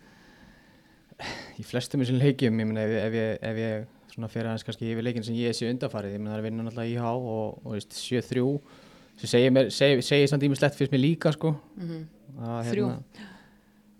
í 1.62 1.64
flestum 1.64 2.04
þessum 2.04 2.20
leikjum, 2.20 2.60
ég 2.60 2.68
meina 2.68 2.84
ef, 2.84 2.96
ef 3.06 3.16
ég, 3.16 3.38
ef 3.52 3.62
ég 3.62 3.95
svona 4.16 4.30
fyrir 4.32 4.48
aðeins 4.50 4.66
kannski 4.68 4.88
yfir 4.94 5.04
leikin 5.06 5.26
sem 5.28 5.36
ég 5.38 5.54
sé 5.58 5.68
undarfarið, 5.70 6.16
ég 6.16 6.22
meina 6.24 6.32
það 6.34 6.40
er 6.40 6.44
að 6.44 6.48
vinna 6.50 6.66
náttúrulega 6.66 6.96
IH 6.96 7.06
og, 7.12 7.62
og 7.66 7.76
veist, 7.76 7.96
7-3 8.00 8.46
sem 9.22 9.32
segir, 9.32 9.52
mér, 9.56 9.70
segir, 9.72 10.02
segir 10.04 10.32
samt 10.32 10.44
ímislegt 10.48 10.76
fyrst 10.80 10.92
mér 10.96 11.04
líka 11.04 11.32
sko. 11.36 11.54
Að, 12.36 12.72
Þrjú. 12.72 12.88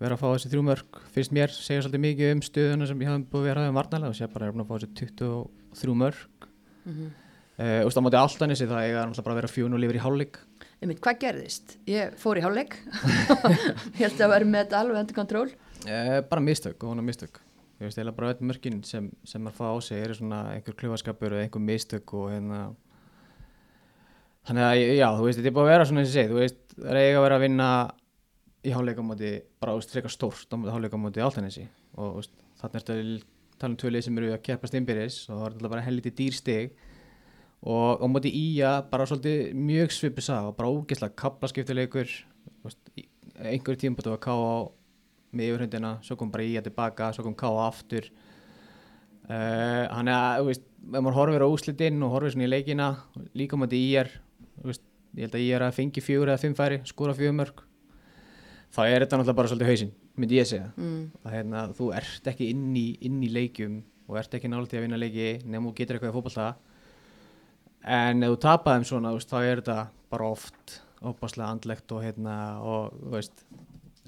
vera 0.02 0.16
að 0.16 0.20
fá 0.20 0.26
þessi 0.34 0.50
þrjú 0.52 0.64
mörg 0.66 0.98
fyrst 1.14 1.32
mér 1.32 1.52
segja 1.56 1.84
svolítið 1.86 2.02
mikið 2.04 2.32
um 2.34 2.42
stöðuna 2.44 2.88
sem 2.90 3.00
ég 3.00 3.08
hafði 3.08 3.28
búið 3.32 3.40
að 3.44 3.48
vera 3.48 3.68
um 3.70 3.78
varnalega 3.78 4.10
og 4.12 4.18
sé 4.18 4.26
bara 4.28 4.44
að 4.44 4.50
er 4.50 4.56
búin 4.56 4.64
að 4.66 4.68
fá 4.68 4.76
þessi 4.76 4.90
23 5.00 5.94
mörg 6.02 6.50
Mhm. 6.86 7.06
uh, 7.58 7.80
og 7.82 7.90
stáð 7.90 7.98
á 7.98 8.06
móti 8.06 8.18
Altanissi 8.20 8.66
það 8.68 8.84
eiga 8.84 9.06
náttúrulega 9.08 9.24
bara 9.26 9.34
að 9.34 9.40
vera 9.40 9.52
fjón 9.56 9.72
og 9.74 9.80
lifur 9.82 9.96
í 9.96 10.02
hálfleik. 10.04 10.36
Einmitt, 10.84 11.00
hvað 11.02 11.18
gerðist? 11.24 11.76
Ég 11.88 12.12
fór 12.20 12.38
í 12.38 12.44
hálfleik. 12.44 12.76
Ég 13.98 14.04
held 14.04 14.20
að 14.20 14.30
vera 14.36 14.44
með 14.52 14.60
þetta 14.66 14.80
alveg 14.84 15.00
endur 15.00 15.16
kontról. 15.18 15.48
Uh, 15.86 16.20
bara 16.28 16.44
mistök 17.08 17.40
ég 17.76 17.84
veist 17.84 18.00
eða 18.00 18.14
bara 18.16 18.32
öll 18.32 18.48
mörkin 18.48 18.80
sem, 18.88 19.10
sem 19.28 19.42
maður 19.44 19.58
fá 19.58 19.66
á 19.68 19.76
sig 19.84 20.00
eru 20.00 20.16
svona 20.16 20.40
einhver 20.54 20.76
klufaskapur 20.80 21.34
eða 21.34 21.44
einhver 21.44 21.64
mistök 21.64 22.14
og 22.16 22.30
hérna 22.32 22.60
þannig 24.48 24.64
að 24.64 24.80
já, 24.96 25.06
þú 25.18 25.26
veist, 25.26 25.38
þetta 25.40 25.50
er 25.50 25.56
búið 25.56 25.66
að 25.66 25.72
vera 25.74 25.86
svona 25.88 26.02
eins 26.02 26.10
og 26.10 26.12
ég 26.12 26.18
segi, 26.18 26.32
þú 26.32 26.40
veist, 26.40 26.60
það 26.76 26.90
er 26.92 27.00
eiga 27.02 27.20
að 27.20 27.24
vera 27.26 27.38
að 27.38 27.44
vinna 27.44 27.70
í 28.66 28.74
hálfleikamóti, 28.74 29.32
bara 29.60 29.74
þú 29.74 29.82
veist, 29.82 29.94
frekar 29.96 30.14
stórt 30.14 30.54
á 30.54 30.56
móti 30.56 30.74
hálfleikamóti 30.74 31.24
Altanesi 31.24 31.66
og 31.96 32.04
þú 32.06 32.20
veist, 32.20 32.36
þarna 32.60 32.80
ertu 32.80 32.96
að 32.96 33.10
tala 33.56 33.72
um 33.72 33.78
tvölið 33.80 34.06
sem 34.06 34.20
eru 34.20 34.32
að 34.34 34.44
keppast 34.46 34.76
innbyrðis 34.76 35.18
og 35.28 35.34
það 35.34 35.46
er 35.46 35.56
alltaf 35.56 35.74
bara 35.74 35.86
helviti 35.86 36.14
dýrstig 36.16 36.72
og 37.66 38.04
á 38.04 38.06
móti 38.08 38.32
Ía 38.36 38.72
bara 38.90 39.06
svolítið 39.08 39.54
mjög 39.56 39.94
svipu 39.96 40.24
sá 40.24 40.36
og 40.44 40.56
bara 40.58 40.70
ógeðslega 40.70 41.16
kaplaskiptileikur 41.22 42.12
einhverjum 43.36 43.80
tímput 43.80 44.10
var 44.12 44.20
ká 44.20 44.32
á 44.36 44.68
með 45.36 45.52
yfirhundina, 45.52 45.92
svo 46.06 46.16
kom 46.18 46.32
bara 46.32 46.46
Ía 46.46 46.62
tilbaka 46.64 47.12
svo 47.14 47.26
kom 47.26 47.36
ká 47.38 47.48
aftur. 47.66 48.08
Uh, 49.26 49.84
hann 49.90 50.08
er 50.08 50.16
að, 50.16 50.40
þú 50.40 50.50
veist 50.52 50.66
ef 50.86 51.02
maður 51.02 51.16
horfir 51.18 51.42
á 51.42 51.48
úslitinn 51.50 52.02
og 52.06 52.12
horfir 52.14 52.34
svona 52.34 52.46
í 52.46 52.50
leikina 52.52 52.90
líka 53.34 53.58
á 53.58 53.60
móti 53.60 53.80
Íjar 53.88 54.10
veist, 54.62 54.84
ég 55.16 55.26
held 55.26 55.34
að 55.34 55.46
Íjar 55.46 55.64
að 55.66 55.78
fengi 55.80 56.02
fjögur 56.04 56.30
eða 56.30 56.42
fimm 56.42 56.54
færi 56.58 56.78
skora 56.86 57.14
fjögur 57.16 57.34
mörg 57.40 57.64
þá 58.74 58.80
er 58.84 59.02
þetta 59.02 59.18
náttúrulega 59.18 59.38
bara 59.40 59.50
svolítið 59.50 59.72
hausinn 59.72 59.92
myndi 60.16 60.38
ég 60.38 60.48
segja. 60.48 60.70
Mm. 60.78 61.02
að 61.24 61.34
hérna, 61.34 61.66
þú 61.76 61.90
ert 61.98 62.30
ekki 62.30 62.50
inn 62.52 62.70
í, 62.78 62.86
inn 63.08 63.18
í 63.24 63.32
leikjum 63.32 63.80
og 64.06 64.18
ert 64.20 64.38
ekki 64.38 64.50
til 64.52 64.78
að 64.78 64.86
vinna 64.86 65.00
leiki 65.00 65.28
nefnum 65.42 65.70
þú 65.72 65.76
getur 65.80 65.98
eitthvað 65.98 66.12
í 66.12 66.16
fótballta 66.16 66.48
en 67.98 68.22
ef 68.22 68.34
þú 68.34 68.40
tapar 68.46 68.78
þeim 68.78 68.88
svona 68.90 69.12
þú 69.12 69.20
veist, 69.20 69.32
þá 69.32 69.38
er 69.42 69.62
þetta 69.62 69.78
bara 70.14 70.30
oft 70.30 70.76
opaslega 71.06 71.50
andlegt 71.50 71.92
og, 71.92 72.02
hérna, 72.06 72.36
og 72.62 72.94
þú 73.02 73.14
veist, 73.16 73.44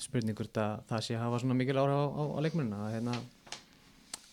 spurningur 0.02 0.48
það, 0.54 0.84
það 0.88 1.04
sé 1.06 1.16
að 1.16 1.24
hafa 1.26 1.40
svona 1.42 1.58
mikil 1.58 1.78
ára 1.78 1.98
á, 1.98 2.04
á, 2.08 2.22
á 2.34 2.38
leikmennina 2.44 2.80
að 2.86 2.94
hérna, 2.96 3.18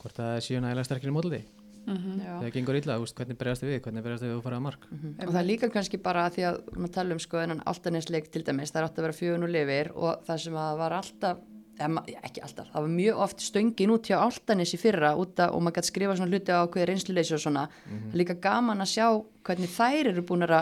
hvort 0.01 0.19
það 0.19 0.33
séu 0.45 0.61
nægilega 0.61 0.89
sterkir 0.89 1.11
í 1.11 1.15
mótliti 1.15 1.41
mm 1.85 2.21
Já. 2.25 2.35
þegar 2.41 2.53
gengur 2.55 2.77
illa, 2.79 2.99
veist, 3.01 3.15
hvernig 3.17 3.37
berjast 3.37 3.63
þið 3.63 3.71
við 3.71 3.81
hvernig 3.85 4.05
berjast 4.05 4.23
þið 4.23 4.31
við 4.31 4.37
að 4.37 4.45
fara 4.45 4.57
að 4.57 4.63
mark? 4.65 4.87
Mhm. 4.91 5.11
og 5.19 5.33
það 5.33 5.41
er 5.41 5.49
líka 5.49 5.69
kannski 5.69 5.97
bara 6.01 6.29
því 6.29 6.45
að 6.49 6.55
maður 6.75 6.93
tala 6.95 7.13
um 7.13 7.19
sko 7.19 7.41
þennan 7.41 7.65
altanesleik 7.65 8.31
til 8.31 8.43
dæmis 8.43 8.71
það 8.71 8.79
er 8.81 8.87
átt 8.87 8.97
að 8.97 9.05
vera 9.05 9.19
fjögun 9.19 9.45
og 9.45 9.53
lifir 9.53 9.91
og 9.93 10.23
það 10.25 10.41
sem 10.45 10.55
að 10.55 10.77
var 10.81 10.95
alltaf 10.97 11.43
já, 11.77 11.87
ekki 12.23 12.41
alltaf, 12.41 12.71
það 12.71 12.81
var 12.81 12.93
mjög 12.95 13.21
oft 13.25 13.39
stöngin 13.45 13.93
út 13.93 14.09
hjá 14.09 14.17
altanes 14.17 14.73
í 14.73 14.79
fyrra 14.79 15.11
út 15.19 15.37
að, 15.37 15.53
og 15.53 15.61
maður 15.61 15.77
gæti 15.77 15.91
skrifa 15.91 16.15
svona 16.15 16.31
hluti 16.31 16.55
á 16.55 16.63
hverju 16.65 16.87
reynsluleysi 16.89 17.35
og 17.35 17.41
svona. 17.43 17.67
Það 17.85 18.13
er 18.13 18.19
líka 18.21 18.35
gaman 18.39 18.81
að 18.81 18.93
sjá 18.93 19.07
hvernig 19.43 19.73
þær 19.75 20.11
eru 20.13 20.23
búin 20.23 20.47
að 20.47 20.55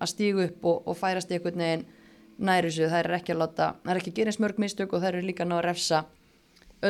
að 0.00 0.10
stígu 0.14 0.44
upp 0.46 0.64
og, 0.64 0.86
og 0.88 0.96
færast 0.98 1.30
í 1.30 1.36
einhvern 1.36 1.60
veginn 1.64 1.86
næri 2.40 2.70
þessu, 2.70 2.90
þær 2.92 3.08
eru 3.08 3.16
ekki 3.18 3.34
að 3.34 3.42
láta 3.42 3.70
þær 3.84 3.92
eru 3.94 4.02
ekki 4.02 4.12
að 4.12 4.20
gera 4.20 4.32
eins 4.32 4.40
mörg 4.42 4.60
mistök 4.64 4.94
og 4.96 5.04
þær 5.04 5.18
eru 5.18 5.28
líka 5.28 5.44
að 5.44 5.50
ná 5.50 5.56
að 5.58 5.64
refsa 5.68 6.04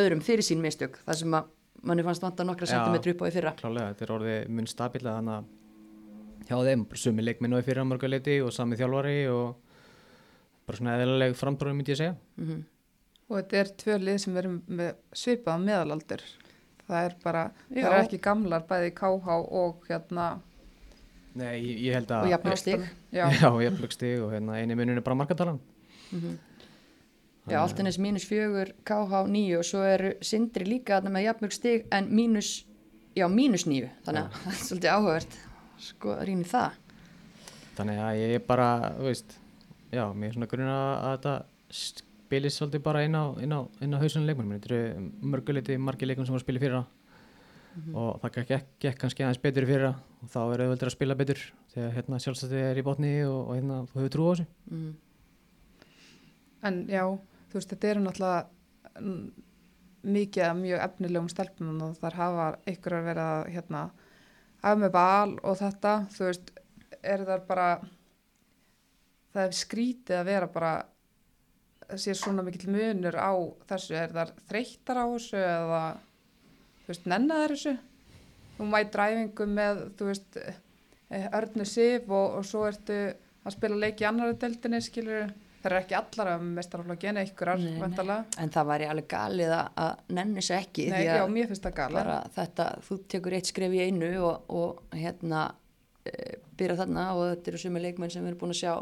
öðrum 0.00 0.24
fyrir 0.24 0.46
sín 0.46 0.64
mistök 0.64 1.00
það 1.06 1.22
sem 1.22 1.38
að 1.40 1.54
manni 1.90 2.04
fannst 2.06 2.26
vanta 2.26 2.46
nokkra 2.46 2.68
sentimetri 2.70 3.14
upp 3.14 3.24
á 3.24 3.26
í 3.30 3.34
fyrra. 3.34 3.54
klálega, 3.58 3.94
þetta 3.94 4.06
er 4.06 4.14
orðið 4.16 4.50
mun 4.56 4.68
stabila 4.70 5.16
þannig 5.18 5.38
að 5.38 6.50
hjá 6.50 6.56
þeim, 6.66 6.84
sumi 6.94 7.24
leikminn 7.24 7.56
og 7.56 7.62
í 7.62 7.66
fyrra 7.66 7.86
mörguleiti 7.88 8.40
og 8.44 8.52
sami 8.52 8.78
þjálfari 8.80 9.16
og 9.32 9.56
bara 10.66 10.78
svona 10.78 10.98
eðlileg 10.98 11.34
frambróðum 11.38 11.80
myndi 11.80 11.94
ég 11.94 12.00
segja. 12.02 12.14
Mm 12.40 12.60
og 13.30 13.38
þetta 13.38 13.60
er 13.60 13.72
tvö 13.78 13.96
lið 14.02 14.20
sem 14.24 14.36
verður 14.36 14.78
með 14.80 15.18
svipað 15.22 15.66
meðalaldur. 15.66 16.24
Það 16.90 17.04
er 17.06 17.16
bara, 17.22 17.42
Já. 17.70 17.84
það 17.84 17.92
er 17.92 18.00
ekki 18.00 18.22
gamlar 18.24 18.64
bæði 18.66 18.94
KH 18.98 19.36
og 19.60 19.84
hérna 19.86 20.26
Nei, 21.38 21.56
ég, 21.62 21.94
held 21.94 22.10
að 22.10 22.26
og 22.26 22.32
jafnveg 22.32 22.58
stig. 22.58 22.86
Já, 23.14 23.26
jafnlögsti 23.66 24.14
og 24.24 24.32
hérna 24.34 24.56
eini 24.58 24.76
munun 24.78 24.98
er 24.98 25.06
bara 25.06 25.18
markatalan 25.20 25.60
Já, 27.50 27.58
Altanes 27.62 27.98
mínus 28.02 28.26
fjögur, 28.28 28.72
KH 28.86 29.22
níu 29.30 29.58
og 29.58 29.66
svo 29.66 29.80
eru 29.86 30.12
Sindri 30.22 30.66
líka 30.68 30.98
þarna 30.98 31.14
með 31.14 31.24
jafnmjög 31.24 31.54
stig 31.56 31.86
en 31.96 32.10
mínus, 32.14 32.50
já 33.16 33.26
mínus 33.32 33.64
níu. 33.66 33.88
Þannig 34.06 34.26
að 34.26 34.36
það 34.42 34.52
er 34.52 34.60
svolítið 34.60 34.92
áhugavert. 34.92 35.38
Sko 35.80 36.12
að 36.14 36.22
rýna 36.28 36.50
það. 36.50 36.76
Þannig 37.78 38.02
að 38.04 38.18
ég 38.20 38.34
er 38.36 38.44
bara, 38.46 38.68
þú 38.98 39.08
veist 39.08 39.38
Já, 39.90 40.04
mér 40.14 40.28
er 40.28 40.34
svona 40.36 40.50
grunna 40.50 40.76
að 40.94 41.14
þetta 41.16 41.34
spilist 41.74 42.60
svolítið 42.60 42.82
bara 42.84 43.02
inn 43.06 43.16
á, 43.18 43.24
inn 43.42 43.54
á, 43.56 43.60
á 43.66 44.02
hausunum 44.02 44.28
leikmennum 44.28 44.60
Þetta 44.60 44.74
eru 44.76 45.06
mörguleiti 45.32 45.78
margir 45.82 46.10
leikum 46.10 46.26
sem 46.26 46.36
var 46.36 46.42
að 46.42 46.46
spila 46.46 46.60
í 46.60 46.64
fyrra 47.74 48.04
og 48.04 48.20
það 48.22 48.38
gekk, 48.50 48.70
gekk 48.82 48.98
kannski 49.00 49.24
aðeins 49.24 49.42
betur 49.42 49.66
í 49.66 49.70
fyrra. 49.70 49.92
Og 50.20 50.32
þá 50.32 50.40
er 50.42 50.64
auðvöldur 50.64 50.90
að 50.90 50.96
spila 50.96 51.16
betur 51.18 51.42
þegar 51.74 51.94
hérna 51.96 52.20
sjálfstætti 52.22 52.64
er 52.70 52.80
í 52.80 52.84
botni 52.86 53.12
og, 53.24 53.38
og 53.44 53.54
hérna 53.58 53.78
þú 53.90 54.00
hefur 54.00 54.14
trú 54.14 54.26
á 54.26 54.30
þessu. 54.32 54.46
Mm. 54.70 54.90
en 56.68 56.82
já 56.90 57.04
þú 57.50 57.58
veist, 57.58 57.70
þetta 57.72 57.90
eru 57.90 58.02
náttúrulega 58.04 58.48
mikið 60.00 60.44
af 60.46 60.56
mjög 60.56 60.84
efnilegum 60.84 61.30
stelpunum 61.32 61.82
og 61.88 61.96
þar 62.00 62.18
hafa 62.20 62.46
ykkur 62.72 62.96
að 62.98 63.08
vera 63.10 63.26
hérna 63.48 63.82
af 64.60 64.78
með 64.80 64.92
bal 64.96 65.34
og 65.40 65.58
þetta, 65.60 65.94
þú 66.12 66.28
veist, 66.28 66.52
er 67.00 67.24
það 67.28 67.44
bara 67.48 67.68
það 69.30 69.42
er 69.44 69.56
skrítið 69.56 70.20
að 70.20 70.30
vera 70.30 70.50
bara 70.52 70.72
sé 71.98 72.14
svona 72.14 72.44
mikill 72.46 72.70
munur 72.70 73.16
á 73.18 73.32
þessu, 73.70 73.96
er 73.98 74.14
það 74.14 74.32
þreyttar 74.50 75.00
á 75.00 75.06
þessu 75.10 75.40
eða 75.40 75.82
þú 76.90 76.96
veist, 76.96 77.10
nennaðar 77.14 77.54
þessu. 77.54 77.76
Þú 78.56 78.70
mæt 78.70 78.90
dræfingu 78.96 79.46
með, 79.50 79.84
þú 79.98 80.08
veist 80.10 80.40
eh, 80.40 81.28
Örnu 81.38 81.66
Sif 81.68 82.10
og, 82.10 82.40
og 82.40 82.48
svo 82.48 82.66
ertu 82.66 82.98
að 83.40 83.54
spila 83.54 83.78
leiki 83.78 84.04
í 84.04 84.08
annari 84.10 84.36
deildinni, 84.40 84.82
skilur 84.84 85.30
það 85.60 85.70
er 85.70 85.76
ekki 85.82 85.96
allar 85.98 86.30
að 86.34 86.44
mestaraflokki 86.56 87.08
en 87.10 87.20
einhverjar, 87.20 87.64
en 88.40 88.52
það 88.54 88.68
væri 88.70 88.86
alveg 88.88 89.08
galið 89.10 89.54
að, 89.56 89.90
nenni 90.16 90.44
sér 90.44 90.62
ekki 90.64 90.86
Nei, 90.92 91.02
já, 91.04 91.20
mér 91.28 91.50
finnst 91.50 91.66
það 91.66 91.96
bara 91.98 92.16
þetta, 92.36 92.66
þú 92.86 92.98
tekur 93.12 93.36
eitt 93.36 93.50
skref 93.50 93.76
í 93.76 93.82
einu 93.84 94.10
og, 94.24 94.48
og 94.56 94.96
hérna 94.96 95.44
e, 96.08 96.38
byrja 96.56 96.78
þarna 96.80 97.06
og 97.12 97.22
þetta 97.34 97.52
eru 97.52 97.62
sumi 97.64 97.84
leikmenn 97.84 98.12
sem 98.12 98.24
við 98.24 98.32
erum 98.32 98.40
búin 98.40 98.54
að 98.56 98.62
sjá 98.62 98.72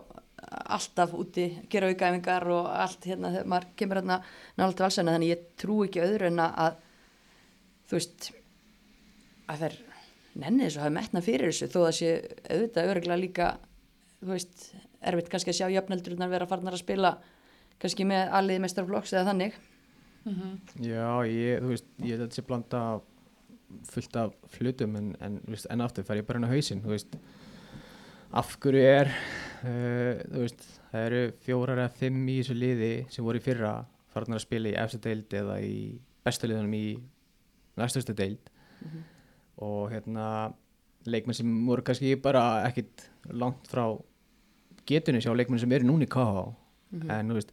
alltaf 0.78 1.14
úti, 1.18 1.48
gera 1.70 1.90
aukæfingar 1.90 2.46
og 2.54 2.68
allt 2.70 3.08
hérna 3.10 3.32
maður 3.42 3.72
kemur 3.78 4.00
hérna 4.00 4.20
náttúrulega 4.54 4.86
valsæna 4.86 5.16
þannig 5.16 5.34
ég 5.34 5.48
trú 5.58 5.80
ekki 5.84 6.04
öðru 6.04 6.30
en 6.30 6.44
að 6.46 6.78
þú 7.88 7.98
veist 7.98 8.30
að 9.48 9.64
þeir 9.64 9.78
nenni 10.38 10.66
þessu 10.66 10.82
hafa 10.82 10.94
metna 10.94 11.24
fyrir 11.24 11.50
þessu 11.50 11.70
þó 11.72 11.80
að 11.86 11.96
sé 11.98 12.12
auðvitað 12.50 12.92
öruglega 12.92 13.22
líka 13.22 13.48
þú 14.20 14.32
veist, 14.34 14.68
erfitt 15.08 15.30
kannski 15.32 15.52
að 15.52 15.58
sjá 15.60 15.66
jöfneldurinnar 15.72 16.30
vera 16.32 16.48
farnar 16.50 16.76
að 16.76 16.82
spila 16.82 17.12
kannski 17.78 18.06
með 18.08 18.32
alliði 18.34 18.62
mestarflokks 18.64 19.14
eða 19.14 19.28
þannig. 19.30 19.58
Já, 20.82 21.08
ég, 21.30 21.60
þú 21.62 21.72
veist, 21.72 21.90
ég 22.02 22.16
held 22.16 22.20
að 22.20 22.24
þetta 22.26 22.38
sé 22.38 22.46
blanda 22.48 22.80
fullt 23.88 24.16
af 24.18 24.56
hlutum 24.58 24.96
en, 24.98 25.12
en, 25.24 25.36
veist, 25.46 25.68
en 25.70 25.84
aftur 25.84 26.06
fer 26.08 26.20
ég 26.20 26.26
bara 26.26 26.40
inn 26.40 26.48
á 26.48 26.54
hausinn, 26.54 26.82
þú 26.82 26.94
veist. 26.94 27.14
Af 28.36 28.56
hverju 28.60 28.82
er 28.84 29.12
uh, 29.12 30.18
þú 30.24 30.42
veist, 30.42 30.66
það 30.90 31.06
eru 31.06 31.22
fjórar 31.46 31.84
eða 31.84 31.94
fimm 32.00 32.26
í 32.28 32.40
þessu 32.40 32.58
liði 32.58 32.92
sem 33.14 33.24
voru 33.24 33.40
í 33.40 33.44
fyrra 33.44 33.72
farnar 34.12 34.40
að 34.40 34.44
spila 34.48 34.72
í 34.72 34.76
efstu 34.82 35.00
deild 35.04 35.38
eða 35.38 35.60
í 35.62 35.78
bestu 36.26 36.50
liðunum 36.50 36.76
í 36.76 36.86
næstustu 37.78 38.14
deild. 38.18 38.50
Og 39.64 39.88
hérna 39.90 40.52
leikmenn 41.08 41.36
sem 41.36 41.50
voru 41.66 41.82
kannski 41.86 42.14
bara 42.20 42.64
ekkit 42.68 43.08
langt 43.32 43.66
frá 43.70 43.86
getunni 44.88 45.22
sjá 45.24 45.32
leikmenn 45.34 45.60
sem 45.60 45.72
eru 45.72 45.88
núna 45.88 46.06
í 46.06 46.10
KH 46.10 46.46
en 46.96 47.30
þú 47.30 47.36
veist 47.36 47.52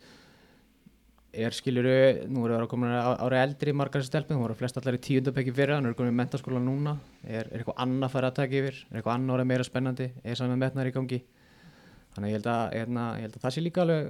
er 1.36 1.52
skiluru, 1.52 1.96
nú 2.32 2.46
eru 2.46 2.56
það 2.56 2.70
komin 2.72 2.94
ára 2.96 3.42
eldri 3.44 3.74
margar 3.76 4.00
þessi 4.00 4.14
stelpum, 4.14 4.38
þú 4.38 4.46
voru 4.46 4.56
flest 4.56 4.78
allar 4.80 4.96
í 4.96 5.02
tíundabæki 5.04 5.52
fyrra, 5.56 5.82
nú 5.84 5.90
eru 5.90 5.98
komin 6.00 6.14
í 6.14 6.16
mentaskóla 6.16 6.62
núna. 6.64 6.94
Er, 7.26 7.50
er 7.50 7.60
eitthvað 7.60 7.82
annað 7.84 8.08
að 8.08 8.14
fara 8.14 8.30
að 8.32 8.38
taka 8.38 8.58
yfir? 8.62 8.78
Er 8.88 9.00
eitthvað 9.02 9.18
annað 9.18 9.36
orðið 9.36 9.50
meira 9.50 9.66
spennandi, 9.68 10.08
er 10.24 10.40
saman 10.40 10.62
metnar 10.62 10.88
í 10.88 10.94
gangi? 10.96 11.20
Þannig 12.16 12.30
að 12.30 12.32
ég 12.32 12.38
held 12.38 12.48
að, 12.54 12.64
hérna, 12.78 13.08
ég 13.20 13.28
held 13.28 13.36
að 13.36 13.44
það 13.44 13.56
sé 13.56 13.66
líka 13.66 13.84
alveg 13.84 14.08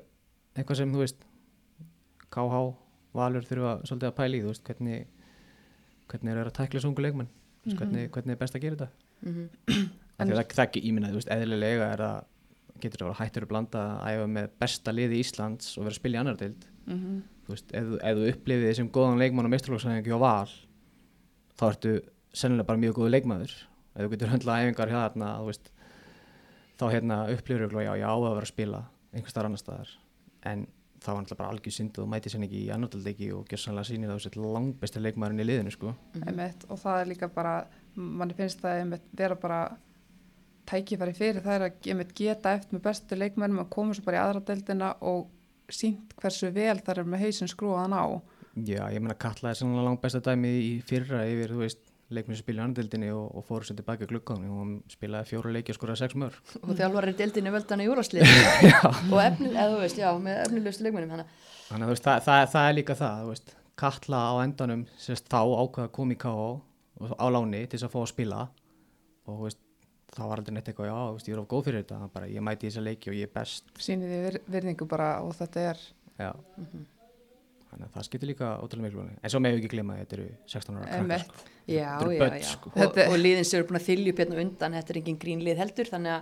eitthvað 0.54 0.80
sem 0.82 0.94
þú 0.94 1.02
veist 1.02 1.26
KH, 2.36 2.62
Valur 3.16 3.48
þurfa 3.48 3.74
svolítið 3.88 4.12
að 4.12 4.18
pæla 4.20 4.38
í, 4.38 4.44
þú 4.44 4.52
veist, 4.52 4.66
hvernig 4.70 5.15
hvernig 6.12 6.32
er 6.32 6.40
það 6.40 6.52
að 6.52 6.58
tækla 6.60 6.84
sungu 6.84 7.02
leikmenn? 7.02 7.28
Mm 7.30 7.72
-hmm. 7.72 7.78
hvernig, 7.80 8.10
hvernig 8.12 8.32
er 8.32 8.42
best 8.42 8.56
að 8.56 8.62
gera 8.62 8.76
þetta? 8.76 8.90
Mm 9.26 9.50
Af 10.16 10.28
því 10.28 10.32
að 10.32 10.38
það, 10.38 10.54
það 10.56 10.66
ekki 10.66 10.82
íminnað, 10.88 11.12
þú 11.12 11.20
veist, 11.20 11.32
eðlilega 11.36 11.86
er 11.94 12.02
að 12.06 12.24
getur 12.80 13.00
það 13.00 13.06
að 13.06 13.10
vera 13.10 13.26
hættur 13.26 13.44
að 13.44 13.50
blanda 13.52 13.82
að 13.84 14.14
æfa 14.14 14.28
með 14.28 14.50
besta 14.60 14.92
liði 14.92 15.20
Íslands 15.20 15.78
og 15.78 15.84
vera 15.84 15.94
að 15.94 16.00
spila 16.00 16.16
í 16.16 16.20
annar 16.20 16.38
deild. 16.40 16.66
Mhm. 16.86 17.22
þú 17.46 17.54
veist, 17.54 17.74
ef, 17.74 17.84
þú- 17.84 18.00
ef 18.02 18.18
þú 18.18 18.30
upplifið 18.32 18.70
þessum 18.70 18.90
góðan 18.90 19.20
leikmann 19.22 19.46
og 19.46 19.52
mestralóksæðingi 19.52 20.16
á 20.16 20.20
val 20.20 20.50
þá 21.58 21.64
ertu 21.70 21.92
sennilega 22.34 22.68
bara 22.68 22.80
mjög 22.80 22.96
góðu 22.96 23.12
leikmaður. 23.14 23.54
Ef 23.96 24.02
þú 24.02 24.10
getur 24.10 24.32
höndlað 24.34 24.62
æfingar 24.66 24.90
þú 24.92 25.46
veist, 25.46 25.70
þá 26.80 26.86
hérna 26.92 27.18
upplifir 27.32 27.70
þú 27.70 27.84
já, 27.86 27.94
já, 28.02 28.08
á 28.12 28.16
að 28.16 28.36
vera 28.36 28.48
að 28.48 28.54
spila 28.54 28.82
einhver 29.14 29.30
starf 29.32 29.46
annar 29.46 29.62
staðar. 29.62 29.90
En 30.44 30.68
þá 31.06 31.12
var 31.14 31.22
náttúrulega 31.22 31.40
bara 31.42 31.54
algjör 31.54 31.76
synd 31.76 32.00
og 32.02 32.12
mæti 32.12 32.32
sér 32.34 32.46
ekki 32.48 32.62
í 32.66 32.74
annardaldegi 32.74 33.32
og 33.36 33.50
gjör 33.52 33.62
sannlega 33.62 33.90
sýnir 33.90 34.12
að 34.12 34.20
þú 34.20 34.26
sett 34.26 34.38
langbesti 34.42 35.04
leikmaðurinn 35.04 35.44
í 35.44 35.48
liðinu 35.48 35.74
sko. 35.76 35.96
einmitt, 36.22 36.68
og 36.70 36.82
það 36.82 37.02
er 37.02 37.12
líka 37.14 37.32
bara 37.36 37.56
manni 37.96 38.38
finnst 38.38 38.64
það 38.64 38.82
einmitt 38.82 39.10
vera 39.16 39.40
bara 39.40 39.62
tækifæri 40.66 41.14
fyrir 41.16 41.46
það 41.46 41.56
er 41.56 41.68
að 41.68 41.90
einmitt 41.94 42.14
geta 42.18 42.56
eftir 42.58 42.78
með 42.78 42.86
bestu 42.90 43.20
leikmennum 43.20 43.64
að 43.64 43.74
koma 43.78 43.96
svo 43.96 44.06
bara 44.08 44.20
í 44.20 44.24
aðra 44.24 44.46
deildina 44.50 44.94
og 45.06 45.28
sínt 45.70 46.14
hversu 46.22 46.52
vel 46.54 46.80
það 46.82 46.98
er 46.98 47.12
með 47.14 47.26
hausin 47.26 47.52
skrúaðan 47.52 47.98
á 47.98 48.06
Já, 48.56 48.86
ég 48.88 49.02
meina 49.04 49.18
Katla 49.20 49.52
er 49.52 49.58
sannlega 49.60 49.84
langbesta 49.90 50.22
dæmi 50.24 50.48
í 50.48 50.70
fyrra 50.88 51.26
yfir, 51.28 51.52
þú 51.52 51.58
veist, 51.60 51.82
leikmenn 52.14 52.38
sem 52.38 52.44
spila 52.44 52.62
í 52.62 52.64
annardaldinni 52.66 53.10
og, 53.16 53.26
og 53.40 53.46
fóru 53.48 53.66
sér 53.66 53.80
tilbaka 53.80 54.08
glukkaðni 54.10 54.50
og 54.52 54.62
hann 54.62 54.74
spilaði 54.92 55.32
fjóra 55.32 55.54
leiki 55.56 55.74
og 55.74 55.78
skoraði 55.80 56.02
sex 56.04 56.18
mör 56.22 56.38
og 56.62 56.74
þjálfari 56.78 57.16
deildinu 57.18 57.54
völdan 57.56 57.82
í 57.82 57.88
júraslið 57.88 58.30
og 59.14 59.20
efni, 59.24 59.52
eða 59.56 59.68
þú 59.74 59.82
veist, 59.82 60.02
já, 60.04 60.10
með 60.22 60.42
efnilegustu 60.44 60.86
leikmennum 60.86 61.16
hana. 61.16 61.28
Þannig 61.70 61.82
að 61.82 61.90
þú 61.90 61.96
veist, 61.96 62.08
það, 62.08 62.24
það, 62.28 62.46
það 62.54 62.70
er 62.70 62.78
líka 62.80 62.98
það, 63.02 63.22
þú 63.24 63.34
veist, 63.34 63.56
Katla 63.76 64.22
á 64.32 64.34
endanum, 64.40 64.86
sérst, 65.02 65.28
þá 65.28 65.42
ákveða 65.44 65.90
að 65.90 65.94
koma 65.98 66.16
í 66.16 66.20
K.O. 66.22 66.48
og 67.04 67.16
á 67.20 67.28
láni 67.36 67.66
til 67.66 67.76
þess 67.76 67.88
að 67.90 67.92
fá 67.92 67.98
að 68.00 68.12
spila. 68.14 68.44
Og 69.26 69.34
þú 69.34 69.48
veist, 69.50 69.60
það 70.16 70.30
var 70.32 70.42
aldrei 70.42 70.56
neitt 70.56 70.70
eitthvað, 70.72 70.88
já, 70.88 70.96
þú 71.02 71.18
veist, 71.18 71.28
ég 71.28 71.36
er 71.36 71.42
of 71.42 71.50
góð 71.52 71.66
fyrir 71.68 71.84
þetta, 71.84 72.10
bara 72.14 72.30
ég 72.32 72.46
mæti 72.46 72.64
í 72.64 72.70
þessa 72.70 72.86
leiki 72.86 73.12
og 73.12 73.18
ég 73.18 73.28
er 73.28 73.34
best, 73.36 73.74
því 73.82 73.98
vir, 74.06 74.38
virðingu 74.56 74.88
bara 74.88 75.10
og 75.26 75.36
þetta 75.36 75.66
er 75.74 75.82
já. 76.22 76.32
Þannig 77.76 77.90
að 77.90 77.96
það 77.98 78.06
skiptir 78.08 78.30
líka 78.30 78.50
ótrúlega 78.64 78.86
miklu. 78.88 79.02
En 79.20 79.32
svo 79.34 79.40
meðu 79.44 79.58
ekki 79.60 79.70
glema 79.74 79.96
að 79.98 80.02
þetta 80.06 80.16
eru 80.16 80.26
16 80.48 80.78
ára 80.80 80.86
krakkar, 80.88 81.24
sko. 81.26 81.42
já, 81.68 81.88
Þetta 81.90 82.06
eru 82.06 82.14
já, 82.16 82.20
börn, 82.22 82.44
sko. 82.48 82.70
og, 82.72 82.78
Þetta- 82.80 83.08
og 83.12 83.16
liðin 83.20 83.46
sem 83.50 83.58
eru 83.60 83.68
búin 83.68 83.80
að 83.80 83.86
hérna 84.22 84.36
á 84.40 84.42
undan 84.46 84.78
þetta 84.78 84.94
er 84.94 85.00
engin 85.02 85.18
grín 85.20 85.44
lið 85.44 85.58
heldur 85.60 85.90
þannig 85.92 86.14
að 86.16 86.22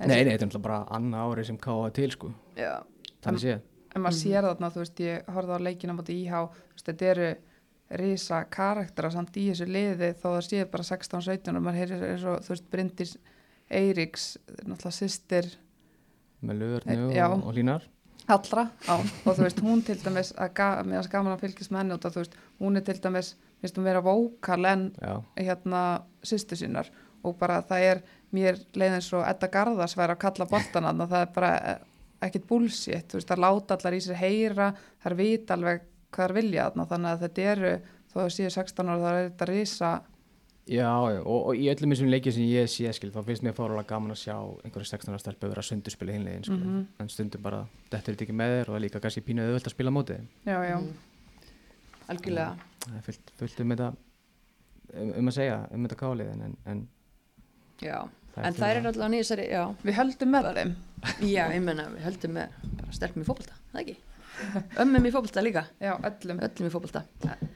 Nei, 0.00 0.24
nei, 0.24 0.24
þetta 0.24 0.42
er 0.42 0.48
náttúrulega 0.48 0.62
bara 0.64 0.80
annað 0.96 1.30
árið 1.30 1.46
sem 1.46 1.58
er 1.86 1.90
til, 2.00 2.10
sko. 2.10 2.32
já, 2.56 2.82
Þannig 3.22 3.40
séð. 3.44 3.60
en 3.94 4.02
maður 4.02 4.18
sér 4.18 4.42
þarna, 4.48 4.70
þú 4.74 4.82
veist, 4.82 5.00
ég 5.00 5.24
horfði 5.30 5.54
á 5.54 5.58
leikina 5.60 5.94
mútið 5.94 6.20
íhá, 6.24 6.40
þetta 6.82 7.06
eru 7.14 7.36
risa 7.90 8.44
karaktera 8.50 9.10
samt 9.10 9.36
í 9.36 9.50
þessu 9.50 9.66
liði 9.66 10.14
þó 10.18 10.26
það 10.34 10.46
séð 10.48 10.70
bara 10.70 10.82
16-17 10.82 11.56
og 11.56 11.62
maður 11.62 11.78
heyrir 11.78 12.04
eins 12.10 12.24
og, 12.24 12.40
þú 12.46 12.54
veist, 12.54 12.70
Bryndis 12.70 13.16
Eiríks, 13.70 14.36
náttúrulega 14.66 14.92
systir 14.98 15.46
Með 16.42 16.56
lögurnu 16.62 17.12
Já. 17.14 17.26
og, 17.28 17.44
og 17.44 17.54
línar. 17.54 17.82
Allra, 18.34 18.66
á, 18.88 18.94
og 18.96 19.36
þú 19.36 19.44
veist, 19.44 19.60
hún 19.64 19.84
til 19.86 19.98
dæmis 20.00 20.32
að 20.38 20.86
mér 20.88 21.02
er 21.02 21.10
gaman 21.12 21.34
að 21.34 21.44
fylgjast 21.44 21.72
með 21.72 21.82
henni 21.82 21.96
út 21.96 22.06
að 22.08 22.16
þú 22.16 22.24
veist, 22.24 22.40
hún 22.60 22.80
er 22.80 22.86
til 22.86 22.96
dæmis, 23.04 23.30
finnst 23.60 23.78
hún 23.78 23.88
vera 23.88 24.02
vókal 24.04 24.64
en 24.70 24.88
Já, 24.96 25.14
hérna 25.36 25.84
sýstu 26.24 26.58
sínar. 26.58 26.90
Og 27.20 27.36
bara 27.36 27.60
það 27.68 27.86
er 27.90 28.02
mér 28.32 28.58
leiðin 28.72 29.04
svo 29.04 29.20
Edda 29.26 29.50
Garðars 29.52 29.96
væri 29.98 30.14
að 30.16 30.22
kalla 30.22 30.48
boltan 30.48 30.88
að 30.88 31.02
það 31.04 31.24
er 31.24 31.32
bara 31.34 31.50
eh, 31.58 31.80
ekkit 32.26 32.46
bullshit, 32.48 33.08
þú 33.10 33.18
veist, 33.18 33.28
það 33.28 33.42
láta 33.44 33.76
allar 33.76 33.96
í 33.96 34.02
sér 34.04 34.20
heyra, 34.20 34.70
það 35.02 35.10
er 35.10 35.18
vita 35.18 35.56
alveg 35.56 35.86
hvað 36.10 36.26
það 36.26 36.36
vilja 36.40 36.70
þannig 36.76 37.10
að 37.10 37.24
þetta 37.24 37.48
eru 37.52 37.74
þó 38.10 38.16
að 38.24 38.32
síðu 38.34 38.52
16 38.56 38.90
ára, 38.90 39.02
það 39.02 39.18
er 39.18 39.28
þetta 39.28 39.48
risa 39.50 39.90
já, 40.70 40.90
já. 41.14 41.20
Og, 41.20 41.40
og 41.50 41.58
í 41.58 41.66
öllum 41.72 41.94
þessum 41.94 42.10
leikið 42.12 42.36
sem 42.36 42.46
ég 42.48 42.70
sé, 42.70 42.92
skil, 42.96 43.10
þá 43.14 43.20
finnst 43.26 43.44
mér 43.46 43.56
fárulega 43.58 43.88
gaman 43.90 44.14
að 44.14 44.20
sjá 44.22 44.36
einhverju 44.64 44.90
16 44.92 45.12
ára 45.14 45.22
stelpu 45.22 45.50
vera 45.50 45.64
að 45.64 45.68
sundurspila 45.70 46.14
hinlegin, 46.16 46.46
sko. 46.46 46.58
Mhm. 46.58 46.84
En 47.02 47.10
stundum 47.12 47.42
bara, 47.46 47.64
þetta 47.88 48.00
er 48.00 48.14
þetta 48.14 48.26
ekki 48.28 48.38
með 48.40 48.54
þér 48.54 48.68
og 48.68 48.74
það 48.74 48.80
er 48.80 48.84
líka 48.86 49.02
kannski 49.06 49.24
pínuð 49.26 49.50
auðvöld 49.50 49.70
að 49.70 49.76
spila 49.76 49.94
mótið. 49.96 50.28
já, 50.46 50.58
já, 50.70 50.78
algjörlega. 52.10 52.70
Það 52.86 52.96
er 52.96 53.04
fullt, 53.10 53.34
fullt 53.42 53.60
um 53.60 53.74
þetta 53.74 53.90
um, 54.94 55.12
um 55.20 55.30
að 55.30 55.36
segja, 55.36 55.58
um 55.70 55.84
þetta 55.86 56.00
kálið 56.00 56.32
en, 56.32 56.56
en 56.66 56.86
já, 57.80 57.98
Það 58.30 58.46
en 58.46 58.54
það 58.54 58.70
er 58.70 58.86
alltaf 58.90 59.10
nýjasari 59.10 59.44
já, 59.50 59.62
við 59.82 59.96
höldum 59.96 60.30
með 60.30 60.48
þeim. 60.54 60.70
Já, 61.32 61.42
ég 61.50 61.62
menna 61.64 61.86
við 61.90 62.04
höldum 62.04 62.34
með 62.36 62.58
bara 62.78 62.94
stelpum 62.94 63.24
í 63.24 63.26
fótbolta, 63.26 63.56
það 63.72 63.80
ekki? 63.82 63.96
Ömmum 64.82 65.08
í 65.08 65.12
fótbolta 65.12 65.42
líka, 65.42 65.62
já, 65.82 65.90
öllum, 66.06 66.42
öllum 66.46 66.68
í 66.68 66.72
fótbolta. 66.72 67.02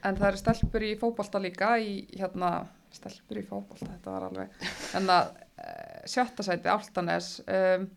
En 0.03 0.17
það 0.17 0.27
eru 0.27 0.41
stelpur 0.41 0.85
í 0.85 0.91
fótbolta 0.99 1.41
líka 1.41 1.69
í 1.79 1.93
hérna, 2.11 2.49
stelpur 2.95 3.41
í 3.41 3.45
fótbolta 3.45 3.91
þetta 3.91 4.15
var 4.15 4.27
alveg, 4.29 4.57
en 4.97 5.13
að 5.13 5.31
uh, 5.35 6.01
sjötta 6.09 6.45
sæti, 6.47 6.71
Áltanes 6.71 7.31
um, 7.45 7.87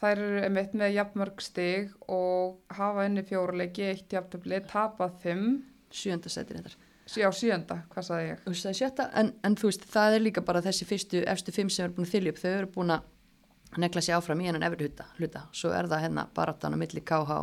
þær 0.00 0.14
eru 0.26 0.44
einmitt 0.46 0.76
með 0.78 0.94
jafnmörg 0.96 1.42
stig 1.44 1.90
og 2.08 2.76
hafa 2.76 3.08
inni 3.08 3.24
fjóruleiki, 3.26 3.90
eitt 3.92 4.14
jafntöfli, 4.16 4.62
tapað 4.70 5.18
fimm 5.24 5.50
sjönda 5.90 6.32
sæti 6.32 6.56
reyndar 6.56 6.78
Já, 7.18 7.26
sjönda, 7.34 7.80
hvað 7.90 8.04
sagði 8.06 8.26
ég? 8.28 8.42
Þú 8.44 8.52
veist, 8.52 8.64
það 8.64 8.70
er 8.70 8.76
sjötta, 8.78 9.06
en, 9.18 9.30
en 9.46 9.56
þú 9.58 9.66
veist, 9.66 9.86
það 9.90 10.16
er 10.16 10.22
líka 10.22 10.42
bara 10.46 10.60
þessi 10.62 10.86
fyrstu, 10.86 11.22
efstu 11.32 11.54
fimm 11.54 11.72
sem 11.72 11.88
eru 11.88 11.96
búin 11.96 12.06
að 12.06 12.12
þylja 12.12 12.32
upp, 12.32 12.38
þau 12.38 12.50
eru 12.50 12.68
búin 12.76 12.94
að 12.94 13.80
negla 13.82 14.02
sér 14.04 14.18
áfram 14.18 14.42
í 14.42 14.46
hennan 14.46 14.66
efri 14.66 14.86
hluta, 14.86 15.06
hluta. 15.18 15.42
Svo 15.56 15.72
er 15.74 15.88
það 15.90 16.04
hérna 16.04 16.26
baráttan 16.36 16.74
á 16.74 16.78
milli 16.78 17.02
KH, 17.02 17.40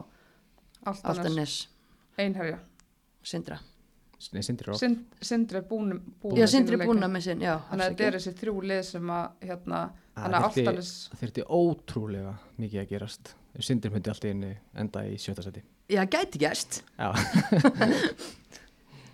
Áltanes, 0.87 1.11
Altanes, 1.11 1.57
einherja. 2.15 2.61
Sindra. 3.27 3.59
Nei, 4.33 4.41
Sindri 4.41 4.65
Rók 4.71 4.79
Sind, 4.81 5.01
sindri 5.21 5.59
er 5.59 5.65
búin, 5.69 5.91
búin 6.21 6.39
Já, 6.39 6.43
með 6.47 6.51
Sindri 6.55 6.73
sína 6.77 6.85
búin 6.89 6.99
leiki. 7.03 7.13
með 7.13 7.25
sinn, 7.27 7.41
já. 7.45 7.53
Þannig 7.69 7.83
að 7.85 7.91
þetta 7.91 8.05
er 8.07 8.15
þessi 8.17 8.31
þrjú 8.39 8.61
lið 8.71 8.79
sem 8.87 9.11
að, 9.13 9.25
hérna, 9.45 9.81
þannig 10.17 10.37
að 10.39 10.47
Áltanes, 10.47 10.91
það 11.11 11.21
þurfti 11.21 11.43
ótrúlega 11.59 12.31
mikið 12.57 12.81
að 12.81 12.87
gerast 12.95 13.33
Sindri 13.67 13.91
myndi 13.93 14.09
alltaf 14.13 14.31
inni 14.31 14.49
enda 14.77 15.03
í 15.05 15.17
sjötta 15.21 15.45
seti 15.45 15.61
já, 15.89 16.01
gæti 16.05 16.41
gerst. 16.41 16.81
Já, 16.97 17.13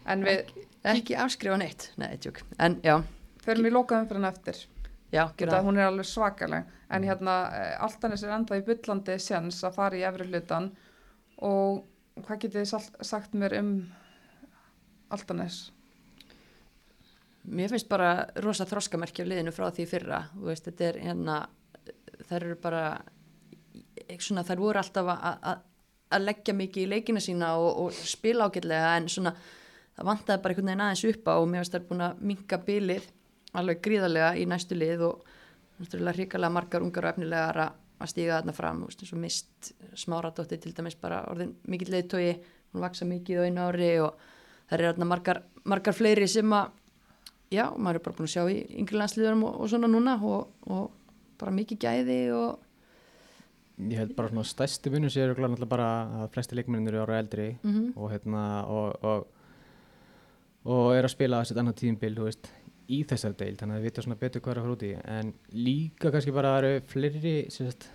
En 0.06 0.24
við 0.26 0.50
ekki 0.92 1.16
afskrifa 1.20 1.58
neitt, 1.62 1.90
nei, 2.02 2.18
tjók. 2.20 2.42
En 2.60 2.80
já, 2.84 2.98
förum 3.46 3.68
í 3.70 3.72
lokaðum 3.72 4.08
fyrir 4.10 4.20
hann 4.20 4.32
eftir. 4.34 4.58
já, 5.14 5.28
gera 5.38 5.58
það. 5.60 5.68
hún 5.68 5.78
er 5.80 5.88
alveg 5.88 6.08
svakaleg. 6.10 6.72
En 6.94 7.04
hérna, 7.08 7.36
Altanis 7.86 8.24
er 8.26 8.34
enda 8.36 8.58
í 8.60 8.64
byllandi 8.68 9.16
séns 9.22 9.62
að 9.64 9.76
fara 9.78 9.98
í 10.00 10.04
efri 10.08 10.28
hlutan 10.28 10.72
og 11.44 11.84
hvað 12.20 12.42
getið 12.44 12.60
þið 12.66 13.06
sagt 13.08 13.34
mér 13.38 13.56
um 13.62 13.72
Altanis? 15.14 15.64
Mér 17.44 17.74
finnst 17.74 17.90
bara 17.92 18.28
rosa 18.44 18.66
þroskamerki 18.66 19.26
á 19.26 19.28
liðinu 19.28 19.52
frá 19.52 19.68
því 19.76 19.86
fyrra, 19.90 20.22
veist, 20.46 20.64
þetta 20.70 20.86
er 20.88 21.00
hérna, 21.04 21.42
þær 22.30 22.46
eru 22.48 22.56
bara, 22.64 22.84
svona, 24.24 24.46
þær 24.48 24.62
voru 24.64 24.80
alltaf 24.80 25.12
að- 25.12 25.70
leggja 26.24 26.54
mikið 26.54 26.84
í 26.84 26.90
leikina 26.92 27.20
sína 27.24 27.56
og, 27.58 27.78
og 27.84 27.92
spila 28.06 28.46
ágætlega 28.48 28.96
en 28.98 29.10
svona, 29.10 29.34
það 29.98 30.10
vantaði 30.12 30.42
bara 30.44 30.54
einhvern 30.54 30.70
veginn 30.70 30.84
aðeins 30.86 31.06
upp 31.10 31.30
á 31.30 31.34
og 31.34 31.48
mér 31.50 31.64
finnst 31.64 31.74
þær 31.76 31.88
búin 31.90 32.04
að 32.06 32.20
minka 32.32 32.60
bilið 32.68 33.08
alveg 33.58 33.82
gríðarlega 33.86 34.28
í 34.38 34.46
næstu 34.50 34.78
lið 34.78 35.02
og 35.08 35.24
náttúrulega 35.80 36.18
hrikalega 36.20 36.54
margar 36.54 36.86
ungar 36.86 37.08
og 37.08 37.16
efnilegar 37.16 37.60
að 37.64 38.12
stíga 38.12 38.38
þarna 38.40 38.56
fram, 38.56 38.84
veist, 38.86 39.02
eins 39.04 39.14
og 39.16 39.22
mist 39.24 39.74
smáradótti 40.04 40.60
til 40.62 40.74
dæmis 40.78 40.98
bara 41.02 41.24
orðin 41.32 41.56
mikill 41.70 41.92
leiðtói, 41.96 42.38
hún 42.74 42.86
vaksa 42.86 43.10
mikið 43.10 43.42
á 43.42 43.46
einu 43.50 43.66
ári 43.68 43.92
og 44.04 44.22
það 44.70 44.78
eru 44.78 44.90
þarna 44.92 45.10
margar, 45.10 45.42
margar 45.70 45.98
fleiri 45.98 46.28
sem 46.32 46.56
að 46.58 46.72
já, 47.54 47.66
maður 47.78 48.00
er 48.00 48.06
bara 48.08 48.18
búin 48.18 48.30
að 48.30 48.36
sjá 48.36 48.44
í 48.50 48.60
yngri 48.82 49.00
landsliðurum 49.00 49.48
og, 49.50 49.60
og 49.62 49.72
svona 49.72 49.90
núna 49.92 50.18
og, 50.26 50.54
og 50.70 50.86
bara 51.42 51.54
mikið 51.56 51.82
gæði 51.84 52.20
og 52.38 52.60
ég 53.90 54.00
held 54.00 54.16
bara 54.18 54.30
svona 54.32 54.48
stærsti 54.48 54.92
munum 54.94 55.12
séu 55.12 55.26
örugglega 55.26 55.54
náttúrulega 55.54 55.74
bara 55.74 55.88
að 56.24 56.34
flesti 56.36 56.58
leikmennir 56.58 56.94
eru 56.94 57.06
ára 57.08 57.22
eldri 57.24 57.54
mm 57.62 57.94
og 57.98 58.12
hérna 58.14 58.44
og, 58.70 59.06
og, 59.06 59.26
og 60.70 60.94
er 60.96 61.08
að 61.08 61.16
spila 61.16 61.42
þessi 61.42 61.60
annar 61.60 61.78
tíðinbil 61.78 62.16
veist, 62.22 62.50
í 62.92 63.02
þessari 63.08 63.38
deil 63.40 63.58
þannig 63.60 63.78
að 63.78 63.82
við 63.82 63.90
vita 63.90 64.06
svona 64.06 64.20
betur 64.20 64.44
hvað 64.44 64.54
er 64.54 64.60
að 64.60 64.66
fara 64.66 64.76
út 64.78 64.86
í. 64.86 64.94
En 65.18 65.34
líka 65.56 66.12
kannski 66.14 66.34
bara 66.36 66.54
það 66.54 66.68
eru 66.68 66.86
fleiri 66.92 67.36
sérst, 67.54 67.88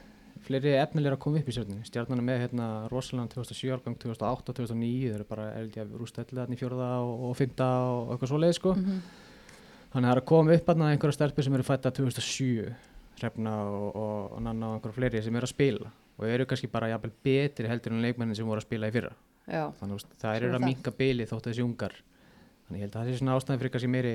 fleiri 0.49 0.73
efnilegur 0.81 1.17
að 1.17 1.23
koma 1.25 1.39
upp 1.43 1.49
í 1.49 1.55
stjórnum 1.55 1.85
stjórnana 1.87 2.25
með 2.25 2.41
hérna 2.45 2.67
Rosaland 2.93 3.33
2007 3.35 3.73
árgang 3.77 3.97
2008 4.03 4.53
og 4.53 4.59
2009 4.59 5.09
þau 5.13 5.15
eru 5.19 5.27
bara 5.29 5.47
erldi 5.61 5.83
að 5.85 5.95
rústa 6.01 6.25
allir 6.25 6.41
þarna 6.43 6.57
í 6.57 6.61
fjórða 6.61 6.89
og, 7.05 7.33
fymta 7.39 7.69
og 7.93 8.13
eitthvað 8.15 8.33
svoleið 8.33 8.55
sko. 8.59 8.75
Mhm. 8.75 9.01
þannig 9.93 10.05
að 10.05 10.09
það 10.09 10.13
er 10.17 10.21
að 10.23 10.29
koma 10.33 10.55
upp 10.59 10.69
aðna 10.75 10.91
einhverja 10.93 11.17
stelpur 11.19 11.45
sem 11.47 11.55
eru 11.59 11.67
fætta 11.69 11.93
2007 11.97 12.75
Hrefna 13.19 13.53
og, 13.67 13.97
og, 13.99 14.33
og 14.37 14.43
Nanna 14.47 14.69
og 14.69 14.75
einhverja 14.79 14.95
fleiri 14.99 15.23
sem 15.25 15.35
eru 15.41 15.49
að 15.49 15.55
spila 15.55 15.91
og 16.19 16.27
eru 16.29 16.45
kannski 16.51 16.69
bara 16.71 16.91
jafnvel 16.93 17.13
betri 17.25 17.67
heldur 17.71 17.93
en 17.95 18.03
leikmennin 18.05 18.37
sem 18.39 18.47
voru 18.47 18.59
að 18.63 18.67
spila 18.67 18.89
í 18.91 18.95
fyrra. 18.95 19.11
Já, 19.49 19.65
þannig 19.81 19.95
að 19.97 20.05
það 20.19 20.23
Svo 20.23 20.31
eru 20.37 20.47
er 20.49 20.55
að 20.55 20.59
það. 20.59 20.67
minka 20.69 20.91
bili 20.99 21.27
þótt 21.31 21.47
þessi 21.49 21.63
ungar. 21.65 21.95
Þannig 22.69 22.83
að 22.85 22.95
það 22.97 23.07
sé 23.09 23.19
svona 23.21 23.37
ástæðan 23.39 23.61
fyrir 23.63 23.73
kannski 23.75 23.91
meiri 23.95 24.15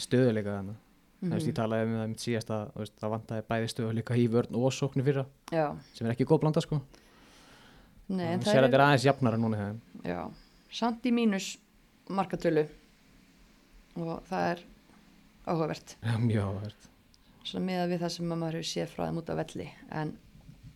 stöðuleika 0.00 0.54
þannig 0.58 0.78
mm 1.20 1.28
Mhm. 1.30 1.48
ég 1.48 1.54
talaði 1.54 1.84
um 1.86 1.94
það 2.00 2.08
mitt 2.08 2.24
síðast 2.24 2.50
að 2.50 2.74
veist, 2.80 2.94
það 3.00 3.10
vantaði 3.14 3.42
bæði 3.50 3.70
stöðuleika 3.72 4.16
í 4.16 4.26
vörn 4.32 4.54
og 4.56 4.72
sóknu 4.72 5.04
fyrra 5.04 5.26
já, 5.52 5.76
sem 5.94 6.06
er 6.06 6.12
ekki 6.14 6.24
góð 6.24 6.40
blanda 6.40 6.60
sko. 6.60 6.80
Nei, 8.08 8.26
en 8.34 8.40
það 8.40 8.46
það 8.54 8.58
að 8.58 8.68
er 8.68 8.74
er 8.74 8.84
aðeins 8.86 9.04
jafnara 9.04 9.36
núna 9.36 9.76
já, 10.04 10.30
samt 10.70 11.04
í 11.06 11.12
mínus 11.12 11.58
markatölu. 12.08 12.66
Og 13.96 14.22
það 14.30 14.50
er 14.52 14.62
áhugavert. 15.46 15.96
Já, 16.02 16.16
mjög 16.18 16.42
áhverð 16.46 16.88
svona 17.50 17.66
miða 17.66 17.86
við 17.90 18.00
það 18.04 18.12
sem 18.14 18.32
að 18.32 18.38
maður 18.40 18.58
hefur 18.58 18.70
séð 18.70 18.92
frá 18.94 19.04
þeim 19.06 19.18
út 19.20 19.30
af 19.32 19.38
velli 19.40 19.66
en 19.90 20.12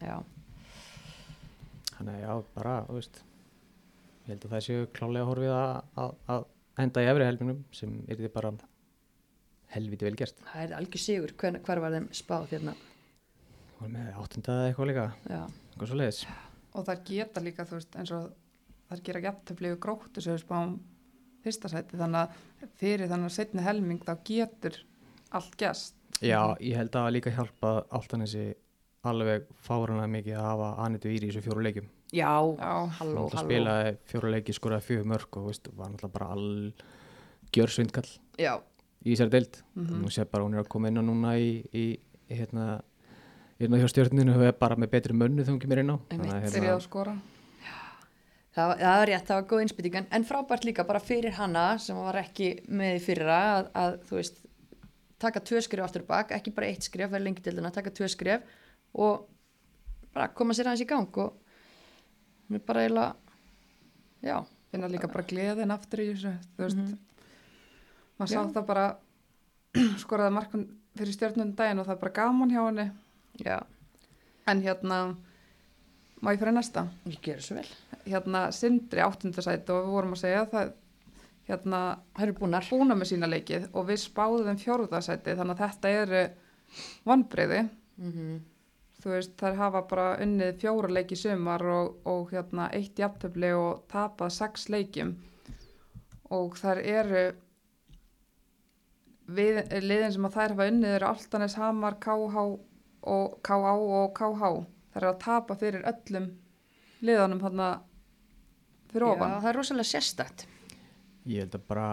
já, 0.00 0.16
þannig 1.94 2.14
að 2.14 2.22
já, 2.24 2.32
bara, 2.56 2.74
þú 2.88 2.96
veist 2.98 3.20
ég 4.24 4.30
held 4.32 4.46
að 4.48 4.54
það 4.54 4.64
séu 4.66 4.86
klálega 4.96 5.28
horfið 5.28 5.52
að, 5.54 5.74
að, 6.04 6.14
að 6.34 6.46
enda 6.84 7.04
í 7.04 7.10
efri 7.12 7.28
helminum 7.28 7.60
sem 7.76 7.92
er 8.08 8.20
því 8.20 8.30
bara 8.34 8.54
helviti 9.74 10.06
vel 10.08 10.16
gert. 10.18 10.40
Það 10.52 10.62
er 10.64 10.74
algjör 10.78 11.02
sigur 11.04 11.34
hver, 11.40 11.58
hver 11.66 11.80
var 11.84 11.94
þeim 11.96 12.08
spáð 12.14 12.48
hérna? 12.54 12.74
Og 13.82 13.90
með 13.92 14.10
áttunda 14.22 14.54
eða 14.60 14.70
eitthvað 14.70 14.90
líka. 14.92 15.06
Já, 15.28 15.42
eitthvað 15.72 15.90
svo 15.92 16.00
leiðis 16.00 16.22
Og 16.74 16.86
það 16.88 17.02
geta 17.10 17.40
líka, 17.44 17.64
þú 17.68 17.76
veist, 17.78 17.96
eins 18.00 18.10
og 18.16 18.30
það 18.90 19.02
gera 19.06 19.20
jafntöfli 19.28 19.70
og 19.74 19.80
gróttu 19.84 20.22
sem 20.24 20.34
við 20.34 20.42
spáum 20.42 20.72
fyrsta 21.44 21.68
sæti, 21.70 21.98
þannig 22.00 22.20
að 22.24 22.72
fyrir 22.80 23.10
þannig 23.10 23.28
að 23.30 23.34
setni 23.36 23.62
helming 23.62 24.00
þá 24.02 24.14
getur 24.26 24.78
allt 25.34 25.54
gæst. 25.60 25.94
Já, 26.24 26.40
ég 26.62 26.78
held 26.78 26.90
að 26.94 27.04
það 27.04 27.14
líka 27.18 27.32
hjálpa 27.36 27.72
alltaf 27.94 28.22
þessi 28.24 28.44
alveg 29.04 29.46
fárana 29.66 30.06
mikið 30.08 30.38
að 30.40 30.46
hafa 30.48 30.68
Anitu 30.86 31.10
Íri 31.12 31.28
í 31.28 31.30
þessu 31.34 31.42
fjóru 31.44 31.64
leikjum. 31.66 31.88
já, 32.14 32.30
Já, 32.58 32.72
halló, 32.98 33.26
Hún 33.26 33.34
halló. 33.34 33.42
spilaði 33.44 33.96
fjóru 34.08 34.30
leiki, 34.32 34.54
skoraði 34.56 34.86
fjögur 34.88 35.08
mörg 35.12 35.36
og 35.40 35.46
veist, 35.50 35.68
var 35.76 35.90
náttúrulega 35.92 36.14
bara 36.14 36.28
all 36.32 36.72
gjörsvindkall 37.54 38.08
já, 38.40 38.54
í 39.04 39.12
þessari 39.12 39.34
deild. 39.36 39.60
Mhm. 39.74 40.00
Nú 40.02 40.10
sé 40.12 40.24
bara 40.30 40.44
hún 40.44 40.54
er 40.56 40.64
að 40.64 40.68
koma 40.72 40.88
inn 40.88 40.98
á 41.00 41.04
núna 41.04 41.36
í, 41.38 41.50
í, 41.72 41.84
í 42.30 42.34
hérna, 42.40 42.80
hérna 43.60 43.80
hjá 43.80 43.88
stjórninu 43.92 44.36
er 44.42 44.52
bara 44.58 44.76
með 44.76 44.90
betri 44.96 45.12
mönnu 45.16 45.44
þegar 45.44 45.54
hún 45.54 45.60
kemur 45.60 45.82
inn 45.82 45.92
á. 45.94 45.96
Skora. 46.80 47.14
það, 48.54 48.72
það 48.78 48.96
var 48.98 49.08
rétt, 49.10 49.26
það 49.28 49.38
var 49.40 49.46
góð 49.50 49.62
innspýting 49.64 49.98
en, 49.98 50.08
en 50.14 50.24
frábært 50.28 50.64
líka 50.68 50.86
bara 50.86 51.02
fyrir 51.02 51.34
hana 51.38 51.66
sem 51.82 51.96
var 51.98 52.20
ekki 52.22 52.50
með 52.70 52.98
í 52.98 53.02
fyrra 53.02 53.38
að, 53.58 53.70
að 53.82 53.96
þú 54.08 54.18
veist, 54.20 54.42
taka 55.24 55.40
tvö 55.40 55.62
skref 55.64 55.88
aftur 55.88 56.04
bak, 56.06 56.30
ekki 56.36 56.52
bara 56.54 56.70
eitt 56.70 56.86
skref, 56.86 57.10
verði 57.10 57.28
lengi 57.28 57.42
til 57.44 57.56
taka 57.74 57.90
tvö 57.94 58.08
skref 58.12 58.46
og 58.94 59.26
bara 60.14 60.28
koma 60.28 60.54
sér 60.54 60.70
aðeins 60.70 60.84
í 60.84 60.90
gang 60.90 61.18
og 61.18 61.40
er 62.54 62.62
bara 62.66 62.84
eiginlega 62.84 63.14
já, 64.24 64.44
Finna 64.74 64.88
líka 64.90 65.06
bara 65.06 65.22
gleðin 65.22 65.70
aftur 65.70 66.00
í 66.02 66.08
þessu, 66.12 66.32
þú 66.56 66.64
veist, 66.64 66.78
Mhm. 66.78 66.98
Maður 68.18 68.32
sá 68.32 68.54
það 68.56 68.66
bara 68.68 68.86
skoraði 70.02 70.34
markun 70.36 70.64
fyrir 70.94 71.16
stjórnundin 71.16 71.56
daginn 71.58 71.82
og 71.82 71.88
það 71.88 71.96
er 71.96 72.02
bara 72.04 72.16
gaman 72.20 72.54
hjá 72.54 72.62
henni. 72.66 72.86
já, 73.42 73.58
En 74.46 74.60
hérna, 74.60 75.16
má 76.20 76.32
ég 76.34 76.38
fyrir 76.38 76.52
næsta? 76.52 76.88
ég 77.08 77.20
gerur 77.24 77.42
svo 77.42 77.56
vel. 77.56 77.68
Hérna, 78.04 78.50
Sindri 78.52 79.00
áttundasæti 79.00 79.72
og 79.72 79.86
við 79.86 79.94
vorum 79.96 80.12
að 80.12 80.20
segja 80.20 80.46
það, 80.52 80.72
hérna, 81.48 81.80
það 82.14 82.26
eru 82.26 82.38
búnar. 82.40 82.66
búna 82.70 82.94
með 82.94 83.10
sína 83.12 83.30
leikið 83.30 83.68
og 83.72 83.86
við 83.88 84.02
spáðum 84.04 84.50
þeim 84.50 84.60
fjórðasæti 84.64 85.36
þannig 85.38 85.54
að 85.54 85.62
þetta 85.64 85.94
eru 86.02 86.24
vonbreyði 87.04 87.62
mm 87.96 88.42
þú 89.04 89.12
veist 89.12 89.34
þær 89.36 89.58
hafa 89.58 89.80
bara 89.88 90.04
unnið 90.24 90.60
fjóra 90.62 90.88
leiki 90.96 91.16
sumar 91.18 91.62
og, 91.68 91.96
og 92.08 92.30
hérna 92.32 92.70
eitt 92.72 92.96
jafntöfli 92.98 93.50
og 93.52 93.82
tapað 93.92 94.32
sex 94.32 94.70
leikjum. 94.72 95.10
Og 96.32 96.56
þær 96.56 96.80
eru 96.80 97.24
við, 99.26 99.60
liðin 99.84 100.14
sem 100.14 100.28
að 100.28 100.36
þær 100.38 100.54
hafa 100.54 100.68
unnið 100.72 100.96
eru 100.98 101.08
Altanes, 101.08 101.58
Hamar, 101.60 101.98
KH 102.02 102.44
og 103.14 103.36
KA 103.44 103.74
og 103.74 104.14
KH 104.16 104.52
þær 104.94 105.02
eru 105.02 105.10
að 105.10 105.20
tapa 105.24 105.58
fyrir 105.60 105.86
öllum 105.90 106.30
liðanum 107.04 107.42
hérna 107.44 107.68
fyrir 108.92 109.08
já, 109.08 109.12
ofan. 109.12 109.36
það 109.40 109.50
er 109.50 109.60
rosalega 109.60 109.90
sérstætt 109.90 110.46
ég 111.28 111.44
held 111.44 111.56
að 111.58 111.68
bara, 111.68 111.86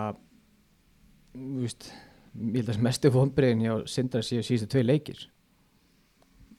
þú 1.35 1.61
veist, 1.65 1.91
ég 2.35 2.59
held 2.61 2.73
að 2.73 2.83
mestu 2.87 3.13
vonbreiðin 3.13 3.63
hjá 3.65 3.73
Sindra 3.91 4.23
séu 4.25 4.43
síðustu 4.43 4.73
tvei 4.75 4.83
leikir. 4.87 5.23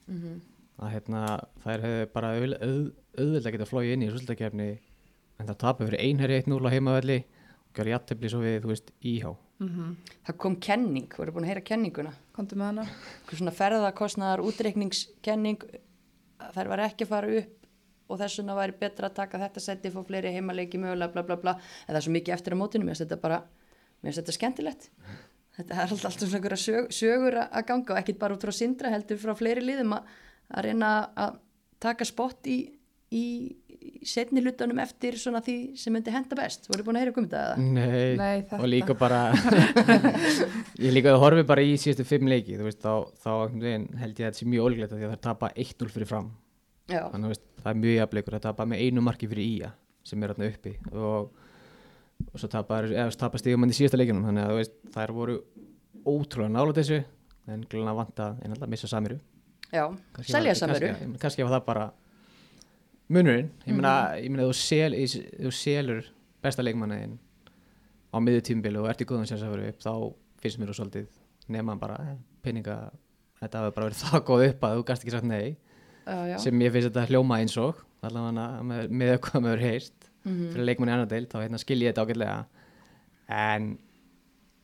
mm 0.07 0.40
að 0.82 0.97
hérna, 0.97 1.23
þær 1.62 1.85
hefðu 1.86 2.09
bara 2.15 2.32
auð, 2.36 2.55
auð, 2.59 2.86
auðvitað 3.19 3.55
geta 3.55 3.69
flóið 3.69 3.93
inn 3.94 4.05
í 4.05 4.11
svolítakefni 4.11 4.69
en 4.73 5.49
það 5.49 5.59
tapir 5.62 5.89
fyrir 5.89 6.05
einherri 6.07 6.39
1-0 6.43 6.59
á 6.66 6.74
heimavelli 6.74 7.19
og 7.23 7.77
gjör 7.77 7.90
jættefli 7.93 8.31
svo 8.32 8.43
við, 8.43 8.59
þú 8.65 8.73
veist, 8.73 8.93
íhá 9.12 9.31
mm 9.62 9.97
það 10.26 10.36
kom 10.39 10.56
kenning, 10.56 11.09
þú 11.10 11.22
eru 11.22 11.32
búin 11.32 11.44
að 11.44 11.51
heyra 11.52 11.64
kenninguna. 11.66 12.12
Komdu 12.32 12.56
með 12.56 12.68
hana. 12.70 12.84
Svona 13.30 13.55
ferðarkostnaðar 13.56 14.43
útreikningskenning 14.47 15.64
þær 16.55 16.70
var 16.70 16.84
ekki 16.86 17.06
að 17.06 17.12
fara 17.12 17.32
upp 17.40 17.59
og 18.12 18.20
þess 18.20 18.39
vegna 18.40 18.56
væri 18.59 18.76
betra 18.78 19.09
að 19.09 19.16
taka 19.16 19.40
þetta 19.40 19.62
seti 19.64 19.90
fór 19.93 20.06
fleiri 20.06 20.32
heimaleiki 20.34 20.80
mögulega 20.80 21.12
bla 21.14 21.24
bla 21.26 21.36
bla. 21.40 21.55
En 21.86 21.94
það 21.94 22.01
er 22.01 22.06
svo 22.06 22.14
mikið 22.16 22.34
eftir 22.36 22.56
á 22.56 22.60
mótinu, 22.60 22.86
mér 22.86 22.97
finnst 22.97 23.06
þetta 23.06 23.20
bara 23.22 23.39
mér 24.02 24.10
finnst 24.10 24.20
þetta 24.22 24.36
skemmtilegt. 24.36 24.89
Þetta 25.56 25.74
er 25.74 25.80
alltaf, 25.82 26.14
svona 26.16 26.36
einhverja 26.39 26.60
sög, 26.60 26.93
sögur 26.97 27.39
að 27.43 27.64
ganga 27.68 27.94
og 27.94 27.98
ekkit 28.01 28.20
bara 28.20 28.36
út 28.36 28.44
frá 28.47 28.55
sindra 28.56 28.93
heldur 28.93 29.20
frá 29.20 29.34
fleiri 29.36 29.64
liðum 29.64 29.97
að 29.98 30.62
reyna 30.64 30.93
að 31.12 31.40
taka 31.82 32.06
spott 32.09 32.48
í, 32.48 32.59
í, 33.12 33.24
setni 34.06 34.43
hlutunum 34.43 34.80
eftir 34.82 35.16
svona 35.20 35.43
því 35.44 35.56
sem 35.78 35.94
myndi 35.94 36.12
henda 36.14 36.39
best. 36.39 36.68
Voru 36.70 36.86
búin 36.86 36.98
að 36.98 37.05
heyra 37.05 37.14
um 37.14 37.26
þetta 37.26 37.43
eða? 37.43 37.66
Nei, 37.76 38.14
Nei, 38.18 38.44
og 38.59 38.66
líka 38.70 38.97
bara 38.98 39.20
ég 40.84 40.94
líka 40.94 41.12
að 41.12 41.20
horfi 41.22 41.44
bara 41.48 41.64
í 41.66 41.76
síðustu 41.80 42.06
fimm 42.09 42.30
leiki, 42.30 42.59
þú 42.59 42.68
veist, 42.68 42.82
þá, 42.82 43.10
þá 43.22 43.30
held 43.52 43.62
ég 43.68 43.86
að 44.01 44.16
þetta 44.22 44.40
sé 44.40 44.48
mjög 44.48 44.68
ólíklegt 44.68 44.94
af 44.97 44.98
því 45.01 45.09
að 45.09 45.14
það 45.14 45.22
tapa 45.28 45.52
1-0 45.66 45.93
fyrir 45.97 46.10
fram. 46.10 46.32
Já, 46.90 47.05
þannig 47.12 47.28
að 47.28 47.34
veist, 47.34 47.47
það 47.62 47.70
er 47.72 47.80
mjög 47.84 47.97
jafnleikur 48.01 48.39
að 48.39 48.44
tapa 48.48 48.68
með 48.68 48.84
einu 48.86 49.05
marki 49.06 49.30
fyrir 49.30 49.47
ía 49.47 49.72
sem 50.02 50.22
er 50.22 50.32
þarna 50.32 50.48
uppi 50.51 50.72
og, 50.98 51.28
og 52.26 52.40
svo 52.43 52.48
tapa, 52.51 52.80
hann 52.82 53.70
í 53.70 53.76
síðasta 53.76 54.01
leikinum 54.01 54.26
þannig 54.26 54.47
að 54.48 54.51
þú 54.51 54.59
veist, 54.59 54.78
þær 54.97 55.12
voru 55.14 55.36
ótrúlega 56.02 56.51
nála 56.51 56.74
þessu 56.74 56.98
en 57.52 57.62
gluna 57.70 57.93
að 57.94 58.01
vanta 58.01 58.28
en 58.43 58.55
alltaf 58.55 58.70
missa 58.70 58.90
samiru. 58.90 59.18
Já, 59.72 59.86
Kannski 60.12 60.34
selja 60.34 60.55
kannski, 60.59 60.90
kannski 61.22 61.47
var 61.47 61.55
það 61.55 61.68
bara 61.70 61.86
munurinn, 63.12 63.51
ég 63.66 63.76
meina, 63.76 63.93
ég 64.20 64.30
meina 64.32 64.47
þú, 64.48 64.55
sel, 64.56 64.93
þú 65.43 65.52
selur 65.56 66.02
besta 66.43 66.64
leikmanniðin 66.64 67.18
á 68.12 68.16
miður 68.20 68.44
tímbili 68.48 68.80
og 68.80 68.89
ert 68.90 69.02
í 69.05 69.09
góðan 69.09 69.28
sérs 69.30 69.44
að 69.47 69.55
vera 69.56 69.72
upp 69.72 69.80
þá 69.84 69.93
finnst 70.43 70.59
mér 70.60 70.72
þú 70.72 70.76
svolítið 70.80 71.09
nema 71.55 71.76
bara 71.80 71.97
eh, 72.09 72.16
peninga 72.44 72.76
þetta 73.43 73.62
hafi 73.62 73.74
bara 73.76 73.89
verið 73.90 74.02
það 74.06 74.24
góð 74.30 74.44
upp 74.48 74.66
að 74.68 74.76
þú 74.78 74.86
gast 74.90 75.05
ekki 75.06 75.14
sagt 75.16 75.28
nei. 75.28 75.56
Já. 76.06 76.36
sem 76.43 76.62
ég 76.64 76.72
finnst 76.74 76.89
þetta 76.90 77.06
hljóma 77.12 77.39
eins 77.43 77.55
og 77.62 77.78
allavega 78.02 78.47
með, 78.66 78.89
með 78.90 79.12
hvað 79.26 79.44
maður 79.48 79.66
heyrst 79.68 80.09
Mhm. 80.22 80.52
fyrir 80.52 80.66
leikmann 80.68 80.86
í 80.86 80.93
annar 80.94 81.09
deild 81.10 81.26
þá 81.32 81.40
hérna, 81.43 81.59
skil 81.59 81.80
ég 81.82 81.89
þetta 81.90 82.02
ágætlega. 82.06 82.34
En 83.34 83.64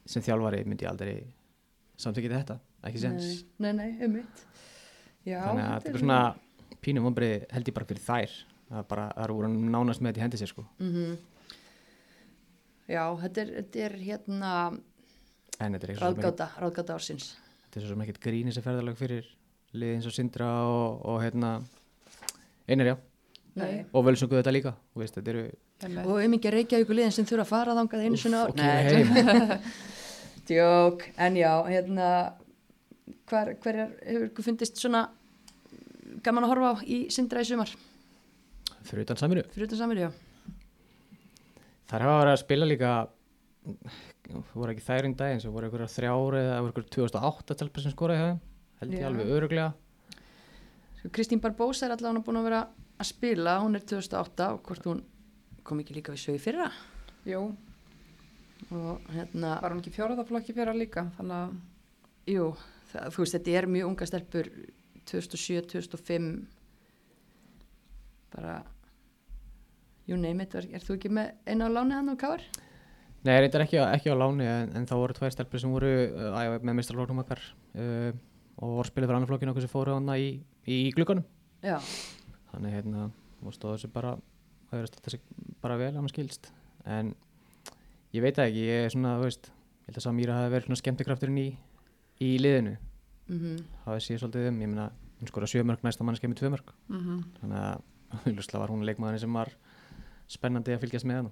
sem 0.07 0.23
þjálfari 0.23 0.61
myndi 0.71 0.85
ég 0.87 0.91
aldrei 0.93 1.15
samtökið 1.99 2.35
þetta, 2.37 2.57
ekki 2.87 3.01
sens 3.03 3.25
Nei, 3.59 3.73
nei, 3.73 3.89
nei, 3.89 4.07
um 4.07 4.13
mitt. 4.21 4.45
Já, 5.27 5.41
þannig 5.49 5.65
að 5.65 5.73
þetta 5.83 5.91
er 5.91 5.99
svona 6.05 6.19
pínum 6.89 7.07
vonbrið 7.09 7.47
held 7.55 7.69
ég 7.71 7.77
bara 7.79 7.89
fyrir 7.93 8.05
þær 8.09 8.37
það 8.69 8.79
er 8.83 8.87
bara, 8.91 9.07
það 9.15 9.25
eru 9.29 9.37
voru 9.39 9.53
nánast 9.77 10.03
með 10.05 10.11
þetta 10.15 10.21
í 10.21 10.27
hendi 10.27 10.41
sér 10.43 10.53
sko 10.55 10.67
Mm 10.83 11.19
Já, 12.89 13.03
þetta 13.21 13.43
er, 13.43 13.49
þetta 13.59 13.81
er 13.85 13.95
hérna 14.01 14.51
en 15.61 15.75
þetta 15.75 15.85
er 15.85 15.91
ekki 15.93 15.99
svo 15.99 16.07
sem 16.07 16.15
ekkert- 16.15 16.25
ráðgáta, 16.25 16.47
ráðgáta 16.63 16.95
ársins. 16.97 17.27
þetta 17.67 17.77
er 17.77 17.83
svo 17.85 17.91
sem 17.93 18.05
ekkert 18.07 18.21
grín 18.25 18.49
þessi 18.49 18.63
ferðalag 18.65 18.97
fyrir 18.97 19.27
lið 19.77 19.91
eins 19.99 20.07
og 20.09 20.15
Sindra 20.17 20.49
og, 20.65 21.03
og 21.13 21.19
hérna 21.21 21.51
Einar 22.69 22.89
já, 22.89 22.95
Nei. 23.61 23.85
og 23.93 24.07
völsungu 24.07 24.39
þetta 24.39 24.55
líka 24.55 24.73
veist, 24.97 25.19
þetta 25.19 25.33
eru. 25.35 25.43
Og 26.09 26.23
um 26.25 26.37
ekki 26.39 26.51
reykja 26.55 26.81
ykkur 26.83 26.97
liðin 26.97 27.13
sem 27.19 27.29
þurfa 27.29 27.45
að 27.45 27.51
fara 27.53 27.77
þangað 27.77 28.07
einu 28.07 28.21
svona 28.21 28.41
ár. 28.47 28.57
heim 28.89 29.61
Djók, 30.49 31.05
en 31.21 31.37
já, 31.37 31.53
hérna, 31.69 32.09
hver, 33.29 33.53
hver 33.61 33.83
er, 33.85 33.91
hefur 34.09 34.29
ykkur 34.31 34.47
fundist 34.49 34.81
svona 34.81 35.05
gaman 36.29 36.47
að 36.47 36.53
horfa 36.55 36.73
á 36.73 36.75
í 36.85 36.99
Sindra 37.15 37.43
í 37.45 37.49
sumar? 37.49 37.73
fyrir 38.89 39.05
utan 39.05 39.19
saminu 39.21 39.43
Fyrir 39.53 39.69
utan 39.69 39.81
samir, 39.83 39.99
já. 40.07 40.11
þar 41.91 42.05
hafa 42.07 42.21
verið 42.23 42.35
að 42.37 42.43
spila 42.45 42.69
líka 42.69 42.93
voru 44.55 44.73
ekki 44.73 44.85
þær 44.87 45.09
einn 45.09 45.17
daginn 45.19 45.43
sem 45.43 45.53
voru 45.53 45.69
einhverjar 45.69 45.93
þrjár 45.93 46.37
eða 46.39 46.59
voru 46.63 46.71
einhverjar 46.73 46.95
2008 46.97 47.57
telpa 47.61 47.85
sem 47.85 47.95
skoraði 47.95 48.25
það 48.25 48.39
held 48.83 48.95
ég 48.95 49.03
Já. 49.03 49.09
alveg 49.11 49.33
öruglega 49.39 49.69
Sko, 50.99 51.11
Kristín 51.15 51.41
Barbosa 51.43 51.87
er 51.87 51.95
allavega 51.95 52.25
búin 52.27 52.41
að 52.41 52.49
vera 52.49 52.61
að 52.99 53.09
spila, 53.13 53.59
hún 53.63 53.79
er 53.79 53.85
2008 53.87 54.49
og 54.55 54.63
hvort 54.67 54.89
hún 54.91 55.03
kom 55.67 55.83
ekki 55.83 55.99
líka 55.99 56.15
við 56.15 56.25
sögu 56.25 56.43
fyrra 56.43 56.71
Jú, 57.29 57.43
og 58.73 59.09
hérna, 59.13 59.59
var 59.63 59.75
hún 59.75 59.83
ekki 59.83 59.93
fjóraðaflokki 59.95 60.55
fyrir 60.57 60.77
líka, 60.79 61.07
þannig 61.19 61.37
að 61.39 62.33
jú, 62.33 62.47
það, 62.93 63.09
þú 63.15 63.23
veist, 63.25 63.37
þetta 63.37 63.57
er 63.61 63.69
mjög 63.75 63.91
unga 63.93 64.09
stelpur 64.09 64.51
2007, 65.09 65.67
2005 65.75 66.31
bara 68.35 68.63
you 70.09 70.17
name 70.17 70.45
it, 70.45 70.55
er, 70.57 70.67
er 70.77 70.85
þú 70.85 70.97
ekki 70.97 71.13
með 71.13 71.35
einu 71.49 71.69
á 71.69 71.71
láni 71.73 71.97
hann 71.97 72.13
og 72.13 72.19
káar? 72.21 72.45
Nei, 73.27 73.35
reyndar 73.43 73.65
ekki, 73.65 73.81
ekki 73.83 74.13
á 74.15 74.17
láni 74.17 74.47
en, 74.49 74.73
en 74.79 74.87
þá 74.89 74.95
voru 74.97 75.17
tvær 75.17 75.35
stelpur 75.35 75.61
sem 75.61 75.73
voru 75.73 75.91
uh, 75.91 76.39
með 76.63 76.79
mestralóknum 76.79 77.23
okkar 77.25 77.43
uh, 77.75 78.11
og 78.59 78.77
voru 78.79 78.89
spilið 78.89 79.11
fyrir 79.11 79.19
annar 79.19 79.31
flokkinu 79.31 79.53
okkur 79.53 79.67
sem 79.67 79.73
fóru 79.73 79.97
hana 79.97 80.17
í, 80.21 80.31
í 80.71 80.79
glugganum. 80.97 81.27
Já, 81.65 81.77
þannig 82.53 82.77
hérna 82.79 83.09
stóðu 83.55 83.75
þessu 83.75 83.93
bara 83.95 84.17
það 84.69 84.81
er 84.81 84.89
að 84.89 85.01
þessi 85.07 85.21
bara 85.63 85.79
vel 85.81 85.93
að 85.93 86.01
maður 86.01 86.15
skilst. 86.15 86.51
En 86.89 87.13
ég 88.15 88.25
veit 88.25 88.39
ekki, 88.43 88.67
ég 88.69 88.87
er 88.87 88.95
svona 88.95 89.17
veist, 89.21 89.51
ég 89.83 89.91
held 89.91 90.01
að 90.01 90.07
Samíra 90.07 90.39
hafi 90.39 90.55
verið 90.55 90.69
svona 90.69 90.83
skemmtikrafturinn 90.83 91.43
í, 91.43 91.49
í 92.25 92.31
liðinu 92.41 92.77
mm 93.29 93.59
hafi 93.85 94.05
séð 94.05 94.23
svolítið 94.23 94.49
um, 94.51 94.61
ég 94.63 94.73
meina 94.73 94.91
hún 95.21 95.31
skora 95.31 95.49
sjö 95.51 95.65
mörg 95.67 95.85
næsta 95.85 96.05
mann 96.05 96.17
skemmið 96.19 96.41
tvö 96.41 96.53
mörg 96.55 96.73
mm 96.89 97.25
þannig 97.41 97.59
að 97.65 97.83
hlustlega 98.35 98.63
var 98.63 98.73
hún 98.73 98.87
leikmaðurinn 98.89 99.25
sem 99.25 99.39
var 99.41 99.53
spennandi 100.29 100.75
að 100.75 100.85
fylgjast 100.85 101.09
með 101.09 101.21
hann 101.21 101.31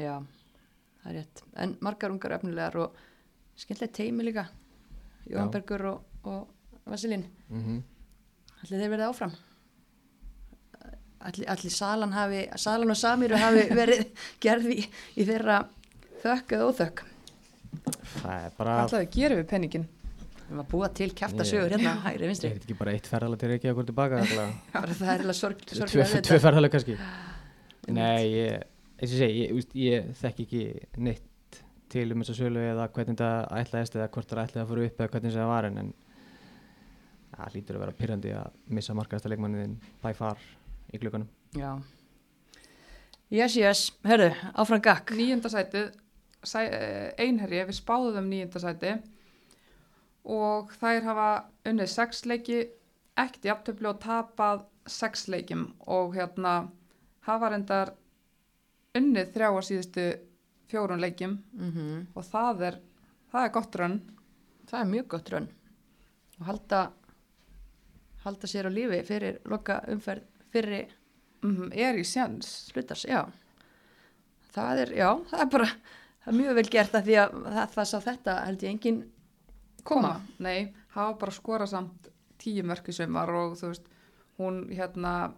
já, 0.00 0.16
það 1.02 1.12
er 1.12 1.18
rétt 1.20 1.44
en 1.64 1.76
margar 1.80 2.14
ungar 2.14 2.36
efnilegar 2.38 2.80
og 2.84 2.98
skemmtilegt 3.56 3.94
teimi 3.96 4.26
líka 4.26 4.48
Jóhann. 5.30 5.50
Bergur 5.52 5.84
og, 5.86 6.04
og 6.24 6.48
Vasilín 6.86 7.24
mm 7.48 7.62
-hmm. 7.62 7.82
Ætli 8.62 8.76
þeir 8.76 8.90
verið 8.90 9.08
áfram? 9.08 9.32
Ætli, 11.20 11.44
ætli 11.48 11.70
Salan, 11.70 12.12
hafi, 12.12 12.48
Salan 12.56 12.90
og 12.90 12.96
Samiru 12.96 13.36
hafi 13.36 13.68
verið 13.80 14.10
gerð 14.40 14.66
í, 14.66 14.84
í 15.16 15.24
þeirra 15.24 15.68
þökk 16.22 16.52
eða 16.52 16.68
óþökk? 16.68 17.04
það 18.22 18.44
er 18.44 18.52
bara 18.58 18.84
að 18.84 19.10
gera 19.14 19.36
við 19.36 19.46
penningin? 19.46 19.88
Við 20.50 20.56
erum 20.56 20.64
að 20.64 20.70
búa 20.72 20.88
til 20.98 21.06
kæfta 21.14 21.44
Ég- 21.44 21.50
sögur 21.52 21.70
hérna, 21.76 21.92
hægri 22.02 22.24
er 22.26 22.30
vinstri. 22.32 22.48
þetta 22.50 22.66
ekki 22.66 22.74
bara 22.80 22.92
eitt 22.96 23.06
ferðalega 23.06 23.38
til 23.38 23.50
Reykjavík 23.52 23.78
og 23.78 23.86
tilbaka 23.86 24.22
það 24.74 25.12
er 25.12 25.22
alveg 25.22 25.36
sorglega 25.38 26.06
þetta. 26.10 26.38
ferðalega 26.42 26.72
kannski 26.74 26.96
nei, 27.94 28.24
ég, 28.34 28.64
eins 28.98 29.12
og 29.14 29.20
segi 29.20 29.44
ég, 29.44 29.52
úst, 29.60 29.76
ég 29.78 30.08
þekki 30.18 30.46
ekki 30.48 30.62
neitt 31.06 31.60
til 31.90 32.02
um 32.16 32.24
þessa 32.24 32.34
sölu 32.40 32.64
eða 32.66 32.88
hvernig 32.90 33.14
þetta 33.14 33.30
ætlaðist 33.60 33.94
eða 34.00 34.08
hvort 34.16 34.34
það 34.34 34.42
ætlaði 34.48 34.64
að 34.64 34.72
fara 34.72 34.88
upp 34.88 35.00
eða 35.04 35.12
hvernig 35.14 35.36
það 35.38 35.48
var 35.52 35.68
en, 35.70 35.78
en 35.84 35.92
það 37.36 37.54
lítur 37.60 37.78
að 37.78 37.84
vera 37.84 37.96
pyrrandi 38.02 38.34
að 38.40 38.58
missa 38.80 38.98
markaðasta 38.98 39.30
leikmanniðin 39.32 39.78
by 40.02 40.12
far 40.18 40.42
í 40.90 40.98
glugganum 40.98 41.30
Já. 41.58 41.70
Yes, 43.30 43.54
yes, 43.58 43.84
hörðu, 44.02 44.32
áfram 44.58 44.82
gakk. 44.82 45.12
Nýjunda 45.14 45.50
sætið, 45.52 45.92
sæ, 46.42 46.64
eh, 46.66 47.12
einherji, 47.22 47.60
við 47.68 47.76
spáðum 47.78 48.16
þeim 48.18 48.28
nýjunda 48.32 48.62
sæti 48.62 48.92
og 50.24 50.72
þær 50.80 51.06
hafa 51.06 51.28
unnið 51.68 51.90
sex 51.92 52.24
leiki, 52.28 52.60
ekkert 53.18 53.48
jafntöfli 53.50 53.88
og 53.90 54.00
tapað 54.02 54.66
sex 54.90 55.28
leikim 55.28 55.70
og 55.86 56.14
hérna 56.16 56.70
hafa 57.26 57.50
reyndar 57.52 57.94
unnið 58.96 59.32
þrjá 59.34 59.48
á 59.50 59.60
síðustu 59.62 60.06
fjórun 60.70 61.02
leikim 61.02 61.38
Mm 61.52 62.06
og 62.14 62.24
það 62.24 62.62
er, 62.68 62.80
það 63.32 63.44
er 63.44 63.52
gott 63.54 63.76
raun. 63.76 64.00
Það 64.70 64.80
er 64.80 64.90
mjög 64.90 65.06
gott 65.08 65.30
raun. 65.32 65.48
Og 66.40 66.46
halda, 66.46 66.80
halda 68.24 68.46
sér 68.46 68.70
á 68.70 68.72
lífi 68.72 69.02
fyrir 69.06 69.40
loka 69.44 69.80
umferð 69.88 70.26
fyrir 70.52 70.96
Mm 71.42 71.72
er 71.72 71.96
í 71.96 72.04
sjans. 72.04 72.70
hlutars, 72.74 73.06
já. 73.08 73.24
Það 74.52 74.82
er, 74.82 74.90
já, 74.98 75.08
það 75.30 75.40
er 75.40 75.50
bara, 75.54 75.68
það 76.20 76.32
er 76.32 76.38
mjög 76.40 76.54
vel 76.58 76.68
gert 76.74 76.94
að 76.94 77.06
því 77.06 77.16
að 77.22 77.36
það, 77.44 77.66
það 77.74 77.88
sá 77.90 77.98
þetta 78.04 78.34
held 78.44 78.62
ég 78.62 78.70
engin 78.74 78.98
koma. 79.86 80.14
Nei, 80.38 80.72
hafa 80.94 81.16
bara 81.20 81.32
skorað 81.34 81.72
samt 81.74 82.08
tíu 82.40 82.64
mörk 82.66 82.88
í 82.88 82.94
sumar 82.96 83.30
og 83.36 83.56
þú 83.60 83.70
veist, 83.72 83.88
hún 84.40 84.62
hérna, 84.72 85.32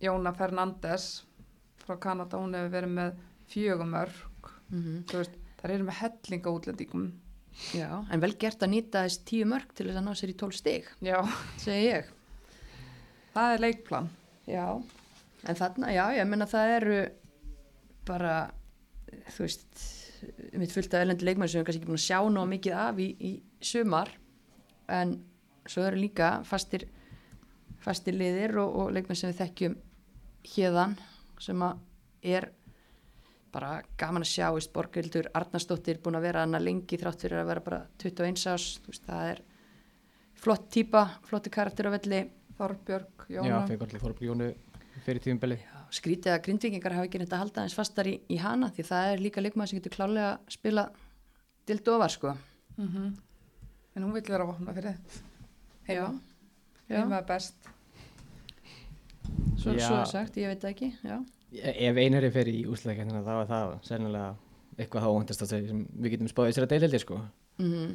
Jóna 0.00 0.32
Fernandes 0.36 1.24
frá 1.82 1.96
Kanada, 2.00 2.38
hún 2.38 2.54
hefur 2.56 2.70
verið 2.76 2.94
með 2.98 3.18
fjögum 3.50 3.90
mörk, 3.96 4.52
Mm 4.70 5.02
þú 5.10 5.18
veist, 5.18 5.34
þær 5.60 5.72
eru 5.74 5.84
með 5.88 5.98
hellinga 6.00 6.52
útlendingum. 6.54 7.08
Já, 7.74 7.88
en 8.14 8.20
vel 8.22 8.30
gert 8.40 8.62
að 8.62 8.70
nýta 8.72 9.02
þessi 9.04 9.24
tíu 9.26 9.46
mörg 9.50 9.72
til 9.74 9.88
þess 9.88 9.98
að 9.98 10.06
ná 10.06 10.14
sér 10.16 10.30
í 10.32 10.36
tól 10.38 10.52
stig, 10.54 10.86
Já, 11.04 11.18
segi 11.58 11.88
ég. 11.90 12.06
það 13.34 13.54
er 13.56 13.64
leikplan. 13.66 14.08
Já, 14.46 14.66
en 15.44 15.58
þarna, 15.58 15.90
já, 15.92 16.04
ég 16.16 16.28
menna 16.30 16.46
það 16.48 16.72
eru 16.78 17.00
bara, 18.06 18.36
þú 19.34 19.44
veist, 19.44 19.82
mitt 20.60 20.72
fullt 20.72 20.94
af 20.94 21.02
elendi 21.04 21.26
leikmenn 21.26 21.48
sem 21.50 21.60
við 21.60 21.66
kannski 21.68 21.80
ekki 21.82 21.90
búin 21.90 22.00
að 22.00 22.06
sjá 22.06 22.18
ná 22.30 22.40
mikið 22.54 22.78
af 22.86 22.98
í, 23.02 23.08
í 23.20 23.32
sumar, 23.60 24.10
en 24.88 25.18
svo 25.68 25.84
eru 25.86 26.00
líka 26.00 26.40
fastir, 26.46 26.86
fastir 27.80 28.16
liðir 28.16 28.56
og, 28.62 28.74
og 28.76 28.94
leikmenn 28.94 29.18
sem 29.18 29.30
við 29.30 29.42
þekkjum 29.44 29.76
hérðan, 30.54 30.96
sem 31.40 31.62
að 31.64 31.84
er 32.36 32.50
bara 33.50 33.80
gaman 33.98 34.24
að 34.24 34.30
sjá, 34.30 34.48
veist, 34.54 34.72
Borgildur 34.74 35.30
Arnarsdóttir 35.34 36.00
búin 36.02 36.18
að 36.18 36.28
vera 36.28 36.44
hana 36.44 36.60
lengi 36.62 36.98
þrátt 37.00 37.24
fyrir 37.24 37.40
að 37.40 37.48
vera 37.50 37.64
bara 37.66 37.80
21 38.02 38.44
ás, 38.52 38.66
veist, 38.86 39.06
það 39.06 39.30
er 39.32 39.42
flott 40.40 40.68
típa, 40.72 41.06
flotti 41.26 41.52
karakter 41.52 41.90
á 41.90 41.94
velli, 41.96 42.24
Þorbjörg, 42.60 43.26
Jónu 43.32 43.50
skrítið 45.94 46.34
að 46.34 46.42
grindvikingar 46.46 46.94
hafa 46.96 47.08
ekki 47.08 47.20
neitt 47.22 47.32
að 47.34 47.42
halda 47.44 47.64
eins 47.64 47.76
fastar 47.76 48.08
í, 48.10 48.14
í 48.30 48.36
hana 48.40 48.70
því 48.74 48.86
það 48.90 49.12
er 49.14 49.24
líka 49.24 49.42
leikmaður 49.42 49.72
sem 49.72 49.80
getur 49.80 49.96
klálega 49.96 50.28
að 50.34 50.54
spila 50.54 50.84
dild 51.66 51.90
ofar 51.94 52.14
sko. 52.14 52.36
Mm 52.76 52.86
En 53.96 54.06
hún 54.06 54.14
vil 54.14 54.22
vera 54.26 54.44
að 54.46 54.52
vopna 54.52 54.74
fyrir 54.76 54.96
heima. 55.88 56.10
já. 56.88 56.96
Heima 56.96 57.18
er 57.20 57.26
best. 57.28 57.70
Svo, 59.60 59.74
svo 59.74 59.96
er 60.00 60.06
sagt, 60.10 60.38
ég 60.40 60.50
veit 60.50 60.62
það 60.62 60.70
ekki 60.74 60.92
já. 61.06 61.16
ef 61.60 61.98
einari 61.98 62.30
fer 62.34 62.48
í 62.50 62.60
úsleikennina 62.70 63.22
þá 63.26 63.32
er 63.40 63.48
það 63.50 63.74
sennilega 63.86 64.30
eitthvað 64.78 65.04
þá 65.04 65.10
óvendast 65.10 65.42
að 65.44 65.50
segja 65.52 65.68
sem 65.72 65.80
við 65.98 66.14
getum 66.14 66.30
spáðið 66.30 66.56
sér 66.56 66.66
að 66.66 66.72
deilildi 66.74 67.00
sko 67.02 67.18
mm 67.60 67.90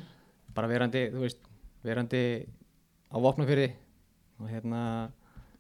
bara 0.56 0.70
verandi, 0.72 1.02
þú 1.12 1.20
veist, 1.26 1.42
verandi 1.84 2.22
á 3.12 3.18
vopnafyrði 3.20 3.66
og 4.40 4.48
hérna 4.48 4.82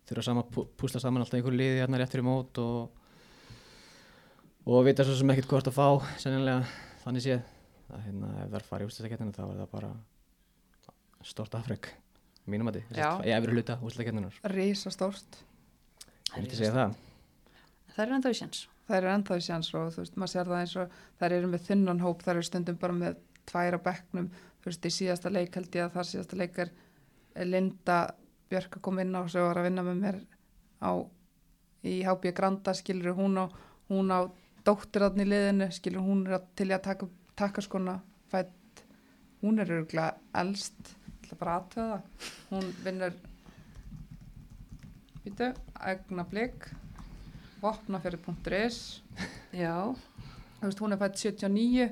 þurfa 0.07 0.24
saman 0.30 0.45
að 0.45 0.70
púsla 0.80 1.02
saman 1.03 1.26
alltaf 1.26 1.40
einhverju 1.40 1.60
liði 1.60 1.82
hérna 1.82 1.99
rétt 1.99 2.14
fyrir 2.16 2.28
mót 2.28 2.60
og 2.64 3.02
og 4.66 4.86
vita 4.88 5.03
svo 5.03 5.18
sem 5.18 5.34
ekkert 5.34 5.52
hvort 5.52 5.68
að 5.70 5.76
fá 5.76 5.88
sennilega 6.22 6.64
þannig 7.03 7.26
séð 7.26 7.41
að 7.91 8.06
hérna 8.07 8.32
ef 8.45 8.48
það 8.53 8.60
er 8.62 8.68
farið 8.70 8.88
í 8.88 8.94
úsleikennina 8.94 9.36
þá 9.36 9.44
er 9.45 9.60
það 9.60 9.74
bara 9.76 9.91
stort 11.26 11.56
afreg 11.58 11.90
mínum 12.46 12.70
að 12.70 12.78
því, 12.80 12.84
ég 13.26 13.36
efri 13.40 13.56
hluta 13.56 13.76
úsleikenninar 13.82 14.36
Rísa 14.54 14.92
stórt. 14.94 15.40
ég 16.36 16.42
myndi 16.44 16.56
segja 16.60 16.74
það. 16.76 16.96
Það 17.96 18.04
er 18.06 18.14
ennþá 18.18 18.32
í 18.34 18.38
sjans. 18.40 18.60
Það 18.86 18.98
eru 19.00 19.10
ennþá 19.16 19.38
í 19.40 19.46
sjans 19.48 19.70
og 19.74 19.88
þú 19.96 20.02
veist, 20.04 20.18
maður 20.22 20.32
sér 20.36 20.50
það 20.52 20.60
eins 20.62 20.76
og 20.84 20.98
þær 21.22 21.36
eru 21.40 21.48
með 21.50 21.64
þunnan 21.70 22.04
hóp, 22.06 22.22
þær 22.26 22.34
eru 22.36 22.44
stundum 22.46 22.78
bara 22.82 22.94
með 23.00 23.16
tvær 23.50 23.78
á 23.78 23.80
bekknum, 23.88 24.28
þú 24.62 24.70
veist, 24.70 24.86
í 24.86 24.92
síðasta 24.94 25.32
leik 25.34 25.56
held 25.58 25.76
ég 25.80 25.88
að 25.88 25.96
þar 25.98 26.10
síðasta 26.12 26.38
leik 26.38 26.60
er 26.66 26.72
er 27.36 27.46
Linda 27.50 27.98
Björk 28.50 28.78
að 28.78 28.82
koma 28.86 29.02
inn 29.02 29.16
á 29.18 29.20
og 29.26 29.30
svo 29.34 29.42
var 29.48 29.58
að 29.60 29.66
vinna 29.68 29.84
með 29.84 29.98
mér 30.04 30.20
á 30.86 30.92
í 31.86 31.96
HB 32.06 32.32
Granda, 32.38 32.74
skilur 32.78 33.16
hún 33.18 33.36
á 33.42 33.46
hún 33.90 34.14
á 34.14 34.30
dóttirðarni 34.66 35.26
í 35.26 35.30
liðinu 35.34 35.68
skilur 35.74 36.06
hún 36.06 36.22
er 36.28 36.38
að- 36.40 36.46
til 36.56 36.68
að 36.70 36.82
taka, 36.84 37.08
taka 37.36 37.62
skona 37.62 37.98
fætt, 38.32 38.84
hún 39.42 39.60
er 39.60 39.66
örgulega 39.68 40.16
elst, 40.34 40.96
ætla 41.26 41.38
bara 41.42 41.58
aðtöða 41.60 41.98
hún 42.52 42.68
vinnur 42.86 43.16
býtu, 45.26 45.48
egna 45.90 46.26
blik 46.30 46.68
vopnafjörði.is 47.64 48.80
Já, 49.56 49.74
þú 50.60 50.68
veist, 50.68 50.82
hún 50.84 50.94
er 50.96 51.00
fætt 51.02 51.18
79 51.22 51.88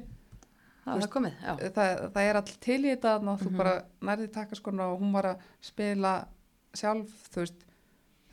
það 0.83 1.01
er 1.05 1.11
komið, 1.13 1.35
já. 1.39 1.53
það, 1.77 1.91
það 2.13 2.29
er 2.29 2.39
allir 2.41 2.57
til 2.67 2.79
í 2.83 2.89
þetta 2.91 3.13
og 3.21 3.41
þú 3.41 3.49
Mhm. 3.49 3.57
bara 3.61 3.75
nærði 4.03 4.31
taka 4.35 4.55
skona 4.59 4.87
og 4.91 4.99
hún 5.01 5.13
var 5.15 5.29
að 5.31 5.43
spila 5.63 6.13
sjálf, 6.75 7.13
þú 7.33 7.39
veist 7.45 7.65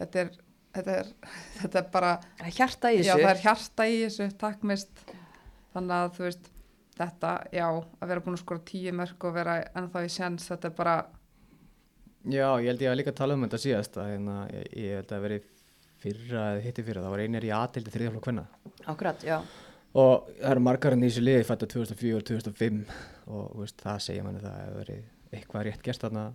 þetta 0.01 0.21
er, 0.25 0.31
þetta 0.75 0.97
er, 0.99 1.13
þetta 1.61 1.79
er 1.79 1.91
bara 1.93 2.13
hjarta 2.51 2.91
í 2.93 3.01
já, 3.05 3.15
þessu. 3.15 3.29
er 3.31 3.43
hjarta 3.45 3.87
í 3.87 4.01
þessu, 4.05 4.29
takkmist 4.41 5.05
þannig 5.75 5.97
að 6.01 6.11
þú 6.19 6.27
veist 6.27 6.51
þetta, 7.01 7.33
já, 7.55 7.67
að 7.71 8.13
vera 8.13 8.25
búin 8.25 8.37
að 8.37 8.43
skora 8.45 8.67
tíu 8.71 8.93
mörg 8.97 9.27
og 9.27 9.35
vera 9.37 9.57
ennþá 9.79 10.05
í 10.07 10.13
sjens, 10.13 10.51
þetta 10.51 10.71
er 10.71 10.77
bara 10.77 10.99
Já, 12.29 12.45
ég 12.61 12.69
held 12.69 12.83
ég 12.85 12.91
að 12.91 12.99
líka 13.01 13.17
tala 13.17 13.37
um 13.37 13.47
þetta 13.47 13.63
síðast 13.63 13.97
að 13.97 14.11
hérna, 14.13 14.37
ég, 14.53 14.67
ég 14.77 14.99
held 15.01 15.15
að 15.17 15.25
veri 15.25 15.41
fyrra 16.01 16.45
eða 16.53 16.65
hitti 16.67 16.85
fyrra, 16.85 17.05
það 17.05 17.15
var 17.15 17.23
einir 17.25 17.47
í 17.47 17.53
aðtildi 17.57 17.95
þriðaflokk 17.95 18.29
hvenna 18.29 18.45
Akkurat, 18.93 19.25
já. 19.25 19.39
og 19.97 20.29
það 20.29 20.53
eru 20.53 20.65
margar 20.67 20.97
enn 20.97 21.05
í 21.05 21.09
þessu 21.09 21.25
liði 21.25 21.49
fættu 21.49 21.71
2004 21.77 22.19
og 22.19 22.29
2005 22.29 22.85
og 23.31 23.49
þú 23.55 23.65
veist, 23.65 23.81
það 23.81 24.05
segja 24.07 24.27
manni 24.27 24.45
það 24.45 24.61
hefur 24.61 24.79
verið 24.83 25.35
eitthvað 25.39 25.67
rétt 25.69 25.85
gerst 25.87 26.05
þarna 26.05 26.27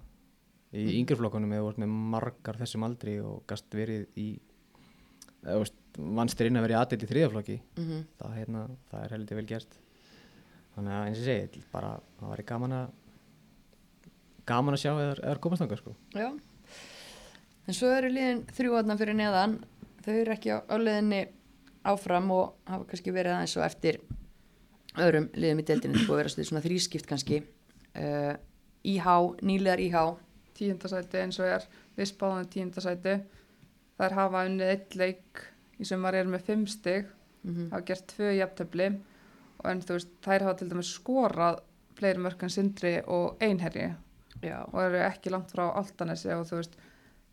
í 0.75 0.81
mm. 0.81 0.91
yngreflokkunum 1.01 1.55
eða 1.55 1.67
voru 1.67 1.83
með 1.83 1.95
margar 2.15 2.59
þessum 2.59 2.85
aldri 2.87 3.15
og 3.21 3.41
gast 3.49 3.77
verið 3.77 4.05
í 4.17 4.29
eða 5.45 5.55
þú 5.55 5.63
veist, 5.63 5.81
vanstir 6.19 6.49
inn 6.49 6.59
að 6.59 6.65
vera 6.65 6.75
í 6.75 6.79
aðtildi 6.81 7.09
þriðaflokki 7.11 7.57
Mm 7.77 8.05
það, 8.19 8.37
hérna, 8.39 8.67
það 8.91 9.03
er 9.03 9.15
heldur 9.15 9.39
vel 9.41 9.49
gert 9.53 9.77
þannig 10.75 10.95
að 10.95 11.07
eins 11.07 11.21
og 11.21 11.29
segi 11.29 11.63
bara, 11.71 11.93
það 12.19 12.33
væri 12.33 12.47
gaman 12.51 12.75
að 12.79 12.91
gaman 14.45 14.77
að 14.77 14.83
sjá 14.83 14.91
eða, 14.93 15.15
eða 15.23 15.41
komast 15.41 15.63
þangað 15.63 15.81
sko 15.81 15.95
Já. 16.13 16.27
En 17.65 17.73
svo 17.73 17.89
eru 17.95 18.11
liðin 18.13 18.43
þrjúarnar 18.53 18.99
fyrir 18.99 19.17
neðan. 19.17 19.55
Þau 20.05 20.11
eru 20.13 20.33
ekki 20.35 20.51
á, 20.53 20.61
liðinni 20.77 21.23
áfram 21.89 22.27
og 22.35 22.51
hafa 22.69 22.85
kannski 22.91 23.13
verið 23.13 23.33
aðeins 23.39 23.55
og 23.57 23.65
eftir 23.65 23.97
öðrum 25.01 25.31
liðum 25.33 25.63
í 25.63 25.65
deildinni. 25.65 25.97
Það 25.97 26.11
búið 26.11 26.19
að 26.19 26.21
vera 26.21 26.45
svona 26.49 26.61
þrískipt 26.61 27.09
kannski. 27.09 27.39
Uh, 27.97 28.35
IH, 28.85 29.09
nýlegar 29.41 29.81
IH. 29.81 30.03
tíundasæti 30.55 31.19
eins 31.19 31.39
og 31.41 31.49
er 31.51 31.65
við 31.97 32.07
spáðum 32.13 32.45
tíundasæti 32.47 33.17
þær 33.97 34.13
hafa 34.15 34.43
unnið 34.47 34.69
eitt 34.71 34.93
leik 34.95 35.41
í 35.79 35.87
sumar 35.87 36.15
er 36.15 36.29
með 36.31 36.45
fimm 36.47 36.67
stig 36.67 37.09
Mm 37.45 37.67
hafa 37.69 37.85
gert 37.85 38.07
tvö 38.09 38.31
jafntöfli 38.33 38.87
en 39.71 39.83
þú 39.85 39.97
veist, 39.97 40.11
þær 40.25 40.47
hafa 40.47 40.57
til 40.59 40.69
dæmis 40.71 40.91
skorað 40.97 41.61
fleiri 41.95 42.23
mörg 42.25 42.43
en 42.43 42.51
Sindri 42.53 42.97
og 43.07 43.39
Einherji 43.43 43.93
Já. 44.43 44.59
og 44.65 44.81
eru 44.83 44.99
ekki 45.05 45.31
langt 45.33 45.53
frá 45.55 45.69
Altanesi 45.69 46.29
og 46.35 46.43
þú 46.49 46.59
veist, 46.59 46.75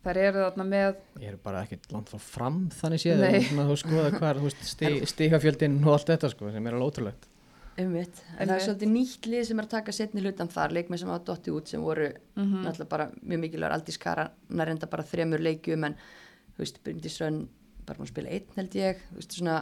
þær 0.05 0.21
eru 0.23 0.45
þarna 0.45 0.67
með 0.69 0.95
Ég 1.19 1.33
er 1.33 1.41
bara 1.43 1.65
ekkert 1.65 1.91
langt 1.93 2.13
frá 2.13 2.21
fram 2.23 2.63
þannig 2.73 3.03
séð 3.03 3.25
Nei. 3.25 3.43
og 3.43 3.69
þú 3.73 3.77
skoða 3.83 4.15
hvað 4.15 4.41
er, 4.89 5.05
stigafjöldin 5.11 5.77
og 5.83 5.93
allt 5.97 6.13
þetta 6.13 6.31
sko 6.33 6.51
sem 6.53 6.67
er 6.67 6.77
alveg 6.77 6.93
ótrúlegt 6.93 7.29
Einmitt. 7.73 8.19
En 8.37 8.45
það 8.45 8.55
er 8.55 8.63
svolítið 8.67 8.91
nýtt 8.93 9.27
lið 9.31 9.45
sem 9.47 9.59
er 9.59 9.65
að 9.65 9.71
taka 9.71 9.93
setni 9.95 10.21
hlutan 10.21 10.49
þar, 10.53 10.75
leikmenn 10.77 10.99
sem 11.01 11.09
hafa 11.09 11.23
dotti 11.31 11.53
út 11.53 11.71
sem 11.71 11.81
voru 11.81 12.11
mm 12.37 12.51
náttúrulega 12.67 12.89
bara 12.91 13.07
mjög 13.21 13.39
mikilvægur 13.41 13.73
Aldís 13.73 13.97
Kara 13.97 14.27
nærenda 14.49 14.89
bara 14.89 15.05
þremur 15.09 15.41
leikjum 15.41 15.87
en 15.87 15.95
þú 16.53 16.61
veist, 16.61 16.77
Bryndís 16.85 17.17
Rönn 17.21 17.47
bara 17.87 17.97
múið 17.97 18.11
að 18.11 18.13
spila 18.13 18.29
einn 18.35 18.59
held 18.59 18.77
ég 18.77 19.01
þú 19.09 19.17
veist, 19.17 19.37
svona, 19.39 19.55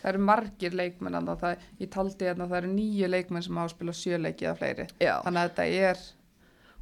það 0.00 0.08
eru 0.12 0.22
margir 0.24 0.72
leikmenn 0.76 1.14
þarna, 1.18 1.36
það, 1.40 1.66
ég 1.80 1.90
taldi 1.92 2.24
hérna 2.28 2.44
að 2.46 2.50
það 2.54 2.62
eru 2.62 2.72
nýju 2.74 3.08
leikmenn 3.12 3.42
sem 3.46 3.56
hafa 3.60 3.72
spilað 3.74 3.98
sjö 4.00 4.18
leiki 4.20 4.46
eða 4.48 4.56
fleiri. 4.60 4.86
Já, 5.00 5.14
þannig 5.24 5.40
að 5.42 5.50
þetta 5.50 5.66
er 5.90 6.04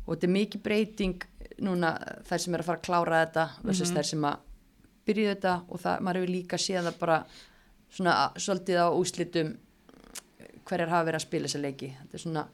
og 0.07 0.13
þetta 0.15 0.27
er 0.29 0.35
mikið 0.39 0.63
breyting 0.63 1.25
núna 1.67 1.91
þær 2.29 2.39
sem 2.45 2.55
er 2.55 2.63
að 2.63 2.69
fara 2.71 2.79
að 2.79 2.87
klára 2.89 3.23
þetta 3.27 3.47
versus 3.65 3.91
Mhm. 3.91 3.97
þær 3.99 4.09
sem 4.13 4.25
að 4.25 4.39
byrja 5.09 5.35
þetta 5.35 5.55
og 5.69 5.81
það, 5.81 6.01
maður 6.01 6.21
hefur 6.21 6.35
líka 6.35 6.57
séð 6.61 6.85
það 6.89 6.99
bara 7.01 7.19
svona 7.91 8.15
svolítið 8.37 8.79
á 8.79 8.87
úslitum 8.93 9.57
hverjar 10.69 10.89
hafa 10.93 11.07
verið 11.09 11.19
að 11.21 11.27
spila 11.27 11.49
þessa 11.49 11.63
leiki. 11.63 11.89
Þetta 12.03 12.15
er 12.15 12.25
svona 12.25 12.47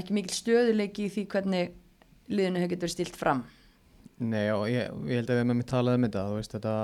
ekki 0.00 0.14
mikil 0.16 0.34
stöðuleiki 0.34 1.04
í 1.04 1.10
því 1.12 1.26
hvernig 1.28 1.72
liðinu 2.32 2.62
hefur 2.62 2.72
getur 2.72 2.86
verið 2.88 2.94
stilt 2.96 3.16
fram. 3.20 3.42
Nei 4.24 4.48
og 4.54 4.66
ég, 4.70 4.88
ég 5.10 5.18
held 5.20 5.30
að 5.34 5.40
við 5.40 5.46
með 5.50 5.56
mig 5.58 5.66
talaði 5.66 5.98
um 6.00 6.06
þetta 6.08 6.22
þú 6.30 6.36
veist 6.38 6.54
þetta 6.56 6.74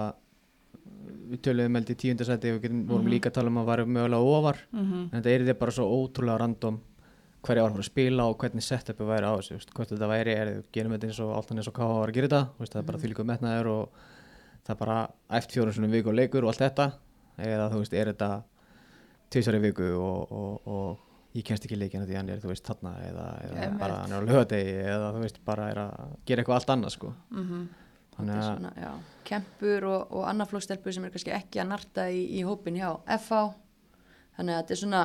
við 1.30 1.40
töluðum 1.46 1.74
held 1.78 1.90
í 1.90 1.94
tíundasæti 1.94 2.50
og 2.50 2.56
við 2.58 2.62
getum, 2.64 2.86
vorum 2.88 3.04
Mhm. 3.06 3.12
líka 3.14 3.30
að 3.30 3.34
tala 3.38 3.48
um 3.48 3.58
að 3.62 3.66
varum 3.70 3.88
mögulega 3.94 4.30
ofar 4.38 4.56
mm 4.72 4.92
en 5.12 5.22
þetta 5.22 5.26
er 5.34 5.40
þetta 5.44 5.58
bara 5.58 5.70
svo 5.72 5.84
ótrúlega 5.86 6.38
random 6.40 6.80
hverja 7.42 7.62
var 7.62 7.70
fara 7.70 7.80
að 7.82 7.90
spila 7.90 8.24
og 8.28 8.38
hvernig 8.38 8.62
setupi 8.62 9.04
væri 9.06 9.24
á 9.24 9.32
þessu, 9.38 9.54
veist, 9.56 9.70
hvort 9.74 9.88
þetta 9.88 10.08
væri 10.10 10.34
er, 10.36 10.62
gerum 10.72 10.92
þetta 10.92 11.06
eins 11.08 11.20
og 11.20 11.36
allt 11.36 11.50
eins 11.52 11.68
og 11.68 11.74
hvað 11.74 11.94
var 12.00 12.08
að 12.08 12.14
gera 12.14 12.28
þetta 12.28 12.48
veist, 12.58 12.72
það 12.74 12.80
er 12.82 12.86
bara 12.90 12.98
Mhm. 12.98 13.04
þvílíkuð 13.04 13.28
metnaður 13.30 13.66
og 13.66 13.88
það 14.66 14.70
er 14.70 14.80
bara 14.86 15.08
eftir 15.30 15.54
fjórum 15.62 15.72
svona 15.72 15.90
viku 15.90 16.08
og 16.08 16.14
leikur 16.14 16.42
og 16.44 16.48
allt 16.50 16.58
þetta 16.66 16.92
eða 17.38 17.70
þú 17.72 17.78
veist, 17.80 17.94
er 17.94 18.12
þetta 18.12 18.42
tvisar 19.30 19.54
í 19.54 19.60
viku 19.60 19.86
og, 19.96 20.32
og, 20.32 20.60
og 20.66 20.98
ég 21.34 21.44
kennst 21.44 21.64
ekki 21.64 21.78
leikina 21.78 22.04
því 22.06 22.16
hann 22.16 22.28
er, 22.28 22.38
þú 22.42 22.48
veist, 22.50 22.64
þarna 22.66 22.92
eða, 23.06 23.26
eða 23.46 23.78
bara 23.78 23.94
hann 24.02 24.12
er 24.12 24.20
á 24.20 24.26
lögadegi 24.26 24.74
eða 24.84 25.12
þú 25.14 25.20
veist, 25.22 25.38
bara 25.46 25.68
er 25.70 25.76
að 25.76 26.16
gera 26.26 26.42
eitthvað 26.42 26.58
allt 26.58 26.72
annað 26.74 26.90
sko. 26.90 27.14
-hmm. 27.32 27.66
Þannig 28.20 28.36
er 28.36 28.42
að 28.42 28.50
svona, 28.50 28.72
já, 28.76 28.90
kempur 29.30 29.86
og, 29.90 30.12
og 30.16 30.28
annað 30.30 30.50
flókstelpur 30.52 30.94
sem 30.96 31.04
er 31.08 31.10
kannski 31.14 31.34
ekki 31.36 31.60
að 31.62 31.68
narta 31.72 32.06
í, 32.10 32.20
í 32.38 32.44
hópin 32.46 32.78
hjá 32.80 32.90
FH 33.16 33.40
þannig 34.36 34.54
að 34.54 34.60
þetta 34.60 34.76
er 34.76 34.80
svona 34.84 35.02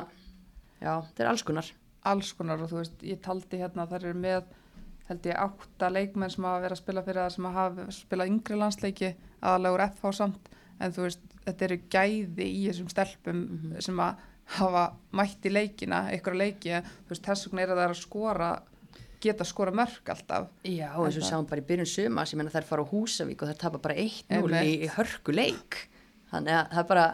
já, 0.80 0.92
þetta 1.08 1.24
er 1.24 1.30
alls 1.32 1.42
konar. 1.46 1.72
Alls 2.06 2.32
konar 2.38 2.62
og 2.62 2.70
þú 2.70 2.78
veist, 2.82 3.00
ég 3.02 3.20
taldi 3.24 3.58
hérna 3.60 3.82
að 3.86 3.96
þær 3.96 4.04
eru 4.10 4.20
með 4.22 4.52
held 5.08 5.26
ég 5.30 5.38
átta 5.38 5.88
leikmenn 5.90 6.30
sem 6.34 6.44
hafa 6.46 6.62
verið 6.64 6.76
að 6.76 6.82
spila 6.82 7.02
fyrir 7.06 7.20
það 7.22 7.34
sem 7.36 7.48
hafa 7.56 7.84
spilað 7.94 8.30
yngri 8.32 8.56
landsleiki 8.58 9.10
aðalega 9.40 9.74
úr 9.76 9.84
FH 9.90 10.12
samt. 10.18 10.48
En 10.82 10.92
þú 10.92 11.04
veist, 11.06 11.20
þetta 11.46 11.64
eru 11.68 11.76
gæði 11.94 12.46
í 12.46 12.62
þessum 12.68 12.88
stelpum 12.90 13.42
Mhm. 13.46 13.76
sem 13.86 14.00
að 14.02 14.16
hafa 14.56 14.82
mætt 15.12 15.46
í 15.46 15.50
leikina, 15.52 16.00
ykkur 16.14 16.34
leiki. 16.38 16.74
Þú 17.06 17.10
veist, 17.14 17.22
þess 17.26 17.46
vegna 17.48 17.62
er 17.62 17.68
það 17.74 17.84
að 17.86 17.94
skora 18.00 18.50
geta 19.22 19.44
skora 19.44 19.72
mörg 19.74 20.10
alltaf. 20.12 20.48
Já, 20.64 20.90
eins 20.92 21.16
og 21.16 21.22
Þetta- 21.22 21.30
sáum 21.30 21.46
bara 21.48 21.60
í 21.62 21.66
byrjun 21.66 21.86
suma 21.90 22.24
sem 22.26 22.40
þær 22.40 22.64
fara 22.64 22.82
á 22.84 22.90
Húsavík 22.90 23.42
og 23.42 23.48
þær 23.50 23.58
tapa 23.58 23.78
bara 23.78 23.94
1-0 23.94 24.60
í, 24.62 24.74
í 24.84 24.88
hörku 24.96 25.32
leik 25.34 25.88
þannig 26.32 26.52
að 26.56 26.70
það 26.74 26.82
er 26.82 26.88
bara, 26.90 27.06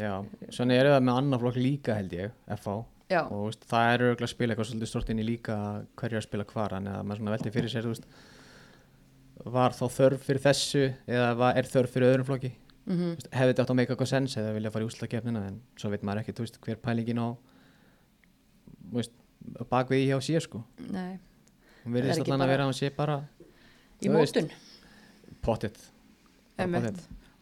já, 0.00 0.12
svona 0.50 0.74
er 0.78 0.90
það 0.90 1.04
með 1.06 1.20
annar 1.20 1.42
flokk 1.44 1.56
líka 1.60 1.94
held 1.98 2.12
ég, 2.16 2.32
FH 2.56 2.76
já, 3.12 3.20
og 3.28 3.46
veist, 3.48 3.66
það 3.70 3.88
er 3.94 4.04
örgulega 4.08 4.28
að 4.28 4.32
spila 4.34 4.54
eitthvað 4.54 4.70
svolítið 4.70 4.90
stort 4.90 5.10
inn 5.12 5.22
í 5.22 5.26
líka 5.28 5.56
hverju 6.00 6.18
að 6.20 6.26
spila 6.26 6.46
hvar 6.50 6.76
en 6.78 6.86
að 6.90 7.02
maður 7.04 7.20
svona 7.20 7.34
velti 7.36 7.54
fyrir 7.54 7.72
sér 7.72 7.88
veist, 7.90 8.06
var 9.44 9.74
þá 9.76 9.84
þörf 9.98 10.24
fyrir 10.24 10.44
þessu 10.44 10.84
eða 11.06 11.32
var, 11.38 11.58
er 11.60 11.68
þörf 11.68 11.92
fyrir 11.94 12.12
öðrum 12.12 12.28
flokki? 12.30 12.52
Mm 12.84 13.00
veist, 13.14 13.28
hefði 13.32 13.52
þetta 13.52 13.62
átt 13.64 13.70
að 13.72 13.78
meika 13.80 13.94
eitthvað 13.94 14.12
sens 14.12 14.36
eða 14.36 14.54
vilja 14.56 14.70
fara 14.74 14.84
í 14.84 14.88
úslakefnina 14.90 15.44
en 15.48 15.60
svo 15.76 15.90
veit 15.92 16.02
maður 16.04 16.32
veist, 16.40 16.58
hver 16.60 16.80
pælingin 16.84 17.20
á 17.20 17.28
veist, 18.92 19.14
bakvið 19.70 20.02
í 20.04 20.06
hjá 20.10 20.18
sér 20.24 20.44
sko. 20.44 20.62
Nei, 20.90 21.18
hún 21.84 21.96
er 21.96 22.02
verðist 22.02 22.24
allan 22.24 22.38
bara- 22.38 22.44
að 22.44 22.52
vera 22.54 22.62
að 22.62 22.70
hann 22.70 22.78
sé 22.80 22.90
bara 22.96 23.16
í 24.02 24.08
mótun. 24.12 24.50
pottitt 25.42 25.80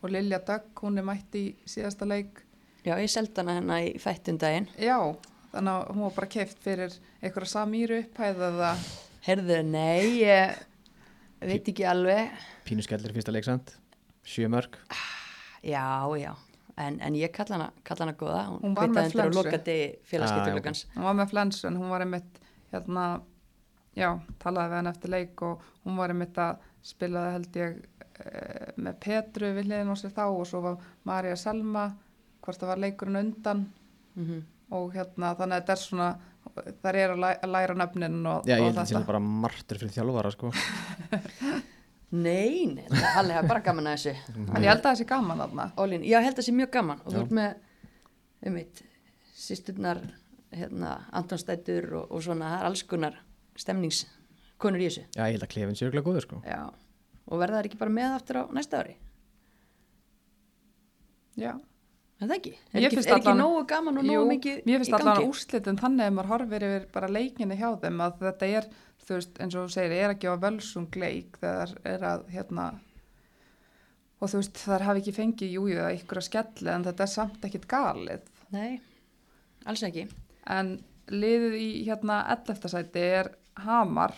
og 0.02 0.10
Lilja 0.10 0.38
Dögg, 0.42 0.72
hún 0.82 0.98
er 0.98 1.04
mætt 1.06 1.34
í 1.38 1.54
síðasta 1.68 2.06
leik. 2.08 2.40
Já, 2.84 2.96
ég 2.98 3.08
seldi 3.10 3.36
hana 3.38 3.54
hérna 3.60 3.76
í 3.86 3.92
þættundaginn 4.02 4.66
já, 4.76 4.96
þannig 5.52 5.70
að 5.76 5.90
hún 5.94 6.02
var 6.02 6.14
bara 6.16 6.26
keift 6.26 6.58
fyrir 6.64 6.96
einhverja 7.22 7.52
samýru 7.52 8.00
upphæð 8.02 8.40
eða? 8.48 8.72
Herðu, 9.22 9.58
nei, 9.64 10.18
ég 10.24 10.56
veit 11.40 11.68
ekki 11.70 11.84
alveg. 11.86 12.32
Pínu 12.66 12.82
skellir 12.82 13.14
fyrsta 13.14 13.30
leiksand 13.34 13.70
sjö 14.26 14.48
mörg 14.50 14.74
Já, 15.62 15.86
já, 16.18 16.34
en, 16.86 16.98
en 17.00 17.14
ég 17.18 17.32
kalla 17.34 17.56
hana, 17.58 17.68
kalla 17.86 18.06
hana 18.06 18.14
góða. 18.20 18.42
Hún 18.62 18.74
var 18.76 18.88
með 18.92 19.08
á 19.08 19.12
flensu. 19.14 19.38
lokandi 19.38 19.76
félagskiptugluggans 20.10 20.84
hún 20.96 21.04
var 21.08 21.14
með 21.20 21.30
flensu 21.34 21.66
en 21.68 21.76
hún 21.80 21.90
var 21.92 22.04
einmitt 22.04 22.40
hérna, 22.72 23.06
já, 23.96 24.08
talaði 24.42 24.70
við 24.72 24.76
hann 24.80 24.92
eftir 24.92 25.10
leik 25.14 25.42
og 25.42 25.66
hún 25.84 25.96
var 26.00 26.14
einmitt 26.14 26.38
að 26.38 26.56
spilaði 26.82 27.32
held 27.36 27.56
ég 27.60 27.76
e, 28.22 28.72
með 28.76 28.94
Petru 29.04 29.52
við 29.56 29.68
hliðin 29.68 29.92
á 29.92 29.96
sér 30.00 30.14
þá 30.16 30.24
og 30.30 30.46
svo 30.50 30.60
var 30.64 30.76
Marja 31.04 31.36
Selma 31.36 31.86
hvort 32.42 32.58
það 32.58 32.68
var 32.72 32.78
leikurinn 32.86 33.16
undan. 33.20 33.66
Mm 34.14 34.24
-hmm. 34.26 34.42
og 34.76 34.92
hérna 34.94 35.34
þannig 35.36 35.56
að 35.56 35.60
þetta 35.60 35.72
er 35.72 35.82
svona 35.82 36.10
þær 36.82 36.96
eru 36.96 37.12
að 37.14 37.20
læ- 37.22 37.40
að 37.42 37.50
læra 37.54 37.74
nöfnin 37.74 38.26
og, 38.26 38.44
já, 38.46 38.56
ég 38.56 38.60
og 38.60 38.66
held 38.66 38.78
að 38.78 38.86
þetta. 38.86 39.00
sé 39.00 39.06
bara 39.06 39.18
martur 39.20 39.78
fyrir 39.78 39.92
þjálfara 39.94 40.30
sko 40.32 40.50
Nei, 42.12 42.66
nei, 42.68 42.84
hann 43.16 43.30
er 43.32 43.46
bara 43.48 43.62
gaman 43.64 43.86
að 43.88 43.94
þessu 43.96 44.34
En 44.36 44.60
ég 44.60 44.68
held 44.68 44.82
að 44.82 44.88
það 44.90 44.98
sé 45.00 45.04
gaman 45.08 45.38
þarna. 45.40 45.64
Ólín, 45.80 46.02
já, 46.04 46.18
ég 46.18 46.26
held 46.26 46.34
að 46.34 46.40
það 46.42 46.46
sé 46.48 46.54
mjög 46.58 46.70
gaman 46.74 46.98
og 47.06 47.14
þú 47.14 47.20
ert 47.22 47.32
með, 47.38 47.54
um 48.46 48.56
mitt 48.58 48.82
sýsturnar, 49.42 50.00
hérna 50.52 50.90
Antonstættur 51.16 51.88
og, 52.02 52.10
og 52.12 52.20
svona 52.26 52.50
það 52.52 52.58
er 52.60 52.68
alls 52.68 52.82
konar 52.90 53.16
stemningskonur 53.56 54.82
í 54.84 54.90
þessu 54.90 55.06
Já, 55.16 55.24
ég 55.24 55.38
held 55.38 55.46
að 55.48 55.52
klefin 55.54 55.78
sé 55.80 55.86
örgulega 55.88 56.06
góður 56.10 56.26
sko. 56.26 56.42
Já, 56.44 56.60
og 57.32 57.40
verða 57.40 57.62
það 57.62 57.70
ekki 57.70 57.80
bara 57.80 57.96
með 57.96 58.16
aftur 58.18 58.40
á 58.40 58.44
næsta 58.52 58.82
ári 58.84 58.98
Já. 61.40 61.54
Er 62.22 62.30
það 62.30 62.36
ekki? 62.38 62.52
Mér 62.72 62.78
Er 62.80 62.86
ekki, 62.86 62.96
finnst 62.96 63.10
er 63.12 63.18
ekki 63.20 63.34
nógu 63.38 63.64
gaman 63.72 63.98
og 64.00 64.06
nógu 64.06 64.14
Jú, 64.18 64.22
mikið 64.30 64.62
mér 64.68 64.80
finnst 64.82 64.92
í 64.92 64.96
allan 64.98 65.18
gangi? 65.18 65.28
úrslitin 65.32 65.80
þannig 65.82 66.06
að 66.08 66.16
maður 66.18 66.30
horfir 66.32 66.66
yfir 66.68 66.86
bara 66.94 67.10
leikinni 67.16 67.58
hjá 67.60 67.68
þeim 67.82 68.00
að 68.06 68.16
þetta 68.22 68.50
er, 68.60 68.68
þú 69.06 69.18
veist, 69.18 69.40
eins 69.42 69.56
og 69.58 69.66
þú 69.68 69.74
segir, 69.76 69.94
er 69.98 70.14
ekki 70.16 70.30
á 70.30 70.34
völsung 70.46 70.98
leik 71.02 71.38
þegar 71.42 71.74
er 71.94 72.06
að, 72.12 72.24
hérna, 72.36 72.66
og 74.22 74.30
þú 74.30 74.40
veist, 74.42 74.60
þar 74.62 74.86
hafi 74.88 75.02
ekki 75.02 75.14
fengið, 75.16 75.54
jújú, 75.56 75.78
það 75.80 75.96
ykkur 75.98 76.20
að 76.22 76.28
skelli 76.28 76.70
en 76.74 76.86
þetta 76.86 77.06
er 77.06 77.12
samt 77.16 77.46
ekkit 77.48 77.66
galið. 77.70 78.28
Nei, 78.54 78.80
alls 79.66 79.82
ekki 79.88 80.06
En 80.52 80.76
liðið 81.12 81.54
í, 81.58 81.66
hérna, 81.86 82.20
11. 82.34 82.68
sæti 82.70 83.02
er 83.18 83.32
Hamar 83.64 84.14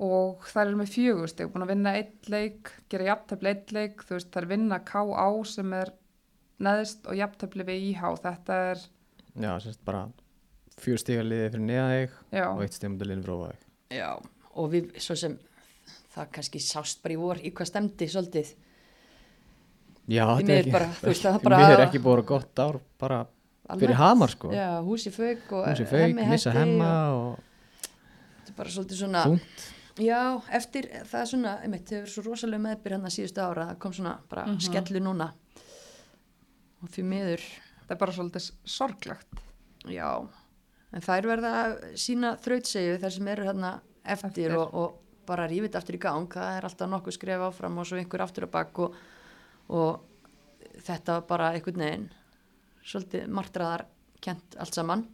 og 0.00 0.46
þær 0.48 0.70
eru 0.70 0.78
með 0.80 0.92
fjögustig, 0.94 1.48
búin 1.52 1.64
að 1.66 1.72
vinna 1.74 1.92
eitt 1.98 2.28
leik, 2.32 2.70
gera 2.88 3.10
jafntefli 3.10 3.50
eitt 3.52 3.72
leik, 3.76 4.04
þú 4.08 4.16
veist, 4.16 4.30
þær 4.32 4.46
vinna 4.48 4.78
K.A. 4.88 5.26
sem 5.44 5.72
er 5.76 5.92
neðst 6.60 7.06
og 7.08 7.16
jafntefli 7.18 7.64
við 7.68 7.86
IH, 7.90 8.02
þetta 8.22 8.58
er, 8.72 8.82
Já, 9.40 9.52
sérst 9.62 9.80
bara 9.86 10.04
fjör 10.80 10.98
stiga 11.00 11.22
liðið 11.22 11.52
fyrir 11.54 11.64
neða 11.66 11.88
þig 11.92 12.16
já. 12.38 12.44
og 12.50 12.62
eitt 12.64 12.78
liðið 12.82 13.24
fyrir 13.24 13.42
þig. 13.50 13.66
Já, 13.96 14.10
og 14.54 14.70
við 14.72 14.90
svo 15.00 15.16
sem 15.16 15.38
það 16.14 16.30
kannski 16.36 16.58
sást 16.64 17.02
bara 17.02 17.14
í 17.14 17.20
vor 17.20 17.38
í 17.40 17.52
hvað 17.54 17.70
stemdi 17.70 18.08
svolítið 18.10 18.54
Já, 20.10 20.24
þetta 20.40 20.52
er 20.56 20.64
ekki, 20.64 20.72
bara, 20.74 20.88
þú 20.98 21.06
veist, 21.10 21.26
er 21.30 21.44
bara- 21.44 21.58
miður 21.62 21.84
ekki 21.86 22.00
búið 22.02 22.22
að 22.24 22.28
gott 22.32 22.62
ár 22.64 22.78
bara 22.98 23.18
fyrir 23.70 23.92
almennt. 23.92 23.98
Hamar 24.00 24.32
sko. 24.32 24.50
Já, 24.54 24.70
húsi 24.82 25.12
fauk 25.14 25.52
og 25.54 25.68
Húsi 25.70 25.84
fauk, 25.86 26.14
missa 26.18 26.50
hetti 26.50 26.58
hemma 26.64 26.94
og 27.14 27.28
og 27.30 27.46
Þetta 28.40 28.50
er 28.50 28.56
bara 28.58 28.72
svolítið 28.74 28.98
svona 29.04 29.22
þungt. 29.28 29.68
Já, 30.00 30.18
eftir 30.56 30.88
það 31.06 31.20
er 31.20 31.28
svona, 31.30 31.52
einmitt, 31.62 31.90
hefur 31.92 32.02
verið 32.06 32.14
svo 32.16 32.22
rosalega 32.26 32.62
meðbyr 32.64 32.94
hann 32.96 33.06
að 33.06 33.14
síðustu 33.14 33.42
ára, 33.44 33.66
það 33.70 33.78
kom 33.84 33.92
svona 33.94 34.14
bara 34.32 34.46
Mhm. 34.48 34.58
skellu 34.66 35.02
núna 35.04 35.28
og 36.80 36.92
fyrir 36.92 37.08
miður, 37.10 37.46
þetta 37.80 37.96
er 37.96 38.00
bara 38.00 38.16
svolítið 38.16 38.50
sorglegt. 38.64 39.42
já 39.88 40.10
en 40.90 41.04
þær 41.04 41.28
verða 41.30 41.52
að 41.60 41.74
sína 42.00 42.34
þrautsegju 42.42 42.98
þar 43.02 43.14
sem 43.14 43.30
eru 43.30 43.46
hérna 43.46 43.72
eftir. 44.14 44.56
Og, 44.58 44.74
og 44.74 45.26
bara 45.28 45.46
rífið 45.50 45.78
aftur 45.78 45.98
í 45.98 46.02
gang 46.02 46.26
það 46.32 46.56
er 46.56 46.66
alltaf 46.66 46.90
nokkuð 46.90 47.16
skref 47.16 47.44
áfram 47.46 47.78
og 47.78 47.86
svo 47.86 48.00
einhver 48.00 48.24
aftur 48.24 48.48
að 48.48 48.54
bakk 48.56 48.80
og, 48.86 48.96
og 49.70 50.72
þetta 50.82 51.20
bara 51.28 51.52
einhvern 51.54 51.84
veginn 51.84 52.08
svolítið 52.80 53.28
martraðar 53.36 53.86
kent 54.24 54.56
allt 54.58 54.76
saman 54.76 55.06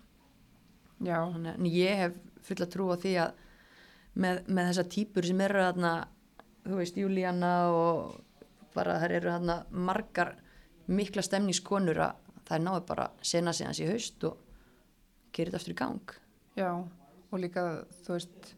Já, 1.04 1.18
en 1.28 1.66
ég 1.68 1.98
hef 2.00 2.14
fulla 2.46 2.68
trú 2.72 2.86
á 2.88 2.96
því 2.96 3.12
að 3.20 3.42
með, 4.16 4.38
með 4.48 4.70
þessa 4.70 4.84
típur 4.94 5.26
sem 5.28 5.42
eru 5.44 5.60
þarna, 5.60 5.90
þú 6.64 6.78
veist, 6.78 6.96
Júlíana 6.96 7.50
og 7.68 8.14
bara 8.72 8.96
þær 9.02 9.16
eru 9.18 9.34
þarna 9.34 9.56
margar 9.76 10.32
mikla 10.86 11.22
stemningskonur 11.22 11.98
að 11.98 12.12
það 12.46 12.58
er 12.58 12.62
náðu 12.64 12.82
bara 12.88 13.08
sena 13.22 13.52
hans 13.52 13.80
í 13.82 13.88
haust 13.88 14.24
og 14.28 14.36
gerir 15.34 15.50
þetta 15.52 15.60
aftur 15.62 15.74
í 15.74 15.80
gang. 15.80 16.14
já, 16.56 16.70
og 17.30 17.40
líka, 17.42 17.64
þú 18.06 18.12
veist, 18.14 18.52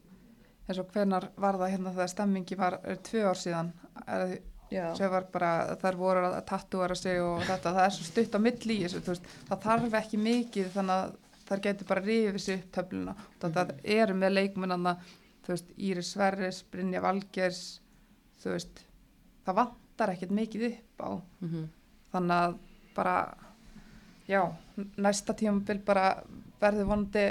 eins 0.67 0.79
og 0.79 0.91
hvenar 0.93 1.29
var 1.35 1.57
það 1.57 1.73
hérna 1.73 1.93
þegar 1.95 2.11
stemmingi 2.13 2.57
var 2.59 2.77
tvö 3.03 3.23
ár 3.25 3.39
síðan, 3.39 3.71
er, 4.05 4.35
sem 4.69 5.09
var 5.11 5.25
bara, 5.33 5.77
þær 5.81 5.97
voru 5.97 6.27
að 6.29 6.45
tattúara 6.45 6.95
sig 6.95 7.21
og 7.21 7.41
þetta, 7.47 7.73
það 7.73 7.85
er 7.85 7.95
svo 7.95 8.05
stutt 8.05 8.37
á 8.37 8.39
milli 8.39 8.77
í 8.77 8.83
þessu, 8.85 9.01
veist, 9.07 9.31
það 9.49 9.65
þarf 9.65 9.97
ekki 10.03 10.21
mikið 10.21 10.69
þannig 10.75 10.95
að 10.99 11.17
þær 11.49 11.63
getur 11.65 11.89
bara 11.89 12.05
rifið 12.05 12.43
sér 12.43 12.59
upp 12.61 12.69
töfluna, 12.77 13.15
þannig 13.41 13.57
að 13.57 13.73
það 13.73 13.91
eru 13.97 14.19
með 14.21 14.35
leikmennana, 14.35 14.95
þú 15.45 15.55
veist, 15.55 15.73
Íris 15.89 16.13
Sverris, 16.13 16.61
Brynja 16.69 17.01
Valgers, 17.01 17.63
þú 18.43 18.53
veist, 18.53 18.83
það 19.47 19.59
vantar 19.63 20.13
ekkert 20.13 20.37
mikið 20.37 20.67
upp 20.69 21.01
á, 21.01 21.09
Mm 21.41 21.49
-hmm. 21.49 21.67
Þannig 22.13 22.35
að 22.35 22.55
bara 22.95 23.15
já, 24.29 24.41
næsta 24.97 25.35
tímabil 25.37 25.81
bara 25.85 26.11
verður 26.59 26.91
vonandi 26.91 27.25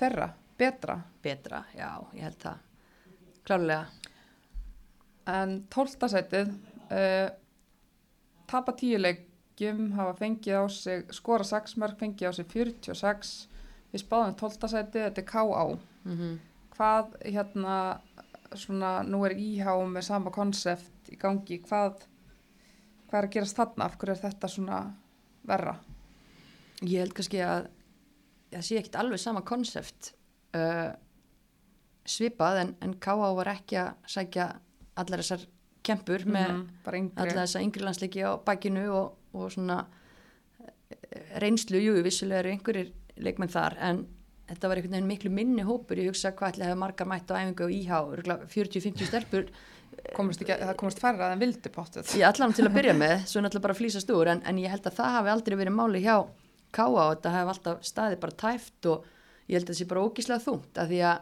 þeirra, 0.00 0.30
betra 0.58 1.00
Betra, 1.24 1.62
já, 1.72 1.88
ég 2.12 2.26
held 2.26 2.40
það. 2.42 2.64
Klárlega. 3.48 3.84
en 5.24 5.52
tóltasætið 5.72 6.50
uh, 6.92 7.30
tapa 8.44 8.74
tíu 8.76 8.98
leikjum 9.00 9.94
hafa 9.96 10.12
fengið 10.18 10.58
á 10.60 10.64
sig 10.68 11.06
skora 11.16 11.46
6 11.48 11.78
mörg, 11.80 11.96
fengið 11.96 12.28
á 12.28 12.32
sig 12.36 12.50
46 12.52 13.30
við 13.92 14.02
spáðum 14.02 14.36
tóltasætið, 14.36 15.06
þetta 15.06 15.22
er 15.22 15.30
K.A. 15.30 15.64
Mm 16.04 16.34
hvað 16.74 17.14
hérna 17.22 17.76
svona, 18.54 18.98
nú 19.06 19.24
er 19.26 19.36
IH 19.38 19.70
með 19.90 20.06
sama 20.08 20.32
konsept 20.34 21.10
í 21.12 21.18
gangi, 21.20 21.60
hvað 21.66 22.04
hvað 23.08 23.18
er 23.20 23.28
að 23.28 23.34
gerast 23.36 23.58
þarna, 23.58 23.88
af 23.88 23.96
hverju 24.00 24.14
er 24.14 24.22
þetta 24.24 24.50
svona 24.50 24.82
verra? 25.46 25.74
Ég 26.82 27.00
held 27.04 27.14
kannski 27.16 27.40
að 27.44 27.68
það 28.54 28.66
sé 28.68 28.78
ekkit 28.80 29.00
alveg 29.00 29.20
sama 29.22 29.42
konsept 29.46 30.12
uh, 30.56 30.92
svipað 32.06 32.60
en, 32.62 32.72
en 32.84 32.94
K.A. 33.00 33.30
var 33.38 33.50
ekki 33.54 33.78
að 33.80 34.08
sækja 34.14 34.48
allar 35.00 35.22
þessar 35.24 35.46
kempur 35.84 36.24
með 36.24 36.48
Mhm, 36.48 36.66
bara 36.84 36.98
yngri 37.00 37.22
alla 37.24 37.44
þessa 37.44 37.62
yngri 37.64 37.84
landsleiki 37.84 38.24
á 38.24 38.32
bakinu 38.44 38.84
og, 38.94 39.16
og 39.36 39.50
svona 39.52 39.82
eh, 40.60 41.38
reynslu, 41.42 41.80
jú, 41.82 41.96
vissulega 42.04 42.44
eru 42.44 42.52
einhverjir 42.54 42.92
leikmenn 43.20 43.52
þar, 43.52 43.76
en 43.84 44.04
þetta 44.48 44.70
var 44.70 44.80
einhvern 44.80 44.96
veginn 44.96 45.10
miklu 45.10 45.32
minni 45.32 45.64
hópur, 45.66 46.00
ég 46.00 46.12
hugsa 46.12 46.32
hvað 46.36 46.54
ætla 46.54 46.64
að 46.66 46.72
hafa 46.72 46.80
margar 46.84 47.10
mætt 47.10 47.32
á 47.32 47.36
æfingu 47.36 47.66
og 47.66 47.74
íhá, 47.74 47.98
40-50 48.54 49.10
stelpur, 49.10 49.50
komist 50.16 50.42
ekki, 50.42 50.56
það 50.60 50.78
komist 50.80 51.02
færra 51.02 51.32
en 51.34 51.42
vildi 51.42 51.72
pottuð 51.72 52.14
ég 52.18 52.26
allan 52.28 52.54
til 52.56 52.66
að 52.66 52.76
byrja 52.78 52.94
með 52.98 53.14
svo 53.30 53.42
náttúrulega 53.42 53.66
bara 53.68 53.78
flýsast 53.78 54.10
úr, 54.14 54.32
en, 54.34 54.42
en 54.46 54.60
ég 54.62 54.72
held 54.72 54.88
að 54.88 54.98
það 54.98 55.16
hafi 55.18 55.32
aldrei 55.34 55.58
verið 55.60 55.78
máli 55.78 56.02
hjá 56.04 56.16
Káa 56.74 56.90
og 56.90 57.12
þetta 57.12 57.32
hafi 57.36 57.52
alltaf 57.52 57.84
staðið 57.86 58.20
bara 58.24 58.38
tæft 58.42 58.88
og 58.90 59.04
ég 59.46 59.58
held 59.58 59.68
að 59.68 59.72
það 59.72 59.78
sé 59.78 59.88
bara 59.92 60.04
ógíslega 60.08 60.42
þungt, 60.42 60.80
af 60.82 60.90
því 60.90 61.00
að 61.06 61.20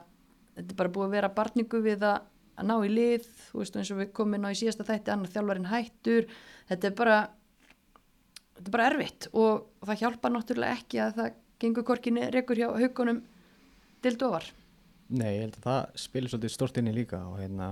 þetta 0.57 0.73
er 0.73 0.79
bara 0.79 0.93
búið 0.95 1.09
að 1.09 1.17
vera 1.19 1.31
barningu 1.37 1.81
við 1.85 2.07
að, 2.09 2.25
að 2.57 2.69
ná 2.71 2.75
í 2.79 2.91
lið, 2.93 3.29
þú 3.51 3.61
veist 3.61 3.77
eins 3.77 3.93
og 3.93 4.01
við 4.01 4.11
komum 4.17 4.39
inn 4.39 4.49
á 4.49 4.55
í 4.55 4.59
síðasta 4.63 4.87
þætti, 4.89 5.13
annar 5.13 5.33
þjálfarinn 5.35 5.69
hættur 5.69 6.29
þetta 6.71 6.89
er 6.89 6.97
bara 7.03 7.19
þetta 8.57 8.71
er 8.71 8.75
bara 8.77 8.89
erfitt 8.93 9.29
og 9.33 9.87
það 9.87 10.03
hjálpar 10.05 10.35
náttúrulega 10.37 10.81
ekki 10.81 11.03
að 11.03 11.15
það 11.21 11.39
gengur 11.63 11.87
korkinni 11.87 12.29
rekur 12.35 12.59
hjá 12.59 12.69
haugunum 12.73 13.23
til 14.03 14.15
dofar. 14.19 14.47
Nei, 15.13 15.37
ég 15.37 15.43
held 15.45 15.59
að 15.61 15.67
það 15.67 15.99
spilir 16.01 16.33
svolítið 16.33 16.55
stort 16.55 16.79
inni 16.81 16.95
líka 16.97 17.21
og 17.29 17.41
hérna, 17.43 17.69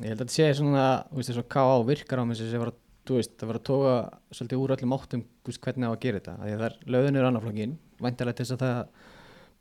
ég 0.00 0.08
held 0.08 0.16
að 0.16 0.24
þetta 0.24 0.34
sé 0.36 0.48
svona, 0.56 0.86
þú 1.10 1.18
veist, 1.18 1.30
þess 1.30 1.42
að 1.42 1.48
K.A. 1.52 1.78
virkar 1.88 2.22
á 2.22 2.24
mig 2.24 2.38
sem 2.38 2.48
sé 2.48 2.60
var 2.60 2.72
að, 2.72 2.78
þú 3.08 3.18
veist, 3.18 3.32
það 3.40 3.50
var 3.50 3.58
að 3.58 3.64
toga 3.68 3.96
svolítið 4.32 4.62
úr 4.62 4.74
öllum 4.76 4.94
áttum, 4.96 5.24
þú 5.42 5.52
veist, 5.52 5.62
hvernig 5.66 5.88
á 5.88 5.92
að 5.92 6.02
gera 6.04 6.20
þetta, 6.20 6.36
því 6.42 6.52
að 6.52 6.62
það 6.62 6.68
er 6.68 6.94
löðunir 6.94 7.28
annarflokkin, 7.28 7.74
væntalega 8.02 8.38
til 8.38 8.46
þess 8.46 8.56
að 8.56 8.62
það 8.64 9.10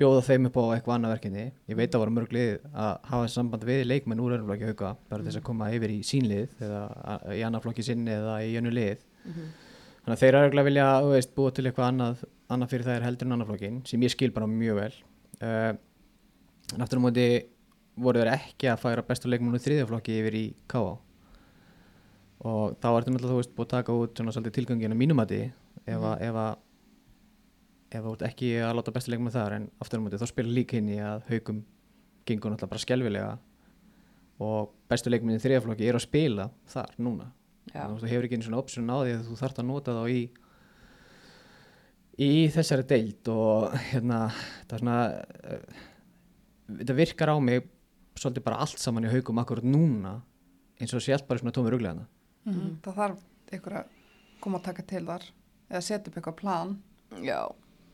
bjóða 0.01 0.21
þeim 0.25 0.47
upp 0.47 0.57
á 0.57 0.63
eitthvað 0.73 0.95
annað 0.95 1.13
verkinni, 1.15 1.43
ég 1.69 1.77
veit 1.77 1.93
að 1.93 2.01
voru 2.01 2.13
mörg 2.15 2.31
lið 2.33 2.53
að 2.71 2.93
hafa 3.09 3.25
þessi 3.25 3.37
samband 3.37 3.65
við 3.67 3.81
leikmenn 3.85 4.23
úr 4.23 4.35
önnarflokki 4.37 4.71
hauka, 4.71 4.93
bara 5.11 5.25
þess 5.27 5.41
að 5.41 5.45
koma 5.49 5.67
yfir 5.75 5.93
í 5.93 5.99
sínlið 6.07 6.63
eða 6.65 6.81
í 7.35 7.43
annarflokki 7.45 7.85
sinni 7.85 8.15
eða 8.15 8.39
í 8.47 8.55
önnu 8.57 8.73
lið, 8.73 9.03
þannig 9.27 10.15
að 10.15 10.23
þeir 10.23 10.39
eru 10.39 10.65
vilja, 10.65 10.87
þú 11.05 11.13
veist, 11.13 11.33
búa 11.37 11.53
til 11.53 11.67
eitthvað 11.67 11.91
annað, 11.91 12.23
annað 12.55 12.73
fyrir 12.73 12.89
þær 12.89 13.07
heldur 13.09 13.29
en 13.29 13.37
annarflokkin, 13.37 13.81
sem 13.91 14.07
ég 14.07 14.15
skil 14.15 14.31
bara 14.33 14.49
mjög 14.49 14.79
vel. 14.79 14.93
Uh, 15.41 15.73
aftur 16.79 17.01
á 17.01 17.05
móti 17.05 17.27
voru 17.95 18.21
þeir 18.21 18.33
ekki 18.33 18.69
að 18.71 18.81
færa 18.81 19.05
bestu 19.05 19.29
leikmennu 19.31 19.59
þriðjaflokki 19.61 20.17
yfir 20.21 20.37
í 20.37 20.45
K.A. 20.71 20.93
og 22.47 22.77
þá 22.81 22.89
ertu 22.91 23.13
náttúrulega 23.13 23.33
þú 23.33 23.39
veist 23.41 23.55
búið 23.57 23.67
að 23.67 23.73
taka 23.75 23.97
út 23.99 24.21
svona 24.21 24.53
tilganginu 24.57 24.97
mínumati 24.97 25.41
ef 25.85 26.07
að 26.11 26.25
ef 26.27 26.39
að 26.45 26.53
ef 27.91 28.05
þú 28.05 28.13
ert 28.15 28.25
ekki 28.29 28.51
að 28.63 28.75
láta 28.79 28.95
bestu 28.95 29.11
leikmennu 29.11 29.35
þar 29.35 29.57
en 29.57 29.69
aftur 29.83 29.99
á 29.99 30.03
móti 30.05 30.19
þá 30.21 30.27
spila 30.31 30.55
líka 30.55 30.79
inn 30.79 30.91
í 30.93 30.99
að 31.03 31.25
haugum 31.27 31.63
gengur 32.27 32.53
náttúrulega 32.53 32.71
bara 32.71 32.85
skelvilega 32.85 33.31
og 34.41 34.71
bestu 34.89 35.11
leikmennu 35.11 35.41
þriðjaflokki 35.43 35.89
eru 35.89 35.99
að 35.99 36.07
spila 36.07 36.47
þar 36.71 36.95
núna 37.03 37.27
Já. 37.71 37.83
þú 37.91 38.07
hefur 38.07 38.25
ekki 38.25 38.39
einu 38.39 38.47
svona 38.47 38.61
option 38.61 38.89
á 38.89 38.97
því 39.03 39.17
að 39.17 39.27
þú 39.27 39.37
þarft 39.41 39.61
að 39.61 39.67
nota 39.67 39.97
þá 39.97 40.03
í 40.09 40.21
í 42.21 42.31
þessari 42.53 42.87
deild 42.89 43.29
og 43.31 43.75
hérna 43.91 44.23
það 44.31 44.73
er 44.75 44.81
svona 44.83 44.97
uh, 45.11 45.83
þetta 46.79 46.97
virkar 46.97 47.33
á 47.33 47.37
mig 47.43 47.69
svolítið 48.21 48.45
bara 48.45 48.61
allt 48.63 48.81
saman 48.81 49.07
í 49.07 49.11
haugum 49.11 49.41
akkurat 49.41 49.65
núna 49.67 50.19
eins 50.81 50.93
og 50.93 51.01
allt 51.01 51.27
bara 51.27 51.41
í 51.41 51.43
svona 51.43 51.55
tómi 51.55 51.73
ruglegana 51.73 52.07
mm. 52.47 52.77
það 52.85 53.01
þarf 53.01 53.57
ykkur 53.57 53.77
að 53.81 53.97
koma 54.41 54.61
að 54.61 54.67
taka 54.69 54.87
til 54.89 55.03
þar 55.09 55.27
eða 55.71 55.83
setja 55.85 56.11
upp 56.11 56.17
eitthvað 56.19 56.39
plan. 56.39 56.77
Já, 57.21 57.41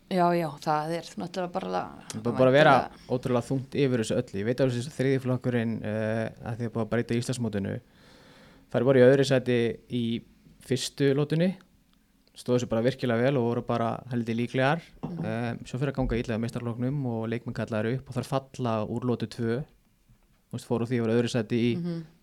Já, 0.07 0.23
já, 0.31 0.47
það 0.63 0.91
er 0.95 1.07
náttúrulega 1.19 1.51
bara 1.51 1.79
Það 2.13 2.21
búið 2.23 2.37
bara 2.37 2.51
að 2.51 2.55
vera 2.55 2.73
ótrúlega 3.11 3.43
þungt 3.43 3.73
yfir 3.75 4.01
þessu 4.01 4.15
öllu. 4.15 4.37
Ég 4.39 4.45
veit 4.47 4.61
að 4.63 4.69
þessi 4.71 4.93
þriðiflokkurinn 4.95 5.73
uh, 5.81 6.21
að 6.47 6.61
því 6.61 6.69
að 6.69 6.73
búið 6.75 6.83
að 6.83 6.91
breyta 6.93 7.17
Íslandsmótinu 7.17 7.73
þar 8.71 8.85
voru 8.87 9.01
í 9.01 9.03
öðru 9.03 9.25
sæti 9.27 9.57
í 9.91 10.03
fyrstu 10.67 11.09
lótunni 11.17 11.49
stóðu 12.37 12.61
þessu 12.61 12.69
bara 12.71 12.85
virkilega 12.85 13.27
vel 13.27 13.41
og 13.41 13.49
voru 13.49 13.65
bara 13.67 13.89
heldur 14.13 14.39
líklegar. 14.39 14.85
Um, 15.03 15.59
svo 15.67 15.75
fyrir 15.75 15.91
að 15.91 15.99
ganga 15.99 16.21
ítlega 16.21 16.39
meistarloknum 16.45 17.03
og 17.11 17.27
leikmenn 17.33 17.57
kallaður 17.57 17.97
upp 17.97 18.07
og 18.07 18.19
þar 18.21 18.31
falla 18.31 18.77
úr 18.87 19.09
lótu 19.11 19.27
2 19.35 19.59
Vist, 20.53 20.65
fóru 20.69 20.86
því 20.88 20.98
að 20.99 21.03
voru 21.06 21.15
öðru 21.19 21.30
sæti 21.34 21.57
í 21.60 21.72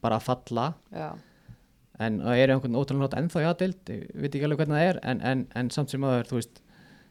bara 0.01 0.17
að 0.17 0.23
falla. 0.29 0.67
Já, 0.93 1.11
en 2.05 2.21
það 2.25 2.39
er 2.43 2.51
einhvern 2.55 2.75
ótrúlega 2.81 3.05
nátt 3.05 3.19
ennþá 3.21 3.43
í 3.43 3.49
aðdild 3.51 3.91
ég 3.93 4.07
veit 4.15 4.33
ekki 4.35 4.45
alveg 4.49 4.59
hvernig 4.63 4.79
það 4.81 4.89
er 4.89 4.99
en, 5.13 5.21
en, 5.21 5.43
en 5.55 5.69
samt 5.71 5.91
sem 5.93 6.03
aður, 6.09 6.25
þú 6.31 6.39
veist 6.41 6.63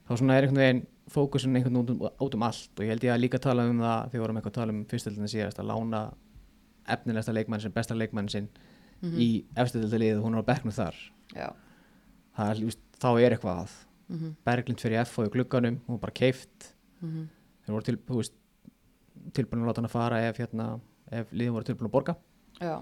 þá 0.09 0.11
svona 0.19 0.35
er 0.35 0.43
einhvern 0.47 0.59
veginn 0.63 0.81
fókusin 1.13 1.55
einhvern 1.55 1.77
út, 1.83 1.89
um- 1.93 2.01
út 2.25 2.35
um 2.35 2.43
allt. 2.43 2.69
Og 2.79 2.83
ég 2.83 2.89
held 2.91 3.03
ég 3.05 3.13
að 3.13 3.21
líka 3.23 3.39
tala 3.39 3.63
um 3.69 3.79
það 3.79 3.99
þegar 4.09 4.13
við 4.17 4.23
vorum 4.25 4.37
eitthvað 4.41 4.51
að 4.53 4.59
tala 4.59 4.73
um 4.75 4.83
fyrstöldinu 4.91 5.29
síðast 5.31 5.59
að 5.61 5.69
lána 5.69 6.01
efnilegsta 6.97 7.33
leikmann 7.37 7.61
sinn, 7.63 7.71
besta 7.75 7.95
leikmann 7.95 8.29
sinn 8.29 8.49
í 9.19 9.29
efstöldaliðið 9.59 10.19
og 10.19 10.23
hún 10.27 10.35
er 10.37 10.43
á 10.43 10.49
bekknum 10.49 10.73
þar. 10.75 10.95
Það 12.37 12.49
er, 12.53 12.61
veist, 12.65 12.79
þá 13.03 13.07
er 13.19 13.35
eitthvað 13.37 13.57
að. 13.63 13.73
Berglind 14.47 14.79
fyrir 14.83 14.99
F 15.05 15.19
og 15.19 15.27
í 15.27 15.31
glugganum 15.33 15.77
hún 15.87 15.95
var 15.97 16.01
bara 16.07 16.13
keift 16.15 16.73
þeir 17.65 17.73
voru 17.75 17.83
til, 17.87 17.97
veist, 18.07 18.33
tilbúin 19.33 19.63
að 19.63 19.67
láta 19.71 19.81
hann 19.81 19.87
að 19.89 19.95
fara 19.95 20.19
ef, 20.27 20.37
hérna, 20.39 20.79
ef 21.19 21.33
liðin 21.33 21.55
voru 21.55 21.67
tilbúin 21.69 21.89
að 21.89 21.95
borga 21.97 22.15
já, 22.59 22.75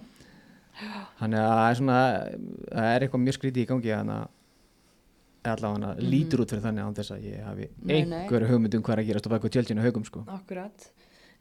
Þannig 1.19 1.41
að 1.41 1.49
það 1.51 1.65
er 1.65 1.77
svona, 1.79 1.97
það 2.71 2.91
er 2.91 3.05
eitthvað 3.05 3.23
mjög 3.25 3.37
skrítið 3.37 3.63
í 3.63 3.69
gangi 3.69 3.91
þannig 3.91 4.21
að 4.21 4.29
allavega 5.51 5.91
hann 5.91 6.09
lítur 6.13 6.43
út 6.43 6.53
fyrir 6.53 6.63
þannig 6.63 6.87
án 6.87 6.97
þess 6.97 7.13
að 7.15 7.27
ég 7.27 7.45
hafi 7.45 7.67
einhverju 7.89 8.49
hugmynd 8.51 8.77
um 8.77 8.83
hvað 8.85 8.95
er 8.95 9.01
að 9.01 9.09
gerast 9.09 9.27
á 9.27 9.33
bæku 9.33 9.51
tjöldinu 9.51 9.85
haugum 9.85 10.05
sko. 10.07 10.23
akkurat 10.29 10.91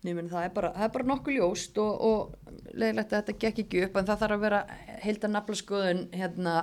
Nei, 0.00 0.14
menn, 0.16 0.30
það, 0.32 0.44
er 0.46 0.52
bara, 0.56 0.68
það 0.72 0.84
er 0.86 0.92
bara 0.94 1.06
nokkuð 1.10 1.34
ljóst 1.36 1.78
og, 1.82 2.04
og 2.08 2.60
leiðilegt 2.72 3.10
að 3.10 3.18
þetta 3.18 3.34
gekk 3.42 3.58
ekki 3.66 3.82
upp 3.84 3.98
en 4.00 4.06
það 4.08 4.22
þarf 4.22 4.36
að 4.36 4.44
vera 4.46 4.60
heilda 5.04 5.28
nafla 5.28 5.56
skoðun 5.60 6.00
hérna 6.16 6.54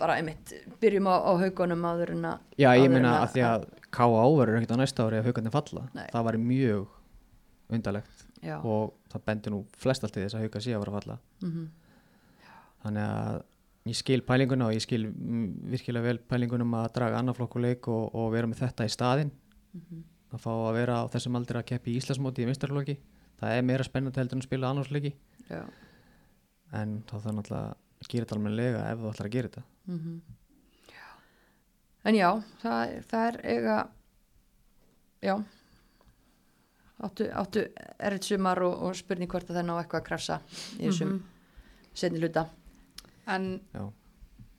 bara 0.00 0.16
einmitt, 0.20 0.54
byrjum 0.80 1.10
á, 1.12 1.16
á 1.20 1.32
haugunum 1.42 1.84
áður 1.84 2.14
en 2.14 2.24
að 2.30 2.56
Já, 2.56 2.70
ég 2.72 2.88
meina 2.92 3.18
að 3.20 3.34
því 3.34 3.44
að 3.50 3.66
K.A. 3.96 4.24
verður 4.38 4.58
ekkert 4.58 4.72
á 4.76 4.80
næsta 4.80 5.04
ári 5.06 5.20
ef 5.20 5.28
haugarnir 5.28 5.52
falla. 5.54 5.84
Nei. 5.96 6.06
Það 6.12 6.26
væri 6.30 6.40
mjög 6.46 7.76
undarlegt 7.76 8.15
Já, 8.46 8.56
og 8.62 8.94
það 9.12 9.26
bendur 9.30 9.54
nú 9.54 9.60
flest 9.82 10.06
allt 10.06 10.16
í 10.16 10.24
þess 10.24 10.38
að 10.38 10.46
haugar 10.46 10.64
sé 10.64 10.74
að 10.74 10.82
vera 10.84 10.94
að 10.94 10.98
falla. 11.00 11.18
mhm, 11.42 11.68
Þannig 12.86 13.08
að 13.10 13.40
ég 13.90 13.96
skil 13.98 14.20
pælinguna 14.26 14.68
og 14.68 14.76
ég 14.76 14.82
skil 14.84 15.06
mm, 15.08 15.46
virkilega 15.72 16.06
vel 16.06 16.18
pælingunum 16.30 16.76
að 16.78 16.92
draga 16.98 17.18
annar 17.18 17.34
flokkuleik 17.38 17.88
og, 17.90 18.14
og 18.14 18.30
vera 18.34 18.50
með 18.50 18.62
þetta 18.62 18.86
í 18.86 18.92
staðinn. 18.94 19.32
mhm. 19.74 20.04
Að 20.36 20.42
fá 20.42 20.50
að 20.52 20.74
vera 20.74 20.94
á 21.00 21.04
þessum 21.08 21.36
aldrei 21.38 21.60
að 21.60 21.68
keppi 21.70 21.92
í 21.92 21.98
Íslandsmóti 22.00 22.42
í 22.42 22.46
mistarflokki. 22.48 22.96
Það 23.40 23.52
er 23.56 23.66
meira 23.68 23.84
spennandi 23.86 24.18
heldur 24.18 24.36
en 24.36 24.42
að 24.42 24.48
spila 24.48 24.70
annarsleiki. 24.72 25.12
en 26.74 27.02
þá 27.06 27.14
þarf 27.16 27.36
náttúrulega 27.36 27.74
að 27.74 28.10
gera 28.10 28.26
þetta 28.26 28.36
almennilega 28.36 28.86
ef 28.90 29.02
þú 29.02 29.10
ætlar 29.12 29.28
að 29.28 29.36
gera 29.36 29.50
þetta 29.50 29.62
mhm. 29.92 30.16
já. 30.92 31.06
En 32.06 32.18
já, 32.18 32.30
það, 32.62 32.96
það 33.10 33.28
er 33.28 33.38
eiga 33.52 33.76
já 35.26 35.34
áttu, 37.04 37.28
áttu 37.32 37.64
erfitt 37.98 38.30
sumar 38.30 38.62
og, 38.64 38.76
og 38.88 38.96
spurning 38.96 39.30
hvort 39.30 39.50
að 39.50 39.60
það 39.60 39.66
ná 39.68 39.74
eitthvað 39.78 40.00
að 40.00 40.06
krafsa 40.10 40.38
í 40.78 40.86
þessum 40.86 41.16
mm 41.16 41.24
setni 41.96 42.20
hluta. 42.20 42.46
En 43.26 43.48
já, 43.72 43.82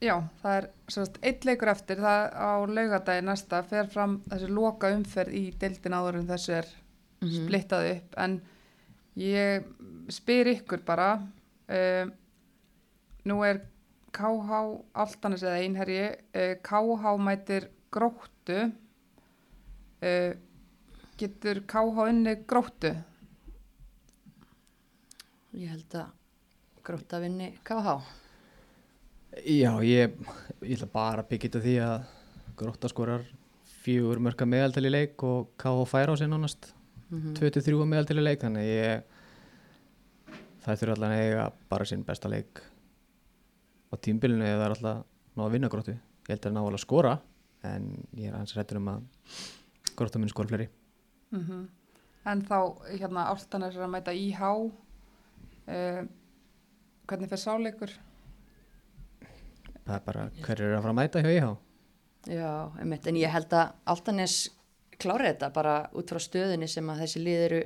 já, 0.01 0.15
það 0.41 0.57
er 0.57 0.67
sérst, 0.91 1.19
eitt 1.25 1.47
leikur 1.47 1.71
eftir, 1.71 2.01
það 2.03 2.25
á 2.33 2.51
laugadagi 2.65 3.25
næsta 3.25 3.61
fer 3.67 3.89
fram 3.91 4.19
þessi 4.27 4.51
loka 4.51 4.91
umferð 4.95 5.37
í 5.37 5.43
deildin 5.61 5.97
áður 5.97 6.21
en 6.21 6.29
þessu 6.31 6.57
er 6.57 6.71
splittað 7.37 7.91
upp. 7.93 8.17
En 8.25 8.39
ég 9.21 9.69
spyr 10.13 10.51
ykkur 10.55 10.83
bara 10.87 11.13
uh, 11.17 12.09
nú 13.27 13.39
er 13.45 13.63
KH 14.17 14.59
Altanis 14.97 15.45
eða 15.45 15.61
einherji 15.61 16.03
uh, 16.09 16.53
KH 16.65 17.15
mætir 17.21 17.69
gróttu 17.93 18.59
uh, 18.67 20.31
getur 21.17 21.61
KH 21.69 22.07
unni 22.09 22.35
gróttu 22.47 22.91
Ég 25.57 25.71
held 25.71 25.95
að 25.97 26.09
gróta 26.85 27.19
vinni 27.23 27.51
KH. 27.65 27.95
já 29.43 29.71
ég, 29.83 30.13
ég 30.61 30.77
ætla 30.77 30.87
bara 30.93 31.23
að 31.23 31.29
byggja 31.31 31.49
þetta 31.49 31.61
því 31.65 31.75
að 31.85 32.13
Grótta 32.57 32.89
skorar 32.89 33.21
fjögur 33.83 34.17
mörka 34.23 34.45
meðaltal 34.49 34.85
í 34.87 34.89
leik 34.91 35.21
og 35.23 35.51
KH 35.61 35.83
fær 35.91 36.09
á 36.09 36.15
sig 36.17 36.27
nánast 36.31 36.71
Mhm. 37.09 37.33
23 37.37 37.85
meðaltal 37.85 38.17
í 38.19 38.23
leik 38.23 38.41
þannig 38.41 38.63
að 38.63 38.71
ég 38.73 39.03
það 40.65 40.79
þurfa 40.81 40.95
allan 40.97 41.11
að 41.15 41.21
eiga 41.23 41.51
bara 41.69 41.85
sinn 41.85 42.03
besta 42.03 42.27
leik 42.29 42.61
á 43.87 43.95
tímbilinu 43.95 44.43
eða 44.43 44.57
það 44.57 44.65
er 44.65 44.75
alltaf 44.75 45.05
ná 45.37 45.43
að 45.45 45.51
vinna 45.53 45.69
Gróttu 45.69 45.91
ég 45.93 46.29
held 46.33 46.45
að 46.49 46.53
ná 46.53 46.59
alveg 46.59 46.79
að 46.79 46.85
skora 46.87 47.13
en 47.63 48.07
ég 48.15 48.27
er 48.27 48.37
hans 48.37 48.53
rættur 48.57 48.77
um 48.81 48.87
að 48.87 49.01
Grótta 49.95 50.19
muni 50.19 50.29
skora 50.33 50.67
mm 51.31 51.65
en 52.27 52.41
þá 52.43 52.57
hérna 52.89 53.29
Altanis 53.31 53.77
er 53.77 53.85
að 53.85 53.93
mæta 53.93 54.11
IH 54.11 54.41
uh, 54.43 56.01
hvernig 57.07 57.29
fer 57.31 57.39
sáleikur? 57.39 57.93
það 59.87 59.95
er 59.95 60.03
bara 60.03 60.25
hverju 60.41 60.67
er 60.67 60.75
að 60.75 60.83
fara 60.83 60.91
að 60.91 60.99
mæta 60.99 61.23
hjá 61.23 61.31
IH 61.31 61.53
Já, 62.27 62.73
einmitt, 62.81 63.05
en 63.07 63.19
ég 63.19 63.31
held 63.31 63.53
að 63.55 63.69
Altanes 63.87 64.35
klári 64.99 65.29
þetta 65.29 65.47
bara 65.55 65.75
út 65.95 66.09
frá 66.11 66.19
stöðinni 66.19 66.67
sem 66.67 66.89
að 66.91 67.05
þessi 67.05 67.21
lið 67.23 67.43
eru 67.45 67.61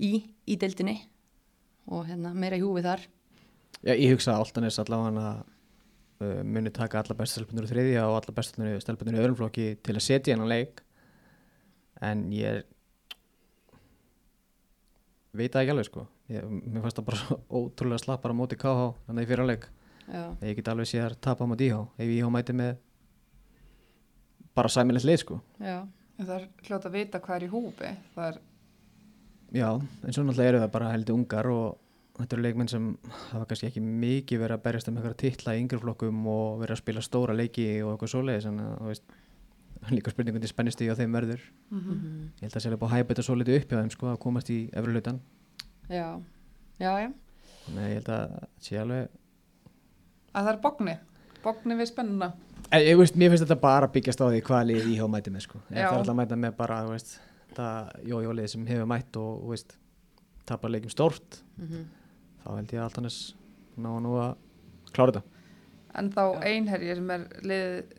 í, 0.00 0.12
í 0.48 0.56
deildinni 0.56 0.96
og 1.92 2.06
hérna 2.08 2.32
meira 2.32 2.56
í 2.56 2.62
húfi 2.64 2.84
þar. 2.86 3.04
Já, 3.82 3.92
ég 3.92 4.14
hugsa 4.14 4.32
að 4.32 4.46
Altanes 4.46 4.80
allavega 4.80 5.34
uh, 5.34 6.40
muni 6.40 6.72
taka 6.72 7.02
alla 7.02 7.18
bestu 7.18 7.42
stelpunur 7.42 7.68
í 7.68 7.72
þriðja 7.74 8.06
og 8.08 8.16
alla 8.22 8.36
bestu 8.38 8.70
stelpunur 8.80 9.18
í 9.18 9.22
öðrum 9.22 9.38
flokki 9.42 9.68
til 9.84 9.98
að 9.98 10.06
setja 10.06 10.32
hennan 10.32 10.48
leik 10.54 10.80
en 12.04 12.26
ég 12.34 12.62
veit 15.36 15.52
það 15.52 15.62
ekki 15.62 15.74
alveg 15.74 15.88
sko. 15.90 16.06
Ég, 16.32 16.46
mér 16.46 16.82
fannst 16.84 16.98
það 16.98 17.08
bara 17.10 17.20
svo 17.22 17.38
ótrúlega 17.60 18.02
slappar 18.02 18.34
á 18.34 18.36
móti 18.36 18.58
KH 18.58 18.88
þannig 19.06 19.26
í 19.26 19.30
fyrra 19.30 19.46
leik. 19.46 19.68
Já, 20.06 20.24
ég 20.46 20.58
get 20.58 20.72
alveg 20.72 20.90
séð 20.90 21.06
að 21.10 21.20
tapa 21.26 21.46
á 21.46 21.50
móti 21.50 21.68
IH 21.70 21.82
ef 21.98 22.10
IH 22.16 22.32
mæti 22.32 22.56
með 22.56 22.76
bara 24.56 24.72
sæmilegt 24.72 25.06
lið 25.06 25.22
sko. 25.22 25.40
Já, 25.60 25.84
En 26.16 26.24
það 26.24 26.36
er 26.36 26.44
hljóta 26.64 26.88
að 26.88 26.94
vita 26.96 27.18
hvað 27.20 27.36
er 27.36 27.44
í 27.44 27.50
það 28.14 28.28
er, 28.30 28.38
Já, 29.54 29.68
en 29.76 30.14
svo 30.14 30.22
náttúrulega 30.24 30.50
eru 30.50 30.60
það 30.62 30.70
bara 30.72 30.92
heldur 30.94 31.16
ungar 31.16 31.48
og 31.52 31.76
þetta 32.16 32.36
eru 32.36 32.44
leikmenn 32.46 32.70
sem 32.72 32.86
hafa 33.30 33.44
kannski 33.50 33.68
ekki 33.68 33.82
mikið 33.84 34.40
verið 34.42 34.56
að 34.56 34.64
berjast 34.64 34.88
um 34.90 34.96
eitthvað 34.96 35.18
titla 35.20 35.54
í 35.54 35.60
yngri 35.62 35.80
flokkum 35.82 36.24
og 36.32 36.62
verið 36.62 36.74
að 36.74 36.80
spila 36.80 37.04
stóra 37.04 37.36
leiki 37.36 37.66
og 37.84 37.92
eitthvað 37.92 38.12
svoleiðis 38.14 38.48
en 38.48 38.62
þú 38.64 38.88
veist, 38.88 39.14
líka 39.96 40.12
spurningundi 40.14 40.50
spennist 40.50 40.80
í 40.82 40.88
á 40.90 40.94
þeim 40.98 41.14
verður. 41.14 41.44
Mhm. 41.70 42.32
ég 42.40 42.48
held 42.48 42.56
að 42.56 42.62
sé 42.64 42.70
alveg 42.70 42.80
búið 42.82 42.90
að 42.90 42.96
hæpa 42.96 43.14
þetta 43.14 43.26
svo 43.28 43.36
litið 43.38 43.60
upp 43.60 43.70
hjá 43.70 43.78
þeim 43.80 43.92
sko 43.94 44.10
að 44.12 44.18
komast 44.24 44.50
í 44.50 44.58
efri 44.72 44.96
hlutan 44.96 45.20
já, 45.90 46.08
já, 46.80 46.90
já, 47.04 47.10
þannig 47.66 47.84
að 47.84 47.88
ég 47.90 48.00
held 48.00 48.10
að 48.16 48.36
sé 48.66 48.80
alveg 48.82 49.08
að 50.36 50.44
það 50.44 50.52
er 50.52 50.60
bogni. 50.64 50.96
Bogni 51.44 51.76
við 51.78 51.88
spennuna. 51.92 52.32
En, 52.66 52.82
ég 52.82 52.98
veist, 52.98 53.16
mér 53.18 53.32
finnst 53.32 53.46
þetta 53.46 53.60
bara 53.62 53.86
að 53.88 53.94
byggjast 53.96 54.22
á 54.22 54.26
því 54.26 54.40
hvað 54.48 54.64
lið 54.70 54.88
íhjá 54.92 55.06
mæti 55.10 55.32
með 55.32 55.44
sko. 55.46 55.60
Það 55.68 55.78
er 55.80 55.86
alltaf 55.88 56.12
að 56.12 56.18
mæta 56.20 56.38
með 56.42 56.56
bara, 56.58 56.80
þú 56.84 56.94
veist 56.96 57.12
það 57.56 57.92
jójólið 58.10 58.48
sem 58.52 58.66
hefur 58.68 58.90
mætt 58.90 59.18
og, 59.20 59.30
þú 59.44 59.52
veist 59.54 59.76
tapar 60.46 60.70
leikjum 60.70 60.92
stórt 60.92 61.40
mhm, 61.58 61.86
þá 62.42 62.48
held 62.52 62.74
ég 62.74 62.80
að 62.80 62.84
Altanes 62.86 63.20
ná 63.80 63.88
nú 64.02 64.16
að 64.20 64.34
klára 64.92 65.14
þetta. 65.16 65.22
En 65.96 66.10
þá 66.12 66.22
einherji 66.44 66.98
sem 66.98 67.12
er 67.14 67.24
lið, 67.48 67.94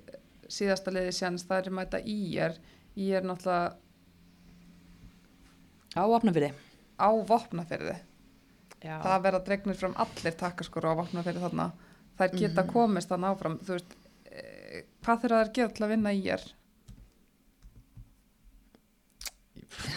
síðasta 0.49 0.91
liði 0.94 1.11
sjans 1.18 1.44
það 1.48 1.57
er 1.65 1.76
mæta 1.80 1.99
í 2.03 2.18
er 2.40 2.57
í 2.98 3.10
er 3.14 3.24
náttúrulega 3.28 3.76
á 5.98 6.03
opnafyrði. 6.06 6.52
á 6.99 7.10
vopnaferði 7.30 7.95
Já, 8.84 8.99
það 9.02 9.22
verða 9.26 9.44
dregnir 9.48 9.76
fram 9.80 9.95
allir 9.98 10.36
takkaskor 10.38 10.86
á 10.86 10.94
vopnaferði 10.99 11.41
þarna. 11.41 11.72
Þær 12.19 12.32
geta 12.38 12.64
Mhm. 12.64 12.69
komist 12.74 13.10
þannig 13.10 13.32
áfram. 13.34 13.56
Þú 13.65 13.74
veist, 13.74 13.95
eh, 14.32 14.84
hvað 15.03 15.22
þurfa 15.22 15.38
þær 15.38 15.48
að 15.49 15.53
gera 15.53 15.69
til 15.74 15.86
að 15.86 15.90
vinna 15.90 16.14
í 16.14 16.28
er 16.28 16.44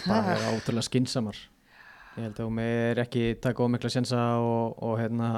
bara 0.07 0.35
vera 0.35 0.51
ótrúlega 0.57 0.83
skinsamar 0.87 1.37
ég 2.17 2.23
held 2.25 2.39
að 2.41 2.47
hún 2.49 2.59
er 2.63 2.95
ekki 3.05 3.23
taka 3.41 3.63
ómikla 3.63 3.89
sjensa 3.93 4.19
og, 4.41 4.75
og 4.83 4.97
hérna 4.99 5.29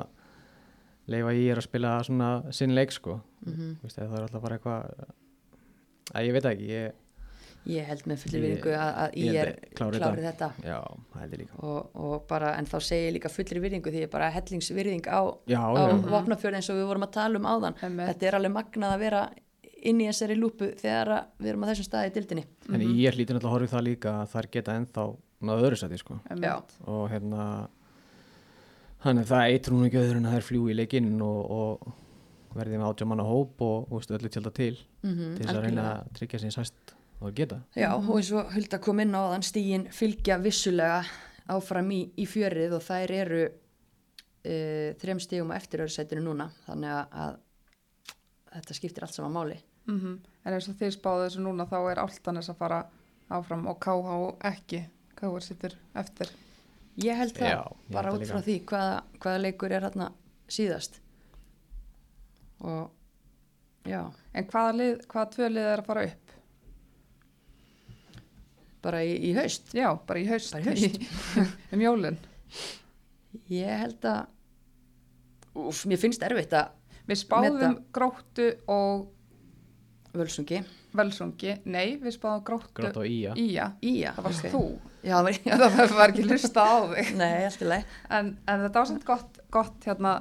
leifa 1.12 1.34
í 1.36 1.46
er 1.52 1.60
að 1.60 1.68
spila 1.68 1.94
svona 2.08 2.32
sinn 2.56 2.76
leik 2.76 2.94
sko 2.96 3.20
mhm. 3.46 3.78
Þú 3.82 3.88
veist, 3.88 3.98
ef 4.00 4.10
það 4.10 4.18
er 4.20 4.28
alltaf 4.28 4.44
bara 4.44 4.60
eitthvað 4.60 5.08
að 6.14 6.28
ég 6.28 6.36
veit 6.36 6.44
það 6.46 6.54
ekki 6.54 6.70
ég, 6.70 7.00
ég 7.74 7.88
held 7.88 8.04
með 8.10 8.24
fullir 8.24 8.38
Ég- 8.40 8.46
virðingu 8.48 8.74
að, 8.76 8.92
að 9.04 9.16
ég 9.20 9.30
ég 9.30 9.40
er 9.42 9.52
klárið 9.78 10.04
þetta 10.04 10.28
þetta. 10.28 10.50
já, 10.68 10.80
það 11.14 11.38
ég 11.38 11.54
Og, 11.60 11.80
og 11.96 12.28
bara, 12.28 12.54
en 12.60 12.68
þá 12.70 12.76
segi 12.90 13.08
ég 13.08 13.16
líka 13.18 13.32
fullir 13.32 13.64
virðingu 13.64 13.94
því 13.94 14.04
ég 14.04 14.10
er 14.10 14.14
bara 14.14 14.32
hellingsvirðing 14.36 15.08
á, 15.08 15.22
já, 15.48 15.60
á 15.64 15.72
já, 15.80 15.96
vopnafjörð 16.12 16.60
eins 16.60 16.72
og 16.74 16.80
við 16.80 16.90
vorum 16.92 17.08
að 17.08 17.16
tala 17.20 17.40
um 17.40 17.48
áðan 17.48 17.80
Einmitt. 17.80 18.10
þetta 18.12 18.30
er 18.30 18.40
alveg 18.40 18.56
magnað 18.58 18.96
að 18.96 19.04
vera 19.08 19.24
inn 19.84 20.00
í 20.00 20.08
þessari 20.08 20.36
lúpu 20.40 20.72
þegar 20.80 21.12
að 21.18 21.24
við 21.44 21.52
erum 21.52 21.64
á 21.64 21.70
þessum 21.72 21.88
staði 21.88 22.10
í 22.10 22.16
dildinni 22.18 22.44
en 22.72 22.84
ég 23.04 23.16
hlýtur 23.18 23.36
náttúrulega 23.36 23.50
að 23.50 23.56
horfa 23.58 23.68
í 23.68 23.74
það 23.74 23.88
líka 23.90 24.14
að 24.22 24.34
þær 24.34 24.50
geta 24.56 24.76
ennþá 24.80 25.06
náðu 25.44 25.66
öðru 25.68 25.80
sæti 25.80 26.00
sko. 26.00 26.20
Já. 26.40 26.54
og 26.88 27.04
hérna 27.12 27.48
þannig 29.04 29.28
það 29.30 29.52
eitur 29.52 29.76
hún 29.76 29.88
ekki 29.88 30.02
öðru 30.02 30.22
en 30.22 30.30
að 30.30 30.36
þær 30.38 30.48
fljúi 30.50 30.74
í 30.74 30.78
leikinn 30.78 31.12
og, 31.24 31.40
og 31.58 32.58
verði 32.58 32.80
með 32.80 32.90
átjá 32.90 33.08
manna 33.10 33.26
hóp 33.28 33.64
og, 33.66 33.92
og 33.92 34.16
öllu 34.18 34.32
tjálta 34.32 34.54
til 34.54 34.76
mm 35.04 35.18
til 35.38 35.48
þess 35.48 35.56
að 35.58 35.66
reyna 35.66 35.88
að 35.92 36.14
tryggja 36.20 36.44
sér 36.44 36.56
sæst 36.56 36.96
og 37.20 37.28
að 37.32 37.36
geta 37.42 37.60
Já, 37.76 37.90
og 37.96 38.14
eins 38.18 38.32
og 38.32 38.54
Hulda 38.54 38.80
kom 38.84 39.04
inn 39.04 39.16
á 39.18 39.22
þann 39.34 39.48
stígin 39.48 39.90
fylgja 39.92 40.40
vissulega 40.44 41.04
áfram 41.54 41.92
í, 41.92 42.02
í 42.18 42.26
fjörið 42.30 42.78
og 42.78 42.86
þær 42.86 43.16
eru 43.18 43.44
uh, 43.50 44.90
þrem 45.02 45.20
stígum 45.20 45.52
á 45.52 45.60
eftiröðursætinu 45.60 46.24
núna 46.24 46.50
þannig 46.68 46.96
að, 46.96 47.20
að 47.26 48.58
þetta 48.58 48.80
skiptir 48.80 49.08
allt 49.08 49.18
saman 49.18 49.36
máli 49.36 49.60
Mhm. 49.88 50.20
En 50.46 50.56
eins 50.56 50.68
og 50.72 50.78
þið 50.80 50.94
spáðu 50.96 51.26
þessu 51.28 51.44
núna 51.44 51.66
þá 51.68 51.78
er 51.92 52.02
Altanes 52.04 52.50
að 52.52 52.60
fara 52.60 52.80
áfram 53.34 53.68
og 53.68 53.80
KH 53.84 54.18
ekki. 54.54 54.84
KH 55.18 55.42
sittur 55.44 55.76
eftir. 56.00 56.32
Ég 57.02 57.18
held 57.18 57.34
það, 57.34 57.50
Já, 57.50 57.62
ég 57.90 57.96
bara 57.96 58.12
út 58.14 58.26
frá 58.30 58.42
því 58.46 58.56
hvaða, 58.70 58.98
hvaða 59.24 59.40
leikur 59.42 59.74
er 59.74 59.86
hérna 59.88 60.12
síðast 60.54 61.00
og 62.64 62.92
já, 63.90 64.04
En 64.34 64.46
hvaða, 64.50 64.76
lið, 64.78 64.94
hvaða 65.10 65.32
tvö 65.34 65.48
lið 65.56 65.70
er 65.72 65.82
að 65.82 65.88
fara 65.90 66.04
upp? 66.12 66.20
bara 68.84 69.00
í, 69.08 69.14
í 69.30 69.34
haust 69.38 69.72
Já, 69.76 69.88
bara 70.08 70.20
í 70.20 70.28
haust. 70.28 70.54
Bara 70.54 70.76
í 70.76 70.84
haust. 70.84 71.02
um 71.74 71.82
jólinn. 71.84 72.18
ég 73.50 73.84
held 73.86 74.06
að 74.06 74.26
úf, 75.64 75.86
mér 75.90 76.02
finnst 76.02 76.24
erfitt 76.28 76.54
að 76.60 76.80
Við 77.04 77.20
spáðum 77.20 77.58
Meta. 77.60 77.84
gróttu 77.92 78.46
og 78.72 79.10
völsungi 80.16 80.62
velsungi. 80.96 81.56
Nei, 81.66 81.98
við 82.00 82.14
spáðum 82.16 82.44
gróttu, 82.48 82.72
grátt 82.78 82.96
á 82.96 83.04
ía 83.04 83.34
ía. 83.36 83.66
Ía, 83.82 84.12
Það 84.16 84.28
varst 84.28 84.46
ok. 84.46 84.54
þú. 84.54 84.93
Já, 85.04 85.18
já. 85.46 85.58
Það 85.60 85.96
var 85.98 86.10
ekki 86.14 86.26
lusta 86.28 86.64
á 86.64 86.76
þig. 86.94 87.12
Nei, 87.20 87.34
En, 88.10 88.34
en 88.48 88.66
þetta 88.68 88.86
samt 88.90 89.06
gott, 89.08 89.40
gott 89.54 89.88
hérna, 89.88 90.16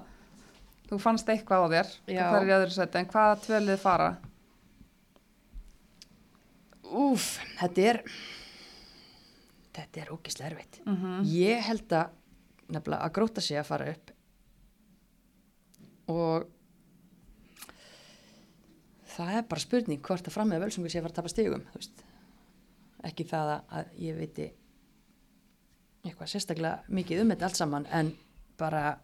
þú 0.91 0.99
fannst 1.03 1.31
eitthvað 1.33 1.65
á 1.65 1.69
þér, 1.77 1.95
það 2.11 2.39
er 2.41 2.51
í 2.51 2.55
öðru 2.59 2.77
seti, 2.77 3.01
en 3.03 3.11
hvaða 3.15 3.41
tvö 3.47 3.63
lið 3.63 3.83
fara? 3.83 4.11
Úf, 6.93 7.35
þetta 7.61 7.89
er 7.89 8.03
þetta 9.73 10.03
er 10.03 10.11
ógislega 10.13 10.51
erfitt 10.51 10.81
Mm 10.85 10.97
ég 11.33 11.63
held 11.65 11.93
að 11.93 12.11
nefnilega 12.73 13.05
að 13.07 13.13
gróta 13.13 13.41
sig 13.41 13.57
að 13.59 13.69
fara 13.69 13.91
upp 13.93 14.11
og 16.13 16.49
það 19.17 19.37
er 19.37 19.43
bara 19.49 19.61
spurning 19.61 20.03
hvort 20.03 20.27
að 20.27 20.33
fram 20.33 20.49
með 20.49 20.65
völsungu 20.67 20.91
sé 20.91 20.99
að 20.99 21.03
fara 21.07 21.13
að 21.13 21.21
tapa 21.21 21.29
veist. 21.75 22.05
ekki 23.05 23.25
það 23.25 23.53
að, 23.55 23.63
að 23.71 23.87
ég 23.99 24.17
veiti 24.17 24.53
eitthvað 26.03 26.33
sérstaklega 26.33 26.95
mikið 26.95 27.23
um 27.23 27.33
þetta 27.35 27.49
allt 27.49 27.61
saman 27.61 27.87
en 27.95 28.13
bara 28.59 28.97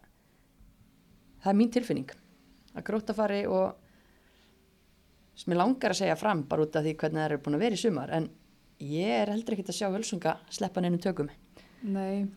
það 1.43 1.51
er 1.53 1.59
mín 1.59 1.71
tilfinning 1.73 2.11
að 2.75 2.85
gróta 2.89 3.15
fari 3.15 3.45
og 3.47 3.77
sem 5.39 5.53
ég 5.53 5.59
langar 5.59 5.95
að 5.95 6.01
segja 6.01 6.17
fram 6.19 6.43
bara 6.49 6.65
út 6.65 6.75
af 6.75 6.83
því 6.83 6.95
hvernig 6.99 7.21
það 7.21 7.29
eru 7.29 7.41
búin 7.45 7.57
að 7.57 7.65
vera 7.65 7.79
í 7.79 7.81
sumar 7.83 8.11
en 8.15 8.27
ég 8.83 9.15
er 9.21 9.31
heldur 9.31 9.55
ekkert 9.55 9.71
að 9.71 9.79
sjá 9.79 9.87
völsunga 9.93 10.35
sleppa 10.51 10.83
neinum 10.83 11.01
tökum. 11.03 11.31
Nei, 11.83 12.27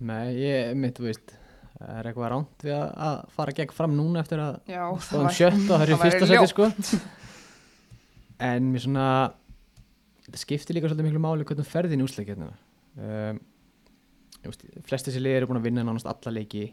Nei, 0.00 0.32
ég 0.40 0.72
mitt, 0.80 0.96
þú 0.96 1.10
veist 1.10 1.34
það 1.76 1.96
er 1.98 2.08
eitthvað 2.08 2.30
ránt 2.32 2.64
við 2.64 2.76
að, 2.76 3.18
fara 3.36 3.54
gegn 3.56 3.74
fram 3.76 3.92
núna 3.96 4.22
eftir 4.24 4.40
að 4.40 4.56
já, 4.68 4.82
spáðum 5.04 5.34
sjötta 5.36 5.60
og 5.60 5.70
það 5.74 5.84
er 5.84 5.92
í 5.92 5.94
það 5.94 6.04
fyrsta 6.06 6.28
seti 6.30 6.50
sko. 6.50 7.00
En 8.50 8.70
mér 8.72 8.84
svona 8.86 9.06
þetta 10.24 10.40
skiptir 10.40 10.76
líka 10.76 10.88
svolítið 10.88 11.08
miklu 11.08 11.20
máli 11.20 11.44
hvernig 11.44 11.66
þú 11.66 11.72
ferð 11.74 11.94
inn 11.94 12.00
í 12.00 12.06
úsleikjarnina 12.06 12.54
um, 12.96 13.40
veist, 13.40 13.59
flesti 14.44 15.10
þessi 15.10 15.20
liðir 15.22 15.42
eru 15.42 15.50
búin 15.50 15.60
að 15.60 15.66
vinna 15.68 15.84
nánast 15.84 16.06
alla 16.10 16.32
leiki 16.32 16.72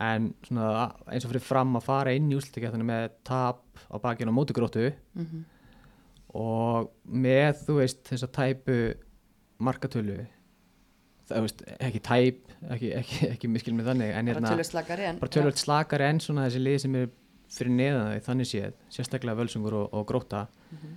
en 0.00 0.30
svona 0.46 0.68
eins 1.12 1.24
og 1.26 1.32
fyrir 1.32 1.44
fram 1.44 1.76
að 1.76 1.84
fara 1.84 2.12
inn 2.16 2.30
í 2.32 2.36
úsleikjarnina 2.38 2.86
með 2.88 3.08
tap 3.28 3.60
á 3.92 3.96
bakinu 4.00 4.32
á 4.32 4.38
móti 4.38 4.54
gróttu 4.56 4.86
mm 5.14 5.24
-hmm. 5.26 5.42
og 6.40 6.90
með 7.04 7.64
þú 7.66 7.76
veist 7.80 8.04
þessa 8.08 8.28
tæpu 8.32 8.78
markatölu 9.62 10.26
það 11.28 11.40
veist 11.46 11.62
ekki 11.78 12.00
tæp 12.00 12.38
ekki, 12.70 12.92
ekki, 12.98 13.28
ekki 13.34 13.48
miskil 13.52 13.74
með 13.74 13.92
þannig 13.92 14.10
en 14.16 14.26
bara 14.26 14.34
hérna 14.34 14.48
tölvöld 14.54 14.70
slakari 14.70 15.04
en 15.04 15.18
bara 15.18 15.30
tölvöld 15.36 15.60
slakari 15.60 16.04
en 16.08 16.20
svona 16.20 16.46
þessi 16.48 16.62
lið 16.64 16.78
sem 16.78 16.94
er 16.94 17.08
fyrir 17.52 17.72
neðan 17.76 18.12
þau 18.14 18.20
þannig 18.30 18.48
séð 18.48 18.72
sérstaklega 18.88 19.36
völsungur 19.38 19.74
og, 19.74 19.88
og 19.94 20.06
gróta 20.08 20.46
Mhm. 20.72 20.96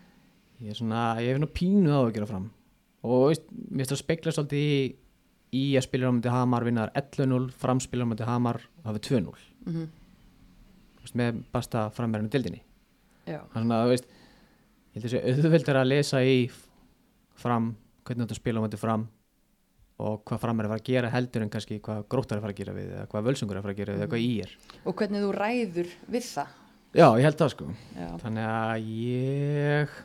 ég 0.61 0.69
er 0.69 0.73
svona, 0.73 1.15
ég 1.19 1.33
hef 1.33 1.39
nú 1.39 1.47
pínu 1.51 1.91
á 1.91 1.99
að 2.07 2.13
gera 2.13 2.25
fram 2.25 2.49
og 3.03 3.27
veist, 3.29 3.43
mér 3.51 3.83
finnst 3.83 3.91
það 3.91 4.03
spekla 4.03 4.31
svolítið 4.31 4.61
í, 4.63 4.95
í 5.53 5.65
að 5.77 5.85
spila 5.87 6.09
á 6.09 6.15
mæti 6.15 6.33
Hamar 6.33 6.65
vinnar 6.65 6.91
11-0, 6.95 7.51
framspila 7.51 8.07
á 8.07 8.11
mæti 8.11 8.27
Hamar 8.27 8.61
hafið 8.85 9.01
2-0 9.09 9.35
mm 9.65 9.73
-hmm. 9.73 9.87
með 11.13 11.43
basta 11.51 11.89
framverðinu 11.89 12.31
dildinni 12.31 12.61
Það 13.25 13.33
er 13.33 13.61
svona, 13.61 13.83
þú 13.83 13.89
veist 13.89 14.07
ég 14.95 15.01
held 15.01 15.05
að 15.05 15.11
sé 15.11 15.21
auðvöld 15.25 15.69
er 15.69 15.75
að 15.75 15.91
lesa 15.91 16.23
í 16.23 16.51
fram, 17.35 17.75
hvernig 18.05 18.27
þetta 18.27 18.35
spila 18.35 18.59
á 18.59 18.65
mæti 18.65 18.77
fram 18.79 19.07
og 20.05 20.23
hvað 20.27 20.41
fram 20.43 20.59
er 20.59 20.67
að 20.67 20.73
fara 20.73 20.81
að 20.83 20.89
gera 20.89 21.11
heldur 21.13 21.45
en 21.45 21.51
kannski 21.53 21.79
hvað 21.83 22.07
gróttar 22.11 22.35
er 22.35 22.41
að 22.41 22.45
fara 22.45 22.55
að 22.55 22.59
gera 22.59 22.75
við 22.75 22.89
eða 22.91 23.07
hvað 23.11 23.27
völsungur 23.29 23.55
er 23.55 23.59
að 23.59 23.65
fara 23.65 23.75
að 23.75 23.79
gera 23.79 23.93
við 23.93 24.01
eða 24.01 24.11
hvað 24.11 24.25
í 24.25 24.33
er. 24.43 24.55
Og 24.83 24.97
hvernig 24.99 25.23
þú 25.23 25.29
ræður 25.35 25.93
við 26.15 26.27
það. 26.27 26.57
Já, 26.95 27.07
ég 27.19 27.27
held 27.27 27.39
það 27.39 27.51
sko. 27.53 27.69
Já. 27.95 28.09
Þannig 28.23 28.49
að 28.49 28.89
ég 28.95 29.95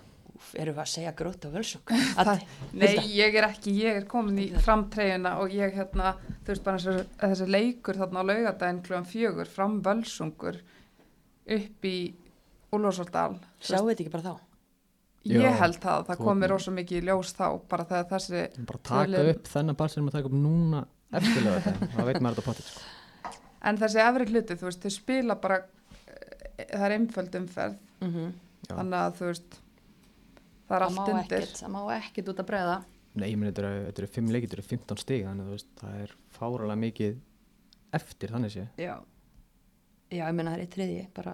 erum 0.55 0.75
við 0.75 0.83
að 0.83 0.91
segja 0.95 1.13
grót 1.19 1.45
og 1.45 1.53
völsung 1.55 1.83
Það- 2.17 2.45
Nei, 2.73 2.97
ég 3.15 3.35
er 3.41 3.47
ekki, 3.51 3.75
ég 3.83 3.97
er 4.01 4.05
komin 4.11 4.39
í 4.39 4.49
framtreyjuna 4.65 5.37
og 5.43 5.51
ég 5.55 5.75
hérna, 5.77 6.15
þú 6.45 6.53
veist 6.55 6.65
bara 6.65 6.79
þessi, 6.79 7.07
þessi 7.21 7.49
leikur 7.51 7.99
þarna 8.01 8.21
á 8.23 8.29
laugadaginn 8.31 8.83
klúan 8.87 9.07
fjögur, 9.09 9.47
fram 9.51 9.81
völsungur 9.83 10.61
upp 11.51 11.85
í 11.85 11.97
Úlfarsordal. 12.71 13.35
sjáu 13.59 13.89
þetta 13.89 14.05
ekki 14.05 14.13
bara 14.15 14.23
þá 14.31 14.37
Ég 15.29 15.43
Já, 15.45 15.51
held 15.61 15.77
það, 15.83 16.05
það 16.09 16.21
komi 16.25 16.49
rosa 16.49 16.71
mikið 16.73 16.97
í 17.03 17.07
ljós 17.11 17.35
þá, 17.37 17.47
bara 17.69 17.85
þegar 17.85 18.07
þessi, 18.15 18.45
bara 18.65 18.79
taka 18.89 19.01
Tölum. 19.11 19.27
upp 19.35 19.49
þennan 19.53 19.77
ball 19.77 19.89
sem 19.93 20.07
að 20.09 20.15
taka 20.17 20.31
upp 20.31 20.37
núna 20.41 20.81
eftirlega 21.13 21.61
þetta, 21.67 21.89
þá 21.93 21.99
veit 22.09 22.21
maður 22.25 22.39
þetta 22.39 22.45
potið 22.47 22.71
sko. 22.71 23.35
en 23.69 23.81
þessi 23.83 24.01
efri 24.07 24.27
hluti, 24.31 24.57
þú 24.57 24.69
veist, 24.71 24.81
þau 24.87 24.95
spila 24.95 25.37
bara, 25.43 25.59
eh, 26.09 26.65
það 26.71 26.87
er 26.87 26.95
einföld 26.97 27.37
umferð, 27.43 27.77
mm 28.01 28.09
-hmm. 28.15 28.31
Já. 28.71 28.75
þannig 28.79 28.99
að 29.03 29.13
þú 29.21 29.29
veist, 29.29 29.61
það 30.71 30.77
er 30.79 30.87
það 30.87 31.01
allt 31.03 31.13
undir. 31.13 31.43
ekkert 31.45 31.61
það 31.61 31.73
má 31.75 31.81
ekkert 31.99 32.31
út 32.33 32.43
að 32.45 32.49
bregða. 32.53 32.79
Nei, 33.11 33.27
ég 33.33 33.39
meni 33.41 33.51
þetta 33.51 33.63
eru, 33.67 33.85
þetta 33.89 34.03
eru 34.05 34.11
fimm 34.15 34.29
leikir, 34.31 34.49
þetta 34.53 34.61
eru 34.61 34.67
15 34.71 35.01
stig 35.03 35.25
þannig 35.27 35.49
að 35.51 35.65
það 35.81 35.95
er 36.05 36.13
fáralega 36.37 36.79
mikið 36.85 37.17
eftir 37.99 38.31
þannig 38.31 38.53
sé 38.55 38.65
já, 38.79 38.93
já, 40.15 40.23
ég 40.29 40.37
meina 40.39 40.53
það 40.53 40.61
er 40.61 40.63
í 40.63 40.71
triði 40.77 41.01
bara 41.17 41.33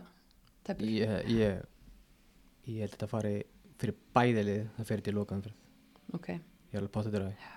tepur 0.65 0.89
ég, 0.89 1.13
ég, 1.37 1.59
ég 2.65 2.81
held 2.81 2.89
að 2.89 2.97
þetta 2.97 3.09
fari 3.13 3.35
fyrir 3.77 3.99
bæðilið 4.17 4.63
það 4.79 4.89
fyrir 4.91 5.05
til 5.11 5.15
lokaðanferð 5.19 6.17
ok, 6.17 6.29
ég 6.33 6.73
er 6.73 6.81
alveg 6.81 6.95
potið 6.97 7.19
þetta 7.19 7.53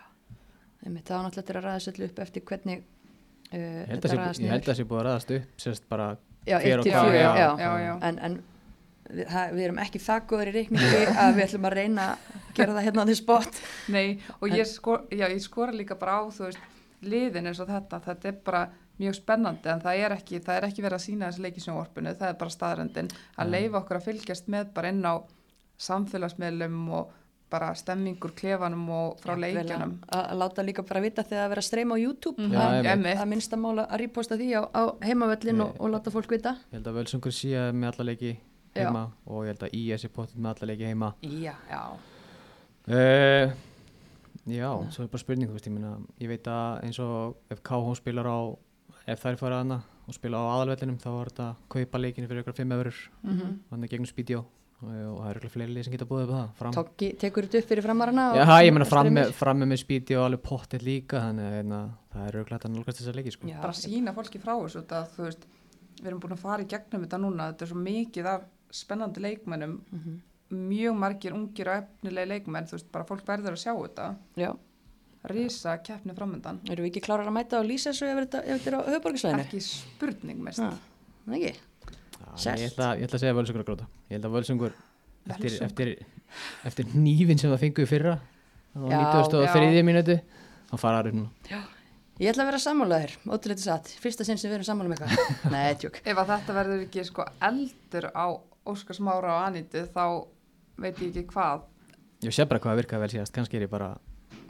einmitt, 0.83 1.07
það 1.07 1.15
var 1.15 1.25
náttúrulega 1.29 1.59
að 1.59 1.67
ræða 1.69 1.83
sér 1.87 2.03
upp 2.09 2.19
eftir 2.25 2.45
hvernig 2.51 2.83
uh, 2.83 3.55
ég 3.55 3.89
held 3.93 4.03
að 4.03 4.11
sé- 4.11 4.43
ég 4.43 4.51
held 4.51 4.61
að 4.65 4.69
það 4.73 4.79
sé 4.81 4.87
búið 4.91 4.99
að 4.99 5.07
ræðast 5.09 5.33
upp 5.39 5.63
sérst 5.63 5.87
bara 5.95 6.09
já, 6.43 6.57
hver 6.59 6.67
eitt 6.67 6.79
og 6.79 6.83
til 6.83 6.91
Já, 6.91 6.99
hvað, 6.99 7.09
fjögur, 7.09 7.23
já, 7.23 7.31
já, 7.39 7.49
já, 7.63 7.71
já. 7.87 7.93
en, 8.09 8.19
en 8.27 8.37
við, 9.09 9.31
við 9.55 9.63
erum 9.67 9.81
ekki 9.83 10.01
það 10.03 10.25
góður 10.31 10.51
í 10.51 10.55
reikningu 10.57 10.99
að 11.23 11.31
við 11.37 11.45
ætlum 11.45 11.69
að 11.69 11.77
reyna 11.79 12.09
að 12.11 12.51
gera 12.57 12.75
það 12.75 12.85
hérna 12.87 13.05
á 13.05 13.07
því 13.09 13.17
spott 13.19 13.61
Nei, 13.95 14.05
og 14.39 14.53
ég, 14.53 14.69
skor, 14.69 15.07
já, 15.11 15.25
ég 15.27 15.41
skora 15.43 15.75
líka 15.75 15.97
bara 15.99 16.19
á, 16.19 16.21
þú 16.33 16.47
veist, 16.47 16.61
liðin 17.01 17.49
eins 17.49 17.61
og 17.63 17.69
þetta, 17.71 18.01
þetta 18.05 18.31
er 18.31 18.39
bara 18.45 18.63
mjög 18.99 19.15
spennandi 19.15 19.71
en 19.71 19.83
það 19.83 20.01
er 20.03 20.17
ekki, 20.17 20.41
það 20.43 20.57
er 20.57 20.67
ekki 20.67 20.83
verið 20.83 20.99
að 20.99 21.05
sína 21.05 21.29
þessi 21.29 21.45
leiki 21.45 21.63
sjónvarpinu, 21.63 22.15
það 22.19 22.33
er 22.33 22.39
bara 22.41 22.55
staðrendin 22.55 23.13
að 23.39 23.53
Nei. 23.53 23.53
leifa 23.55 23.79
okkur 23.79 23.99
að 23.99 24.09
fylgjast 24.09 24.51
með 24.51 24.73
bara 24.75 24.91
inn 24.91 25.05
á 25.07 25.15
samfélagsmiðlum 25.79 26.81
og 26.99 27.15
bara 27.49 27.71
stemmingur 27.73 28.35
klefanum 28.37 28.83
og 28.93 29.21
frá 29.23 29.33
leikjanum. 29.39 29.95
að, 30.05 30.19
að 30.21 30.41
láta 30.43 30.65
líka 30.65 30.83
bara 30.85 31.01
vita 31.01 31.23
þegar 31.25 31.41
það 31.43 31.53
vera 31.53 31.63
að 31.63 31.67
streyma 31.69 31.95
á 31.97 32.03
YouTube. 32.03 32.43
Mhm. 32.43 33.15
Já, 33.15 33.25
minnst 33.25 33.55
að 33.55 33.63
mála 33.63 33.87
að 33.87 34.03
reposta 34.03 34.37
því 34.37 34.49
á, 34.53 34.61
á 34.69 34.81
heimavöllin 35.07 35.63
og, 35.65 35.79
og 35.79 35.89
láta 35.95 36.13
fólk 36.13 36.29
vita. 36.35 36.57
Ég 36.69 36.77
held 36.77 36.91
að 36.91 36.99
völsungur 36.99 37.33
sé 37.33 37.63
með 37.73 37.89
alla 37.93 38.07
leiki 38.11 38.35
Já. 38.75 38.85
heima 38.85 39.03
og 39.25 39.43
ég 39.45 39.53
held 39.53 39.63
að 39.67 39.73
IS 39.79 40.05
er 40.05 40.09
potið 40.15 40.37
með 40.37 40.49
alla 40.55 40.69
leiki 40.71 40.85
heima. 40.89 41.13
Já, 41.25 41.53
já, 41.69 41.81
uh, 42.87 43.53
já, 44.49 44.69
svo 44.93 45.03
er 45.05 45.11
bara 45.11 45.21
spurning 45.23 45.49
þú 45.49 45.57
veist, 45.57 45.67
ég, 45.69 45.73
meina, 45.75 45.95
ég 46.21 46.29
veit 46.31 46.47
að 46.49 46.83
eins 46.87 46.99
og 47.03 47.35
ef 47.53 47.61
KH 47.65 47.95
spilar 47.99 48.29
á 48.29 48.39
ef 49.09 49.23
þær 49.25 49.37
fara 49.41 49.63
hana 49.63 49.81
og 50.09 50.13
spila 50.15 50.37
á 50.41 50.45
aðalvellinum 50.57 50.97
þá 51.01 51.09
var 51.13 51.29
þetta 51.31 51.49
að 51.49 51.59
kaupa 51.75 51.99
leikinu 52.01 52.29
fyrir 52.29 52.43
ykkur 52.43 52.57
5 52.61 52.77
eurur 52.77 52.97
mm 53.23 53.51
hann 53.71 53.83
er 53.85 53.91
gegnum 53.91 54.09
Speedio. 54.09 54.45
Og, 54.79 54.87
og 54.87 55.17
það 55.19 55.29
eru 55.29 55.39
ykkur 55.41 55.51
fleiri 55.51 55.73
lið 55.75 55.83
sem 55.85 55.91
geta 55.93 56.05
búið 56.07 56.21
upp 56.23 56.31
á 56.31 56.39
það 56.39 56.51
fram 56.61 56.75
Tóki, 56.77 57.07
tekur 57.19 57.43
þetta 57.49 57.59
upp 57.59 57.67
fyrir 57.67 57.83
framarana 57.83 58.25
Já, 58.37 58.43
og- 58.45 58.63
ég 58.63 58.71
meina 58.71 58.85
og 58.85 58.91
fram 58.93 59.17
fram 59.35 59.63
með 59.67 59.79
Speedio 59.81 60.21
og 60.21 60.27
alveg 60.29 60.43
potið 60.45 60.85
líka 60.87 61.19
þannig 61.25 61.43
að 61.49 61.55
hérna, 61.57 61.79
það 62.13 62.27
er 62.29 62.37
auðvitað 62.39 62.67
að 62.69 62.73
nálgast 62.77 63.01
þessa 63.01 63.15
leiki 63.17 63.33
sko. 63.35 63.47
Já, 63.51 63.57
Bara 63.59 63.75
sína 63.75 64.13
fólki 64.15 64.39
frá 64.39 64.53
þessu, 64.55 64.85
þú 64.87 65.25
veist, 65.25 65.43
við 65.99 66.07
erum 66.07 66.21
búin 66.23 66.35
að 66.37 66.39
fara 66.45 66.63
í 66.63 66.69
gegnum 66.71 67.03
þetta 67.03 67.19
núna, 67.19 67.49
þetta 67.51 67.65
er 67.67 67.71
svo 67.73 67.81
mikið 67.83 68.29
af 68.31 68.47
spennandi 68.71 69.21
leikmennum 69.21 69.79
Mhm. 69.91 70.19
mjög 70.69 70.95
margir 70.97 71.33
ungir 71.33 71.67
og 71.69 71.83
efnilegi 71.83 72.27
leikmenn 72.27 72.65
þú 72.67 72.71
veist, 72.77 72.91
bara 72.91 73.05
fólk 73.05 73.25
verður 73.25 73.53
að 73.53 73.63
sjá 73.63 73.73
þetta 73.75 74.15
Já, 74.37 74.51
risa 75.29 75.77
keppni 75.83 76.13
framöndan 76.15 76.59
eru 76.69 76.83
við 76.83 76.91
ekki 76.93 77.01
klárar 77.05 77.27
að 77.27 77.35
mæta 77.35 77.59
og 77.59 77.65
lýsa 77.69 77.91
þessu 77.91 78.07
ef 78.09 78.21
þetta 78.23 78.43
er 78.47 78.77
á 78.77 78.79
höfuborgarsvæðinu? 78.87 79.43
ekki 79.45 79.61
spurning 79.61 80.39
mest 80.41 80.59
Ha, 80.59 80.71
Ekki? 81.29 81.51
Já, 81.53 82.35
Selt. 82.35 82.59
ég, 82.59 82.71
ætla, 82.71 82.87
ég 82.97 83.03
ætla 83.05 83.17
að 83.17 83.23
segja 83.25 83.33
völsungur 83.37 83.61
að 83.61 83.67
gróta 83.69 83.87
ég 84.09 84.15
held 84.17 84.25
að 84.25 84.35
völsungur 84.37 84.73
eftir, 85.29 85.49
Völsungur? 85.49 85.65
eftir, 85.65 86.05
eftir 86.65 86.85
nýfin 86.95 87.39
sem 87.39 87.51
það 87.51 87.59
fengu 87.59 87.83
í 87.83 87.89
fyrra 87.89 88.15
á 88.17 88.79
Já, 88.89 88.99
93. 89.13 89.83
mínútu 89.83 90.21
þá 90.71 90.77
fara 90.79 91.03
aðrið 91.03 91.13
núna 91.19 91.65
Ég 92.19 92.33
ætla 92.33 92.43
að 92.43 92.49
vera 92.49 92.59
sammálaðir, 92.59 93.11
ótrúlega 93.31 93.61
satt, 93.63 93.87
fyrsta 94.03 94.25
sinn 94.27 94.35
sem 94.37 94.51
við 94.51 94.57
erum 94.57 94.65
sammála 94.67 94.89
með 94.91 95.03
eitthvað. 95.05 95.51
Nei, 95.53 95.75
tjók. 95.79 96.01
ef 96.03 96.17
að 96.19 96.27
þetta 96.33 96.55
verður 96.57 96.81
ekki 96.83 97.03
sko 97.07 97.23
eldur 97.47 98.09
á 98.11 98.27
Óskarsmára 98.67 99.37
og 99.37 99.45
Anítu 99.47 99.85
þá 99.93 100.03
veit 100.79 100.99
ég 100.99 101.13
ekki 101.13 101.29
hvað 101.33 101.67
ég 102.25 102.35
sé 102.35 102.47
bara 102.49 102.59
hvað 102.59 102.75
að 102.75 102.83
virka 102.83 102.99
vel 102.99 103.13
síðast 103.13 103.35
kannski 103.35 103.59
er 103.59 103.67
ég 103.67 103.71
bara 103.71 103.93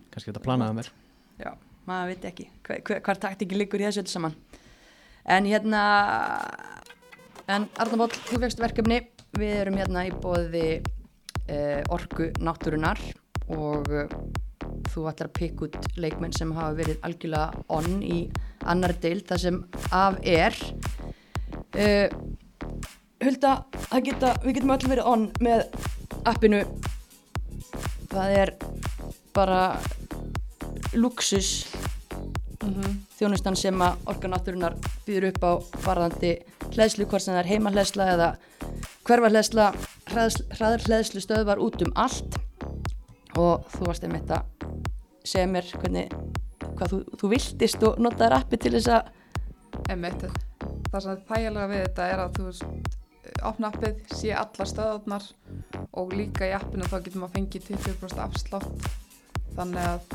kannski 0.10 0.32
þetta 0.32 0.46
planaði 0.46 0.80
mér 0.80 0.92
Já, 1.40 1.54
maður 1.88 2.12
veit 2.12 2.26
ekki 2.28 2.50
hver, 2.68 2.82
hver, 2.84 3.00
hvar 3.06 3.22
taktíki 3.24 3.56
liggur 3.56 3.80
í 3.80 3.88
þessu 3.88 4.04
öllu 4.04 4.12
saman. 4.12 4.36
En 5.30 5.48
hérna, 5.48 5.84
en 7.48 7.68
Arnaból, 7.80 8.10
þú 8.28 8.42
fegst 8.44 8.60
verkefni, 8.60 9.00
við 9.40 9.56
erum 9.62 9.80
hérna 9.80 10.04
í 10.10 10.12
bóði 10.12 10.66
uh, 10.82 11.80
orku 11.96 12.32
náttúrunar 12.44 13.00
og 13.56 13.88
uh, 13.94 14.12
þú 14.92 15.06
ætlar 15.12 15.30
að 15.30 15.38
pikka 15.38 15.70
út 15.70 15.98
leikmenn 16.02 16.36
sem 16.36 16.52
hafa 16.58 16.76
verið 16.82 17.00
algjörlega 17.08 17.64
onn 17.78 18.04
í 18.04 18.20
annar 18.68 18.96
deil 19.00 19.22
það 19.30 19.44
sem 19.46 19.64
af 19.96 20.20
er. 20.28 20.60
Uh, 21.72 22.08
Hulda, 23.20 23.54
geta, 24.06 24.34
við 24.46 24.60
getum 24.60 24.72
öll 24.76 24.88
verið 24.88 25.08
onn 25.12 25.26
með 25.44 25.66
appinu. 26.30 26.62
Það 28.10 28.36
er 28.40 28.52
bara 29.36 29.64
luxus 30.96 31.68
þjónustan 33.20 33.58
sem 33.60 33.84
að 33.84 34.00
orkanáttúrunar 34.14 34.78
býður 35.06 35.30
upp 35.30 35.44
á 35.44 35.52
varðandi 35.86 36.32
hlæðslu, 36.74 37.08
hvort 37.10 37.24
sem 37.26 37.36
það 37.36 37.42
er 37.44 37.52
heimahlæðsla 37.54 38.08
eða 38.14 38.30
hverfahlæðsla 39.08 39.68
hraðarhlæðslu 40.14 41.24
stöðvar 41.24 41.62
út 41.64 41.84
um 41.86 41.94
allt. 42.00 42.40
Og 43.40 43.68
þú 43.76 43.88
varst 43.88 44.08
einmitt 44.08 44.32
að 44.32 44.48
segja 45.28 45.48
mér 45.52 45.68
hvernig 45.76 46.16
hvað 46.80 46.94
þú, 46.94 47.00
þú 47.20 47.32
viltist 47.36 47.84
og 47.88 48.00
notaðir 48.02 48.38
appi 48.40 48.60
til 48.60 48.76
þess 48.78 48.94
að 48.96 49.16
Einmitt, 49.90 50.26
það 50.92 51.04
sem 51.04 51.12
er 51.14 51.22
þægilega 51.30 51.68
við 51.70 51.84
þetta 51.86 52.08
er 52.12 52.22
að 52.24 52.34
þú 52.36 52.48
veist, 52.50 52.98
opna 53.46 53.70
appið, 53.72 54.02
sé 54.16 54.34
alla 54.36 54.68
stöðarnar 54.68 55.26
og 55.98 56.14
líka 56.16 56.48
í 56.48 56.54
appinu 56.58 56.88
þá 56.90 56.98
getur 57.06 57.24
maður 57.24 57.36
fengið 57.38 57.68
20% 57.72 58.22
afslátt. 58.24 58.90
Þannig 59.58 59.88
að 59.90 60.14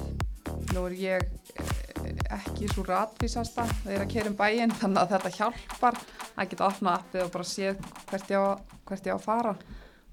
nú 0.74 0.84
er 0.88 0.96
ég 0.98 1.26
eh, 1.58 2.20
ekki 2.36 2.68
svo 2.70 2.84
ratvísasta 2.86 3.66
þegar 3.82 4.04
að 4.04 4.12
keirum 4.12 4.36
bæinn 4.38 4.74
þannig 4.80 5.02
að 5.02 5.14
þetta 5.14 5.34
hjálpar 5.38 5.98
að 6.34 6.50
geta 6.52 6.68
opna 6.68 6.96
appið 6.98 7.24
og 7.24 7.32
bara 7.34 7.48
sé 7.48 7.74
hvert 8.10 8.32
ég 8.34 8.44
á, 8.44 8.46
hvert 8.88 9.08
ég 9.08 9.16
á 9.16 9.18
að 9.18 9.26
fara. 9.26 9.54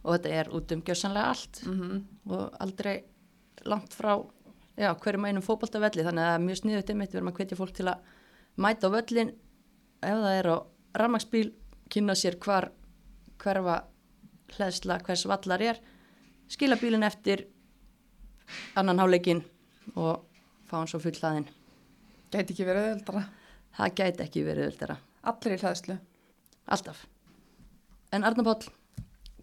Og 0.01 0.15
þetta 0.15 0.35
er 0.41 0.51
út 0.57 0.73
um 0.73 0.83
gjössanlega 0.85 1.33
allt 1.35 1.63
mm 1.67 2.01
og 2.31 2.53
aldrei 2.61 3.01
langt 3.65 3.93
frá 3.97 4.13
já, 4.77 4.91
hverjum 4.93 5.25
einum 5.25 5.45
fótboltavelli. 5.45 6.05
Þannig 6.05 6.27
að 6.27 6.43
mjög 6.45 6.59
sniðut 6.61 6.91
einmitt, 6.93 7.13
við 7.13 7.19
erum 7.19 7.31
að 7.31 7.39
hvetja 7.39 7.57
fólk 7.57 7.73
til 7.77 7.87
að 7.91 8.11
mæta 8.61 8.89
á 8.89 8.93
völlin 8.93 9.33
ef 10.01 10.21
það 10.21 10.35
er 10.37 10.49
á 10.49 10.57
rafmagsbíl 11.01 11.49
kynna 11.91 12.15
sér 12.17 12.37
hvar 12.41 12.69
hverfa 13.41 13.81
hlæðsla 14.55 14.99
hvers 15.05 15.25
vallar 15.29 15.63
er 15.71 15.81
skila 16.51 16.77
bílinn 16.79 17.07
eftir 17.07 17.45
annan 18.75 18.99
háleikin 18.99 19.43
og 19.95 20.25
fá 20.67 20.77
hann 20.79 20.91
svo 20.91 21.01
full 21.03 21.17
hlaðin 21.17 21.49
Gæti 22.31 22.53
ekki 22.53 22.67
verið 22.67 22.89
öðuldra 22.89 23.23
það 23.75 23.95
gæti 23.97 24.23
ekki 24.25 24.43
verið 24.45 24.69
öllera, 24.69 24.97
Allir 25.27 25.55
í 25.55 25.59
hlæðslu 25.61 25.97
alltaf. 26.71 27.05
En 28.11 28.23
Arna 28.27 28.43
Páll 28.45 28.69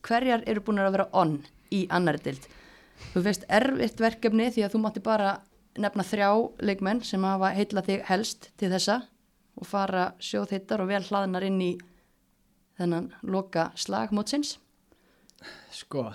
hverjar 0.05 0.45
eru 0.47 0.63
búin 0.65 0.81
að 0.81 0.95
vera 0.97 1.09
onn 1.17 1.39
í 1.75 1.85
annari 1.93 2.23
dild 2.25 2.49
þú 3.13 3.23
veist 3.27 3.45
erfitt 3.49 4.01
verkefni 4.01 4.49
því 4.53 4.65
að 4.65 4.75
þú 4.75 4.83
mátti 4.85 5.03
bara 5.05 5.37
nefna 5.79 6.05
þrjá 6.07 6.31
leikmenn 6.65 7.05
sem 7.07 7.25
hafa 7.25 7.53
heitla 7.55 7.85
þig 7.87 8.05
helst 8.09 8.51
til 8.59 8.71
þessa 8.73 9.03
og 9.59 9.67
fara 9.67 10.13
sjóðhittar 10.23 10.83
og 10.83 10.91
vel 10.91 11.03
hlaðnar 11.07 11.47
inn 11.49 11.61
í 11.63 11.73
þennan 12.79 13.13
loka 13.27 13.71
slag 13.79 14.15
mótsins? 14.15 14.57
Sko 15.75 16.09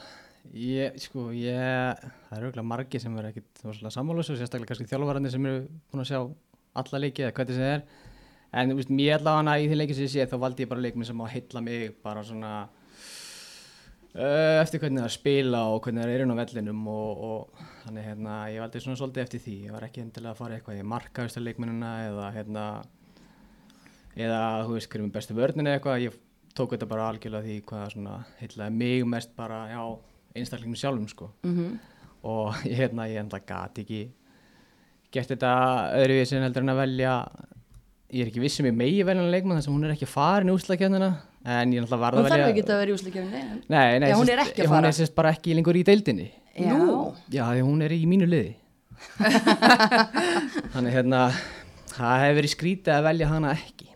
ég, 0.52 0.98
sko 1.02 1.30
ég 1.36 2.00
það 2.00 2.38
eru 2.38 2.50
auðvitað 2.50 2.68
margi 2.68 3.02
sem 3.02 3.18
eru 3.20 3.30
ekkit 3.32 3.64
sammálösu, 3.94 4.36
sérstaklega 4.38 4.74
kannski 4.74 4.90
þjálfararnir 4.92 5.34
sem 5.34 5.48
eru 5.50 5.68
búin 5.92 6.04
að 6.04 6.10
sjá 6.12 6.20
alla 6.82 7.02
leiki 7.04 7.26
eða 7.28 7.36
sem 7.48 7.64
það 7.64 7.76
er. 7.76 7.84
En 8.54 8.76
veist, 8.78 8.92
mér 8.94 9.18
allavega 9.18 9.58
í 9.58 9.68
því 9.70 9.80
leiki 9.80 9.98
sem 9.98 10.06
ég 10.06 10.14
sé 10.14 10.30
þá 10.30 10.38
valdi 10.44 10.66
ég 10.66 10.70
bara 10.70 10.84
leikminn 10.84 11.08
sem 11.10 11.22
á 11.22 11.24
að 11.26 11.34
heilla 11.34 11.62
mig 11.66 11.94
bara 12.04 12.24
svona 12.26 12.52
uh, 14.14 14.58
eftir 14.62 14.82
hvernig 14.84 15.00
það 15.02 15.06
er 15.06 15.10
að 15.10 15.16
spila 15.16 15.62
og 15.74 15.80
hvernig 15.86 16.04
það 16.04 16.14
er 16.14 16.26
inn 16.26 16.34
á 16.34 16.42
vellinum 16.42 16.84
og, 16.94 17.24
og 17.30 17.64
þannig 17.86 18.10
hérna, 18.10 18.36
ég 18.54 18.62
valdi 18.62 18.84
svona 18.84 19.00
svolítið 19.00 19.26
eftir 19.26 19.44
því. 19.46 19.56
Ég 19.70 19.78
var 19.78 19.88
ekki 19.88 20.04
endilega 20.04 20.36
að 20.36 20.44
fara 20.44 20.54
í 20.54 20.60
eitthvað 20.60 20.84
að 21.42 21.48
leikmennina 21.48 21.94
eða 22.12 22.30
hérna 22.38 22.68
eða 24.14 24.44
þú 24.68 24.78
veist 24.78 24.92
hverjum 24.92 25.10
er 25.10 25.18
bestu 25.18 25.38
vörnin 25.38 25.70
eða 25.72 25.80
eitthvað. 25.80 26.06
Ég 26.06 26.22
tók 26.58 26.76
þetta 26.76 26.90
bara 26.90 27.08
algjörlega 27.12 27.48
því 27.48 27.56
hvað 27.70 27.86
svona 27.96 28.18
heillaði 28.40 28.76
mig 28.78 29.08
mest 29.10 29.34
bara 29.38 29.64
já 29.72 29.82
einstaklingum 30.34 30.78
sjálfum 30.78 31.08
sko. 31.10 31.30
Mm 31.44 31.56
-hmm. 31.58 31.80
og 32.24 32.54
hérna 32.80 33.08
ég 33.10 33.20
enda 33.20 33.40
gati 33.40 33.82
ekki 33.82 34.04
gert 35.12 35.30
þetta 35.30 35.52
öðruvísi 36.02 36.38
en 36.38 36.44
heldur 36.44 36.64
en 36.64 36.70
að 36.70 36.82
velja. 36.82 37.26
Ég 38.14 38.22
er 38.22 38.28
ekki 38.28 38.42
vissum 38.42 38.66
ég 38.66 38.74
megi 38.74 39.04
velja 39.04 39.24
leikmann 39.30 39.58
þess 39.58 39.68
að 39.68 39.74
hún 39.74 39.86
er 39.86 39.92
ekki 39.92 40.06
farin 40.06 40.50
í 40.50 40.54
úslakefnina 40.54 41.14
en 41.44 41.74
ég 41.74 41.78
er 41.78 41.84
náttúrulega 41.84 42.04
varð 42.04 42.18
hún 42.18 42.26
að 42.26 42.30
þarf 42.30 42.40
velja 42.40 42.50
ekki 42.54 42.72
að 42.72 42.80
vera 42.80 42.92
í 42.92 42.94
úsleikefni 42.94 43.40
Nei, 43.70 44.00
nei, 44.00 44.10
Já, 44.10 44.16
hún 44.16 44.30
er 44.30 44.40
ekki 44.40 44.62
að 44.62 44.68
hún 44.68 44.76
fara. 44.76 44.88
er 44.88 44.94
sérst 44.94 45.16
bara 45.16 45.32
ekki 45.32 45.56
lengur 45.56 45.76
í 45.76 45.84
deildinni. 45.84 46.32
Nú. 46.60 47.16
Já, 47.34 47.44
því 47.50 47.62
hún 47.66 47.82
er 47.82 47.92
í 47.92 48.06
mínu 48.06 48.28
liði. 48.30 48.56
Þannig 50.74 50.94
hérna 50.94 51.32
það 51.94 52.22
hefur 52.22 52.38
verið 52.40 52.54
skrítið 52.54 52.94
að 52.94 53.04
velja 53.04 53.28
hana 53.28 53.52
ekki 53.58 53.93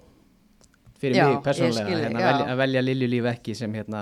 fyrir 1.02 1.20
Já, 1.20 1.28
mig 1.30 1.54
skil 1.56 1.72
þig, 1.74 1.92
hérna, 1.92 2.22
já. 2.24 2.32
velja, 2.32 2.48
að 2.54 2.62
velja 2.64 2.84
Lilju 2.86 3.12
líf 3.12 3.30
ekki 3.34 3.56
sem 3.58 3.78
hérna 3.78 4.02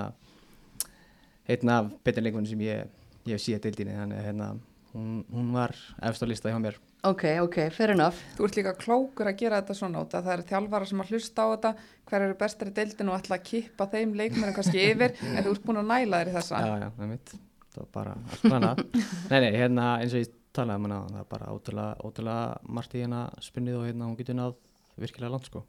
hérna 1.46 1.82
betur 2.04 2.26
leikmann 2.26 2.48
sem 2.48 2.64
ég, 2.66 2.90
ég 3.26 3.36
hef 3.36 3.44
síða 3.44 3.62
deildinni. 3.66 3.94
Þannig 3.96 4.20
að 4.20 4.28
hérna 4.30 4.50
hún, 4.96 5.24
hún 5.32 5.50
var 5.54 5.74
efst 6.08 6.24
á 6.24 6.26
lista 6.28 6.52
hjá 6.52 6.58
mér. 6.62 6.78
Ok, 7.06 7.24
ok, 7.44 7.58
fair 7.70 7.92
enough. 7.94 8.18
Þú 8.34 8.48
ert 8.48 8.58
líka 8.58 8.72
klókur 8.80 9.30
að 9.30 9.42
gera 9.44 9.60
þetta 9.60 9.76
svona 9.78 10.02
út 10.02 10.14
að 10.16 10.26
það 10.26 10.36
eru 10.36 10.46
þjálfara 10.50 10.88
sem 10.90 11.02
að 11.04 11.12
hlusta 11.12 11.44
á 11.44 11.46
þetta. 11.52 11.74
Hver 12.10 12.24
eru 12.26 12.38
bestar 12.40 12.70
í 12.70 12.74
deildinu 12.80 13.12
og 13.12 13.20
ætla 13.20 13.38
að 13.38 13.44
kippa 13.50 13.86
þeim 13.92 14.16
leikmennu 14.18 14.54
kannski 14.56 14.86
yfir? 14.90 15.14
En 15.36 15.44
þú 15.46 15.52
ert 15.54 15.68
búin 15.68 15.82
að 15.84 15.92
næla 15.92 16.22
þér 16.22 16.32
í 16.32 16.34
þessa. 16.40 16.62
Já, 16.64 16.74
já, 16.82 16.88
það 16.96 17.04
er 17.06 17.12
mitt 17.12 17.36
það 17.76 17.84
var 17.84 17.92
bara 17.92 18.16
allt 18.16 18.42
planað. 18.46 18.82
Nei, 19.30 19.38
nei, 19.44 19.50
hérna 19.60 19.86
eins 20.00 20.16
og 20.16 20.22
ég 20.24 20.34
talaði 20.56 20.80
um 20.80 20.86
hana 20.88 21.00
það 21.10 21.20
er 21.20 21.26
bara 21.34 21.48
ótrúlega, 21.52 21.96
ótrúlega 22.08 22.74
margt 22.78 22.94
í 22.96 23.02
hérna 23.02 23.22
spunnið 23.44 23.80
og 23.80 23.88
hérna 23.90 24.08
hún 24.08 24.16
getur 24.16 24.38
náð 24.38 24.54
virkilega 24.96 25.32
langt 25.34 25.50
sko. 25.50 25.62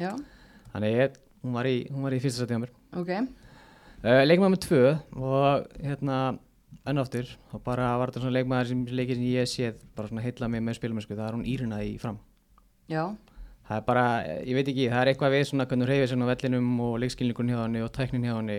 Já, 0.00 0.10
Þannig 0.74 0.94
ég, 0.98 1.18
hún 1.44 1.54
var 1.56 1.68
í, 1.70 1.76
hún 1.92 2.04
var 2.06 2.16
í 2.16 2.20
fyrsta 2.22 2.44
sæti 2.44 2.58
á 2.58 2.62
mér. 2.64 2.74
ok, 2.98 3.14
Uh, 4.04 4.20
leikmaður 4.26 4.52
með 4.52 4.60
tvö 4.66 4.80
og 5.16 5.68
hérna 5.80 6.16
enn 6.84 7.00
aftur 7.00 7.24
og 7.56 7.62
bara 7.64 7.86
var 7.96 8.10
þetta 8.10 8.20
svona 8.20 8.34
leikmaður 8.34 8.68
sem 8.68 8.82
leikir 8.92 9.16
sem 9.16 9.28
ég 9.30 9.46
séð 9.48 9.78
bara 9.96 10.10
svona 10.10 10.24
heilla 10.26 10.48
mig 10.52 10.60
með 10.60 10.76
spilumösku 10.76 11.16
það 11.16 11.28
er 11.30 11.36
hún 11.38 11.46
Írina 11.48 11.78
í 11.80 11.94
fram. 12.02 12.18
já 12.92 13.14
Það 13.64 13.78
er 13.78 13.84
bara, 13.86 14.02
ég 14.44 14.58
veit 14.58 14.68
ekki, 14.68 14.90
það 14.92 15.00
er 15.00 15.10
eitthvað 15.14 15.32
við 15.38 15.44
svona 15.48 15.64
hvernig 15.64 15.86
hún 15.86 15.88
reyfið 15.94 16.10
svona 16.10 16.26
vellinum 16.28 16.80
og 16.84 16.98
leikskilningun 17.00 17.48
hjá 17.54 17.60
henni 17.62 17.80
og 17.80 17.92
tæknin 17.96 18.26
hjá 18.28 18.34
henni 18.36 18.58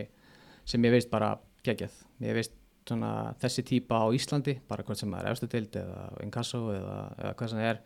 sem 0.65 0.87
ég 0.87 0.95
veist 0.95 1.11
bara 1.11 1.29
geggjað. 1.67 1.93
Ég 2.25 2.33
veist 2.39 2.55
svona 2.89 3.11
þessi 3.43 3.61
típa 3.69 4.01
á 4.01 4.05
Íslandi, 4.17 4.55
bara 4.65 4.81
hvort 4.81 4.97
sem 4.97 5.13
það 5.13 5.21
er 5.21 5.29
efstutild 5.35 5.77
eða 5.83 6.07
inkasso 6.25 6.63
eða, 6.73 6.97
eða 7.21 7.35
hvað 7.37 7.51
sem 7.53 7.61
það 7.61 7.69
er. 7.69 7.83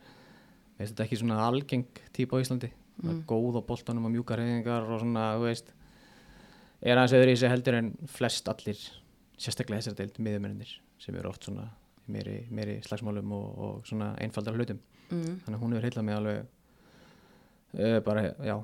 Veist 0.80 0.94
þetta 0.94 1.04
ekki 1.04 1.20
svona 1.20 1.42
algeng 1.44 1.84
típa 2.16 2.40
á 2.40 2.42
Íslandi. 2.46 2.72
Mm. 3.00 3.20
Góð 3.28 3.60
á 3.60 3.62
boltanum 3.64 4.08
og 4.08 4.12
mjúkar 4.14 4.40
reyfingar 4.42 4.84
og 4.88 5.00
svona, 5.00 5.26
þú 5.38 5.46
veist, 5.46 5.70
er 6.82 6.98
aðeins 7.00 7.14
öðru 7.16 7.32
í 7.34 7.38
sig 7.40 7.52
heldur 7.52 7.76
en 7.78 7.90
flest 8.12 8.48
allir, 8.52 8.80
sérstaklega 9.40 9.80
þessar 9.80 9.96
deild 10.00 10.18
miðumennir 10.20 10.74
sem 11.00 11.16
eru 11.16 11.30
oft 11.32 11.48
svona 11.48 11.64
meiri, 12.10 12.42
meiri 12.52 12.78
slagsmálum 12.84 13.32
og, 13.36 13.46
og 13.64 13.88
svona 13.88 14.10
einfaldar 14.20 14.58
hlutum. 14.58 14.80
mm. 15.10 15.38
Þannig 15.46 15.56
að 15.56 15.62
hún 15.64 15.76
hefur 15.76 15.88
heillað 15.88 16.06
mig 16.08 16.18
alveg 16.18 16.40
uh, 17.80 17.98
bara, 18.04 18.26
já, 18.44 18.56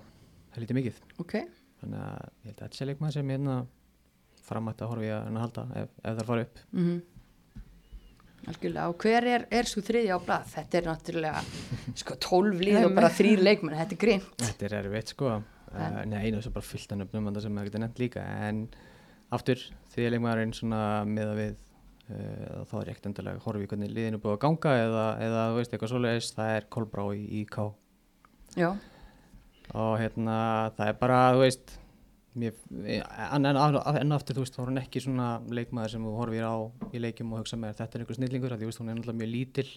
helítið 0.57 0.81
mikið. 0.83 1.03
ok, 1.25 1.37
Þannig 1.81 2.01
að 2.07 2.23
ég 2.27 2.47
held 2.51 2.57
að 2.57 2.63
þetta 2.67 2.77
sé 2.81 2.87
leikmaður 2.89 3.19
sem 3.19 3.31
hérna 3.35 3.57
framætt 4.47 4.83
að 4.83 4.91
horfa 4.93 5.07
í 5.07 5.13
að 5.13 5.39
halda 5.43 5.65
ef, 5.81 5.95
ef 6.03 6.19
það 6.21 6.27
fara 6.33 6.47
upp. 6.49 6.65
mm 6.73 6.97
algjörlega, 8.51 8.87
og 8.91 9.03
hver 9.03 9.29
er, 9.33 9.45
er 9.51 9.69
svo 9.69 9.83
þriðja 9.85 10.17
á 10.17 10.21
blað, 10.23 10.49
þetta 10.55 10.79
er 10.79 10.89
náttúrulega 10.91 11.45
sko 12.03 12.17
tólf 12.23 12.63
líð 12.63 12.81
og 12.85 12.97
bara 12.97 13.13
þrýr 13.13 13.45
leikmenn. 13.45 13.77
Þetta 13.81 13.97
er 13.97 14.03
grimt 14.03 14.43
Þetta 14.43 14.69
er 14.69 14.77
erfitt 14.81 15.15
sko. 15.15 15.37
Uh, 15.77 16.03
nei, 16.09 16.19
einu 16.29 16.41
sem 16.45 16.55
bara 16.55 16.65
fyllt 16.65 16.93
að 16.95 17.03
nöfnum 17.03 17.31
þetta 17.31 17.45
sem 17.45 17.59
það 17.59 17.69
getur 17.69 17.83
nefnt 17.83 18.03
líka. 18.03 18.27
En 18.47 18.67
aftur 19.35 19.63
því 19.93 20.11
leikmaðurinn 20.15 20.55
svona 20.57 20.83
með 21.09 21.33
að 21.33 21.41
við 21.43 21.57
uh, 21.57 22.61
þá 22.71 22.77
er 22.81 22.93
ekkert 22.93 23.11
endilega 23.11 23.43
horfið 23.45 23.73
hvernig 23.73 23.97
liðinu 23.97 24.23
búið 24.23 24.37
að 24.37 24.45
ganga 24.47 24.77
eða, 24.85 25.07
eða 25.27 25.49
þú 25.51 25.59
veist 25.61 25.75
eitthvað 25.75 25.93
svoleiðis. 25.95 26.31
Það 26.39 26.53
er 26.55 26.69
Kolbrá 26.77 27.09
í 27.17 27.25
IK 27.43 27.59
Já, 28.57 28.71
og 29.75 29.99
hérna 30.01 30.37
það 30.79 30.93
er 30.93 31.01
bara 31.03 31.19
þú 31.35 31.43
veist 31.43 31.75
mér, 32.37 32.55
en, 32.85 33.47
en, 33.49 33.57
en 33.57 34.17
aftur 34.17 34.37
þú 34.37 34.45
veist 34.45 34.57
þá 34.57 34.63
er 34.63 34.71
hún 34.71 34.81
ekki 34.83 35.03
svona 35.05 35.29
leikmaður 35.49 35.95
sem 35.95 36.07
þú 36.07 36.15
horfir 36.21 36.47
á 36.47 36.57
í 36.93 37.03
leikjum 37.03 37.33
og 37.33 37.43
hugsa 37.43 37.59
með 37.61 37.79
þetta 37.81 37.99
er 37.99 38.05
einhver 38.05 38.19
snillingur 38.21 38.57
því 38.57 38.71
veist 38.71 38.83
hún 38.83 38.91
er 38.93 38.99
náttúrulega 38.99 39.21
mjög 39.23 39.33
lítil 39.33 39.69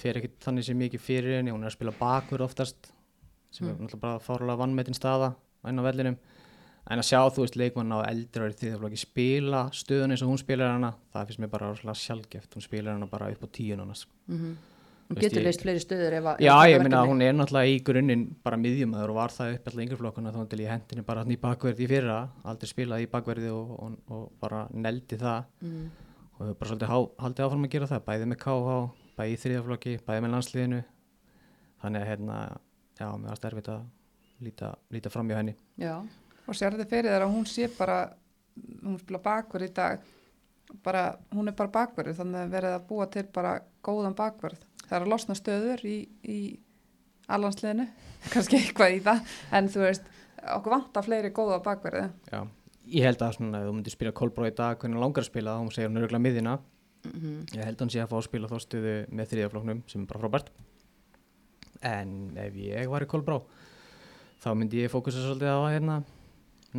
fer 0.00 0.20
ekki 0.20 0.32
þannig 0.44 0.68
sem 0.68 0.80
mikið 0.80 1.06
fyrir 1.06 1.38
henni 1.38 1.54
hún 1.54 1.64
er 1.64 1.72
að 1.72 1.78
spila 1.78 1.96
bakur 2.00 2.44
oftast 2.46 2.92
sem 3.50 3.66
er 3.66 3.74
Mm. 3.74 3.86
náttúrulega 3.86 4.00
bara 4.00 4.20
fárlega 4.22 4.60
vannmetinn 4.60 4.94
staða 4.98 5.34
en 6.90 6.98
að 6.98 7.06
sjá 7.06 7.20
þú 7.30 7.44
veist 7.44 7.56
leikmann 7.60 7.92
á 7.92 7.98
eldri 8.08 8.46
ári 8.46 8.56
því 8.56 8.70
það 8.72 8.86
ekki 8.88 9.00
spila 9.02 9.60
stöðun 9.76 10.14
eins 10.14 10.22
og 10.24 10.30
hún 10.32 10.40
spilar 10.40 10.72
hana 10.74 10.94
það 11.12 11.26
finnst 11.28 11.42
mér 11.42 11.52
bara 11.52 11.94
sjálfgeft 11.94 12.56
hún 12.56 12.64
spilar 12.64 12.96
hana 12.96 13.06
bara 13.10 13.30
upp 13.30 13.44
á 13.44 13.48
tíun 13.52 13.82
annars 13.84 14.06
mhm. 14.26 14.56
Hún 15.10 15.18
getur 15.18 15.42
leist 15.42 15.62
fleiri 15.64 15.80
stöður 15.82 16.14
ef 16.20 16.26
að 16.30 16.40
Já, 16.44 16.52
það 16.54 16.68
ég 16.70 16.76
er 16.76 16.82
meina 16.84 16.98
verkefni. 17.00 17.10
hún 17.10 17.22
er 17.26 17.32
náttúrulega 17.34 17.70
í 17.74 17.78
grunninn 17.88 18.20
bara 18.46 18.56
miðjumöður 18.62 19.10
og 19.10 19.16
var 19.18 19.32
það 19.34 19.54
upp 19.56 19.64
alltaf 19.66 19.82
yngri 19.84 19.96
flokkuna 19.98 20.32
þá 20.36 20.40
til 20.52 20.60
ég 20.62 20.70
hendinni 20.70 21.02
bara 21.08 21.24
hann 21.24 21.34
í 21.34 21.38
bakverði 21.42 21.82
í 21.82 21.88
fyrra 21.90 22.18
aldrei 22.44 22.70
spilaði 22.70 23.06
í 23.08 23.10
bakverði 23.10 23.50
og, 23.50 23.72
og, 23.82 23.96
og 24.14 24.28
bara 24.40 24.60
neldi 24.72 25.18
það 25.18 25.44
Mhm. 25.60 25.90
og 26.38 26.46
hefur 26.46 26.54
bara 26.60 26.70
svolítið 26.70 26.92
há, 26.92 26.98
haldið 27.24 27.44
áfram 27.48 27.64
að 27.66 27.70
gera 27.74 27.86
það 27.90 28.04
bæði 28.06 28.28
með 28.30 28.38
KH, 28.44 28.78
bæði 29.18 29.34
í 29.34 29.40
þriðaflokki 29.42 29.96
bæði 30.06 30.22
með 30.24 30.32
landsliðinu 30.36 30.80
þannig 31.82 32.00
að 32.04 32.08
hérna, 32.12 32.38
já, 33.00 33.06
mér 33.18 33.28
varst 33.34 33.44
erfitt 33.50 33.68
að 33.74 33.82
líta, 34.46 34.70
líta 34.94 35.10
fram 35.10 35.28
hjá 35.28 35.36
henni 35.42 35.56
Já, 35.76 35.96
Og 36.46 36.54
sér 36.56 36.78
þið 36.78 36.88
fyrir 36.94 37.10
þær 37.14 37.26
að 37.26 37.34
hún 37.34 37.44
sé 37.46 37.66
bara, 37.78 37.98
hún 38.84 38.96
spila 38.98 39.18
bakverð 39.22 39.66
í 39.68 39.74
dag, 39.74 40.00
bara, 40.82 41.04
hún 41.34 41.48
er 41.50 41.54
bara 41.58 41.70
bakverð, 41.74 42.14
þannig 42.18 42.40
að 42.46 42.54
verið 42.56 42.74
að 42.78 42.86
búa 42.88 43.06
til 43.10 43.22
bara 43.34 43.52
góðan 43.84 44.14
bakverð. 44.18 44.58
Það 44.90 44.96
er 44.98 45.04
að 45.06 45.12
losna 45.12 45.36
stöður 45.38 45.84
í, 45.86 45.96
í 46.26 46.38
allansliðinu, 47.30 47.86
kannski 48.32 48.58
eitthvað 48.58 48.96
í 48.96 49.02
það, 49.06 49.36
en 49.54 49.70
þú 49.70 49.84
veist, 49.84 50.10
okkur 50.56 50.74
vantar 50.74 51.06
fleiri 51.06 51.30
góða 51.36 51.60
bakverði. 51.64 52.08
já. 52.32 52.40
ég 52.90 53.06
held 53.06 53.22
að 53.22 53.36
svona, 53.36 53.60
ef 53.60 53.68
þú 53.68 53.76
myndir 53.76 53.94
spila 53.94 54.16
Kolbró 54.16 54.48
í 54.48 54.54
dag 54.56 54.80
hvernig 54.80 55.02
langar 55.02 55.22
að 55.22 55.30
spila, 55.30 55.54
þá 55.54 55.62
hún 55.62 55.74
segir 55.74 55.90
hún 55.90 56.00
örgulega 56.00 56.24
miðina 56.24 56.56
mhm. 57.06 57.34
ég 57.54 57.64
held 57.68 57.76
að 57.76 57.84
hann 57.84 57.94
sé 57.94 58.02
að 58.02 58.10
fá 58.10 58.16
að 58.18 58.26
spila 58.26 58.50
þá 58.50 58.56
stuðu 58.64 58.94
með 59.14 59.32
þriðafloknum 59.34 59.82
sem 59.90 60.02
er 60.02 60.10
bara 60.10 60.22
frábært 60.24 60.50
en 61.86 62.16
ef 62.40 62.56
ég 62.60 62.90
var 62.90 63.04
í 63.04 63.10
Kolbrá 63.10 63.38
þá 64.40 64.50
myndi 64.56 64.82
ég 64.82 64.92
fókusa 64.92 65.22
svolítið 65.22 65.52
á 65.52 65.60
að 65.60 65.74
hérna, 65.76 66.00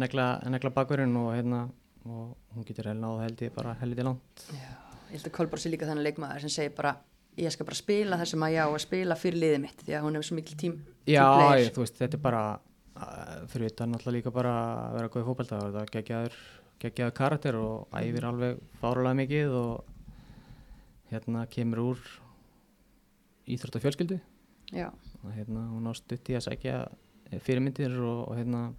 negla, 0.01 0.27
negla 0.49 0.73
bakverðin 0.75 1.15
og, 1.21 1.31
hérna, 1.37 1.61
og 2.09 2.35
hún 2.55 2.67
getur 2.67 2.91
helna 2.91 3.13
á 3.13 3.23
held 3.23 3.45
ég 3.45 3.55
bara 3.55 3.77
helviti 3.81 4.05
langt 4.05 4.45
Já, 4.51 4.73
ég 5.13 5.15
held 5.15 5.31
að 5.31 5.37
Kolbár 5.37 5.61
sé 5.61 5.71
líka 5.71 5.89
þannig 5.89 6.09
leikmaður 6.09 6.45
sem 6.45 6.53
segir 6.57 6.75
bara 6.77 6.97
ég 7.39 7.53
skal 7.53 7.67
bara 7.67 7.79
spila 7.79 8.19
það 8.19 8.31
sem 8.31 8.43
að 8.45 8.55
ég 8.55 8.65
á 8.65 8.69
að 8.69 8.81
spila 8.83 9.17
fyrir 9.19 9.41
liðið 9.43 9.61
mitt 9.63 9.85
því 9.85 9.95
að 9.95 10.03
hún 10.05 10.17
hefur 10.17 10.27
svo 10.27 10.39
mikil 10.39 10.57
tím 10.59 10.79
Já, 11.07 11.25
ég, 11.57 11.71
þú 11.75 11.85
veist, 11.85 11.99
þetta 11.99 12.17
er 12.17 12.23
bara 12.23 12.41
uh, 12.57 13.37
fyrir 13.51 13.71
utan 13.71 13.93
náttúrulega 13.93 14.17
líka 14.17 14.33
bara 14.35 14.55
að 14.87 14.97
vera 14.97 15.13
góð 15.13 15.29
fókbalta 15.29 15.61
það 15.61 15.79
er 15.81 15.93
geggjaður, 15.95 16.35
geggjaður 16.83 17.15
karakter 17.21 17.59
og 17.61 17.95
æfir 18.01 18.27
alveg 18.27 18.59
fárulega 18.81 19.19
mikið 19.21 19.55
og 19.61 19.87
hérna 21.11 21.45
kemur 21.51 21.83
úr 21.91 22.03
íþrótt 23.51 23.79
og 23.79 23.83
fjölskyldu. 23.83 24.19
Já, 24.71 24.87
og 25.23 25.33
hérna 25.35 25.65
hún 25.73 25.89
á 25.89 25.93
stutt 25.97 26.29
í 26.31 26.37
að 26.37 26.45
sækja 26.45 26.77
fyrirmyndir 27.43 27.95
og, 27.99 28.29
og 28.31 28.37
hérna 28.39 28.69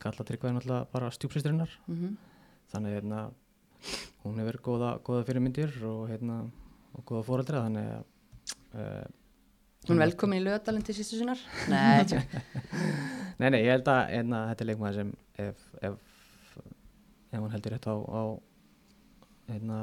kalla 0.00 0.24
tryggvaði 0.24 0.56
náttúrulega 0.56 0.88
bara 0.92 1.12
stjúpsýsturinnar 1.12 1.72
mhm. 1.88 2.16
þannig 2.72 2.96
hérna 2.96 3.20
hún 4.24 4.40
hefur 4.40 4.60
góða, 4.64 4.90
góða 5.04 5.26
fyrirmyndir 5.28 5.74
og 5.88 6.08
hérna 6.08 6.42
og 7.00 7.06
góða 7.08 7.24
fóreldra 7.26 7.64
þannig 7.66 7.88
að 7.94 8.04
uh, 8.76 9.08
hún 9.88 10.02
velkomin 10.04 10.40
í 10.42 10.44
lögadalinn 10.44 10.84
til 10.86 10.94
sístu 10.98 11.18
sinnar 11.18 11.40
Nei. 11.72 12.04
Nei, 13.40 13.48
nei, 13.54 13.60
ég 13.64 13.72
held 13.74 13.88
að 13.88 14.00
hérna, 14.12 14.44
þetta 14.52 14.64
er 14.66 14.68
leikmaður 14.70 14.98
sem 15.00 15.12
ef, 15.40 15.66
ef, 15.88 15.98
ef 17.32 17.40
hún 17.40 17.52
heldur 17.54 17.72
rétt 17.76 17.88
á, 17.88 17.96
á 17.96 18.22
hérna, 19.50 19.78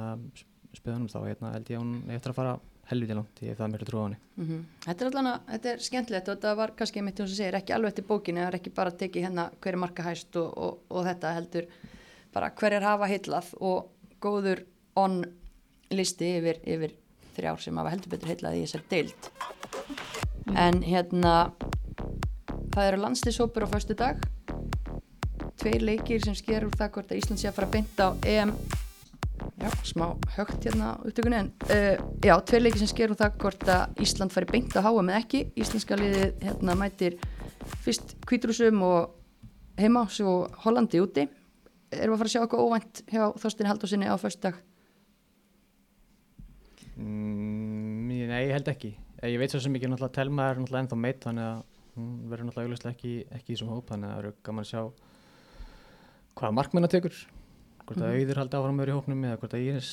spöðunum 0.78 1.10
þá 1.12 1.20
hérna, 1.26 1.54
held 1.58 1.72
ég 1.74 1.80
að 1.80 1.86
hún 1.86 2.18
eftir 2.18 2.34
að 2.34 2.38
fara 2.38 2.58
helviti 2.88 3.16
langt, 3.18 3.40
ég 3.44 3.52
hef 3.52 3.58
það 3.60 3.72
mér 3.74 3.82
trú 3.90 4.00
á 4.00 4.06
henni 4.08 4.20
Mhm. 4.38 4.60
Þetta 4.86 5.02
er 5.04 5.08
allan 5.10 5.28
að, 5.32 5.40
þetta 5.50 5.70
er 5.74 5.82
skemmtilegt 5.82 6.28
og 6.30 6.36
þetta 6.38 6.52
var 6.60 6.72
kannski 6.78 7.00
einmitt 7.02 7.18
hún 7.20 7.28
sem 7.32 7.40
segir 7.40 7.56
ekki 7.58 7.74
alveg 7.76 7.90
eftir 7.96 8.06
bókinu, 8.08 8.44
það 8.44 8.52
er 8.52 8.58
ekki 8.60 8.72
bara 8.78 8.92
að 8.94 9.00
teki 9.02 9.24
hérna 9.26 9.48
hver 9.66 9.74
er 9.74 9.82
marka 9.82 10.06
hæst 10.06 10.38
og, 10.38 10.52
og, 10.62 10.78
og 10.94 11.08
þetta 11.10 11.32
heldur 11.40 11.66
bara 12.38 12.52
hver 12.62 12.76
er 12.78 12.86
hafa 12.86 13.10
heillað 13.10 13.50
og 13.66 13.90
góður 14.24 14.62
on 15.02 15.18
listi 15.90 16.30
yfir, 16.38 16.62
yfir 16.70 16.94
þrjár 17.38 17.62
sem 17.64 17.78
hafa 17.80 17.94
heldur 17.94 18.14
betur 18.14 18.34
heillað 18.34 18.58
í 18.58 18.66
þessar 18.66 18.88
deild. 18.92 19.30
En 20.58 20.82
hérna 20.86 21.36
það 22.74 22.90
eru 22.90 23.04
landslýshópur 23.04 23.68
á 23.68 23.74
föstu 23.74 23.98
dag 23.98 24.22
tveir 25.58 25.84
leikir 25.84 26.22
sem 26.24 26.36
sker 26.38 26.68
úr 26.68 26.76
það 26.78 26.92
hvort 26.96 27.12
að 27.12 27.22
Ísland 27.22 27.42
sé 27.42 27.50
að 27.50 27.58
fara 27.58 27.72
beint 27.74 28.02
á 28.02 28.08
EM. 28.30 28.54
Já, 29.58 29.70
smá 29.86 30.06
högt 30.36 30.66
hérna 30.66 30.94
upptökunni 31.06 31.38
en 31.40 31.50
uh, 31.70 31.98
já, 32.26 32.34
tveir 32.46 32.64
leikir 32.64 32.82
sem 32.82 32.92
sker 32.92 33.14
úr 33.14 33.20
það 33.20 33.40
hvort 33.42 33.66
að 33.74 34.02
Ísland 34.06 34.34
fari 34.34 34.50
beint 34.50 34.78
á 34.78 34.82
HM 34.86 35.12
eða 35.12 35.22
ekki. 35.24 35.44
Íslandska 35.58 35.98
liðið 36.00 36.46
hérna 36.46 36.78
mætir 36.78 37.18
fyrst 37.86 38.16
kvítrúsum 38.30 38.82
og 38.86 39.82
heima 39.82 40.06
svo 40.14 40.40
Hollandi 40.64 41.02
úti. 41.02 41.28
Erum 41.94 42.14
við 42.14 42.18
að 42.18 42.22
fara 42.22 42.30
að 42.30 42.34
sjá 42.34 42.42
eitthvað 42.44 42.66
óvænt 42.66 43.04
hjá 43.08 43.24
Þorstin 43.42 43.70
Haldósinni 43.72 44.10
á 44.10 44.16
föstu 44.22 44.50
dag 44.50 44.62
mm, 46.98 48.08
Nei, 48.28 48.44
ég 48.48 48.52
held 48.58 48.68
ekki. 48.68 48.92
Eh, 49.22 49.30
Ég 49.32 49.40
veit 49.40 49.52
svo 49.54 49.60
sem 49.64 49.74
ekki, 49.78 49.88
náttúrulega 49.90 50.14
Telma 50.18 50.50
er 50.52 50.58
náttúrulega 50.60 50.84
ennþá 50.86 50.98
meitt 51.00 51.24
þannig 51.24 51.46
að 51.48 51.64
hún 51.98 52.10
verður 52.30 52.46
náttúrulega 52.50 52.68
auglustlega 52.68 52.96
ekki, 52.96 53.14
ekki 53.38 53.54
í 53.54 53.56
þessum 53.56 53.72
hóp 53.74 53.88
þannig 53.92 54.10
að 54.10 54.14
það 54.14 54.20
eru 54.24 54.34
gaman 54.44 54.64
að 54.66 54.72
sjá 54.72 54.82
hvaða 56.38 56.54
markmennar 56.60 56.90
tekur. 56.94 57.16
Hvort 57.88 57.98
að 58.02 58.08
Mhm. 58.12 58.22
auður 58.22 58.38
haldi 58.42 58.58
áfram 58.58 58.78
verið 58.82 58.94
í 58.94 58.98
hópnum 58.98 59.24
eða 59.26 59.38
hvort 59.40 59.54
að 59.54 59.66
Íris 59.68 59.92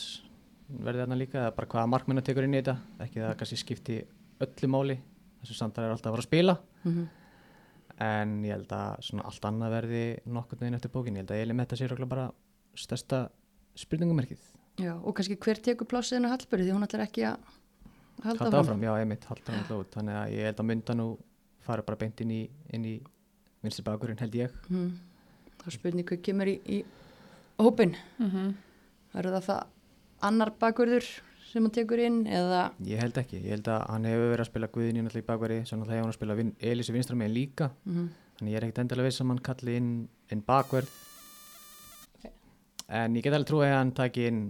verði 0.84 1.00
þarna 1.04 1.18
líka 1.20 1.38
eða 1.40 1.54
bara 1.56 1.66
hvaða 1.68 1.88
markmennar 1.94 2.24
tekur 2.24 2.44
inn 2.44 2.54
í 2.54 2.62
þetta. 2.62 2.76
Ekki 3.00 3.20
það 3.20 3.36
kannski 3.38 3.56
skipti 3.62 4.04
öllu 4.40 4.68
máli 4.68 4.98
þessu 5.42 5.54
samtali 5.54 5.86
er 5.86 5.92
alltaf 5.92 6.10
að 6.10 6.16
fara 6.16 6.24
að 6.24 6.30
spila. 6.30 6.58
Mm 6.84 6.92
-hmm. 6.92 7.08
en 8.00 8.42
ég 8.42 8.50
held 8.50 8.68
að 8.68 8.98
svona 9.06 9.22
allt 9.24 9.40
annað 9.44 9.70
verði 9.70 10.18
nokkurn 10.26 10.58
veginn 10.60 10.74
eftir 10.74 10.90
bókin 10.90 11.14
ég 11.14 11.18
held 11.22 11.30
að 11.30 11.42
Eli 11.42 11.52
Metta 11.54 11.76
sé 11.76 11.86
Já, 14.80 14.94
og 14.94 15.14
kannski 15.14 15.36
hver 15.38 15.60
tekur 15.62 15.88
plássiðinu 15.90 16.30
Hallböru 16.32 16.66
því 16.66 16.74
hún 16.74 16.86
ætlar 16.86 17.04
ekki 17.06 17.26
að 17.28 17.36
halda, 18.24 18.44
halda 18.44 18.62
áfram, 18.62 18.82
já, 18.82 18.92
einmitt, 18.98 19.26
halda 19.30 19.58
áfram 19.58 19.82
út. 19.82 19.90
Þannig 19.94 20.18
að 20.20 20.34
ég 20.34 20.48
held 20.48 20.62
að 20.62 20.68
mynda 20.70 20.96
nú 20.98 21.08
fara 21.64 21.84
bara 21.86 22.00
beint 22.00 22.22
inn 22.24 22.32
í, 22.34 22.40
inn 22.74 22.88
í 22.88 22.94
vinstri 23.64 23.84
bakurinn 23.86 24.18
held 24.20 24.34
ég. 24.38 24.56
Mm. 24.68 24.90
Er 25.64 25.72
spurning 25.72 26.08
hvað 26.08 26.24
kemur 26.26 26.50
í, 26.50 26.58
í 26.66 26.82
hópin. 27.62 27.94
Mm 28.18 28.30
-hmm. 28.30 28.50
Verður 29.14 29.38
það 29.38 29.46
það 29.48 29.62
annar 30.28 30.52
bakurður 30.60 31.06
sem 31.52 31.62
hann 31.62 31.70
tekur 31.72 32.00
inn 32.02 32.26
eða... 32.26 32.72
ég 32.82 32.98
held 32.98 33.16
ekki, 33.18 33.38
ég 33.44 33.50
held 33.54 33.68
að 33.68 33.86
hann 33.88 34.04
hefur 34.04 34.30
verið 34.32 34.40
að 34.40 34.50
spila 34.50 34.68
Guðinni 34.74 35.02
náttúrulega 35.02 35.24
í 35.24 35.30
bakveri, 35.30 35.58
svo 35.64 35.76
náttúrulega 35.76 35.96
hefur 35.96 36.04
hann 36.04 36.14
að 36.14 36.18
spila 36.18 36.34
vin, 36.34 36.56
Elísi 36.60 36.92
vinstra 36.92 37.16
megin 37.16 37.34
líka, 37.34 37.70
Mm 37.84 38.08
þannig 38.34 38.54
ég 38.54 38.58
er 38.58 38.66
ekkert 38.66 38.82
endilega 38.82 39.08
viss 39.08 39.22
að 39.22 39.30
hann 39.30 39.42
kalli 39.46 39.76
inn, 39.78 39.90
inn 40.34 40.42
bakverð 40.44 40.90
en 42.88 43.16
ég 43.16 43.24
get 43.24 43.34
alveg 43.34 43.48
trúið 43.48 43.70
að 43.70 43.78
hann 43.78 43.92
taki 43.96 44.26
inn 44.30 44.40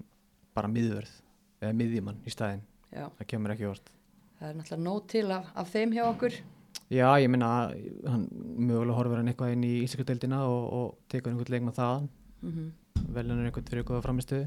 bara 0.55 0.70
miðvörð 0.70 1.12
eða 1.60 1.76
miðjumann 1.81 2.22
í 2.24 2.32
staðinn, 2.35 2.64
Já, 2.90 3.09
það 3.18 3.31
kemur 3.35 3.55
ekki 3.55 3.70
orð 3.70 3.93
það 4.39 4.48
er 4.48 4.59
náttúrulega 4.59 4.85
nóg 4.85 5.06
til 5.09 5.26
af, 5.32 5.47
af 5.56 5.70
þeim 5.70 5.93
hjá 5.94 6.05
okkur. 6.05 6.35
Já, 6.93 7.06
ég 7.22 7.31
minna 7.32 7.48
að 7.48 7.74
hann 8.10 8.24
mögulega 8.59 8.97
horfur 8.98 9.20
hann 9.20 9.31
eitthvað 9.31 9.55
inn 9.55 9.62
í 9.64 9.74
íslenskadeildina 9.85 10.40
og, 10.51 10.64
og 10.78 10.89
tekur 11.09 11.32
einhvern 11.32 11.55
leikmann 11.55 11.76
þaðan. 11.76 12.09
Mm 12.44 12.72
velunur 13.12 13.48
einhvern 13.48 13.68
fyrir 13.68 13.86
góða 13.86 14.02
framistuðu 14.05 14.47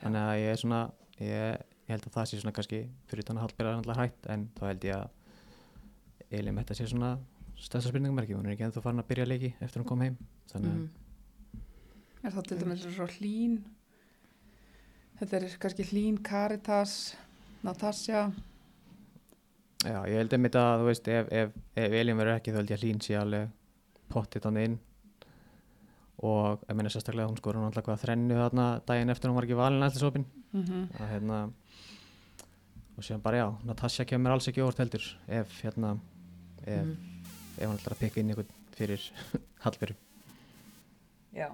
þannig 0.00 0.20
að 0.20 0.38
ég 0.40 0.52
er 0.52 0.60
svona 0.60 0.80
ég, 1.20 1.64
ég 1.86 1.92
held 1.92 2.06
að 2.06 2.14
það 2.16 2.28
sé 2.30 2.40
svona 2.40 2.54
kannski 2.56 2.80
fyrir 3.10 3.24
utan 3.24 3.40
að 3.40 3.46
Hallberg 3.46 3.70
er 3.70 3.80
alltaf 3.80 4.00
hætt 4.00 4.30
en 4.34 4.46
þá 4.56 4.62
held 4.68 4.86
ég 4.88 5.00
að 5.00 6.38
Elin 6.38 6.56
Metta 6.56 6.76
sé 6.78 6.86
svona 6.86 7.16
stærsta 7.60 7.90
spurningamerki, 7.90 8.36
hún 8.36 8.46
er 8.46 8.54
ekki 8.54 8.68
ennþá 8.68 8.84
farin 8.84 9.02
að 9.02 9.10
byrja 9.10 9.26
leiki 9.26 9.50
eftir 9.58 9.80
að 9.80 9.82
hún 9.82 9.88
kom 9.90 10.04
heim. 10.04 10.16
Þannig 10.52 10.76
-hmm. 10.76 10.88
Er 12.22 12.32
það 12.32 12.46
til 12.48 12.58
dæmis 12.60 12.86
svo 12.94 13.06
hlín, 13.06 13.58
þetta 15.20 15.36
er 15.40 15.48
kannski 15.62 15.86
hlín, 15.90 16.18
Caritas, 16.24 16.94
Natasja, 17.66 18.26
að 19.84 19.90
já, 19.92 19.98
ég 20.08 20.16
held 20.20 20.32
einmitt 20.36 20.56
að 20.60 20.82
þú 20.82 20.86
veist 20.90 21.08
ef, 21.12 21.28
ef, 21.32 21.56
ef 21.76 21.96
Elin 22.00 22.16
verður 22.20 22.38
ekki 22.38 22.52
þá 22.54 22.60
held 22.60 22.70
ég 22.72 22.78
að 22.78 22.84
Hlín 22.84 23.02
sé 23.04 23.16
alveg 23.20 23.50
pottið 24.12 24.46
þannig 24.46 24.68
inn 24.70 24.78
og 26.20 26.64
ég 26.68 26.76
meina 26.76 26.90
sérstaklega 26.92 27.30
hún 27.30 27.38
skorur 27.40 27.62
náttúrulega 27.64 27.86
hvað 27.88 28.02
þrennu 28.02 28.36
þarna 28.36 28.66
daginn 28.88 29.12
eftir 29.14 29.30
hún 29.30 29.38
var 29.38 29.46
ekki 29.48 29.56
valin 29.60 29.86
alltaf 29.86 30.02
sopin 30.02 30.26
mm 30.52 30.64
-hmm. 30.64 30.82
að 31.00 31.10
hérna 31.14 31.38
og 32.96 33.04
séðan 33.04 33.22
bara 33.22 33.36
já, 33.40 33.48
Natasja 33.64 34.04
kemur 34.04 34.32
alls 34.32 34.48
ekki 34.48 34.60
óvart 34.60 34.78
heldur 34.78 35.04
ef 35.28 35.62
hérna 35.62 35.98
ef, 36.66 36.84
Mhm. 36.84 36.96
ef 37.58 37.68
hann 37.68 37.78
ætlar 37.78 37.92
að 37.96 38.00
pikka 38.00 38.20
inn 38.20 38.28
einhvern 38.30 38.52
fyrir 38.76 39.00
Hallberg 39.64 39.96
Já. 41.34 41.48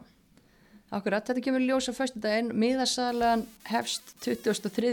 Akkurat, 0.97 1.27
þetta 1.29 1.43
kemur 1.45 1.61
í 1.61 1.67
ljós 1.69 1.91
á 1.91 1.93
föstudaginn, 1.93 2.55
miðasalan 2.57 3.43
hefst 3.69 4.15
23. 4.25 4.93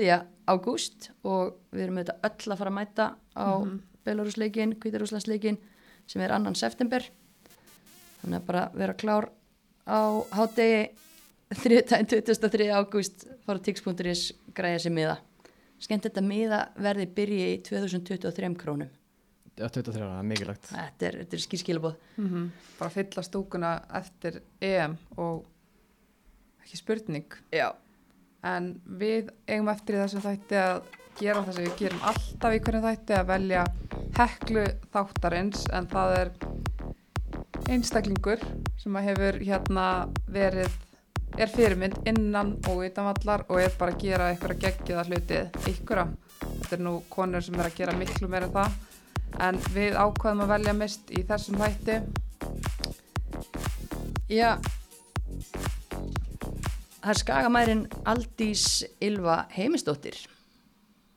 ágúst 0.52 1.12
og 1.24 1.54
við 1.72 1.86
erum 1.86 2.00
auðvitað 2.02 2.26
öll 2.28 2.54
að 2.56 2.60
fara 2.60 2.72
að 2.74 2.78
mæta 2.78 3.06
á 3.40 3.48
mm 3.48 3.70
-hmm. 3.70 3.78
Belarusleikin, 4.04 4.76
Kvítarúslandsleikin 4.84 5.58
sem 6.08 6.22
er 6.22 6.32
annan 6.36 6.56
september. 6.56 7.06
Þannig 8.22 8.42
að 8.42 8.46
bara 8.46 8.72
vera 8.74 8.94
klár 8.94 9.30
á 9.88 10.02
hátegi 10.32 10.90
23. 11.56 12.68
ágúst 12.72 13.28
fara 13.46 13.60
tix.is 13.60 14.34
græða 14.54 14.80
sér 14.80 14.92
miða. 14.92 15.18
Skemmt 15.80 16.04
þetta 16.04 16.22
miða 16.22 16.68
verði 16.76 17.06
byrji 17.06 17.48
í 17.54 17.62
2023 17.64 18.56
krónum. 18.56 18.90
Já, 19.56 19.70
23 19.70 20.02
ára, 20.02 20.14
það 20.16 20.20
er 20.20 20.30
mikilvægt. 20.30 20.68
Þetta 20.68 21.06
er, 21.06 21.18
þetta 21.18 21.36
er 21.36 21.40
skýrskilabóð. 21.40 21.96
Mm 22.18 22.30
-hmm. 22.30 22.50
Bara 22.80 22.90
fylla 22.90 23.24
stúkuna 23.24 23.82
eftir 23.94 24.42
EM 24.62 24.98
og 25.18 25.46
ekki 26.64 26.80
spurning. 26.80 27.38
Já. 27.54 27.72
En 28.44 28.74
við 29.00 29.32
eigum 29.48 29.72
eftir 29.72 29.98
í 29.98 30.04
þessum 30.04 30.24
þætti 30.24 30.60
að 30.60 30.80
gera 31.20 31.44
það 31.44 31.58
sem 31.58 31.68
við 31.68 31.76
gerum 31.80 32.08
alltaf 32.10 32.56
í 32.56 32.62
hvernig 32.64 32.88
þætti 32.88 33.18
að 33.18 33.30
velja 33.30 33.66
heklu 34.18 34.64
þáttarins 34.96 35.68
en 35.78 35.90
það 35.92 36.16
er 36.22 36.32
einstaklingur 37.74 38.42
sem 38.82 38.98
að 38.98 39.08
hefur 39.12 39.38
hérna 39.44 39.86
verið 40.34 40.80
er 41.40 41.50
fyrirmynd 41.50 42.02
innan 42.10 42.56
og 42.70 42.84
utanvallar 42.86 43.46
og 43.48 43.62
er 43.62 43.72
bara 43.78 43.94
að 43.94 44.04
gera 44.04 44.32
eitthvað 44.32 44.56
að 44.56 44.66
gegja 44.66 44.98
það 44.98 45.14
hlutið 45.14 45.70
ykkura. 45.72 46.08
Þetta 46.44 46.76
er 46.76 46.84
nú 46.86 46.98
konur 47.14 47.46
sem 47.46 47.58
er 47.58 47.70
að 47.70 47.78
gera 47.80 47.96
miklu 47.98 48.30
meira 48.30 48.52
það 48.54 48.82
en 49.42 49.58
við 49.74 49.98
ákvaðum 49.98 50.44
að 50.46 50.54
velja 50.54 50.76
mist 50.78 51.14
í 51.14 51.24
þessum 51.26 51.62
hætti 51.64 52.02
Já 54.30 54.58
það 57.04 57.12
er 57.12 57.20
skagamærin 57.20 57.84
Aldís 58.08 58.66
Ylva 59.04 59.44
Heimistóttir 59.52 60.16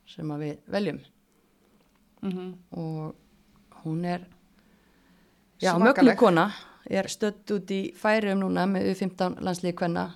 sem 0.07 0.31
við 0.39 0.57
veljum 0.71 0.99
mm 2.21 2.31
-hmm. 2.31 2.53
og 2.71 3.15
hún 3.83 4.05
er 4.05 4.27
já, 5.61 5.71
Svakaleg. 5.71 5.95
möglu 5.95 6.15
kona 6.15 6.51
er 6.89 7.07
stödd 7.07 7.51
út 7.51 7.71
í 7.71 7.93
færium 7.95 8.39
núna 8.39 8.65
með 8.65 8.91
U15 8.91 9.39
landslíði 9.39 9.75
kvenna 9.75 10.11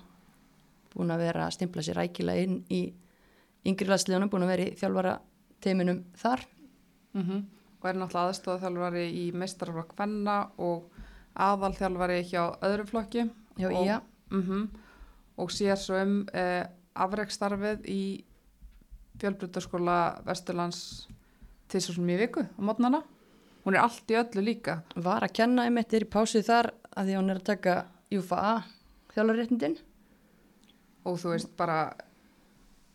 búin 0.94 1.10
að 1.10 1.18
vera 1.18 1.46
að 1.46 1.52
stimpla 1.52 1.82
sér 1.82 1.96
rækilega 1.96 2.42
inn 2.42 2.64
í 2.70 2.92
yngri 3.64 3.86
landsliðunum, 3.88 4.30
búin 4.30 4.42
að 4.42 4.48
vera 4.48 4.62
í 4.62 4.74
þjálfara 4.74 5.20
teiminum 5.60 6.04
þar 6.14 6.46
Mm 7.12 7.22
-hmm. 7.22 7.44
og 7.80 7.88
er 7.88 7.94
náttúrulega 7.94 8.28
aðstofþjálfari 8.28 9.06
í 9.12 9.32
meistarflokk 9.32 9.92
Fenna 9.96 10.50
og 10.56 10.90
aðalþjálfari 11.34 12.22
hjá 12.24 12.56
öðrum 12.62 12.86
flokki 12.86 13.30
hjá 13.58 13.66
og, 13.66 13.86
Ía 13.86 14.00
mm 14.30 14.42
og 15.40 15.52
sér 15.52 15.78
svo 15.80 15.98
um 16.00 16.20
eh, 16.34 16.64
afreikstarfið 16.92 17.88
í 17.88 18.02
fjölbrytarskóla 19.22 19.98
Vesturlands 20.26 21.08
til 21.72 21.82
svo 21.84 22.04
í 22.04 22.18
viku 22.20 22.44
á 22.44 22.60
mótnana 22.60 23.02
hún 23.64 23.76
er 23.76 23.84
allt 23.84 24.10
í 24.10 24.18
öllu 24.18 24.42
líka. 24.44 24.80
Var 24.94 25.24
að 25.24 25.36
kenna 25.38 25.66
einmitt 25.68 25.92
er 25.94 26.06
í 26.06 26.10
pásið 26.10 26.48
þar 26.48 26.72
að 26.92 27.08
því 27.08 27.18
hún 27.18 27.32
er 27.32 27.40
að 27.40 27.50
taka 27.50 27.76
UFA 28.12 28.54
þjálfarréttindin 29.14 29.76
og 31.06 31.20
þú 31.20 31.34
veist 31.34 31.52
bara 31.58 31.78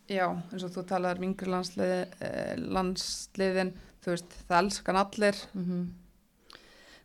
já, 0.07 0.27
eins 0.27 0.64
og 0.64 0.73
þú 0.76 0.84
talaður 0.89 1.22
um 1.22 1.30
yngri 1.30 1.88
eh, 1.88 2.55
landsliðin 2.57 3.73
þú 4.03 4.14
veist, 4.14 4.38
það 4.47 4.61
elskan 4.64 5.01
allir. 5.01 5.47
Mm 5.53 5.88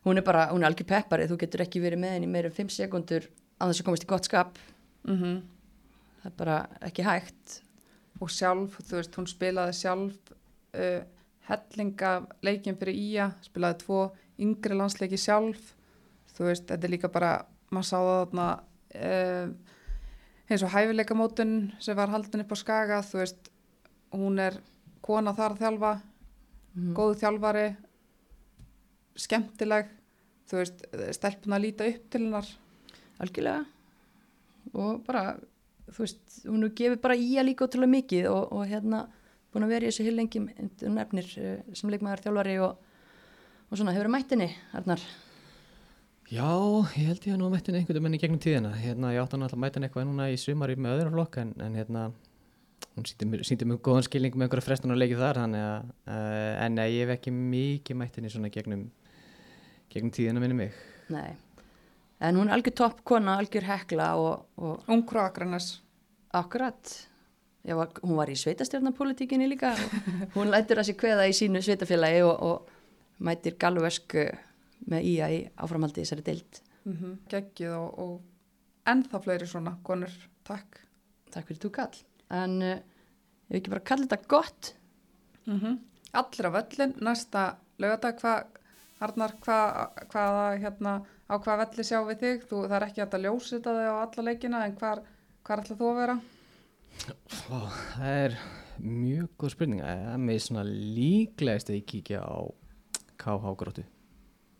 hún 0.03 0.17
er 0.17 0.23
bara, 0.23 0.49
hún 0.51 0.63
er 0.63 0.71
algjör 0.71 0.87
peppari 0.87 1.27
þú 1.29 1.37
getur 1.39 1.63
ekki 1.63 1.81
verið 1.83 2.01
með 2.03 2.17
henni 2.17 2.29
meira 2.31 2.51
en 2.51 2.55
5 2.55 2.71
sekundur 2.75 3.27
að 3.59 3.71
þess 3.71 3.83
að 3.83 3.87
komast 3.87 4.05
í 4.05 4.09
gott 4.09 4.27
skap 4.27 4.57
mm 5.07 5.41
það 6.23 6.31
er 6.31 6.37
bara 6.39 6.57
ekki 6.87 7.03
hægt. 7.03 7.59
Og 8.23 8.31
sjálf, 8.31 8.77
þú 8.87 8.99
veist, 8.99 9.15
hún 9.19 9.27
spilaði 9.27 9.75
sjálf 9.75 10.31
uh, 10.31 11.01
hellinga 11.49 12.11
leikjum 12.45 12.77
fyrir 12.79 12.95
Ía, 12.99 13.25
spilaði 13.43 13.81
tvo 13.83 14.03
yngri 14.39 14.77
landsleiki 14.79 15.19
sjálf. 15.19 15.73
Þú 16.33 16.47
veist, 16.47 16.69
þetta 16.69 16.87
er 16.87 16.93
líka 16.93 17.11
bara 17.11 17.33
maður 17.73 17.89
sá 17.89 17.97
það 17.97 18.19
þarna 18.21 18.47
uh, 19.09 19.73
eins 20.47 20.63
og 20.63 20.71
hæfileikamótun 20.71 21.57
sem 21.83 21.97
var 21.97 22.13
haldin 22.13 22.45
upp 22.45 22.55
á 22.55 22.57
Skaga, 22.61 23.01
þú 23.03 23.19
veist 23.19 23.51
hún 24.13 24.39
er 24.39 24.59
kona 25.03 25.33
þar 25.35 25.57
að 25.57 25.63
þjálfa 25.65 25.93
mm. 25.97 26.93
góðu 26.95 27.19
þjálfari 27.25 27.67
skemmtileg. 29.19 29.91
Þú 30.47 30.59
veist, 30.61 30.83
stelpun 31.17 31.55
að 31.57 31.65
líta 31.67 31.91
upp 31.91 32.09
til 32.13 32.23
hennar. 32.27 32.49
Algjörlega 33.23 33.72
og 34.71 35.03
bara, 35.07 35.35
þú 35.91 36.05
veist 36.05 36.39
hún 36.47 36.69
gefið 36.69 37.01
bara 37.03 37.19
í 37.19 37.35
að 37.37 37.49
líka 37.49 37.67
ótrúlega 37.67 37.95
mikið 37.97 38.31
og, 38.31 38.55
og 38.55 38.65
hérna 38.71 39.03
búin 39.53 39.67
að 39.67 39.75
vera 39.75 39.85
í 39.85 39.91
þessu 39.91 40.07
hillengi 40.07 40.41
hún 40.41 40.95
nefnir 40.97 41.29
eh, 41.37 41.59
sem 41.77 41.91
leikmaður 41.91 42.23
þjálfari 42.25 42.57
og, 42.65 42.89
og 43.69 43.77
svona, 43.77 43.93
hefur 43.93 44.09
það 44.09 44.15
mættinni 44.17 44.49
Arnar? 44.73 45.05
Já, 46.33 46.49
ég 46.97 47.09
held 47.11 47.25
ég 47.27 47.35
að 47.35 47.41
nú 47.41 47.47
að 47.49 47.55
mættin 47.57 47.75
einhvern 47.77 47.99
veginn 47.99 48.15
í 48.17 48.19
gegnum 48.21 48.39
tíðina. 48.41 48.71
Hérna, 48.79 49.11
ég 49.13 49.21
átti 49.21 49.35
hann 49.35 49.43
alltaf 49.45 49.57
að 49.59 49.61
mæta 49.61 49.77
henni 49.77 49.89
eitthvað 49.89 50.07
núna 50.07 50.29
í 50.31 50.37
sumari 50.39 50.77
með 50.79 50.95
öðrum 50.95 51.17
flokk 51.17 51.37
en, 51.41 51.51
en 51.61 51.75
hérna, 51.77 52.05
hún 52.95 53.07
síndi 53.45 53.67
mér 53.67 53.81
góðan 53.83 54.07
skilning 54.07 54.37
með 54.37 54.47
einhverja 54.47 54.65
frestun 54.65 54.95
og 54.95 55.01
leikið 55.01 55.21
þar, 55.21 55.41
þannig 55.43 55.65
að, 55.67 55.91
uh, 56.07 56.49
en 56.63 56.79
ég 56.81 57.03
hef 57.03 57.13
ekki 57.17 57.33
mikið 57.35 57.99
mætt 57.99 58.17
henni 58.17 58.31
svona 58.33 58.51
gegnum, 58.55 58.87
gegnum 59.93 60.13
tíðina 60.15 60.41
minni 60.41 60.57
mig. 60.63 60.79
Nei, 61.13 61.35
en 62.23 62.37
hún 62.39 62.49
er 62.49 62.55
algjör 62.57 62.75
topp 62.79 63.01
kona, 63.03 63.37
algjör 63.37 63.65
hekla 63.67 64.13
og, 64.19 64.45
og 64.57 64.87
Ungru 64.87 65.19
Akranes 65.19 65.81
akkurat 66.33 66.93
var- 67.63 67.99
hún 68.03 68.15
var 68.15 68.29
í 68.31 68.35
sveitastjórnarpolitíkinni 68.35 69.47
líka 69.49 69.73
hún 70.35 70.51
lætur 70.51 70.79
að 70.81 70.89
sér 70.91 70.99
kveða 70.99 71.27
í 71.27 71.35
sínu 71.35 71.61
sveitafélagi 71.63 72.23
og, 72.23 72.43
og 72.43 72.69
mætir 73.19 73.57
galvesk 73.59 74.15
með 74.89 75.09
ía 75.11 75.29
í 75.31 75.41
áframhaldi 75.57 76.01
í 76.01 76.05
þessari 76.05 76.23
deild. 76.23 76.61
mm 76.85 76.93
-hmm. 76.93 77.17
geggið 77.29 77.75
og, 77.77 77.99
og 77.99 78.21
ennþá 78.85 79.23
fleiri 79.23 79.47
svona 79.47 79.77
konur, 79.83 80.11
takk 80.43 80.83
Takk 81.33 81.47
fyrir 81.47 81.61
þú 81.63 81.69
kall. 81.71 82.01
En 82.29 82.61
uh, 82.61 82.77
ef 83.49 83.55
ekki 83.57 83.71
bara 83.73 83.87
kalla 83.87 84.05
þetta 84.05 84.27
gott, 84.27 84.75
mm 85.47 85.59
-hmm. 85.59 85.77
allir 86.13 86.45
á 86.45 86.51
völlin 86.57 86.93
næsta 87.01 87.55
lögadag 87.79 88.19
hvað 88.19 88.45
Arnar, 88.99 89.33
hvað, 89.41 89.89
hvað 90.11 90.59
hérna, 90.61 91.01
á 91.29 91.33
hvað 91.39 91.61
velli 91.63 91.87
sjá 91.87 91.99
við 92.07 92.23
þig 92.23 92.45
þú, 92.49 92.61
það 92.67 92.77
er 92.79 92.85
ekki 92.87 93.03
hægt 93.03 93.17
að 93.17 93.25
ljósita 93.27 93.75
þig 93.77 93.89
á 93.89 93.95
alla 94.03 94.27
leikina 94.27 94.63
en 94.67 94.77
hvar, 94.79 95.03
hvar 95.43 95.63
ætla 95.63 95.79
þú 95.79 95.91
að 95.91 95.99
vera 96.03 96.17
Ó, 97.49 97.57
það 97.95 98.09
er 98.09 98.35
mjög 98.83 99.29
góð 99.39 99.53
spurning. 99.53 99.81
Það 99.83 100.03
er 100.13 100.21
með 100.23 100.39
svona 100.45 100.63
líklegast 100.69 101.71
að 101.71 101.79
ég 101.79 101.87
kíkja 101.89 102.21
á 102.23 102.37
KH 103.21 103.53
gróttu 103.59 103.85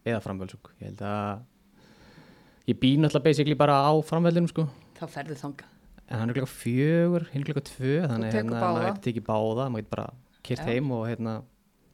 eða 0.04 0.22
framvöldsúk. 0.24 0.72
Ég 0.82 0.90
held 0.90 1.04
að 1.08 2.72
ég 2.72 2.80
býð 2.82 2.98
náttúrulega 3.04 3.28
basically 3.30 3.60
bara 3.60 3.78
á 3.86 3.92
framvöldinum 4.04 4.50
sko. 4.52 4.68
þá 5.00 5.06
ferðu 5.18 5.38
þanga. 5.40 5.70
En 6.10 6.20
hann 6.20 6.30
er 6.30 6.38
klokka 6.38 6.52
fjögur, 6.52 7.26
hinn 7.32 7.46
klokka 7.48 7.64
tvö, 7.70 7.94
þannig 8.10 8.34
tekur 8.34 8.40
hérna, 8.42 8.60
maður 8.60 8.88
getur 8.90 9.06
tekið 9.08 9.26
báða, 9.30 9.70
maður 9.72 9.84
getur 9.84 9.96
bara 9.96 10.08
kyrt 10.44 10.66
heim 10.68 10.92
og 10.94 11.06
hérna, 11.08 11.38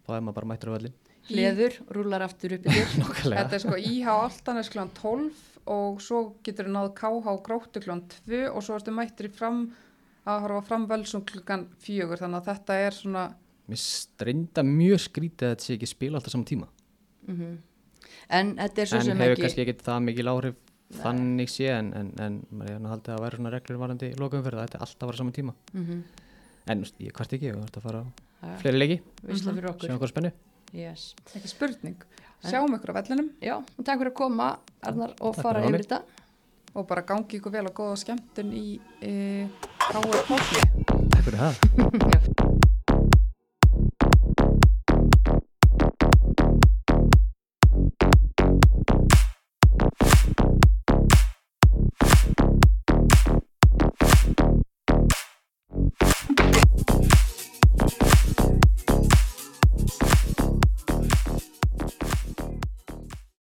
þá 0.05 0.11
er 0.15 0.23
maður 0.25 0.37
bara 0.39 0.49
mættur 0.51 0.71
á 0.71 0.75
völlin. 0.75 0.95
Hleður, 1.29 1.77
rúlar 1.95 2.25
aftur 2.25 2.55
upp 2.57 2.65
í 2.65 2.73
þér. 2.73 2.95
Nákvæmlega. 3.03 3.43
þetta 3.43 3.57
er 3.57 3.63
sko 3.65 3.77
IH 3.79 4.09
Altanes 4.13 4.71
kl. 4.73 4.85
12 4.99 5.45
og 5.69 5.99
svo 6.01 6.21
getur 6.45 6.69
þú 6.69 6.73
náð 6.73 6.89
KH 6.97 7.35
gróttu 7.45 7.83
kl. 7.83 7.99
2 8.29 8.41
og 8.49 8.65
svo 8.65 8.79
ertu 8.79 8.93
mættur 8.95 9.29
í 9.29 9.33
fram 9.33 9.67
að 10.29 10.45
horfa 10.45 10.63
fram 10.71 10.87
völsum 10.89 11.25
klukkan 11.27 11.67
4 11.85 12.19
þannig 12.21 12.41
að 12.41 12.51
þetta 12.51 12.79
er 12.85 12.97
svona 12.97 13.25
Mér 13.69 13.81
streinda 13.83 14.63
mjög 14.65 15.03
skrítið 15.03 15.45
að 15.45 15.51
þetta 15.53 15.65
sé 15.67 15.75
ekki 15.75 15.89
spila 15.91 16.17
alltaf 16.17 16.33
saman 16.33 16.47
tíma. 16.49 16.69
Mhm. 17.27 17.51
En 18.33 18.55
þetta 18.57 18.81
er 18.81 18.89
svo 18.89 18.97
en 18.97 19.05
sem 19.05 19.21
hefur 19.21 19.35
ekki... 19.35 19.45
kannski 19.45 19.63
ekki 19.65 19.85
það 19.85 19.99
mikil 20.07 20.31
áhrif 20.31 20.57
þannig 20.99 21.51
sé 21.53 21.67
en, 21.69 21.91
en, 21.93 22.09
en 22.17 22.39
maður 22.49 22.71
er 22.71 22.73
hérna 22.73 22.93
haldið 22.95 23.13
að 23.13 23.21
vera 23.25 23.37
svona 23.37 23.51
reglur 23.53 23.79
varandi 23.83 24.09
lokaumferð 24.17 24.57
að 24.57 24.65
þetta 24.65 24.79
er 24.79 24.85
alltaf 24.87 25.05
að 25.05 25.11
vera 25.11 25.21
saman 25.21 25.37
tíma. 25.37 25.55
Mm 25.75 26.01
En 26.69 26.77
þú 26.77 26.85
veist, 26.85 26.97
ég 27.01 27.15
hvert 27.17 27.31
ekki, 27.33 27.47
ég 27.49 27.55
vart 27.57 27.77
að 27.79 27.85
fara 27.87 27.99
á 28.01 28.05
-hmm. 28.05 28.57
fleiri 28.61 28.79
leiki, 28.79 28.97
sjá 29.25 29.69
okkur. 29.69 29.89
einhver 29.89 30.11
spennu. 30.11 30.31
Yes. 30.73 31.13
ekki 31.35 31.49
spurning 31.51 31.97
sjáum 32.45 32.75
ykkur 32.77 32.93
á 32.93 32.99
vellinum 33.01 33.29
Já, 33.43 33.55
og 33.59 33.83
takk 33.85 33.99
fyrir 34.01 34.11
að 34.13 34.17
koma, 34.21 34.49
Arnar, 34.85 35.15
og 35.19 35.35
Takk 35.35 35.43
fara 35.43 35.63
yfir 35.67 35.83
þetta. 35.85 36.01
og 36.75 36.87
bara 36.87 37.01
gangi 37.01 37.39
ykkur 37.39 37.51
vel 37.57 37.65
og 37.71 37.73
góða 37.79 37.97
skemmtun 38.03 38.53
í 38.53 38.79
e, 39.01 39.47
KR 39.89 39.99
Hófni 40.29 40.61
Takk 41.09 41.25
fyrir 41.25 41.41
það. 41.41 42.45